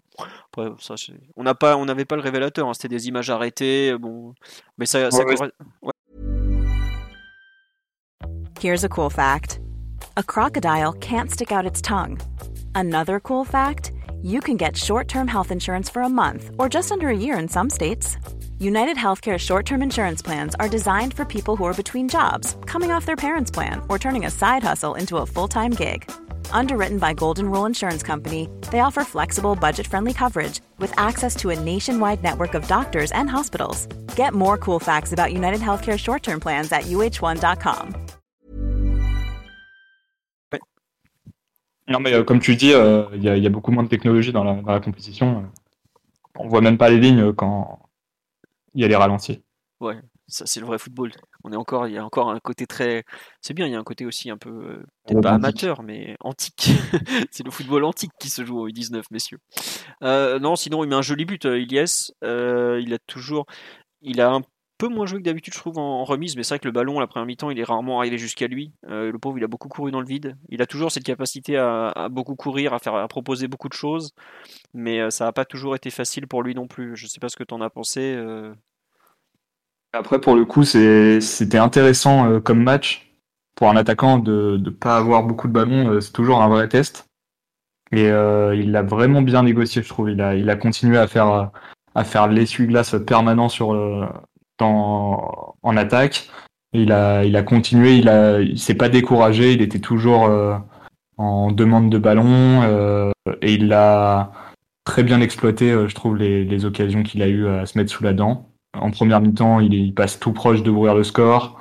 Après, 0.52 0.70
ça, 0.80 0.94
on 1.36 1.44
n'a 1.44 1.54
pas 1.54 1.76
on 1.76 1.84
n'avait 1.84 2.04
pas 2.04 2.16
le 2.16 2.22
révélateur, 2.22 2.68
hein. 2.68 2.74
c'était 2.74 2.88
des 2.88 3.08
images 3.08 3.30
arrêtées, 3.30 3.96
bon. 3.98 4.34
Mais 4.78 4.86
ça, 4.86 5.10
ça 5.10 5.24
ouais, 5.24 5.36
ouais. 5.82 5.92
Here's 8.60 8.84
a 8.84 8.88
cool 8.88 9.10
fact. 9.10 9.60
A 10.16 10.22
crocodile 10.22 10.94
can't 11.00 11.30
stick 11.30 11.52
out 11.52 11.66
its 11.66 11.82
tongue. 11.82 12.18
Another 12.74 13.20
cool 13.20 13.44
fact, 13.44 13.92
you 14.22 14.40
can 14.40 14.56
get 14.56 14.76
short-term 14.76 15.28
health 15.28 15.50
insurance 15.50 15.90
for 15.90 16.02
a 16.02 16.08
month 16.08 16.50
or 16.58 16.68
just 16.68 16.90
under 16.90 17.08
a 17.08 17.16
year 17.16 17.38
in 17.38 17.48
some 17.48 17.70
states. 17.70 18.16
United 18.58 18.96
Healthcare 18.96 19.38
short 19.38 19.66
term 19.66 19.82
insurance 19.82 20.22
plans 20.22 20.54
are 20.58 20.68
designed 20.68 21.12
for 21.12 21.24
people 21.24 21.56
who 21.56 21.64
are 21.64 21.74
between 21.74 22.08
jobs, 22.08 22.56
coming 22.66 22.90
off 22.90 23.04
their 23.04 23.16
parents' 23.16 23.50
plan, 23.50 23.82
or 23.88 23.98
turning 23.98 24.24
a 24.24 24.30
side 24.30 24.62
hustle 24.62 24.94
into 24.94 25.18
a 25.18 25.26
full 25.26 25.46
time 25.46 25.72
gig. 25.72 26.10
Underwritten 26.52 26.98
by 26.98 27.12
Golden 27.12 27.50
Rule 27.50 27.66
Insurance 27.66 28.02
Company, 28.02 28.48
they 28.70 28.80
offer 28.80 29.04
flexible, 29.04 29.54
budget 29.56 29.86
friendly 29.86 30.14
coverage 30.14 30.60
with 30.78 30.92
access 30.98 31.36
to 31.36 31.50
a 31.50 31.60
nationwide 31.60 32.22
network 32.22 32.54
of 32.54 32.66
doctors 32.66 33.12
and 33.12 33.28
hospitals. 33.28 33.86
Get 34.16 34.32
more 34.32 34.56
cool 34.56 34.78
facts 34.80 35.12
about 35.12 35.32
United 35.34 35.60
Healthcare 35.60 35.98
short 35.98 36.22
term 36.22 36.40
plans 36.40 36.72
at 36.72 36.84
uh1.com. 36.84 37.94
Non, 41.88 42.00
mais 42.00 42.14
euh, 42.14 42.24
comme 42.24 42.40
tu 42.40 42.56
dis, 42.56 42.72
euh, 42.72 43.04
il 43.12 43.28
euh, 43.28 43.36
y, 43.36 43.42
y, 43.42 43.46
a 43.46 43.50
beaucoup 43.50 43.70
moins 43.70 43.84
de 43.84 43.88
technologie 43.88 44.32
dans 44.32 44.42
la, 44.42 44.54
dans 44.54 44.72
la 44.72 44.80
compétition. 44.80 45.44
On 46.38 46.48
voit 46.48 46.60
même 46.60 46.78
pas 46.78 46.88
les 46.88 46.98
lignes 46.98 47.20
euh, 47.20 47.32
quand 47.32 47.85
il 48.76 48.82
y 48.82 48.84
a 48.84 48.88
les 48.88 48.94
ralentis. 48.94 49.42
Ouais, 49.80 50.00
ça 50.28 50.46
c'est 50.46 50.60
le 50.60 50.66
vrai 50.66 50.78
football. 50.78 51.12
On 51.44 51.52
est 51.52 51.56
encore, 51.56 51.88
il 51.88 51.94
y 51.94 51.98
a 51.98 52.04
encore 52.04 52.30
un 52.30 52.38
côté 52.40 52.66
très, 52.66 53.04
c'est 53.40 53.54
bien, 53.54 53.66
il 53.66 53.72
y 53.72 53.74
a 53.74 53.78
un 53.78 53.84
côté 53.84 54.06
aussi 54.06 54.30
un 54.30 54.36
peu, 54.36 54.50
euh, 54.50 54.82
peut-être 55.06 55.22
pas 55.22 55.32
amateur, 55.32 55.82
mais 55.82 56.16
antique. 56.20 56.70
c'est 57.30 57.44
le 57.44 57.50
football 57.50 57.84
antique 57.84 58.12
qui 58.20 58.30
se 58.30 58.44
joue 58.44 58.58
au 58.58 58.68
U19, 58.68 59.02
messieurs. 59.10 59.38
Euh, 60.02 60.38
non, 60.38 60.56
sinon 60.56 60.84
il 60.84 60.88
met 60.88 60.94
un 60.94 61.02
joli 61.02 61.24
but, 61.24 61.44
euh, 61.46 61.58
Ilyes. 61.58 62.12
il 62.22 62.94
a 62.94 62.98
toujours, 63.06 63.46
il 64.02 64.20
a 64.20 64.30
un 64.30 64.42
peu 64.78 64.88
moins 64.88 65.06
joué 65.06 65.18
que 65.18 65.24
d'habitude, 65.24 65.54
je 65.54 65.58
trouve, 65.58 65.78
en, 65.78 66.04
remise, 66.04 66.36
mais 66.36 66.42
c'est 66.42 66.54
vrai 66.54 66.58
que 66.58 66.68
le 66.68 66.72
ballon, 66.72 67.00
la 67.00 67.06
première 67.06 67.26
mi-temps, 67.26 67.50
il 67.50 67.58
est 67.58 67.64
rarement 67.64 68.00
arrivé 68.00 68.18
jusqu'à 68.18 68.46
lui. 68.46 68.72
le 68.88 69.16
pauvre, 69.18 69.38
il 69.38 69.44
a 69.44 69.48
beaucoup 69.48 69.68
couru 69.68 69.90
dans 69.90 70.00
le 70.00 70.06
vide. 70.06 70.36
Il 70.48 70.62
a 70.62 70.66
toujours 70.66 70.92
cette 70.92 71.04
capacité 71.04 71.56
à, 71.56 72.08
beaucoup 72.10 72.36
courir, 72.36 72.74
à 72.74 72.78
faire, 72.78 72.94
à 72.94 73.08
proposer 73.08 73.48
beaucoup 73.48 73.68
de 73.68 73.74
choses, 73.74 74.12
mais 74.74 75.10
ça 75.10 75.24
n'a 75.24 75.32
pas 75.32 75.44
toujours 75.44 75.74
été 75.74 75.90
facile 75.90 76.26
pour 76.26 76.42
lui 76.42 76.54
non 76.54 76.66
plus. 76.66 76.96
Je 76.96 77.06
sais 77.06 77.20
pas 77.20 77.28
ce 77.28 77.36
que 77.36 77.44
tu 77.44 77.54
en 77.54 77.60
as 77.60 77.70
pensé. 77.70 78.16
Après, 79.96 80.20
pour 80.20 80.36
le 80.36 80.44
coup, 80.44 80.64
c'était 80.64 81.58
intéressant 81.58 82.30
euh, 82.30 82.40
comme 82.40 82.62
match. 82.62 83.02
Pour 83.54 83.70
un 83.70 83.76
attaquant, 83.76 84.18
de 84.18 84.60
ne 84.62 84.70
pas 84.70 84.98
avoir 84.98 85.22
beaucoup 85.22 85.48
de 85.48 85.52
ballons, 85.52 85.88
euh, 85.88 86.00
c'est 86.00 86.12
toujours 86.12 86.42
un 86.42 86.48
vrai 86.48 86.68
test. 86.68 87.08
Et 87.92 88.10
euh, 88.10 88.54
il 88.54 88.72
l'a 88.72 88.82
vraiment 88.82 89.22
bien 89.22 89.42
négocié, 89.42 89.82
je 89.82 89.88
trouve. 89.88 90.10
Il 90.10 90.20
a, 90.20 90.34
il 90.34 90.50
a 90.50 90.56
continué 90.56 90.98
à 90.98 91.06
faire, 91.06 91.50
à 91.94 92.04
faire 92.04 92.28
l'essuie-glace 92.28 92.96
permanent 93.06 93.48
sur 93.48 93.72
dans, 94.58 95.56
en 95.62 95.76
attaque. 95.76 96.28
Il 96.72 96.92
a, 96.92 97.24
il 97.24 97.36
a 97.36 97.42
continué, 97.42 97.96
il 97.96 98.08
a, 98.08 98.40
il 98.40 98.58
s'est 98.58 98.74
pas 98.74 98.88
découragé, 98.88 99.52
il 99.52 99.62
était 99.62 99.78
toujours 99.78 100.30
en 101.16 101.50
demande 101.52 101.90
de 101.90 101.98
ballon 101.98 103.12
et 103.40 103.54
il 103.54 103.72
a 103.72 104.32
très 104.84 105.02
bien 105.02 105.20
exploité, 105.20 105.70
je 105.70 105.94
trouve, 105.94 106.16
les, 106.16 106.44
les 106.44 106.64
occasions 106.64 107.02
qu'il 107.02 107.22
a 107.22 107.28
eu 107.28 107.46
à 107.46 107.64
se 107.64 107.78
mettre 107.78 107.90
sous 107.90 108.04
la 108.04 108.12
dent. 108.12 108.50
En 108.74 108.90
première 108.90 109.20
mi-temps, 109.20 109.60
il, 109.60 109.72
il, 109.72 109.94
passe 109.94 110.20
tout 110.20 110.32
proche 110.32 110.62
d'ouvrir 110.62 110.94
le 110.94 111.02
score. 111.02 111.58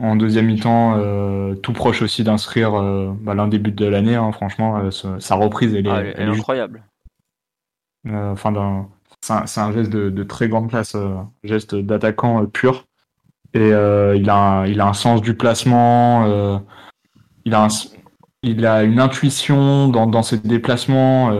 En 0.00 0.16
deuxième 0.16 0.46
mi-temps, 0.46 0.96
euh, 0.98 1.54
tout 1.54 1.72
proche 1.72 2.02
aussi 2.02 2.24
d'inscrire 2.24 2.74
euh, 2.74 3.12
bah, 3.20 3.34
l'un 3.34 3.46
des 3.46 3.58
buts 3.58 3.70
de 3.70 3.86
l'année. 3.86 4.16
Hein, 4.16 4.32
franchement, 4.32 4.78
euh, 4.78 4.90
sa 4.90 5.34
reprise, 5.36 5.74
elle 5.74 5.86
est, 5.86 5.90
ah, 5.90 6.02
elle 6.02 6.28
est 6.28 6.32
incroyable. 6.32 6.82
Enfin, 8.08 8.88
un, 9.30 9.72
geste 9.72 9.90
de, 9.90 10.22
très 10.22 10.48
grande 10.48 10.70
classe, 10.70 10.96
geste 11.42 11.74
d'attaquant 11.74 12.44
pur. 12.46 12.86
Et 13.54 13.68
il, 13.68 14.30
a 14.30 14.36
un, 14.36 14.66
il 14.66 14.80
a 14.80 14.86
un 14.88 14.92
sens 14.92 15.22
du 15.22 15.36
placement. 15.36 16.62
il, 17.44 17.54
a 17.54 17.68
il 18.42 18.66
a 18.66 18.82
une 18.82 19.00
intuition 19.00 19.88
dans, 19.88 20.06
dans 20.06 20.22
ses 20.22 20.38
déplacements. 20.38 21.32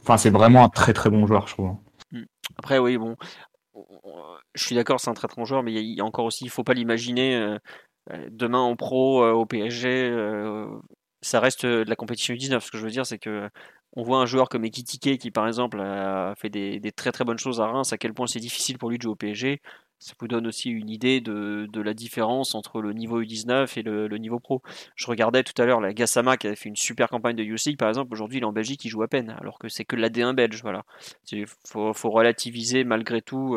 Enfin, 0.00 0.16
c'est 0.16 0.30
vraiment 0.30 0.64
un 0.64 0.68
très 0.68 0.92
très 0.92 1.10
bon 1.10 1.26
joueur, 1.26 1.46
je 1.46 1.54
trouve. 1.54 1.76
Hmm. 2.12 2.24
Après, 2.56 2.78
oui, 2.78 2.98
bon, 2.98 3.16
je 4.54 4.64
suis 4.64 4.74
d'accord, 4.74 5.00
c'est 5.00 5.10
un 5.10 5.14
très 5.14 5.28
très 5.28 5.36
bon 5.36 5.44
joueur, 5.44 5.62
mais 5.62 5.72
il 5.72 5.94
y, 5.94 6.00
a 6.00 6.04
encore 6.04 6.24
aussi, 6.24 6.44
il 6.44 6.50
faut 6.50 6.64
pas 6.64 6.74
l'imaginer 6.74 7.36
euh, 7.36 7.58
euh, 8.12 8.28
demain 8.30 8.60
en 8.60 8.76
pro 8.76 9.22
euh, 9.24 9.32
au 9.32 9.46
PSG. 9.46 10.12
ça 11.22 11.40
reste 11.40 11.66
de 11.66 11.84
la 11.88 11.96
compétition 11.96 12.34
U19. 12.34 12.60
Ce 12.60 12.70
que 12.70 12.78
je 12.78 12.84
veux 12.84 12.90
dire, 12.90 13.06
c'est 13.06 13.18
que 13.18 13.48
on 13.96 14.02
voit 14.02 14.18
un 14.18 14.26
joueur 14.26 14.48
comme 14.48 14.64
Ekitike 14.64 15.18
qui, 15.18 15.30
par 15.30 15.46
exemple, 15.46 15.80
a 15.80 16.34
fait 16.36 16.50
des, 16.50 16.80
très 16.92 17.12
très 17.12 17.24
bonnes 17.24 17.38
choses 17.38 17.60
à 17.60 17.66
Reims, 17.66 17.92
à 17.92 17.98
quel 17.98 18.12
point 18.12 18.26
c'est 18.26 18.40
difficile 18.40 18.78
pour 18.78 18.90
lui 18.90 18.98
de 18.98 19.02
jouer 19.02 19.12
au 19.12 19.16
PSG. 19.16 19.60
Ça 20.00 20.14
vous 20.20 20.28
donne 20.28 20.46
aussi 20.46 20.70
une 20.70 20.90
idée 20.90 21.20
de, 21.20 21.80
la 21.80 21.94
différence 21.94 22.54
entre 22.54 22.82
le 22.82 22.92
niveau 22.92 23.22
U19 23.22 23.78
et 23.78 23.82
le, 23.82 24.18
niveau 24.18 24.40
pro. 24.40 24.62
Je 24.96 25.06
regardais 25.06 25.44
tout 25.44 25.60
à 25.62 25.64
l'heure 25.64 25.80
la 25.80 25.94
Gassama 25.94 26.36
qui 26.36 26.48
avait 26.48 26.56
fait 26.56 26.68
une 26.68 26.76
super 26.76 27.08
campagne 27.08 27.36
de 27.36 27.44
UC, 27.44 27.76
par 27.78 27.88
exemple. 27.88 28.12
Aujourd'hui, 28.12 28.38
il 28.38 28.42
est 28.42 28.46
en 28.46 28.52
Belgique, 28.52 28.84
il 28.84 28.88
joue 28.88 29.02
à 29.02 29.08
peine, 29.08 29.34
alors 29.40 29.58
que 29.58 29.68
c'est 29.68 29.84
que 29.84 29.96
l'AD1 29.96 30.34
belge. 30.34 30.60
Voilà. 30.62 30.84
Il 31.30 31.46
faut, 31.66 31.92
relativiser 32.10 32.84
malgré 32.84 33.22
tout 33.22 33.56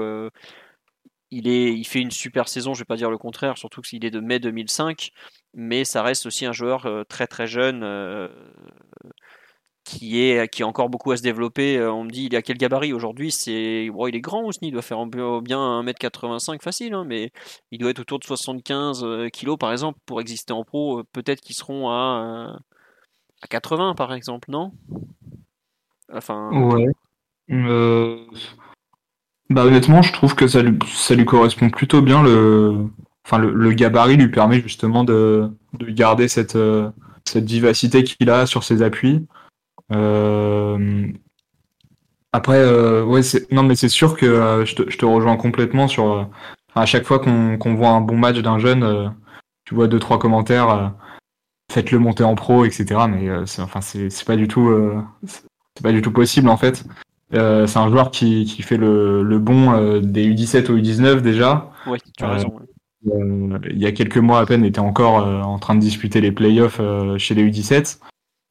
il, 1.31 1.47
est, 1.47 1.73
il 1.73 1.85
fait 1.85 1.99
une 1.99 2.11
super 2.11 2.47
saison, 2.47 2.73
je 2.73 2.79
ne 2.79 2.83
vais 2.83 2.87
pas 2.87 2.95
dire 2.95 3.09
le 3.11 3.17
contraire, 3.17 3.57
surtout 3.57 3.81
qu'il 3.81 4.05
est 4.05 4.11
de 4.11 4.19
mai 4.19 4.39
2005, 4.39 5.11
mais 5.53 5.83
ça 5.83 6.03
reste 6.03 6.25
aussi 6.25 6.45
un 6.45 6.51
joueur 6.51 6.85
euh, 6.85 7.03
très 7.03 7.27
très 7.27 7.47
jeune 7.47 7.83
euh, 7.83 8.29
qui, 9.87 10.21
est, 10.21 10.47
qui 10.49 10.63
a 10.63 10.67
encore 10.67 10.89
beaucoup 10.89 11.11
à 11.11 11.17
se 11.17 11.23
développer. 11.23 11.77
Euh, 11.77 11.91
on 11.91 12.03
me 12.03 12.09
dit, 12.09 12.25
il 12.25 12.35
a 12.35 12.41
quel 12.41 12.57
gabarit 12.57 12.91
aujourd'hui? 12.91 13.31
C'est, 13.31 13.89
bon, 13.89 14.07
Il 14.07 14.15
est 14.15 14.21
grand 14.21 14.43
aussi, 14.43 14.59
il 14.63 14.71
doit 14.71 14.81
faire 14.81 15.05
bien 15.05 15.81
1m85 15.83 16.61
facile, 16.61 16.93
hein, 16.93 17.05
mais 17.07 17.31
il 17.71 17.79
doit 17.79 17.91
être 17.91 17.99
autour 17.99 18.19
de 18.19 18.25
75 18.25 19.05
kg 19.33 19.57
par 19.57 19.71
exemple 19.71 19.99
pour 20.05 20.19
exister 20.19 20.51
en 20.53 20.63
pro. 20.63 21.03
Peut-être 21.13 21.41
qu'ils 21.41 21.55
seront 21.55 21.89
à, 21.89 22.59
à 23.41 23.47
80 23.47 23.95
par 23.95 24.13
exemple, 24.13 24.51
non? 24.51 24.73
Enfin. 26.11 26.49
Ouais. 26.51 26.87
Bah 29.49 29.63
honnêtement, 29.63 30.01
je 30.01 30.11
trouve 30.11 30.35
que 30.35 30.47
ça 30.47 30.61
lui, 30.61 30.77
ça 30.87 31.15
lui 31.15 31.23
correspond 31.23 31.69
plutôt 31.69 32.01
bien. 32.01 32.21
Le, 32.21 32.87
enfin, 33.25 33.37
le, 33.37 33.71
gabarit 33.71 34.17
lui 34.17 34.29
permet 34.29 34.59
justement 34.61 35.05
de, 35.05 35.49
de 35.73 35.85
garder 35.89 36.27
cette, 36.27 36.57
euh, 36.57 36.89
cette 37.23 37.45
vivacité 37.45 38.03
qu'il 38.03 38.29
a 38.29 38.45
sur 38.45 38.65
ses 38.65 38.81
appuis. 38.81 39.25
Euh... 39.93 41.07
Après, 42.33 42.59
euh, 42.59 43.03
ouais, 43.03 43.21
non, 43.51 43.63
mais 43.63 43.75
c'est 43.75 43.89
sûr 43.89 44.15
que 44.15 44.25
euh, 44.25 44.65
je, 44.65 44.75
te, 44.75 44.89
je, 44.89 44.97
te, 44.97 45.05
rejoins 45.05 45.37
complètement 45.37 45.87
sur. 45.87 46.29
à 46.75 46.85
chaque 46.85 47.05
fois 47.05 47.19
qu'on 47.19 47.75
voit 47.75 47.89
un 47.89 48.01
bon 48.01 48.17
match 48.17 48.37
d'un 48.39 48.59
jeune, 48.59 49.13
tu 49.65 49.73
vois 49.75 49.87
deux 49.87 49.99
trois 49.99 50.19
commentaires, 50.19 50.93
faites-le 51.71 51.99
monter 51.99 52.23
en 52.23 52.35
pro, 52.35 52.65
etc. 52.65 53.01
Mais 53.09 53.29
c'est, 53.45 53.61
enfin, 53.61 53.81
c'est 53.81 54.25
pas 54.25 54.35
du 54.35 54.47
tout, 54.47 54.69
c'est 55.25 55.83
pas 55.83 55.93
du 55.93 56.01
tout 56.01 56.11
possible 56.11 56.49
en 56.49 56.57
fait. 56.57 56.85
Euh, 57.33 57.67
c'est 57.67 57.79
un 57.79 57.89
joueur 57.89 58.11
qui, 58.11 58.45
qui 58.45 58.61
fait 58.61 58.77
le, 58.77 59.21
le 59.21 59.39
bon 59.39 59.73
euh, 59.73 59.99
des 59.99 60.27
U17 60.27 60.71
au 60.71 60.77
U19 60.77 61.21
déjà. 61.21 61.69
Oui, 61.85 61.99
tu 62.17 62.23
as 62.23 62.29
raison. 62.29 62.53
Euh, 63.07 63.59
il 63.69 63.79
y 63.79 63.85
a 63.85 63.91
quelques 63.91 64.17
mois 64.17 64.39
à 64.39 64.45
peine, 64.45 64.63
il 64.63 64.67
était 64.67 64.79
encore 64.79 65.25
en 65.25 65.59
train 65.59 65.75
de 65.75 65.79
disputer 65.79 66.21
les 66.21 66.31
playoffs 66.31 66.81
chez 67.17 67.35
les 67.35 67.49
U17. 67.49 67.99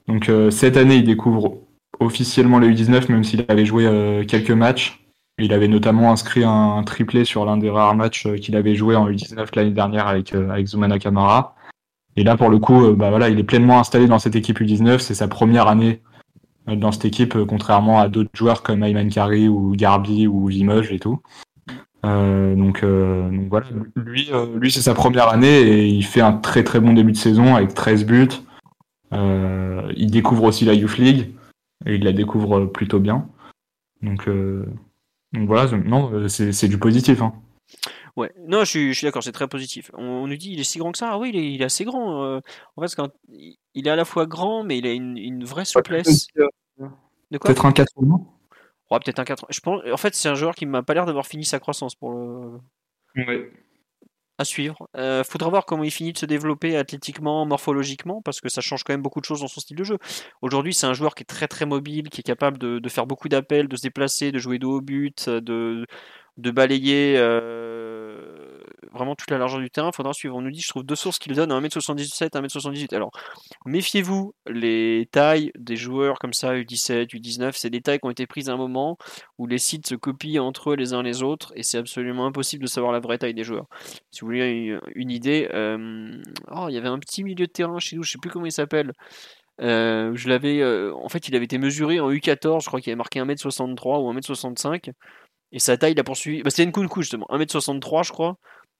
Donc 0.08 0.30
cette 0.50 0.76
année, 0.76 0.96
il 0.96 1.04
découvre 1.04 1.58
officiellement 1.98 2.58
les 2.58 2.68
U19, 2.68 3.10
même 3.10 3.24
s'il 3.24 3.44
avait 3.48 3.64
joué 3.64 4.24
quelques 4.28 4.50
matchs. 4.50 5.04
Il 5.38 5.52
avait 5.52 5.68
notamment 5.68 6.12
inscrit 6.12 6.44
un, 6.44 6.82
triplé 6.84 7.24
sur 7.24 7.44
l'un 7.44 7.56
des 7.56 7.70
rares 7.70 7.94
matchs 7.94 8.28
qu'il 8.40 8.56
avait 8.56 8.74
joué 8.74 8.94
en 8.96 9.10
U19 9.10 9.48
l'année 9.54 9.70
dernière 9.72 10.06
avec, 10.06 10.34
avec 10.34 10.68
Kamara. 11.00 11.56
Et 12.16 12.24
là, 12.24 12.36
pour 12.36 12.48
le 12.48 12.58
coup, 12.58 12.92
bah 12.92 13.10
voilà, 13.10 13.28
il 13.28 13.38
est 13.38 13.44
pleinement 13.44 13.80
installé 13.80 14.06
dans 14.06 14.18
cette 14.18 14.36
équipe 14.36 14.60
U19. 14.60 15.00
C'est 15.00 15.14
sa 15.14 15.28
première 15.28 15.66
année 15.66 16.02
dans 16.74 16.90
cette 16.90 17.04
équipe, 17.04 17.36
euh, 17.36 17.44
contrairement 17.44 18.00
à 18.00 18.08
d'autres 18.08 18.30
joueurs 18.34 18.62
comme 18.62 18.82
Ayman 18.82 19.08
Kari 19.08 19.48
ou 19.48 19.74
Garbi 19.76 20.26
ou 20.26 20.46
Vimoge 20.46 20.92
et 20.92 20.98
tout. 20.98 21.20
Euh, 22.04 22.54
donc, 22.54 22.82
euh, 22.82 23.30
voilà, 23.48 23.66
lui, 23.94 24.30
lui 24.56 24.70
c'est 24.70 24.80
sa 24.80 24.94
première 24.94 25.28
année 25.28 25.60
et 25.60 25.86
il 25.86 26.04
fait 26.04 26.20
un 26.20 26.32
très 26.32 26.64
très 26.64 26.80
bon 26.80 26.92
début 26.92 27.12
de 27.12 27.16
saison 27.16 27.54
avec 27.54 27.74
13 27.74 28.04
buts. 28.04 28.28
Il 29.12 30.10
découvre 30.10 30.44
aussi 30.44 30.64
la 30.64 30.74
Youth 30.74 30.98
League 30.98 31.34
et 31.84 31.94
il 31.94 32.04
la 32.04 32.12
découvre 32.12 32.66
plutôt 32.66 33.00
bien. 33.00 33.28
Donc, 34.02 34.28
donc 34.28 35.46
voilà, 35.46 35.70
non, 35.76 36.28
c'est 36.28 36.68
du 36.68 36.78
positif. 36.78 37.22
Hein. 37.22 37.32
Ouais, 38.16 38.32
non, 38.46 38.64
je 38.64 38.92
suis, 38.92 39.04
d'accord, 39.06 39.22
c'est 39.22 39.32
très 39.32 39.46
positif. 39.46 39.90
On, 39.92 40.26
nous 40.26 40.36
dit 40.36 40.52
il 40.52 40.60
est 40.60 40.64
si 40.64 40.78
grand 40.78 40.90
que 40.90 40.98
ça. 40.98 41.10
Ah 41.12 41.18
oui, 41.18 41.30
il 41.34 41.36
est, 41.36 41.52
il 41.52 41.60
est 41.60 41.66
assez 41.66 41.84
grand. 41.84 42.24
Euh, 42.24 42.40
en 42.76 42.82
fait, 42.82 42.94
quand, 42.94 43.10
il 43.28 43.86
est 43.86 43.90
à 43.90 43.96
la 43.96 44.06
fois 44.06 44.24
grand, 44.24 44.64
mais 44.64 44.78
il 44.78 44.86
a 44.86 44.92
une, 44.92 45.18
une 45.18 45.44
vraie 45.44 45.66
souplesse. 45.66 46.28
Peut-être 47.30 47.66
un 47.66 47.72
4 47.72 47.92
ouais, 47.98 48.98
Peut-être 49.04 49.18
un 49.18 49.24
4 49.24 49.46
je 49.50 49.60
pense, 49.60 49.82
En 49.92 49.96
fait, 49.98 50.14
c'est 50.14 50.30
un 50.30 50.34
joueur 50.34 50.54
qui 50.54 50.64
m'a 50.64 50.82
pas 50.82 50.94
l'air 50.94 51.04
d'avoir 51.04 51.26
fini 51.26 51.44
sa 51.44 51.58
croissance 51.58 51.94
pour 51.94 52.12
le. 52.12 52.58
Ouais. 53.16 53.52
À 54.38 54.44
suivre. 54.44 54.86
Euh, 54.96 55.24
faudra 55.24 55.48
voir 55.48 55.64
comment 55.64 55.82
il 55.82 55.90
finit 55.90 56.12
de 56.12 56.18
se 56.18 56.26
développer 56.26 56.76
athlétiquement, 56.76 57.46
morphologiquement, 57.46 58.20
parce 58.22 58.42
que 58.42 58.50
ça 58.50 58.60
change 58.60 58.84
quand 58.84 58.92
même 58.92 59.00
beaucoup 59.00 59.20
de 59.20 59.24
choses 59.24 59.40
dans 59.40 59.48
son 59.48 59.60
style 59.60 59.78
de 59.78 59.84
jeu. 59.84 59.96
Aujourd'hui, 60.42 60.74
c'est 60.74 60.86
un 60.86 60.92
joueur 60.92 61.14
qui 61.14 61.22
est 61.22 61.26
très 61.26 61.48
très 61.48 61.64
mobile, 61.64 62.10
qui 62.10 62.20
est 62.20 62.22
capable 62.22 62.58
de, 62.58 62.88
faire 62.90 63.06
beaucoup 63.06 63.30
d'appels, 63.30 63.66
de 63.66 63.76
se 63.76 63.82
déplacer, 63.82 64.32
de 64.32 64.38
jouer 64.38 64.58
de 64.58 64.66
haut 64.66 64.82
but, 64.82 65.30
de, 65.30 65.86
de 66.36 66.50
balayer 66.50 67.16
euh, 67.16 67.95
vraiment 68.96 69.14
toute 69.14 69.30
la 69.30 69.38
largeur 69.38 69.60
du 69.60 69.70
terrain. 69.70 69.92
Faudra 69.92 70.12
suivre. 70.12 70.36
On 70.36 70.42
nous 70.42 70.50
dit, 70.50 70.60
je 70.60 70.68
trouve 70.68 70.84
deux 70.84 70.96
sources 70.96 71.18
qui 71.18 71.28
le 71.28 71.36
donnent 71.36 71.52
à 71.52 71.60
1m77, 71.60 72.30
1m78. 72.30 72.94
Alors, 72.94 73.10
méfiez-vous, 73.64 74.34
les 74.48 75.08
tailles 75.12 75.52
des 75.58 75.76
joueurs 75.76 76.18
comme 76.18 76.32
ça, 76.32 76.54
U17, 76.54 77.08
U19, 77.10 77.52
c'est 77.54 77.70
des 77.70 77.80
tailles 77.80 77.98
qui 77.98 78.06
ont 78.06 78.10
été 78.10 78.26
prises 78.26 78.48
à 78.48 78.52
un 78.52 78.56
moment 78.56 78.96
où 79.38 79.46
les 79.46 79.58
sites 79.58 79.86
se 79.86 79.94
copient 79.94 80.42
entre 80.42 80.70
eux 80.70 80.76
les 80.76 80.92
uns 80.92 81.02
les 81.02 81.22
autres 81.22 81.52
et 81.56 81.62
c'est 81.62 81.78
absolument 81.78 82.26
impossible 82.26 82.62
de 82.62 82.68
savoir 82.68 82.92
la 82.92 83.00
vraie 83.00 83.18
taille 83.18 83.34
des 83.34 83.44
joueurs. 83.44 83.66
Si 84.10 84.20
vous 84.20 84.26
voulez 84.26 84.78
une, 84.94 85.10
idée, 85.10 85.48
euh, 85.52 86.20
oh, 86.50 86.66
il 86.68 86.74
y 86.74 86.78
avait 86.78 86.88
un 86.88 86.98
petit 86.98 87.22
milieu 87.24 87.46
de 87.46 87.52
terrain 87.52 87.78
chez 87.78 87.96
nous, 87.96 88.02
je 88.02 88.12
sais 88.12 88.18
plus 88.18 88.30
comment 88.30 88.46
il 88.46 88.52
s'appelle. 88.52 88.92
Euh, 89.62 90.12
je 90.14 90.28
l'avais, 90.28 90.62
en 90.92 91.08
fait, 91.08 91.28
il 91.28 91.36
avait 91.36 91.46
été 91.46 91.58
mesuré 91.58 92.00
en 92.00 92.10
U14, 92.10 92.62
je 92.62 92.66
crois 92.66 92.80
qu'il 92.80 92.90
avait 92.90 92.96
marqué 92.96 93.20
1m63 93.20 94.02
ou 94.02 94.12
1m65. 94.12 94.92
Et 95.52 95.58
sa 95.58 95.76
taille 95.76 95.94
l'a 95.94 96.04
poursuivi. 96.04 96.42
Bah, 96.42 96.50
c'était 96.50 96.66
Nkunku 96.66 97.02
justement, 97.02 97.26
1m63 97.30 98.04
je 98.04 98.12
crois. 98.12 98.36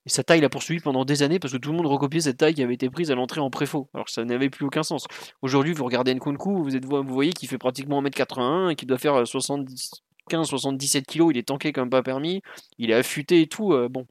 Et 0.07 0.09
sa 0.09 0.23
taille 0.23 0.41
l'a 0.41 0.49
poursuivi 0.49 0.81
pendant 0.81 1.05
des 1.05 1.23
années 1.23 1.39
parce 1.41 1.53
que 1.53 1.59
tout 1.59 1.71
le 1.71 1.77
monde 1.77 1.87
recopiait 1.87 2.21
cette 2.21 2.39
taille 2.39 2.55
qui 2.55 2.63
avait 2.63 2.75
été 2.75 2.89
prise 2.89 3.11
à 3.11 3.17
l'entrée 3.17 3.41
en 3.41 3.51
préfaux. 3.51 3.89
Alors 3.93 4.09
ça 4.09 4.25
n'avait 4.25 4.51
plus 4.51 4.65
aucun 4.65 4.85
sens. 4.85 5.07
Aujourd'hui, 5.43 5.73
vous 5.73 5.85
regardez 5.85 6.15
Nkunku, 6.15 6.63
vous, 6.63 6.77
êtes, 6.77 6.85
vous 6.85 7.03
voyez 7.03 7.33
qu'il 7.33 7.49
fait 7.49 7.59
pratiquement 7.59 8.01
1m81 8.03 8.71
et 8.71 8.77
qu'il 8.77 8.87
doit 8.87 8.99
faire 8.99 9.25
75-77 9.25 11.03
kg. 11.03 11.31
Il 11.31 11.39
est 11.39 11.49
tanké 11.49 11.73
comme 11.73 11.91
pas 11.91 12.05
permis. 12.05 12.41
Il 12.79 12.91
est 12.91 12.95
affûté 12.95 13.43
et 13.43 13.49
tout. 13.49 13.73
Euh, 13.73 13.89
bon, 13.89 14.07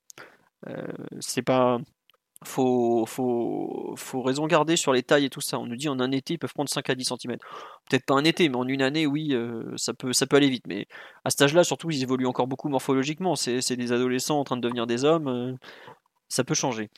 euh, 0.67 0.85
c'est 1.21 1.41
pas 1.41 1.79
faut, 2.43 3.05
faut, 3.07 3.93
faut 3.97 4.21
raison 4.21 4.45
garder 4.47 4.75
sur 4.75 4.93
les 4.93 5.03
tailles 5.03 5.25
et 5.25 5.29
tout 5.29 5.41
ça. 5.41 5.57
On 5.59 5.65
nous 5.65 5.75
dit 5.75 5.89
en 5.89 5.99
un 5.99 6.11
été, 6.11 6.33
ils 6.33 6.37
peuvent 6.37 6.53
prendre 6.53 6.69
5 6.69 6.89
à 6.89 6.95
10 6.95 7.05
cm. 7.05 7.37
Peut-être 7.89 8.05
pas 8.05 8.15
un 8.15 8.23
été, 8.23 8.49
mais 8.49 8.57
en 8.57 8.67
une 8.67 8.81
année, 8.81 9.05
oui, 9.07 9.33
euh, 9.33 9.63
ça, 9.77 9.93
peut, 9.93 10.13
ça 10.13 10.27
peut 10.27 10.35
aller 10.35 10.49
vite. 10.49 10.65
Mais 10.67 10.87
à 11.23 11.29
cet 11.29 11.41
âge-là, 11.41 11.63
surtout, 11.63 11.89
ils 11.91 12.03
évoluent 12.03 12.27
encore 12.27 12.47
beaucoup 12.47 12.69
morphologiquement. 12.69 13.35
C'est 13.35 13.75
des 13.75 13.91
adolescents 13.91 14.39
en 14.39 14.43
train 14.43 14.57
de 14.57 14.61
devenir 14.61 14.85
des 14.85 15.05
hommes. 15.05 15.27
Euh, 15.27 15.53
ça 16.27 16.43
peut 16.43 16.55
changer. 16.55 16.89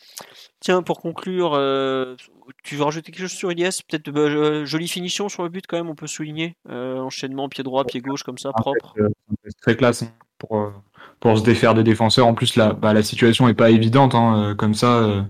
Tiens, 0.59 0.81
pour 0.81 1.01
conclure, 1.01 1.53
euh, 1.53 2.15
tu 2.63 2.75
veux 2.75 2.83
rajouter 2.83 3.11
quelque 3.11 3.27
chose 3.27 3.37
sur 3.37 3.51
Elias 3.51 3.81
Peut-être 3.87 4.09
bah, 4.09 4.65
jolie 4.65 4.87
finition 4.87 5.29
sur 5.29 5.43
le 5.43 5.49
but 5.49 5.65
quand 5.67 5.77
même, 5.77 5.89
on 5.89 5.95
peut 5.95 6.07
souligner. 6.07 6.55
enchaînement 6.67 7.49
pied 7.49 7.63
droit, 7.63 7.83
pied 7.85 8.01
gauche, 8.01 8.23
comme 8.23 8.37
ça, 8.37 8.51
propre. 8.53 8.95
très 9.61 9.75
classe 9.75 10.03
hein, 10.03 10.13
pour 10.37 10.71
pour 11.19 11.37
se 11.37 11.43
défaire 11.43 11.73
des 11.73 11.83
défenseurs. 11.83 12.27
En 12.27 12.33
plus, 12.33 12.55
la, 12.55 12.73
bah, 12.73 12.93
la 12.93 13.03
situation 13.03 13.47
est 13.47 13.53
pas 13.53 13.69
évidente. 13.69 14.15
Hein, 14.15 14.37
euh, 14.37 14.55
comme 14.55 14.73
ça, 14.73 14.97
euh, 14.97 15.21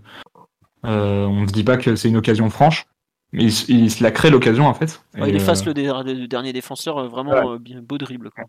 euh, 0.85 1.25
on 1.25 1.41
ne 1.41 1.47
se 1.47 1.53
dit 1.53 1.63
pas 1.63 1.77
que 1.77 1.95
c'est 1.95 2.09
une 2.09 2.17
occasion 2.17 2.49
franche. 2.49 2.85
Il, 3.33 3.47
il, 3.69 3.91
se 3.91 4.03
la 4.03 4.11
crée 4.11 4.29
l'occasion 4.29 4.67
en 4.67 4.73
fait. 4.73 5.01
il 5.17 5.35
efface 5.35 5.65
le, 5.65 5.73
dernier 6.27 6.53
défenseur, 6.53 7.09
vraiment 7.09 7.57
bien, 7.57 7.81
beau 7.81 7.97
dribble. 7.97 8.29
Quoi. 8.31 8.45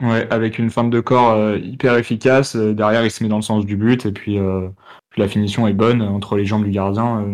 Ouais, 0.00 0.26
avec 0.30 0.58
une 0.60 0.70
fin 0.70 0.84
de 0.84 1.00
corps 1.00 1.56
hyper 1.56 1.96
efficace. 1.96 2.54
derrière, 2.54 3.04
il 3.04 3.10
se 3.10 3.24
met 3.24 3.28
dans 3.28 3.36
le 3.36 3.42
sens 3.42 3.66
du 3.66 3.76
but 3.76 4.06
et 4.06 4.12
puis, 4.12 4.38
la 5.16 5.28
finition 5.28 5.66
est 5.66 5.72
bonne 5.72 6.00
entre 6.00 6.36
les 6.36 6.46
jambes 6.46 6.64
du 6.64 6.70
gardien. 6.70 7.26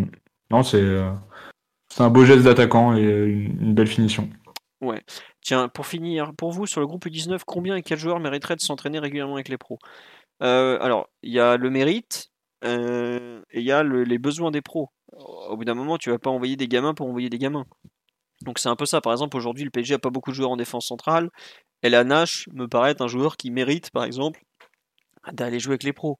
non, 0.50 0.62
c'est 0.62 0.82
c'est 1.88 2.02
un 2.02 2.11
beau 2.11 2.24
geste 2.24 2.44
d'attaquant 2.44 2.96
et 2.96 3.02
une, 3.02 3.74
belle 3.74 3.86
finition. 3.86 4.28
Ouais. 4.80 5.02
Tiens, 5.43 5.68
pour 5.68 5.86
finir, 5.86 6.32
pour 6.36 6.53
vous, 6.53 6.66
sur 6.66 6.80
le 6.80 6.86
groupe 6.86 7.07
U19, 7.07 7.43
combien 7.47 7.76
et 7.76 7.82
quels 7.82 7.99
joueurs 7.99 8.20
mériteraient 8.20 8.57
de 8.57 8.61
s'entraîner 8.61 8.99
régulièrement 8.99 9.34
avec 9.34 9.49
les 9.49 9.59
pros? 9.59 9.78
Alors, 10.41 11.09
il 11.22 11.32
y 11.32 11.41
a 11.41 11.57
le 11.57 11.70
mérite 11.70 12.30
et 12.62 13.41
il 13.55 13.62
y 13.62 13.72
a 13.72 13.82
les 13.82 14.18
besoins 14.18 14.51
des 14.51 14.62
pros. 14.62 14.91
Au 15.12 15.57
bout 15.57 15.64
d'un 15.64 15.74
moment, 15.74 15.97
tu 15.97 16.11
vas 16.11 16.18
pas 16.18 16.30
envoyer 16.30 16.57
des 16.57 16.68
gamins 16.68 16.95
pour 16.95 17.09
envoyer 17.09 17.30
des 17.30 17.39
gamins. 17.39 17.64
Donc 18.43 18.59
c'est 18.59 18.68
un 18.68 18.76
peu 18.76 18.86
ça. 18.86 19.01
Par 19.01 19.12
exemple, 19.12 19.36
aujourd'hui, 19.36 19.64
le 19.64 19.70
PSG 19.70 19.95
a 19.95 19.99
pas 19.99 20.11
beaucoup 20.11 20.30
de 20.30 20.36
joueurs 20.36 20.51
en 20.51 20.57
défense 20.57 20.86
centrale. 20.86 21.30
Et 21.82 21.89
la 21.91 22.05
Nash 22.05 22.49
me 22.53 22.68
paraît 22.68 22.91
être 22.91 23.01
un 23.01 23.09
joueur 23.09 23.36
qui 23.36 23.51
mérite, 23.51 23.91
par 23.91 24.05
exemple, 24.05 24.43
d'aller 25.32 25.61
jouer 25.61 25.72
avec 25.72 25.82
les 25.84 25.93
pros. 25.93 26.18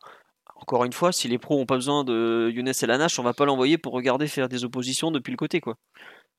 Encore 0.57 0.85
une 0.85 0.93
fois, 0.93 1.12
si 1.12 1.29
les 1.29 1.39
pros 1.39 1.61
ont 1.61 1.66
pas 1.66 1.77
besoin 1.77 2.03
de 2.03 2.51
Younes 2.53 2.73
et 2.81 2.87
la 2.87 2.99
Nash, 2.99 3.19
on 3.19 3.23
va 3.23 3.35
pas 3.35 3.45
l'envoyer 3.45 3.79
pour 3.79 3.93
regarder 3.93 4.27
faire 4.27 4.49
des 4.49 4.64
oppositions 4.64 5.11
depuis 5.11 5.31
le 5.31 5.37
côté, 5.37 5.61
quoi. 5.61 5.77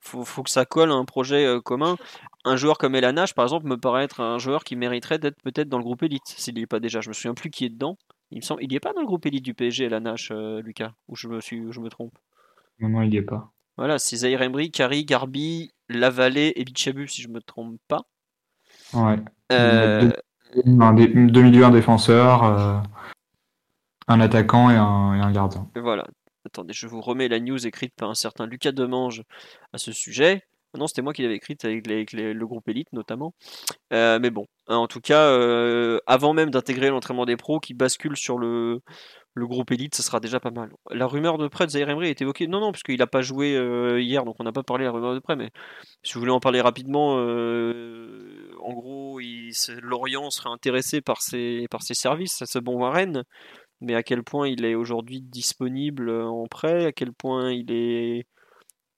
Faut, 0.02 0.24
faut 0.24 0.44
que 0.44 0.50
ça 0.50 0.66
colle 0.66 0.92
à 0.92 0.96
un 0.96 1.06
projet 1.06 1.46
euh, 1.46 1.62
commun. 1.62 1.98
Un 2.46 2.56
joueur 2.56 2.78
comme 2.78 2.96
Elanache, 2.96 3.34
par 3.34 3.46
exemple, 3.46 3.68
me 3.68 3.78
paraît 3.78 4.04
être 4.04 4.22
un 4.22 4.38
joueur 4.38 4.64
qui 4.64 4.76
mériterait 4.76 5.20
d'être 5.20 5.42
peut-être 5.42 5.70
dans 5.70 5.78
le 5.78 5.84
groupe 5.84 6.04
élite, 6.04 6.24
s'il 6.26 6.56
n'y 6.56 6.62
est 6.62 6.68
pas 6.68 6.80
déjà. 6.80 7.02
Je 7.02 7.10
me 7.10 7.14
souviens 7.14 7.34
plus 7.34 7.50
qui 7.50 7.66
est 7.66 7.70
dedans. 7.70 7.98
Il 8.32 8.38
me 8.38 8.42
semble, 8.42 8.64
il 8.64 8.70
n'y 8.70 8.76
est 8.76 8.80
pas 8.80 8.94
dans 8.94 9.02
le 9.02 9.08
groupe 9.08 9.26
élite 9.26 9.44
du 9.44 9.54
PSG, 9.54 9.86
Elanache, 9.86 10.32
euh, 10.32 10.62
Lucas, 10.62 10.92
ou 11.08 11.16
je 11.16 11.28
me 11.28 11.42
suis, 11.42 11.72
je 11.72 11.80
me 11.80 11.90
trompe? 11.90 12.14
Non, 12.80 12.90
non, 12.90 13.02
il 13.02 13.10
n'y 13.10 13.18
est 13.18 13.22
pas. 13.22 13.52
Voilà, 13.78 13.98
c'est 13.98 14.18
Zahir 14.18 14.42
Emery, 14.42 14.72
Kari, 14.72 15.06
Garbi, 15.06 15.72
Lavallée 15.90 16.54
et 16.56 16.64
Bichabu, 16.64 17.08
si 17.08 17.22
je 17.22 17.30
me 17.30 17.42
trompe 17.42 17.80
pas. 17.88 18.04
Ouais. 18.94 19.18
Euh... 19.52 20.12
Deux, 20.66 21.42
milieux, 21.42 21.64
un 21.64 21.70
défenseur, 21.70 22.44
un 24.08 24.20
attaquant 24.20 24.70
et 24.70 24.76
un, 24.76 25.32
gardien. 25.32 25.68
voilà. 25.76 26.06
Attendez, 26.46 26.74
je 26.74 26.88
vous 26.88 27.02
remets 27.02 27.28
la 27.28 27.40
news 27.40 27.68
écrite 27.68 27.94
par 27.96 28.10
un 28.10 28.16
certain 28.16 28.46
Lucas 28.46 28.72
Demange 28.72 29.24
à 29.74 29.78
ce 29.78 29.92
sujet. 29.92 30.44
Non, 30.78 30.86
c'était 30.86 31.02
moi 31.02 31.14
qui 31.14 31.24
l'avais 31.24 31.36
écrite 31.36 31.66
avec, 31.66 32.14
le 32.14 32.46
groupe 32.46 32.68
Elite 32.70 32.94
notamment. 32.94 33.34
Euh, 33.92 34.20
mais 34.20 34.30
bon, 34.30 34.46
hein, 34.68 34.78
en 34.78 34.88
tout 34.88 35.02
cas, 35.02 35.24
euh, 35.32 36.00
avant 36.06 36.34
même 36.34 36.52
d'intégrer 36.52 36.90
l'entraînement 36.90 37.26
des 37.26 37.38
pros 37.38 37.60
qui 37.60 37.74
bascule 37.74 38.16
sur 38.16 38.38
le, 38.38 38.82
groupe 39.36 39.72
élite, 39.72 39.96
ce 39.96 40.04
sera 40.04 40.20
déjà 40.20 40.40
pas 40.40 40.52
mal. 40.52 40.72
La 40.92 41.08
rumeur 41.08 41.38
de 41.38 41.48
prêt 41.48 41.66
de 41.66 41.72
Zaire 41.72 41.90
Emery 41.90 42.10
est 42.10 42.22
évoquée. 42.22 42.48
Non, 42.48 42.60
non, 42.60 42.72
parce 42.72 42.84
qu'il 42.84 43.00
n'a 43.00 43.08
pas 43.08 43.22
joué 43.22 43.56
euh, 43.56 44.00
hier, 44.02 44.26
donc 44.26 44.36
on 44.40 44.44
n'a 44.44 44.52
pas 44.52 44.64
parlé 44.64 44.84
de 44.84 44.90
la 44.90 44.92
rumeur 44.92 45.16
de 45.16 45.20
prêt. 45.20 45.36
Mais 45.36 45.50
si 46.04 46.14
vous 46.14 46.20
voulez 46.20 46.32
en 46.32 46.40
parler 46.40 46.62
rapidement, 46.62 47.14
en 47.16 48.74
gros, 48.74 49.20
Lorient 49.82 50.30
serait 50.30 50.50
intéressé 50.50 51.02
par 51.02 51.22
ses, 51.22 51.66
par 51.72 51.82
ses 51.82 51.96
services, 51.96 52.44
ce 52.46 52.60
bon 52.60 52.78
Warren. 52.80 53.24
Mais 53.82 53.96
à 53.96 54.04
quel 54.04 54.24
point 54.24 54.48
il 54.48 54.66
est 54.66 54.76
aujourd'hui 54.76 55.22
disponible 55.22 56.10
en 56.10 56.48
prêt, 56.48 56.86
à 56.86 56.92
quel 56.92 57.14
point 57.14 57.52
il 57.52 57.72
est, 57.72 58.28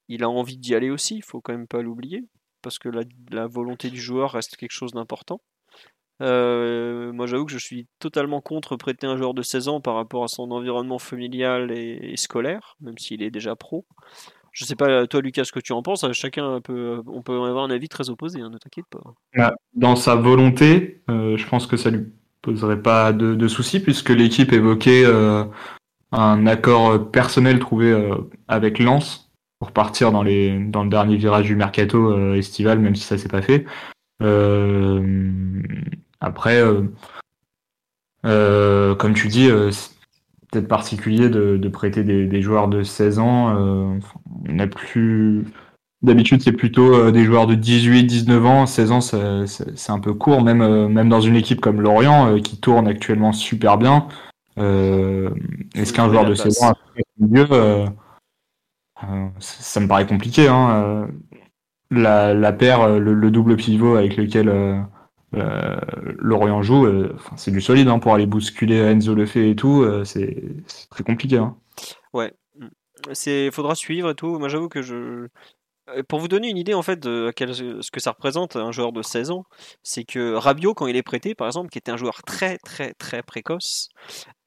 il 0.08 0.24
a 0.24 0.30
envie 0.30 0.58
d'y 0.58 0.76
aller 0.76 0.90
aussi, 0.90 1.18
il 1.18 1.24
faut 1.24 1.42
quand 1.42 1.54
même 1.54 1.68
pas 1.68 1.82
l'oublier, 1.82 2.24
parce 2.62 2.80
que 2.80 2.90
la 3.32 3.48
volonté 3.48 3.90
du 3.90 4.02
joueur 4.02 4.32
reste 4.32 4.58
quelque 4.58 4.72
chose 4.72 4.94
d'important. 4.94 5.42
Euh, 6.22 7.12
moi, 7.14 7.26
j'avoue 7.26 7.46
que 7.46 7.52
je 7.52 7.58
suis 7.58 7.88
totalement 8.00 8.42
contre 8.42 8.76
prêter 8.76 9.08
un 9.08 9.18
joueur 9.18 9.34
de 9.34 9.42
16 9.42 9.68
ans 9.68 9.82
par 9.82 9.96
rapport 9.96 10.24
à 10.24 10.28
son 10.28 10.52
environnement 10.52 11.00
familial 11.00 11.72
et, 11.72 12.16
scolaire, 12.16 12.76
même 12.80 12.98
s'il 12.98 13.24
est 13.24 13.32
déjà 13.32 13.56
pro. 13.56 13.86
Je 14.52 14.66
sais 14.66 14.76
pas, 14.76 15.08
toi, 15.08 15.22
Lucas, 15.22 15.46
ce 15.46 15.52
que 15.52 15.60
tu 15.60 15.72
en 15.72 15.82
penses. 15.82 16.06
Chacun 16.12 16.60
peut, 16.62 17.02
on 17.08 17.22
peut 17.22 17.34
avoir 17.34 17.64
un 17.64 17.72
avis 17.72 17.88
très 17.88 18.10
opposé, 18.10 18.42
hein, 18.42 18.50
ne 18.50 18.58
t'inquiète 18.58 18.86
pas. 18.90 19.00
Bah, 19.36 19.56
dans 19.74 19.96
sa 19.96 20.16
volonté, 20.16 21.04
euh, 21.10 21.38
je 21.38 21.48
pense 21.48 21.66
que 21.66 21.78
ça 21.78 21.90
lui 21.90 22.12
poserait 22.42 22.82
pas 22.82 23.14
de, 23.14 23.48
soucis, 23.48 23.80
puisque 23.80 24.10
l'équipe 24.10 24.52
évoquait 24.54 25.04
euh, 25.06 25.44
un 26.12 26.48
accord 26.48 27.12
personnel 27.12 27.60
trouvé 27.60 27.96
avec 28.48 28.80
Lens 28.80 29.32
pour 29.60 29.72
partir 29.72 30.12
dans, 30.12 30.24
les, 30.24 30.60
dans 30.60 30.84
le 30.84 30.90
dernier 30.90 31.18
virage 31.18 31.46
du 31.46 31.56
mercato 31.56 32.34
estival, 32.34 32.80
même 32.80 32.96
si 32.96 33.04
ça 33.04 33.18
s'est 33.18 33.30
pas 33.30 33.42
fait. 33.42 33.66
Après, 36.22 36.62
euh, 36.62 36.84
euh, 38.26 38.96
comme 38.96 39.16
tu 39.16 39.28
dis, 39.28 39.50
euh, 39.50 39.72
c'est 39.72 39.92
peut-être 40.52 40.68
particulier 40.68 41.30
de, 41.30 41.68
prêter 41.70 42.04
des, 42.04 42.42
joueurs 42.42 42.68
de 42.68 42.84
16 42.84 43.20
ans. 43.20 44.00
on 44.48 44.60
a 44.60 44.68
plus. 44.68 45.46
D'habitude, 46.04 46.42
c'est 46.42 46.52
plutôt 46.52 47.12
des 47.12 47.24
joueurs 47.24 47.46
de 47.46 47.54
18, 47.54 48.06
19 48.06 48.46
ans. 48.46 48.66
16 48.66 48.92
ans, 48.92 49.02
c'est 49.02 49.92
un 49.92 50.00
peu 50.00 50.14
court, 50.16 50.42
même, 50.42 50.88
même 50.88 51.10
dans 51.10 51.22
une 51.22 51.36
équipe 51.36 51.62
comme 51.62 51.80
Lorient, 51.80 52.40
qui 52.40 52.60
tourne 52.60 52.88
actuellement 52.88 53.34
super 53.34 53.78
bien. 53.78 54.08
Est-ce 54.58 55.94
qu'un 55.94 56.10
joueur 56.10 56.26
de 56.26 56.34
16 56.34 56.64
ans 56.64 56.72
a 56.72 56.76
mieux 57.20 57.46
ça 59.40 59.80
me 59.80 59.88
paraît 59.88 60.08
compliqué. 60.08 60.48
Hein. 60.48 61.08
La, 61.92 62.34
la 62.34 62.52
paire, 62.52 63.00
le, 63.00 63.30
double 63.30 63.56
pivot 63.56 63.96
avec 63.96 64.18
lequel 64.18 64.50
euh, 65.34 65.80
Lorient 66.20 66.62
joue, 66.62 66.86
euh, 66.86 67.16
c'est 67.38 67.52
du 67.52 67.62
solide 67.62 67.88
hein, 67.88 68.00
pour 68.00 68.14
aller 68.14 68.26
bousculer 68.26 68.78
Enzo 68.78 69.16
Lefebvre 69.16 69.48
et 69.48 69.56
tout, 69.56 69.82
euh, 69.82 70.04
c'est 70.04 70.44
très 70.90 71.04
compliqué. 71.04 71.38
Hein. 71.38 71.56
Ouais, 72.14 72.34
c'est 73.14 73.50
faudra 73.52 73.76
suivre 73.76 74.10
et 74.10 74.16
tout. 74.16 74.40
Moi 74.40 74.50
j'avoue 74.50 74.68
que 74.68 74.82
je 74.82 75.28
pour 76.08 76.20
vous 76.20 76.28
donner 76.28 76.50
une 76.50 76.58
idée 76.58 76.74
en 76.74 76.82
fait 76.82 77.00
de 77.00 77.32
ce 77.38 77.92
que 77.92 78.00
ça 78.00 78.12
représente 78.12 78.56
un 78.56 78.72
joueur 78.72 78.92
de 78.92 79.02
16 79.02 79.32
ans, 79.32 79.44
c'est 79.84 80.04
que 80.04 80.34
Rabiot 80.34 80.74
quand 80.74 80.88
il 80.88 80.96
est 80.96 81.04
prêté 81.04 81.36
par 81.36 81.48
exemple, 81.48 81.70
qui 81.70 81.78
était 81.78 81.92
un 81.92 81.98
joueur 81.98 82.24
très 82.24 82.58
très 82.60 82.94
très 82.94 83.24
précoce, 83.24 83.90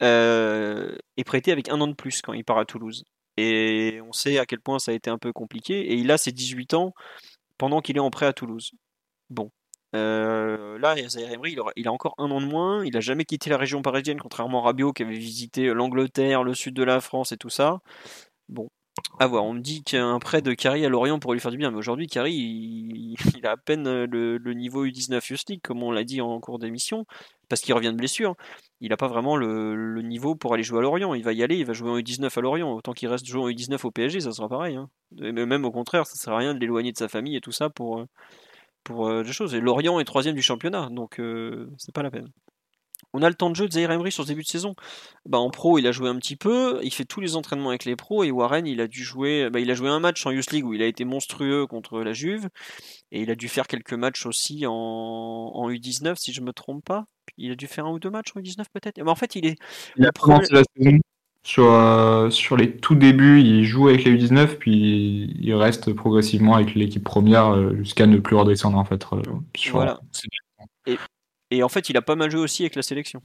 est 0.01 1.25
prêté 1.25 1.53
avec 1.53 1.69
un 1.69 1.81
an 1.81 1.89
de 1.89 1.95
plus 1.95 2.23
quand 2.23 2.33
il 2.33 2.45
part 2.45 2.59
à 2.59 2.65
Toulouse. 2.65 3.05
Et 3.37 4.01
on 4.07 4.13
sait 4.13 4.39
à 4.39 4.47
quel 4.47 4.61
point 4.61 4.79
ça 4.79 4.93
a 4.93 4.95
été 4.95 5.11
un 5.11 5.19
peu 5.19 5.33
compliqué. 5.33 5.93
Et 5.93 5.95
il 5.95 6.11
a 6.11 6.19
ses 6.19 6.33
18 6.33 6.75
ans 6.75 6.93
pendant 7.59 7.81
qu'il 7.81 7.97
est 7.97 8.01
en 8.01 8.11
prêt 8.11 8.27
à 8.27 8.33
Toulouse. 8.33 8.71
Bon, 9.31 9.51
euh, 9.95 10.79
là, 10.79 10.97
il, 10.97 11.89
a 11.89 11.93
encore 11.93 12.15
un 12.19 12.31
an 12.31 12.41
de 12.41 12.47
moins. 12.47 12.85
Il 12.85 12.97
a 12.97 13.01
jamais 13.01 13.25
quitté 13.25 13.51
la 13.51 13.57
région 13.57 13.83
parisienne, 13.83 14.21
contrairement 14.21 14.61
à 14.63 14.67
Rabiot 14.67 14.93
qui 14.93 15.03
avait 15.03 15.17
visité 15.17 15.67
l'Angleterre, 15.67 16.43
le 16.43 16.55
sud 16.55 16.75
de 16.75 16.85
la 16.85 17.01
France 17.01 17.33
et 17.33 17.37
tout 17.37 17.51
ça. 17.51 17.81
Bon, 18.49 18.69
à 19.19 19.27
voir. 19.27 19.45
On 19.45 19.55
me 19.55 19.61
dit 19.61 19.83
qu'un 19.83 20.19
prêt 20.19 20.43
de 20.43 20.53
Carrie 20.55 20.85
à 20.85 20.89
Lorient 20.89 21.19
pourrait 21.19 21.35
lui 21.35 21.41
faire 21.41 21.51
du 21.51 21.57
bien, 21.57 21.71
mais 21.71 21.77
aujourd'hui, 21.77 22.07
Carrie, 22.07 22.35
il, 22.35 23.17
a 23.47 23.53
à 23.53 23.57
peine 23.57 24.05
le, 24.05 24.55
niveau 24.55 24.87
U19 24.87 25.25
Just 25.25 25.51
League, 25.51 25.61
comme 25.63 25.83
on 25.83 25.91
l'a 25.91 26.05
dit 26.05 26.21
en 26.21 26.41
cours 26.41 26.59
d'émission, 26.59 27.07
parce 27.49 27.61
qu'il 27.61 27.75
revient 27.75 27.93
de 27.93 27.97
blessure. 27.97 28.35
Il 28.81 28.91
n'a 28.91 28.97
pas 28.97 29.09
vraiment 29.09 29.37
le, 29.37 30.03
niveau 30.03 30.35
pour 30.35 30.55
aller 30.55 30.63
jouer 30.63 30.79
à 30.79 30.83
Lorient. 30.83 31.15
Il 31.15 31.25
va 31.25 31.33
y 31.33 31.43
aller, 31.43 31.57
il 31.57 31.65
va 31.65 31.73
jouer 31.73 31.91
en 31.91 31.99
U19 31.99 32.37
à 32.37 32.41
Lorient. 32.41 32.73
Autant 32.73 32.93
qu'il 32.93 33.09
reste 33.09 33.27
jouer 33.27 33.43
en 33.43 33.49
U19 33.49 33.87
au 33.87 33.91
PSG, 33.91 34.21
ça 34.21 34.33
sera 34.33 34.49
pareil. 34.49 34.77
Hein. 34.77 34.89
Même 35.13 35.65
au 35.65 35.71
contraire, 35.71 36.07
ça 36.07 36.17
sert 36.17 36.33
à 36.33 36.39
rien 36.39 36.55
de 36.55 36.61
l'éloigner 36.61 36.93
de 36.93 36.99
sa 36.99 37.09
famille 37.09 37.37
et 37.37 37.41
tout 37.41 37.53
ça 37.53 37.71
pour 37.71 38.01
euh, 38.01 38.07
pour 38.85 39.09
euh, 39.09 39.25
des 39.25 39.33
choses. 39.33 39.55
Et 39.55 39.61
Lorient 39.61 39.99
est 39.99 40.05
troisième 40.05 40.37
du 40.37 40.43
championnat, 40.43 40.89
donc 40.91 41.19
euh, 41.19 41.69
c'est 41.79 41.95
pas 41.95 42.03
la 42.03 42.11
peine. 42.11 42.31
On 43.13 43.23
a 43.23 43.29
le 43.29 43.35
temps 43.35 43.51
de 43.51 43.57
jeu 43.57 43.69
de 43.69 43.73
Zaire 43.73 43.91
Emery 43.91 44.11
sur 44.11 44.25
ce 44.25 44.29
début 44.29 44.43
de 44.43 44.49
saison. 44.49 44.75
Bah, 45.27 45.39
en 45.39 45.51
pro, 45.51 45.79
il 45.79 45.87
a 45.87 45.93
joué 45.93 46.09
un 46.09 46.17
petit 46.17 46.37
peu, 46.37 46.81
il 46.83 46.93
fait 46.93 47.05
tous 47.05 47.21
les 47.21 47.37
entraînements 47.37 47.69
avec 47.69 47.85
les 47.85 47.97
pros, 47.97 48.25
et 48.25 48.31
Warren, 48.31 48.67
il 48.67 48.81
a 48.81 48.89
dû 48.89 49.05
jouer, 49.05 49.51
bah, 49.51 49.61
il 49.61 49.71
a 49.71 49.75
joué 49.75 49.89
un 49.89 50.01
match 50.01 50.27
en 50.27 50.31
Youth 50.33 50.51
League 50.51 50.65
où 50.65 50.75
il 50.75 50.83
a 50.83 50.87
été 50.87 51.05
monstrueux 51.05 51.67
contre 51.67 52.01
la 52.01 52.13
Juve, 52.13 52.49
et 53.13 53.23
il 53.23 53.31
a 53.31 53.37
dû 53.37 53.49
faire 53.49 53.69
quelques 53.69 53.93
matchs 53.93 54.27
aussi 54.27 54.65
en, 54.67 55.69
U19, 55.69 56.17
si 56.17 56.33
je 56.33 56.41
me 56.41 56.53
trompe 56.53 56.85
pas. 56.85 57.07
Il 57.39 57.53
a 57.53 57.55
dû 57.55 57.67
faire 57.67 57.87
un 57.87 57.93
ou 57.93 57.99
deux 57.99 58.11
matchs 58.11 58.33
en 58.37 58.41
U19 58.41 58.65
peut-être. 58.73 58.99
Mais 58.99 59.11
en 59.11 59.15
fait, 59.15 59.35
il 59.37 59.47
est. 59.47 59.57
Il 59.97 60.07
a 60.07 60.11
commencé 60.11 60.53
la 60.53 60.63
saison 60.77 60.99
sur, 61.45 61.71
euh, 61.71 62.31
sur 62.31 62.57
les 62.57 62.75
tout 62.77 62.95
débuts, 62.95 63.41
il 63.41 63.65
joue 63.65 63.89
avec 63.89 64.05
les 64.05 64.17
U19, 64.17 64.57
puis 64.57 65.37
il 65.39 65.55
reste 65.55 65.93
progressivement 65.93 66.55
avec 66.55 66.75
l'équipe 66.75 67.05
première 67.05 67.55
euh, 67.55 67.77
jusqu'à 67.77 68.07
ne 68.07 68.19
plus 68.19 68.35
redescendre 68.35 68.79
en 68.79 68.85
fait. 68.85 69.05
Euh, 69.13 69.21
voilà. 69.71 70.01
Et, 70.87 70.97
et, 71.57 71.63
en 71.63 71.69
fait, 71.69 71.89
il 71.91 71.97
a 71.97 72.03
pas 72.03 72.17
mal 72.17 72.31
joué 72.31 72.41
aussi 72.41 72.63
avec 72.63 72.75
la 72.75 72.83
sélection. 72.83 73.21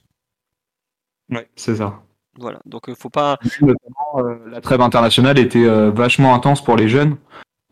Ouais, 1.30 1.50
c'est 1.56 1.76
ça. 1.78 2.02
Voilà, 2.38 2.60
donc 2.66 2.94
faut 2.94 3.10
pas. 3.10 3.38
la 3.62 4.62
trêve 4.62 4.82
internationale 4.82 5.38
était 5.38 5.66
vachement 5.90 6.34
intense 6.34 6.64
pour 6.64 6.78
les 6.78 6.88
jeunes. 6.88 7.18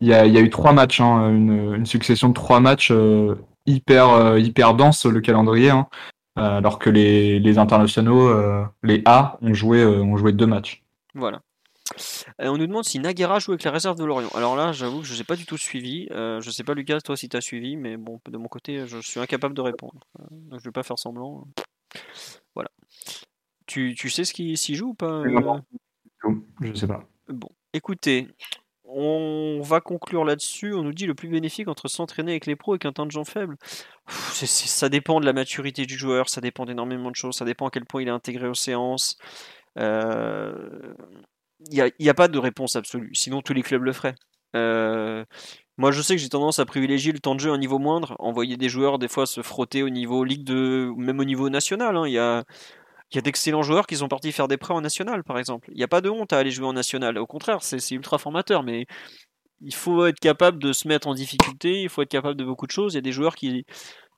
Il 0.00 0.08
y 0.08 0.14
a, 0.14 0.26
il 0.26 0.32
y 0.32 0.38
a 0.38 0.40
eu 0.40 0.50
trois 0.50 0.72
matchs, 0.72 1.00
hein, 1.00 1.30
une, 1.30 1.74
une, 1.74 1.86
succession 1.86 2.28
de 2.28 2.34
trois 2.34 2.60
matchs 2.60 2.92
hyper, 3.66 4.36
hyper 4.36 4.74
dense 4.74 5.06
le 5.06 5.20
calendrier. 5.20 5.70
Hein. 5.70 5.88
Euh, 6.38 6.58
alors 6.58 6.78
que 6.78 6.88
les, 6.88 7.58
internationaux, 7.58 8.28
euh, 8.28 8.64
les 8.84 9.02
A, 9.06 9.38
ont 9.42 9.54
joué, 9.54 9.82
euh, 9.82 10.02
ont 10.02 10.16
joué 10.16 10.32
deux 10.32 10.46
matchs. 10.46 10.84
Voilà. 11.14 11.40
On 12.38 12.56
nous 12.56 12.66
demande 12.66 12.84
si 12.84 12.98
Naguera 12.98 13.38
joue 13.38 13.52
avec 13.52 13.64
la 13.64 13.70
réserve 13.70 13.98
de 13.98 14.04
Lorient. 14.04 14.30
Alors 14.34 14.56
là, 14.56 14.72
j'avoue 14.72 15.00
que 15.00 15.06
je 15.06 15.16
n'ai 15.16 15.24
pas 15.24 15.36
du 15.36 15.46
tout 15.46 15.58
suivi. 15.58 16.06
Je 16.10 16.48
je 16.48 16.50
sais 16.50 16.64
pas, 16.64 16.72
Lucas, 16.72 17.00
toi, 17.00 17.16
si 17.16 17.28
tu 17.28 17.36
as 17.36 17.42
suivi, 17.42 17.76
mais 17.76 17.98
bon, 17.98 18.20
de 18.26 18.38
mon 18.38 18.48
côté, 18.48 18.86
je 18.86 18.98
suis 18.98 19.20
incapable 19.20 19.54
de 19.54 19.60
répondre. 19.60 20.00
donc 20.30 20.60
je 20.60 20.64
vais 20.64 20.72
pas 20.72 20.82
faire 20.82 20.98
semblant. 20.98 21.46
Voilà. 22.54 22.70
Tu, 23.66 23.94
tu 23.94 24.08
sais 24.08 24.24
ce 24.24 24.32
qui 24.32 24.56
s'y 24.56 24.74
joue 24.74 24.88
ou 24.88 24.94
pas 24.94 25.22
Je 26.62 26.74
sais 26.74 26.86
pas. 26.86 27.04
Bon, 27.28 27.50
écoutez, 27.74 28.28
on 28.84 29.60
va 29.62 29.80
conclure 29.80 30.24
là-dessus. 30.24 30.72
On 30.72 30.82
nous 30.82 30.94
dit 30.94 31.06
le 31.06 31.14
plus 31.14 31.28
bénéfique 31.28 31.68
entre 31.68 31.88
s'entraîner 31.88 32.32
avec 32.32 32.46
les 32.46 32.56
pros 32.56 32.74
et 32.74 32.78
qu'un 32.78 32.92
temps 32.92 33.06
de 33.06 33.10
gens 33.10 33.24
faible. 33.24 33.56
ça 34.08 34.88
dépend 34.88 35.20
de 35.20 35.26
la 35.26 35.34
maturité 35.34 35.84
du 35.84 35.98
joueur, 35.98 36.30
ça 36.30 36.40
dépend 36.40 36.64
d'énormément 36.64 37.10
de 37.10 37.16
choses, 37.16 37.36
ça 37.36 37.44
dépend 37.44 37.68
à 37.68 37.70
quel 37.70 37.84
point 37.84 38.02
il 38.02 38.08
est 38.08 38.12
intégré 38.12 38.48
aux 38.48 38.54
séances. 38.54 39.18
N'y 41.70 41.80
a, 41.80 42.10
a, 42.10 42.14
pas 42.14 42.28
de 42.28 42.38
réponse 42.38 42.76
absolue, 42.76 43.10
sinon 43.14 43.42
tous 43.42 43.52
les 43.52 43.62
clubs 43.62 43.82
le 43.82 43.92
feraient. 43.92 44.14
Moi, 45.78 45.92
je 45.92 46.02
sais 46.02 46.16
que 46.16 46.20
j'ai 46.20 46.28
tendance 46.28 46.58
à 46.58 46.66
privilégier 46.66 47.12
le 47.12 47.20
temps 47.20 47.36
de 47.36 47.40
jeu 47.40 47.52
à 47.52 47.54
un 47.54 47.58
niveau 47.58 47.78
moindre, 47.78 48.16
envoyer 48.18 48.56
des 48.56 48.68
joueurs 48.68 48.98
des 48.98 49.06
fois 49.06 49.26
se 49.26 49.42
frotter 49.42 49.84
au 49.84 49.90
niveau 49.90 50.24
Ligue 50.24 50.42
2, 50.42 50.92
même 50.96 51.20
au 51.20 51.24
niveau 51.24 51.48
national. 51.50 51.96
Hein. 51.96 52.08
Il 52.08 52.12
y 52.12 52.18
a, 52.18 52.42
y 53.14 53.18
a 53.18 53.20
d'excellents 53.20 53.62
joueurs 53.62 53.86
qui 53.86 53.96
sont 53.96 54.08
partis 54.08 54.32
faire 54.32 54.48
des 54.48 54.56
prêts 54.56 54.74
en 54.74 54.80
national, 54.80 55.22
par 55.22 55.38
exemple. 55.38 55.68
Il 55.70 55.76
n'y 55.76 55.84
a 55.84 55.88
pas 55.88 56.00
de 56.00 56.10
honte 56.10 56.32
à 56.32 56.38
aller 56.38 56.50
jouer 56.50 56.66
en 56.66 56.72
national. 56.72 57.16
Au 57.18 57.26
contraire, 57.26 57.62
c'est 57.62 57.92
ultra 57.92 58.18
formateur, 58.18 58.64
mais 58.64 58.86
il 59.60 59.74
faut 59.74 60.04
être 60.06 60.18
capable 60.18 60.58
de 60.58 60.72
se 60.72 60.88
mettre 60.88 61.06
en 61.06 61.14
difficulté, 61.14 61.82
il 61.82 61.88
faut 61.88 62.02
être 62.02 62.10
capable 62.10 62.36
de 62.36 62.44
beaucoup 62.44 62.66
de 62.66 62.72
choses. 62.72 62.94
Il 62.94 62.96
y 62.96 62.98
a 62.98 63.02
des 63.02 63.12
joueurs 63.12 63.36
qui, 63.36 63.64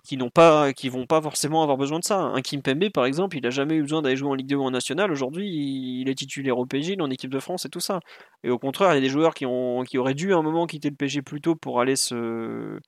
qui 0.05 0.17
n'ont 0.17 0.31
pas, 0.31 0.73
qui 0.73 0.89
vont 0.89 1.07
pas 1.07 1.21
forcément 1.21 1.63
avoir 1.63 1.77
besoin 1.77 1.99
de 1.99 2.05
ça. 2.05 2.19
Un 2.19 2.41
Kim 2.43 2.63
Pembe, 2.63 2.91
par 2.91 3.05
exemple, 3.05 3.37
il 3.37 3.47
a 3.47 3.51
jamais 3.51 3.77
eu 3.77 3.83
besoin 3.83 4.03
d'aller 4.03 4.17
jouer 4.17 4.31
en 4.31 4.35
Ligue 4.35 4.49
2 4.49 4.57
ou 4.57 4.65
en 4.65 4.71
National. 4.71 5.13
Aujourd'hui, 5.13 5.49
il 5.49 6.09
est 6.09 6.15
titulaire 6.15 6.59
au 6.59 6.67
PSG, 6.67 6.97
en 7.01 7.11
équipe 7.11 7.31
de 7.31 7.41
France 7.41 7.67
et 7.67 7.69
tout 7.69 7.81
ça. 7.81 8.01
Et 8.43 8.51
au 8.51 8.59
contraire, 8.59 8.93
il 8.93 8.95
y 8.95 8.99
a 8.99 9.01
des 9.01 9.09
joueurs 9.09 9.35
qui, 9.35 9.47
ont, 9.47 9.85
qui 9.85 9.99
auraient 9.99 10.15
dû 10.15 10.33
à 10.33 10.37
un 10.37 10.43
moment 10.43 10.67
quitter 10.67 10.91
le 10.91 10.97
PSG 10.97 11.23
plus 11.23 11.41
tôt 11.41 11.55
pour 11.55 11.81
aller 11.81 11.97
se, 11.97 12.79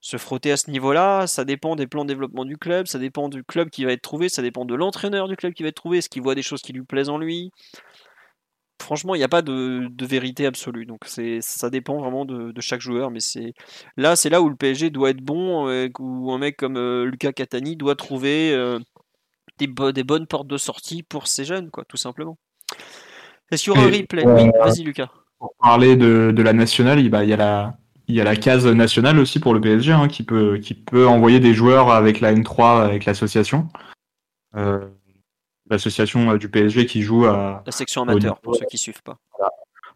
se 0.00 0.16
frotter 0.16 0.52
à 0.52 0.56
ce 0.56 0.70
niveau-là. 0.70 1.26
Ça 1.26 1.44
dépend 1.44 1.76
des 1.76 1.86
plans 1.86 2.04
de 2.04 2.08
développement 2.08 2.44
du 2.44 2.56
club, 2.56 2.86
ça 2.86 2.98
dépend 2.98 3.28
du 3.28 3.44
club 3.44 3.70
qui 3.70 3.84
va 3.84 3.92
être 3.92 4.02
trouvé, 4.02 4.28
ça 4.28 4.42
dépend 4.42 4.64
de 4.64 4.74
l'entraîneur 4.74 5.28
du 5.28 5.36
club 5.36 5.52
qui 5.52 5.62
va 5.62 5.70
être 5.70 5.76
trouvé, 5.76 5.98
est-ce 5.98 6.08
qu'il 6.08 6.22
voit 6.22 6.34
des 6.34 6.42
choses 6.42 6.62
qui 6.62 6.72
lui 6.72 6.82
plaisent 6.82 7.10
en 7.10 7.18
lui 7.18 7.52
franchement, 8.82 9.14
il 9.14 9.18
n'y 9.18 9.24
a 9.24 9.28
pas 9.28 9.42
de, 9.42 9.90
vérité 10.04 10.46
absolue. 10.46 10.86
Donc 10.86 11.00
ça 11.06 11.70
dépend 11.70 11.98
vraiment 11.98 12.24
de, 12.24 12.60
chaque 12.60 12.80
joueur. 12.80 13.10
Mais 13.10 13.20
c'est 13.20 13.54
là, 13.96 14.16
c'est 14.16 14.30
là 14.30 14.42
où 14.42 14.48
le 14.48 14.56
PSG 14.56 14.90
doit 14.90 15.10
être 15.10 15.22
bon, 15.22 15.68
euh, 15.68 15.88
où 15.98 16.32
un 16.32 16.38
mec 16.38 16.56
comme 16.56 16.76
euh, 16.76 17.04
Lucas 17.04 17.32
Catani 17.32 17.76
doit 17.76 17.96
trouver 17.96 18.52
euh, 18.52 18.78
des, 19.58 19.68
des, 19.92 20.04
bonnes 20.04 20.26
portes 20.26 20.48
de 20.48 20.56
sortie 20.56 21.02
pour 21.02 21.26
ces 21.26 21.44
jeunes, 21.44 21.70
quoi, 21.70 21.84
tout 21.88 21.96
simplement. 21.96 22.38
Est-ce 23.50 23.64
qu'il 23.64 23.72
y 23.72 23.76
aura 23.76 23.86
un 23.86 23.90
replay? 23.90 24.26
Oui, 24.26 24.50
vas-y 24.58 24.82
Lucas. 24.82 25.10
Pour 25.38 25.54
parler 25.58 25.96
de, 25.96 26.42
la 26.42 26.52
nationale, 26.52 27.00
il, 27.00 27.10
y 27.10 27.32
a 27.32 27.36
la, 27.36 27.78
il 28.08 28.14
y 28.14 28.20
a 28.20 28.24
la 28.24 28.36
case 28.36 28.66
nationale 28.66 29.18
aussi 29.18 29.40
pour 29.40 29.54
le 29.54 29.60
PSG 29.60 29.92
hein, 29.92 30.08
qui, 30.08 30.22
peut, 30.22 30.58
qui 30.58 30.74
peut 30.74 31.08
envoyer 31.08 31.40
des 31.40 31.54
joueurs 31.54 31.90
avec 31.90 32.20
la 32.20 32.34
N3, 32.34 32.82
avec 32.82 33.06
l'association 33.06 33.68
l'association 35.70 36.32
euh, 36.32 36.38
du 36.38 36.48
PSG 36.48 36.86
qui 36.86 37.02
joue 37.02 37.24
à. 37.24 37.62
La 37.64 37.72
section 37.72 38.02
amateur, 38.02 38.38
pour 38.40 38.56
ceux 38.56 38.66
qui 38.66 38.78
suivent 38.78 39.02
pas. 39.02 39.16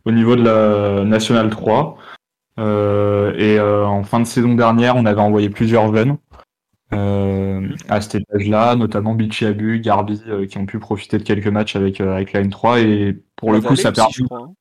Au 0.05 0.13
niveau 0.13 0.37
de 0.37 0.43
la 0.43 1.05
Nationale 1.05 1.51
3. 1.51 1.97
Euh, 2.61 3.35
et 3.37 3.59
euh, 3.59 3.85
en 3.85 4.05
fin 4.05 4.21
de 4.21 4.27
saison 4.27 4.55
dernière, 4.55 4.97
on 4.97 5.07
avait 5.07 5.21
envoyé 5.21 5.51
plusieurs 5.51 5.95
jeunes 5.95 6.17
à 7.89 8.01
cet 8.01 8.15
étage-là, 8.15 8.77
notamment 8.77 9.15
Bichiabu, 9.15 9.81
Garbi, 9.81 10.23
qui 10.49 10.59
ont 10.59 10.67
pu 10.67 10.79
profiter 10.79 11.19
de 11.19 11.25
quelques 11.25 11.49
matchs 11.49 11.75
avec, 11.75 12.01
avec 12.01 12.33
la 12.33 12.45
N3. 12.45 12.85
Et 12.85 13.21
pour 13.35 13.53
le 13.53 13.61
coup, 13.61 13.75
ça 13.75 13.91
permet. 13.91 14.13
Hein. 14.31 14.53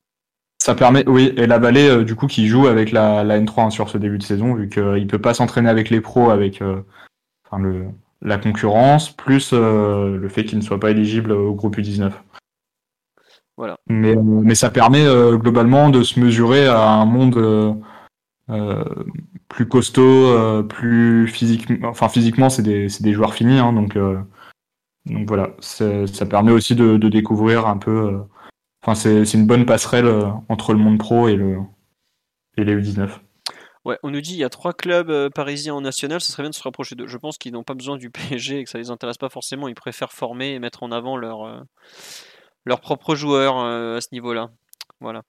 Ça 0.58 0.74
permet, 0.74 1.08
oui, 1.08 1.32
et 1.36 1.46
la 1.46 1.58
Vallée, 1.58 2.04
du 2.04 2.16
coup, 2.16 2.26
qui 2.26 2.48
joue 2.48 2.66
avec 2.66 2.90
la, 2.90 3.22
la 3.22 3.38
N3 3.38 3.66
hein, 3.66 3.70
sur 3.70 3.88
ce 3.88 3.98
début 3.98 4.18
de 4.18 4.24
saison, 4.24 4.54
vu 4.54 4.68
qu'il 4.68 4.82
ne 4.82 5.04
peut 5.04 5.20
pas 5.20 5.32
s'entraîner 5.32 5.68
avec 5.68 5.90
les 5.90 6.00
pros, 6.00 6.30
avec 6.30 6.60
enfin, 7.46 7.62
le, 7.62 7.86
la 8.24 8.38
concurrence, 8.38 9.10
plus 9.10 9.50
euh, 9.52 10.16
le 10.16 10.28
fait 10.28 10.44
qu'il 10.44 10.58
ne 10.58 10.62
soit 10.62 10.80
pas 10.80 10.90
éligible 10.90 11.32
au 11.32 11.54
groupe 11.54 11.76
U19. 11.76 12.12
Voilà. 13.56 13.76
Mais, 13.86 14.16
mais 14.16 14.54
ça 14.54 14.70
permet 14.70 15.04
euh, 15.04 15.36
globalement 15.36 15.90
de 15.90 16.02
se 16.02 16.18
mesurer 16.18 16.66
à 16.66 16.88
un 16.88 17.04
monde 17.04 17.36
euh, 18.50 18.84
plus 19.48 19.68
costaud, 19.68 20.64
plus 20.64 21.28
physiquement. 21.28 21.88
Enfin, 21.88 22.08
physiquement, 22.08 22.48
c'est 22.48 22.62
des, 22.62 22.88
des, 23.00 23.12
joueurs 23.12 23.34
finis, 23.34 23.58
hein, 23.58 23.72
donc, 23.72 23.96
donc 25.06 25.28
voilà. 25.28 25.50
Ça 25.60 26.26
permet 26.28 26.50
aussi 26.50 26.74
de, 26.74 26.96
de 26.96 27.08
découvrir 27.08 27.66
un 27.66 27.76
peu. 27.76 28.22
Enfin, 28.82 28.94
c'est 28.94 29.34
une 29.34 29.46
bonne 29.46 29.66
passerelle 29.66 30.10
entre 30.48 30.72
le 30.72 30.78
monde 30.78 30.98
pro 30.98 31.28
et, 31.28 31.36
le, 31.36 31.58
et 32.56 32.64
les 32.64 32.74
U19. 32.74 33.08
Ouais, 33.84 33.98
on 34.02 34.10
nous 34.10 34.22
dit 34.22 34.32
il 34.32 34.38
y 34.38 34.44
a 34.44 34.48
trois 34.48 34.72
clubs 34.72 35.10
euh, 35.10 35.28
parisiens 35.28 35.74
en 35.74 35.82
national, 35.82 36.20
ce 36.20 36.32
serait 36.32 36.42
bien 36.42 36.50
de 36.50 36.54
se 36.54 36.62
rapprocher 36.62 36.94
d'eux. 36.94 37.06
Je 37.06 37.18
pense 37.18 37.36
qu'ils 37.36 37.52
n'ont 37.52 37.64
pas 37.64 37.74
besoin 37.74 37.98
du 37.98 38.10
PSG 38.10 38.60
et 38.60 38.64
que 38.64 38.70
ça 38.70 38.78
les 38.78 38.90
intéresse 38.90 39.18
pas 39.18 39.28
forcément. 39.28 39.68
Ils 39.68 39.74
préfèrent 39.74 40.12
former 40.12 40.54
et 40.54 40.58
mettre 40.58 40.82
en 40.82 40.90
avant 40.90 41.16
leurs 41.18 41.42
euh, 41.42 42.76
propres 42.76 43.14
joueurs 43.14 43.58
euh, 43.58 43.96
à 43.96 44.00
ce 44.00 44.08
niveau-là. 44.12 44.50
Voilà. 45.00 45.22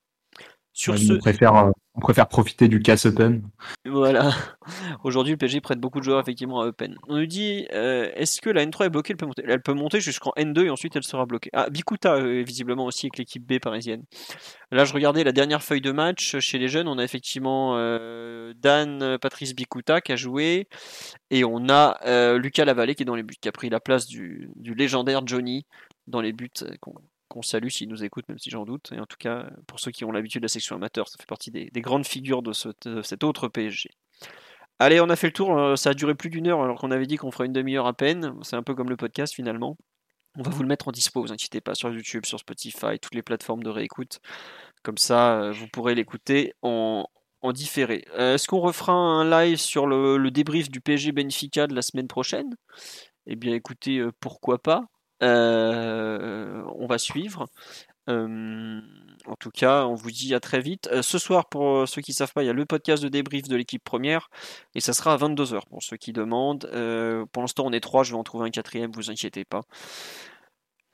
Sur 0.76 1.00
ce... 1.00 1.14
on, 1.14 1.18
préfère, 1.20 1.72
on 1.94 2.02
préfère 2.02 2.28
profiter 2.28 2.68
du 2.68 2.82
casse 2.82 3.06
Open. 3.06 3.42
Voilà. 3.86 4.34
Aujourd'hui, 5.06 5.32
le 5.32 5.38
PSG 5.38 5.62
prête 5.62 5.80
beaucoup 5.80 6.00
de 6.00 6.04
joueurs 6.04 6.20
effectivement 6.20 6.60
à 6.60 6.66
Open. 6.66 6.98
On 7.08 7.16
nous 7.16 7.26
dit 7.26 7.66
euh, 7.72 8.12
est-ce 8.14 8.42
que 8.42 8.50
la 8.50 8.66
N3 8.66 8.88
est 8.88 8.90
bloquée? 8.90 9.14
Elle 9.14 9.18
peut 9.18 9.26
monter, 9.26 9.44
elle 9.48 9.62
peut 9.62 9.74
monter 9.74 10.02
jusqu'en 10.02 10.32
N2 10.36 10.66
et 10.66 10.70
ensuite 10.70 10.94
elle 10.98 11.06
sera 11.06 11.26
bloquée. 11.26 11.50
Ah, 11.54 11.70
Bikuta, 11.70 12.16
euh, 12.16 12.44
visiblement 12.46 12.84
aussi 12.84 13.06
avec 13.06 13.18
l'équipe 13.18 13.46
B 13.46 13.60
parisienne. 13.60 14.04
Là, 14.72 14.84
je 14.84 14.94
regardais 14.94 15.24
la 15.24 15.32
dernière 15.32 15.64
feuille 15.64 15.80
de 15.80 15.94
match 15.94 16.40
chez 16.40 16.58
les 16.58 16.68
jeunes. 16.68 16.90
On 16.90 16.98
a 16.98 17.04
effectivement 17.06 17.78
euh, 17.78 18.54
Dan 18.58 19.18
Patrice 19.18 19.56
Bikuta 19.56 20.02
qui 20.02 20.12
a 20.12 20.18
joué 20.18 20.68
et 21.32 21.46
on 21.46 21.70
a 21.70 22.36
Lucas 22.36 22.66
Lavallée 22.66 22.96
qui 22.96 23.04
est 23.04 23.06
dans 23.06 23.16
les 23.16 23.24
buts, 23.24 23.36
qui 23.40 23.48
a 23.48 23.54
pris 23.54 23.70
la 23.70 23.80
place 23.80 24.08
du, 24.08 24.50
du 24.58 24.76
légendaire 24.76 25.26
Johnny 25.26 25.66
dans 26.08 26.20
les 26.20 26.34
buts 26.34 26.52
qu'on 26.82 26.96
salue 27.42 27.70
s'ils 27.70 27.90
nous 27.90 28.04
écoutent, 28.04 28.28
même 28.30 28.40
si 28.40 28.50
j'en 28.50 28.66
doute. 28.66 28.92
Et 28.94 29.00
en 29.00 29.06
tout 29.06 29.18
cas, 29.18 29.50
pour 29.68 29.80
ceux 29.80 29.92
qui 29.92 30.06
ont 30.06 30.12
l'habitude 30.12 30.42
de 30.42 30.46
la 30.46 30.50
section 30.50 30.76
amateur, 30.76 31.08
ça 31.08 31.18
fait 31.20 31.28
partie 31.28 31.52
des, 31.52 31.70
grandes 31.82 32.06
figures 32.06 32.42
de, 32.42 32.54
cet 32.54 33.24
autre 33.24 33.48
PSG. 33.48 33.90
Allez, 34.80 35.00
on 35.00 35.10
a 35.10 35.16
fait 35.16 35.28
le 35.28 35.34
tour. 35.34 35.58
Euh, 35.58 35.76
ça 35.76 35.92
a 35.92 35.94
duré 35.94 36.16
plus 36.16 36.30
d'une 36.30 36.48
heure 36.48 36.62
alors 36.62 36.80
qu'on 36.80 36.92
avait 36.92 37.06
dit 37.06 37.16
qu'on 37.16 37.32
ferait 37.32 37.46
une 37.46 37.54
demi-heure 37.54 37.88
à 37.88 37.94
peine. 37.94 38.34
C'est 38.42 38.56
un 38.56 38.64
peu 38.64 38.76
comme 38.76 38.90
le 38.90 38.98
podcast 38.98 39.34
finalement. 39.34 39.78
On 40.38 40.44
va 40.44 40.52
vous 40.52 40.64
le 40.64 40.68
mettre 40.68 40.90
en 40.90 40.92
dispo, 40.92 41.22
vous 41.22 41.32
inquiétez 41.32 41.62
pas, 41.62 41.76
sur 41.76 41.90
YouTube, 41.90 42.26
sur 42.26 42.40
Spotify, 42.40 43.00
toutes 43.02 43.16
les 43.16 43.22
plateformes 43.22 43.64
de 43.64 43.70
réécoute. 43.70 44.20
Comme 44.84 44.98
ça, 44.98 45.40
euh, 45.40 45.52
vous 45.54 45.68
pourrez 45.68 45.96
l'écouter 45.96 46.54
en, 46.62 47.08
différé. 47.54 48.06
Euh, 48.18 48.34
est-ce 48.34 48.48
qu'on 48.48 48.60
refera 48.60 48.92
un 48.92 49.30
live 49.30 49.58
sur 49.58 49.86
le, 49.88 50.18
le, 50.18 50.32
débrief 50.32 50.70
du 50.70 50.82
PSG 50.82 51.12
Benfica 51.12 51.68
de 51.68 51.76
la 51.76 51.84
semaine 51.84 52.08
prochaine? 52.08 52.50
Eh 53.28 53.36
bien 53.36 53.54
écoutez, 53.54 54.04
pourquoi 54.20 54.58
pas 54.58 54.82
euh, 54.82 54.95
on 55.22 56.86
va 56.88 56.98
suivre. 56.98 57.48
Euh, 58.10 58.82
en 59.26 59.36
tout 59.36 59.50
cas, 59.50 59.86
on 59.86 59.96
vous 59.96 60.12
dit 60.12 60.36
à 60.36 60.40
très 60.40 60.60
vite. 60.60 60.88
Euh, 60.92 61.02
ce 61.02 61.18
soir, 61.18 61.50
pour 61.50 61.88
ceux 61.88 62.02
qui 62.02 62.12
ne 62.12 62.16
savent 62.16 62.34
pas, 62.34 62.44
il 62.44 62.48
y 62.48 62.50
a 62.50 62.54
le 62.54 62.66
podcast 62.66 63.02
de 63.02 63.10
débrief 63.10 63.48
de 63.48 63.56
l'équipe 63.56 63.84
première 63.84 64.30
et 64.76 64.80
ça 64.80 64.94
sera 64.94 65.14
à 65.14 65.18
22h 65.18 65.62
pour 65.70 65.82
ceux 65.82 65.98
qui 65.98 66.14
demandent. 66.14 66.70
pour 67.32 67.42
l'instant, 67.42 67.66
on 67.66 67.72
est 67.72 67.80
trois, 67.80 68.04
je 68.04 68.12
vais 68.12 68.18
en 68.18 68.24
trouver 68.24 68.48
un 68.48 68.52
quatrième, 68.52 68.92
vous 68.92 69.10
inquiétez 69.10 69.46
pas. 69.46 69.62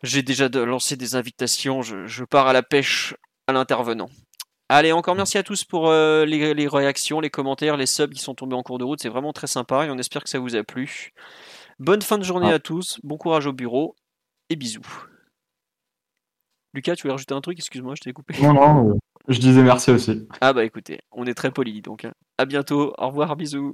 J'ai 0.03 0.23
déjà 0.23 0.49
lancé 0.49 0.95
des 0.95 1.15
invitations, 1.15 1.81
je, 1.81 2.23
pars 2.23 2.47
à 2.47 2.53
la 2.53 2.63
pêche 2.63 3.15
à 3.47 3.53
l'intervenant. 3.53 4.09
Allez, 4.69 4.93
encore 4.93 5.15
merci 5.15 5.37
à 5.37 5.43
tous 5.43 5.65
pour 5.65 5.91
les, 5.91 6.53
les, 6.53 6.67
réactions, 6.67 7.19
les 7.19 7.29
commentaires, 7.29 7.75
les 7.75 7.85
subs 7.85 8.13
qui 8.13 8.21
sont 8.21 8.33
tombés 8.33 8.55
en 8.55 8.63
cours 8.63 8.77
de 8.77 8.85
route. 8.85 9.01
C'est 9.01 9.09
vraiment 9.09 9.33
très 9.33 9.47
sympa 9.47 9.85
et 9.85 9.91
on 9.91 9.97
espère 9.97 10.23
que 10.23 10.29
ça 10.29 10.39
vous 10.39 10.55
a 10.55 10.63
plu. 10.63 11.11
Bonne 11.77 12.01
fin 12.01 12.17
de 12.17 12.23
journée 12.23 12.51
ah. 12.51 12.55
à 12.55 12.59
tous, 12.59 12.99
bon 13.03 13.17
courage 13.17 13.47
au 13.47 13.53
bureau 13.53 13.95
et 14.51 14.55
bisous. 14.57 14.81
Lucas, 16.73 16.95
tu 16.95 17.03
voulais 17.03 17.13
rajouter 17.13 17.33
un 17.33 17.41
truc? 17.41 17.57
Excuse-moi, 17.57 17.95
je 17.95 18.01
t'ai 18.01 18.13
coupé. 18.13 18.35
Non, 18.41 18.53
non, 18.53 18.99
je 19.27 19.39
disais 19.39 19.63
merci 19.63 19.91
aussi. 19.91 20.27
Ah 20.41 20.51
bah 20.53 20.65
écoutez, 20.65 20.99
on 21.11 21.25
est 21.25 21.33
très 21.33 21.51
polis 21.51 21.81
donc. 21.81 22.05
Hein. 22.05 22.11
À 22.37 22.45
bientôt, 22.45 22.93
au 22.97 23.07
revoir, 23.07 23.35
bisous. 23.35 23.73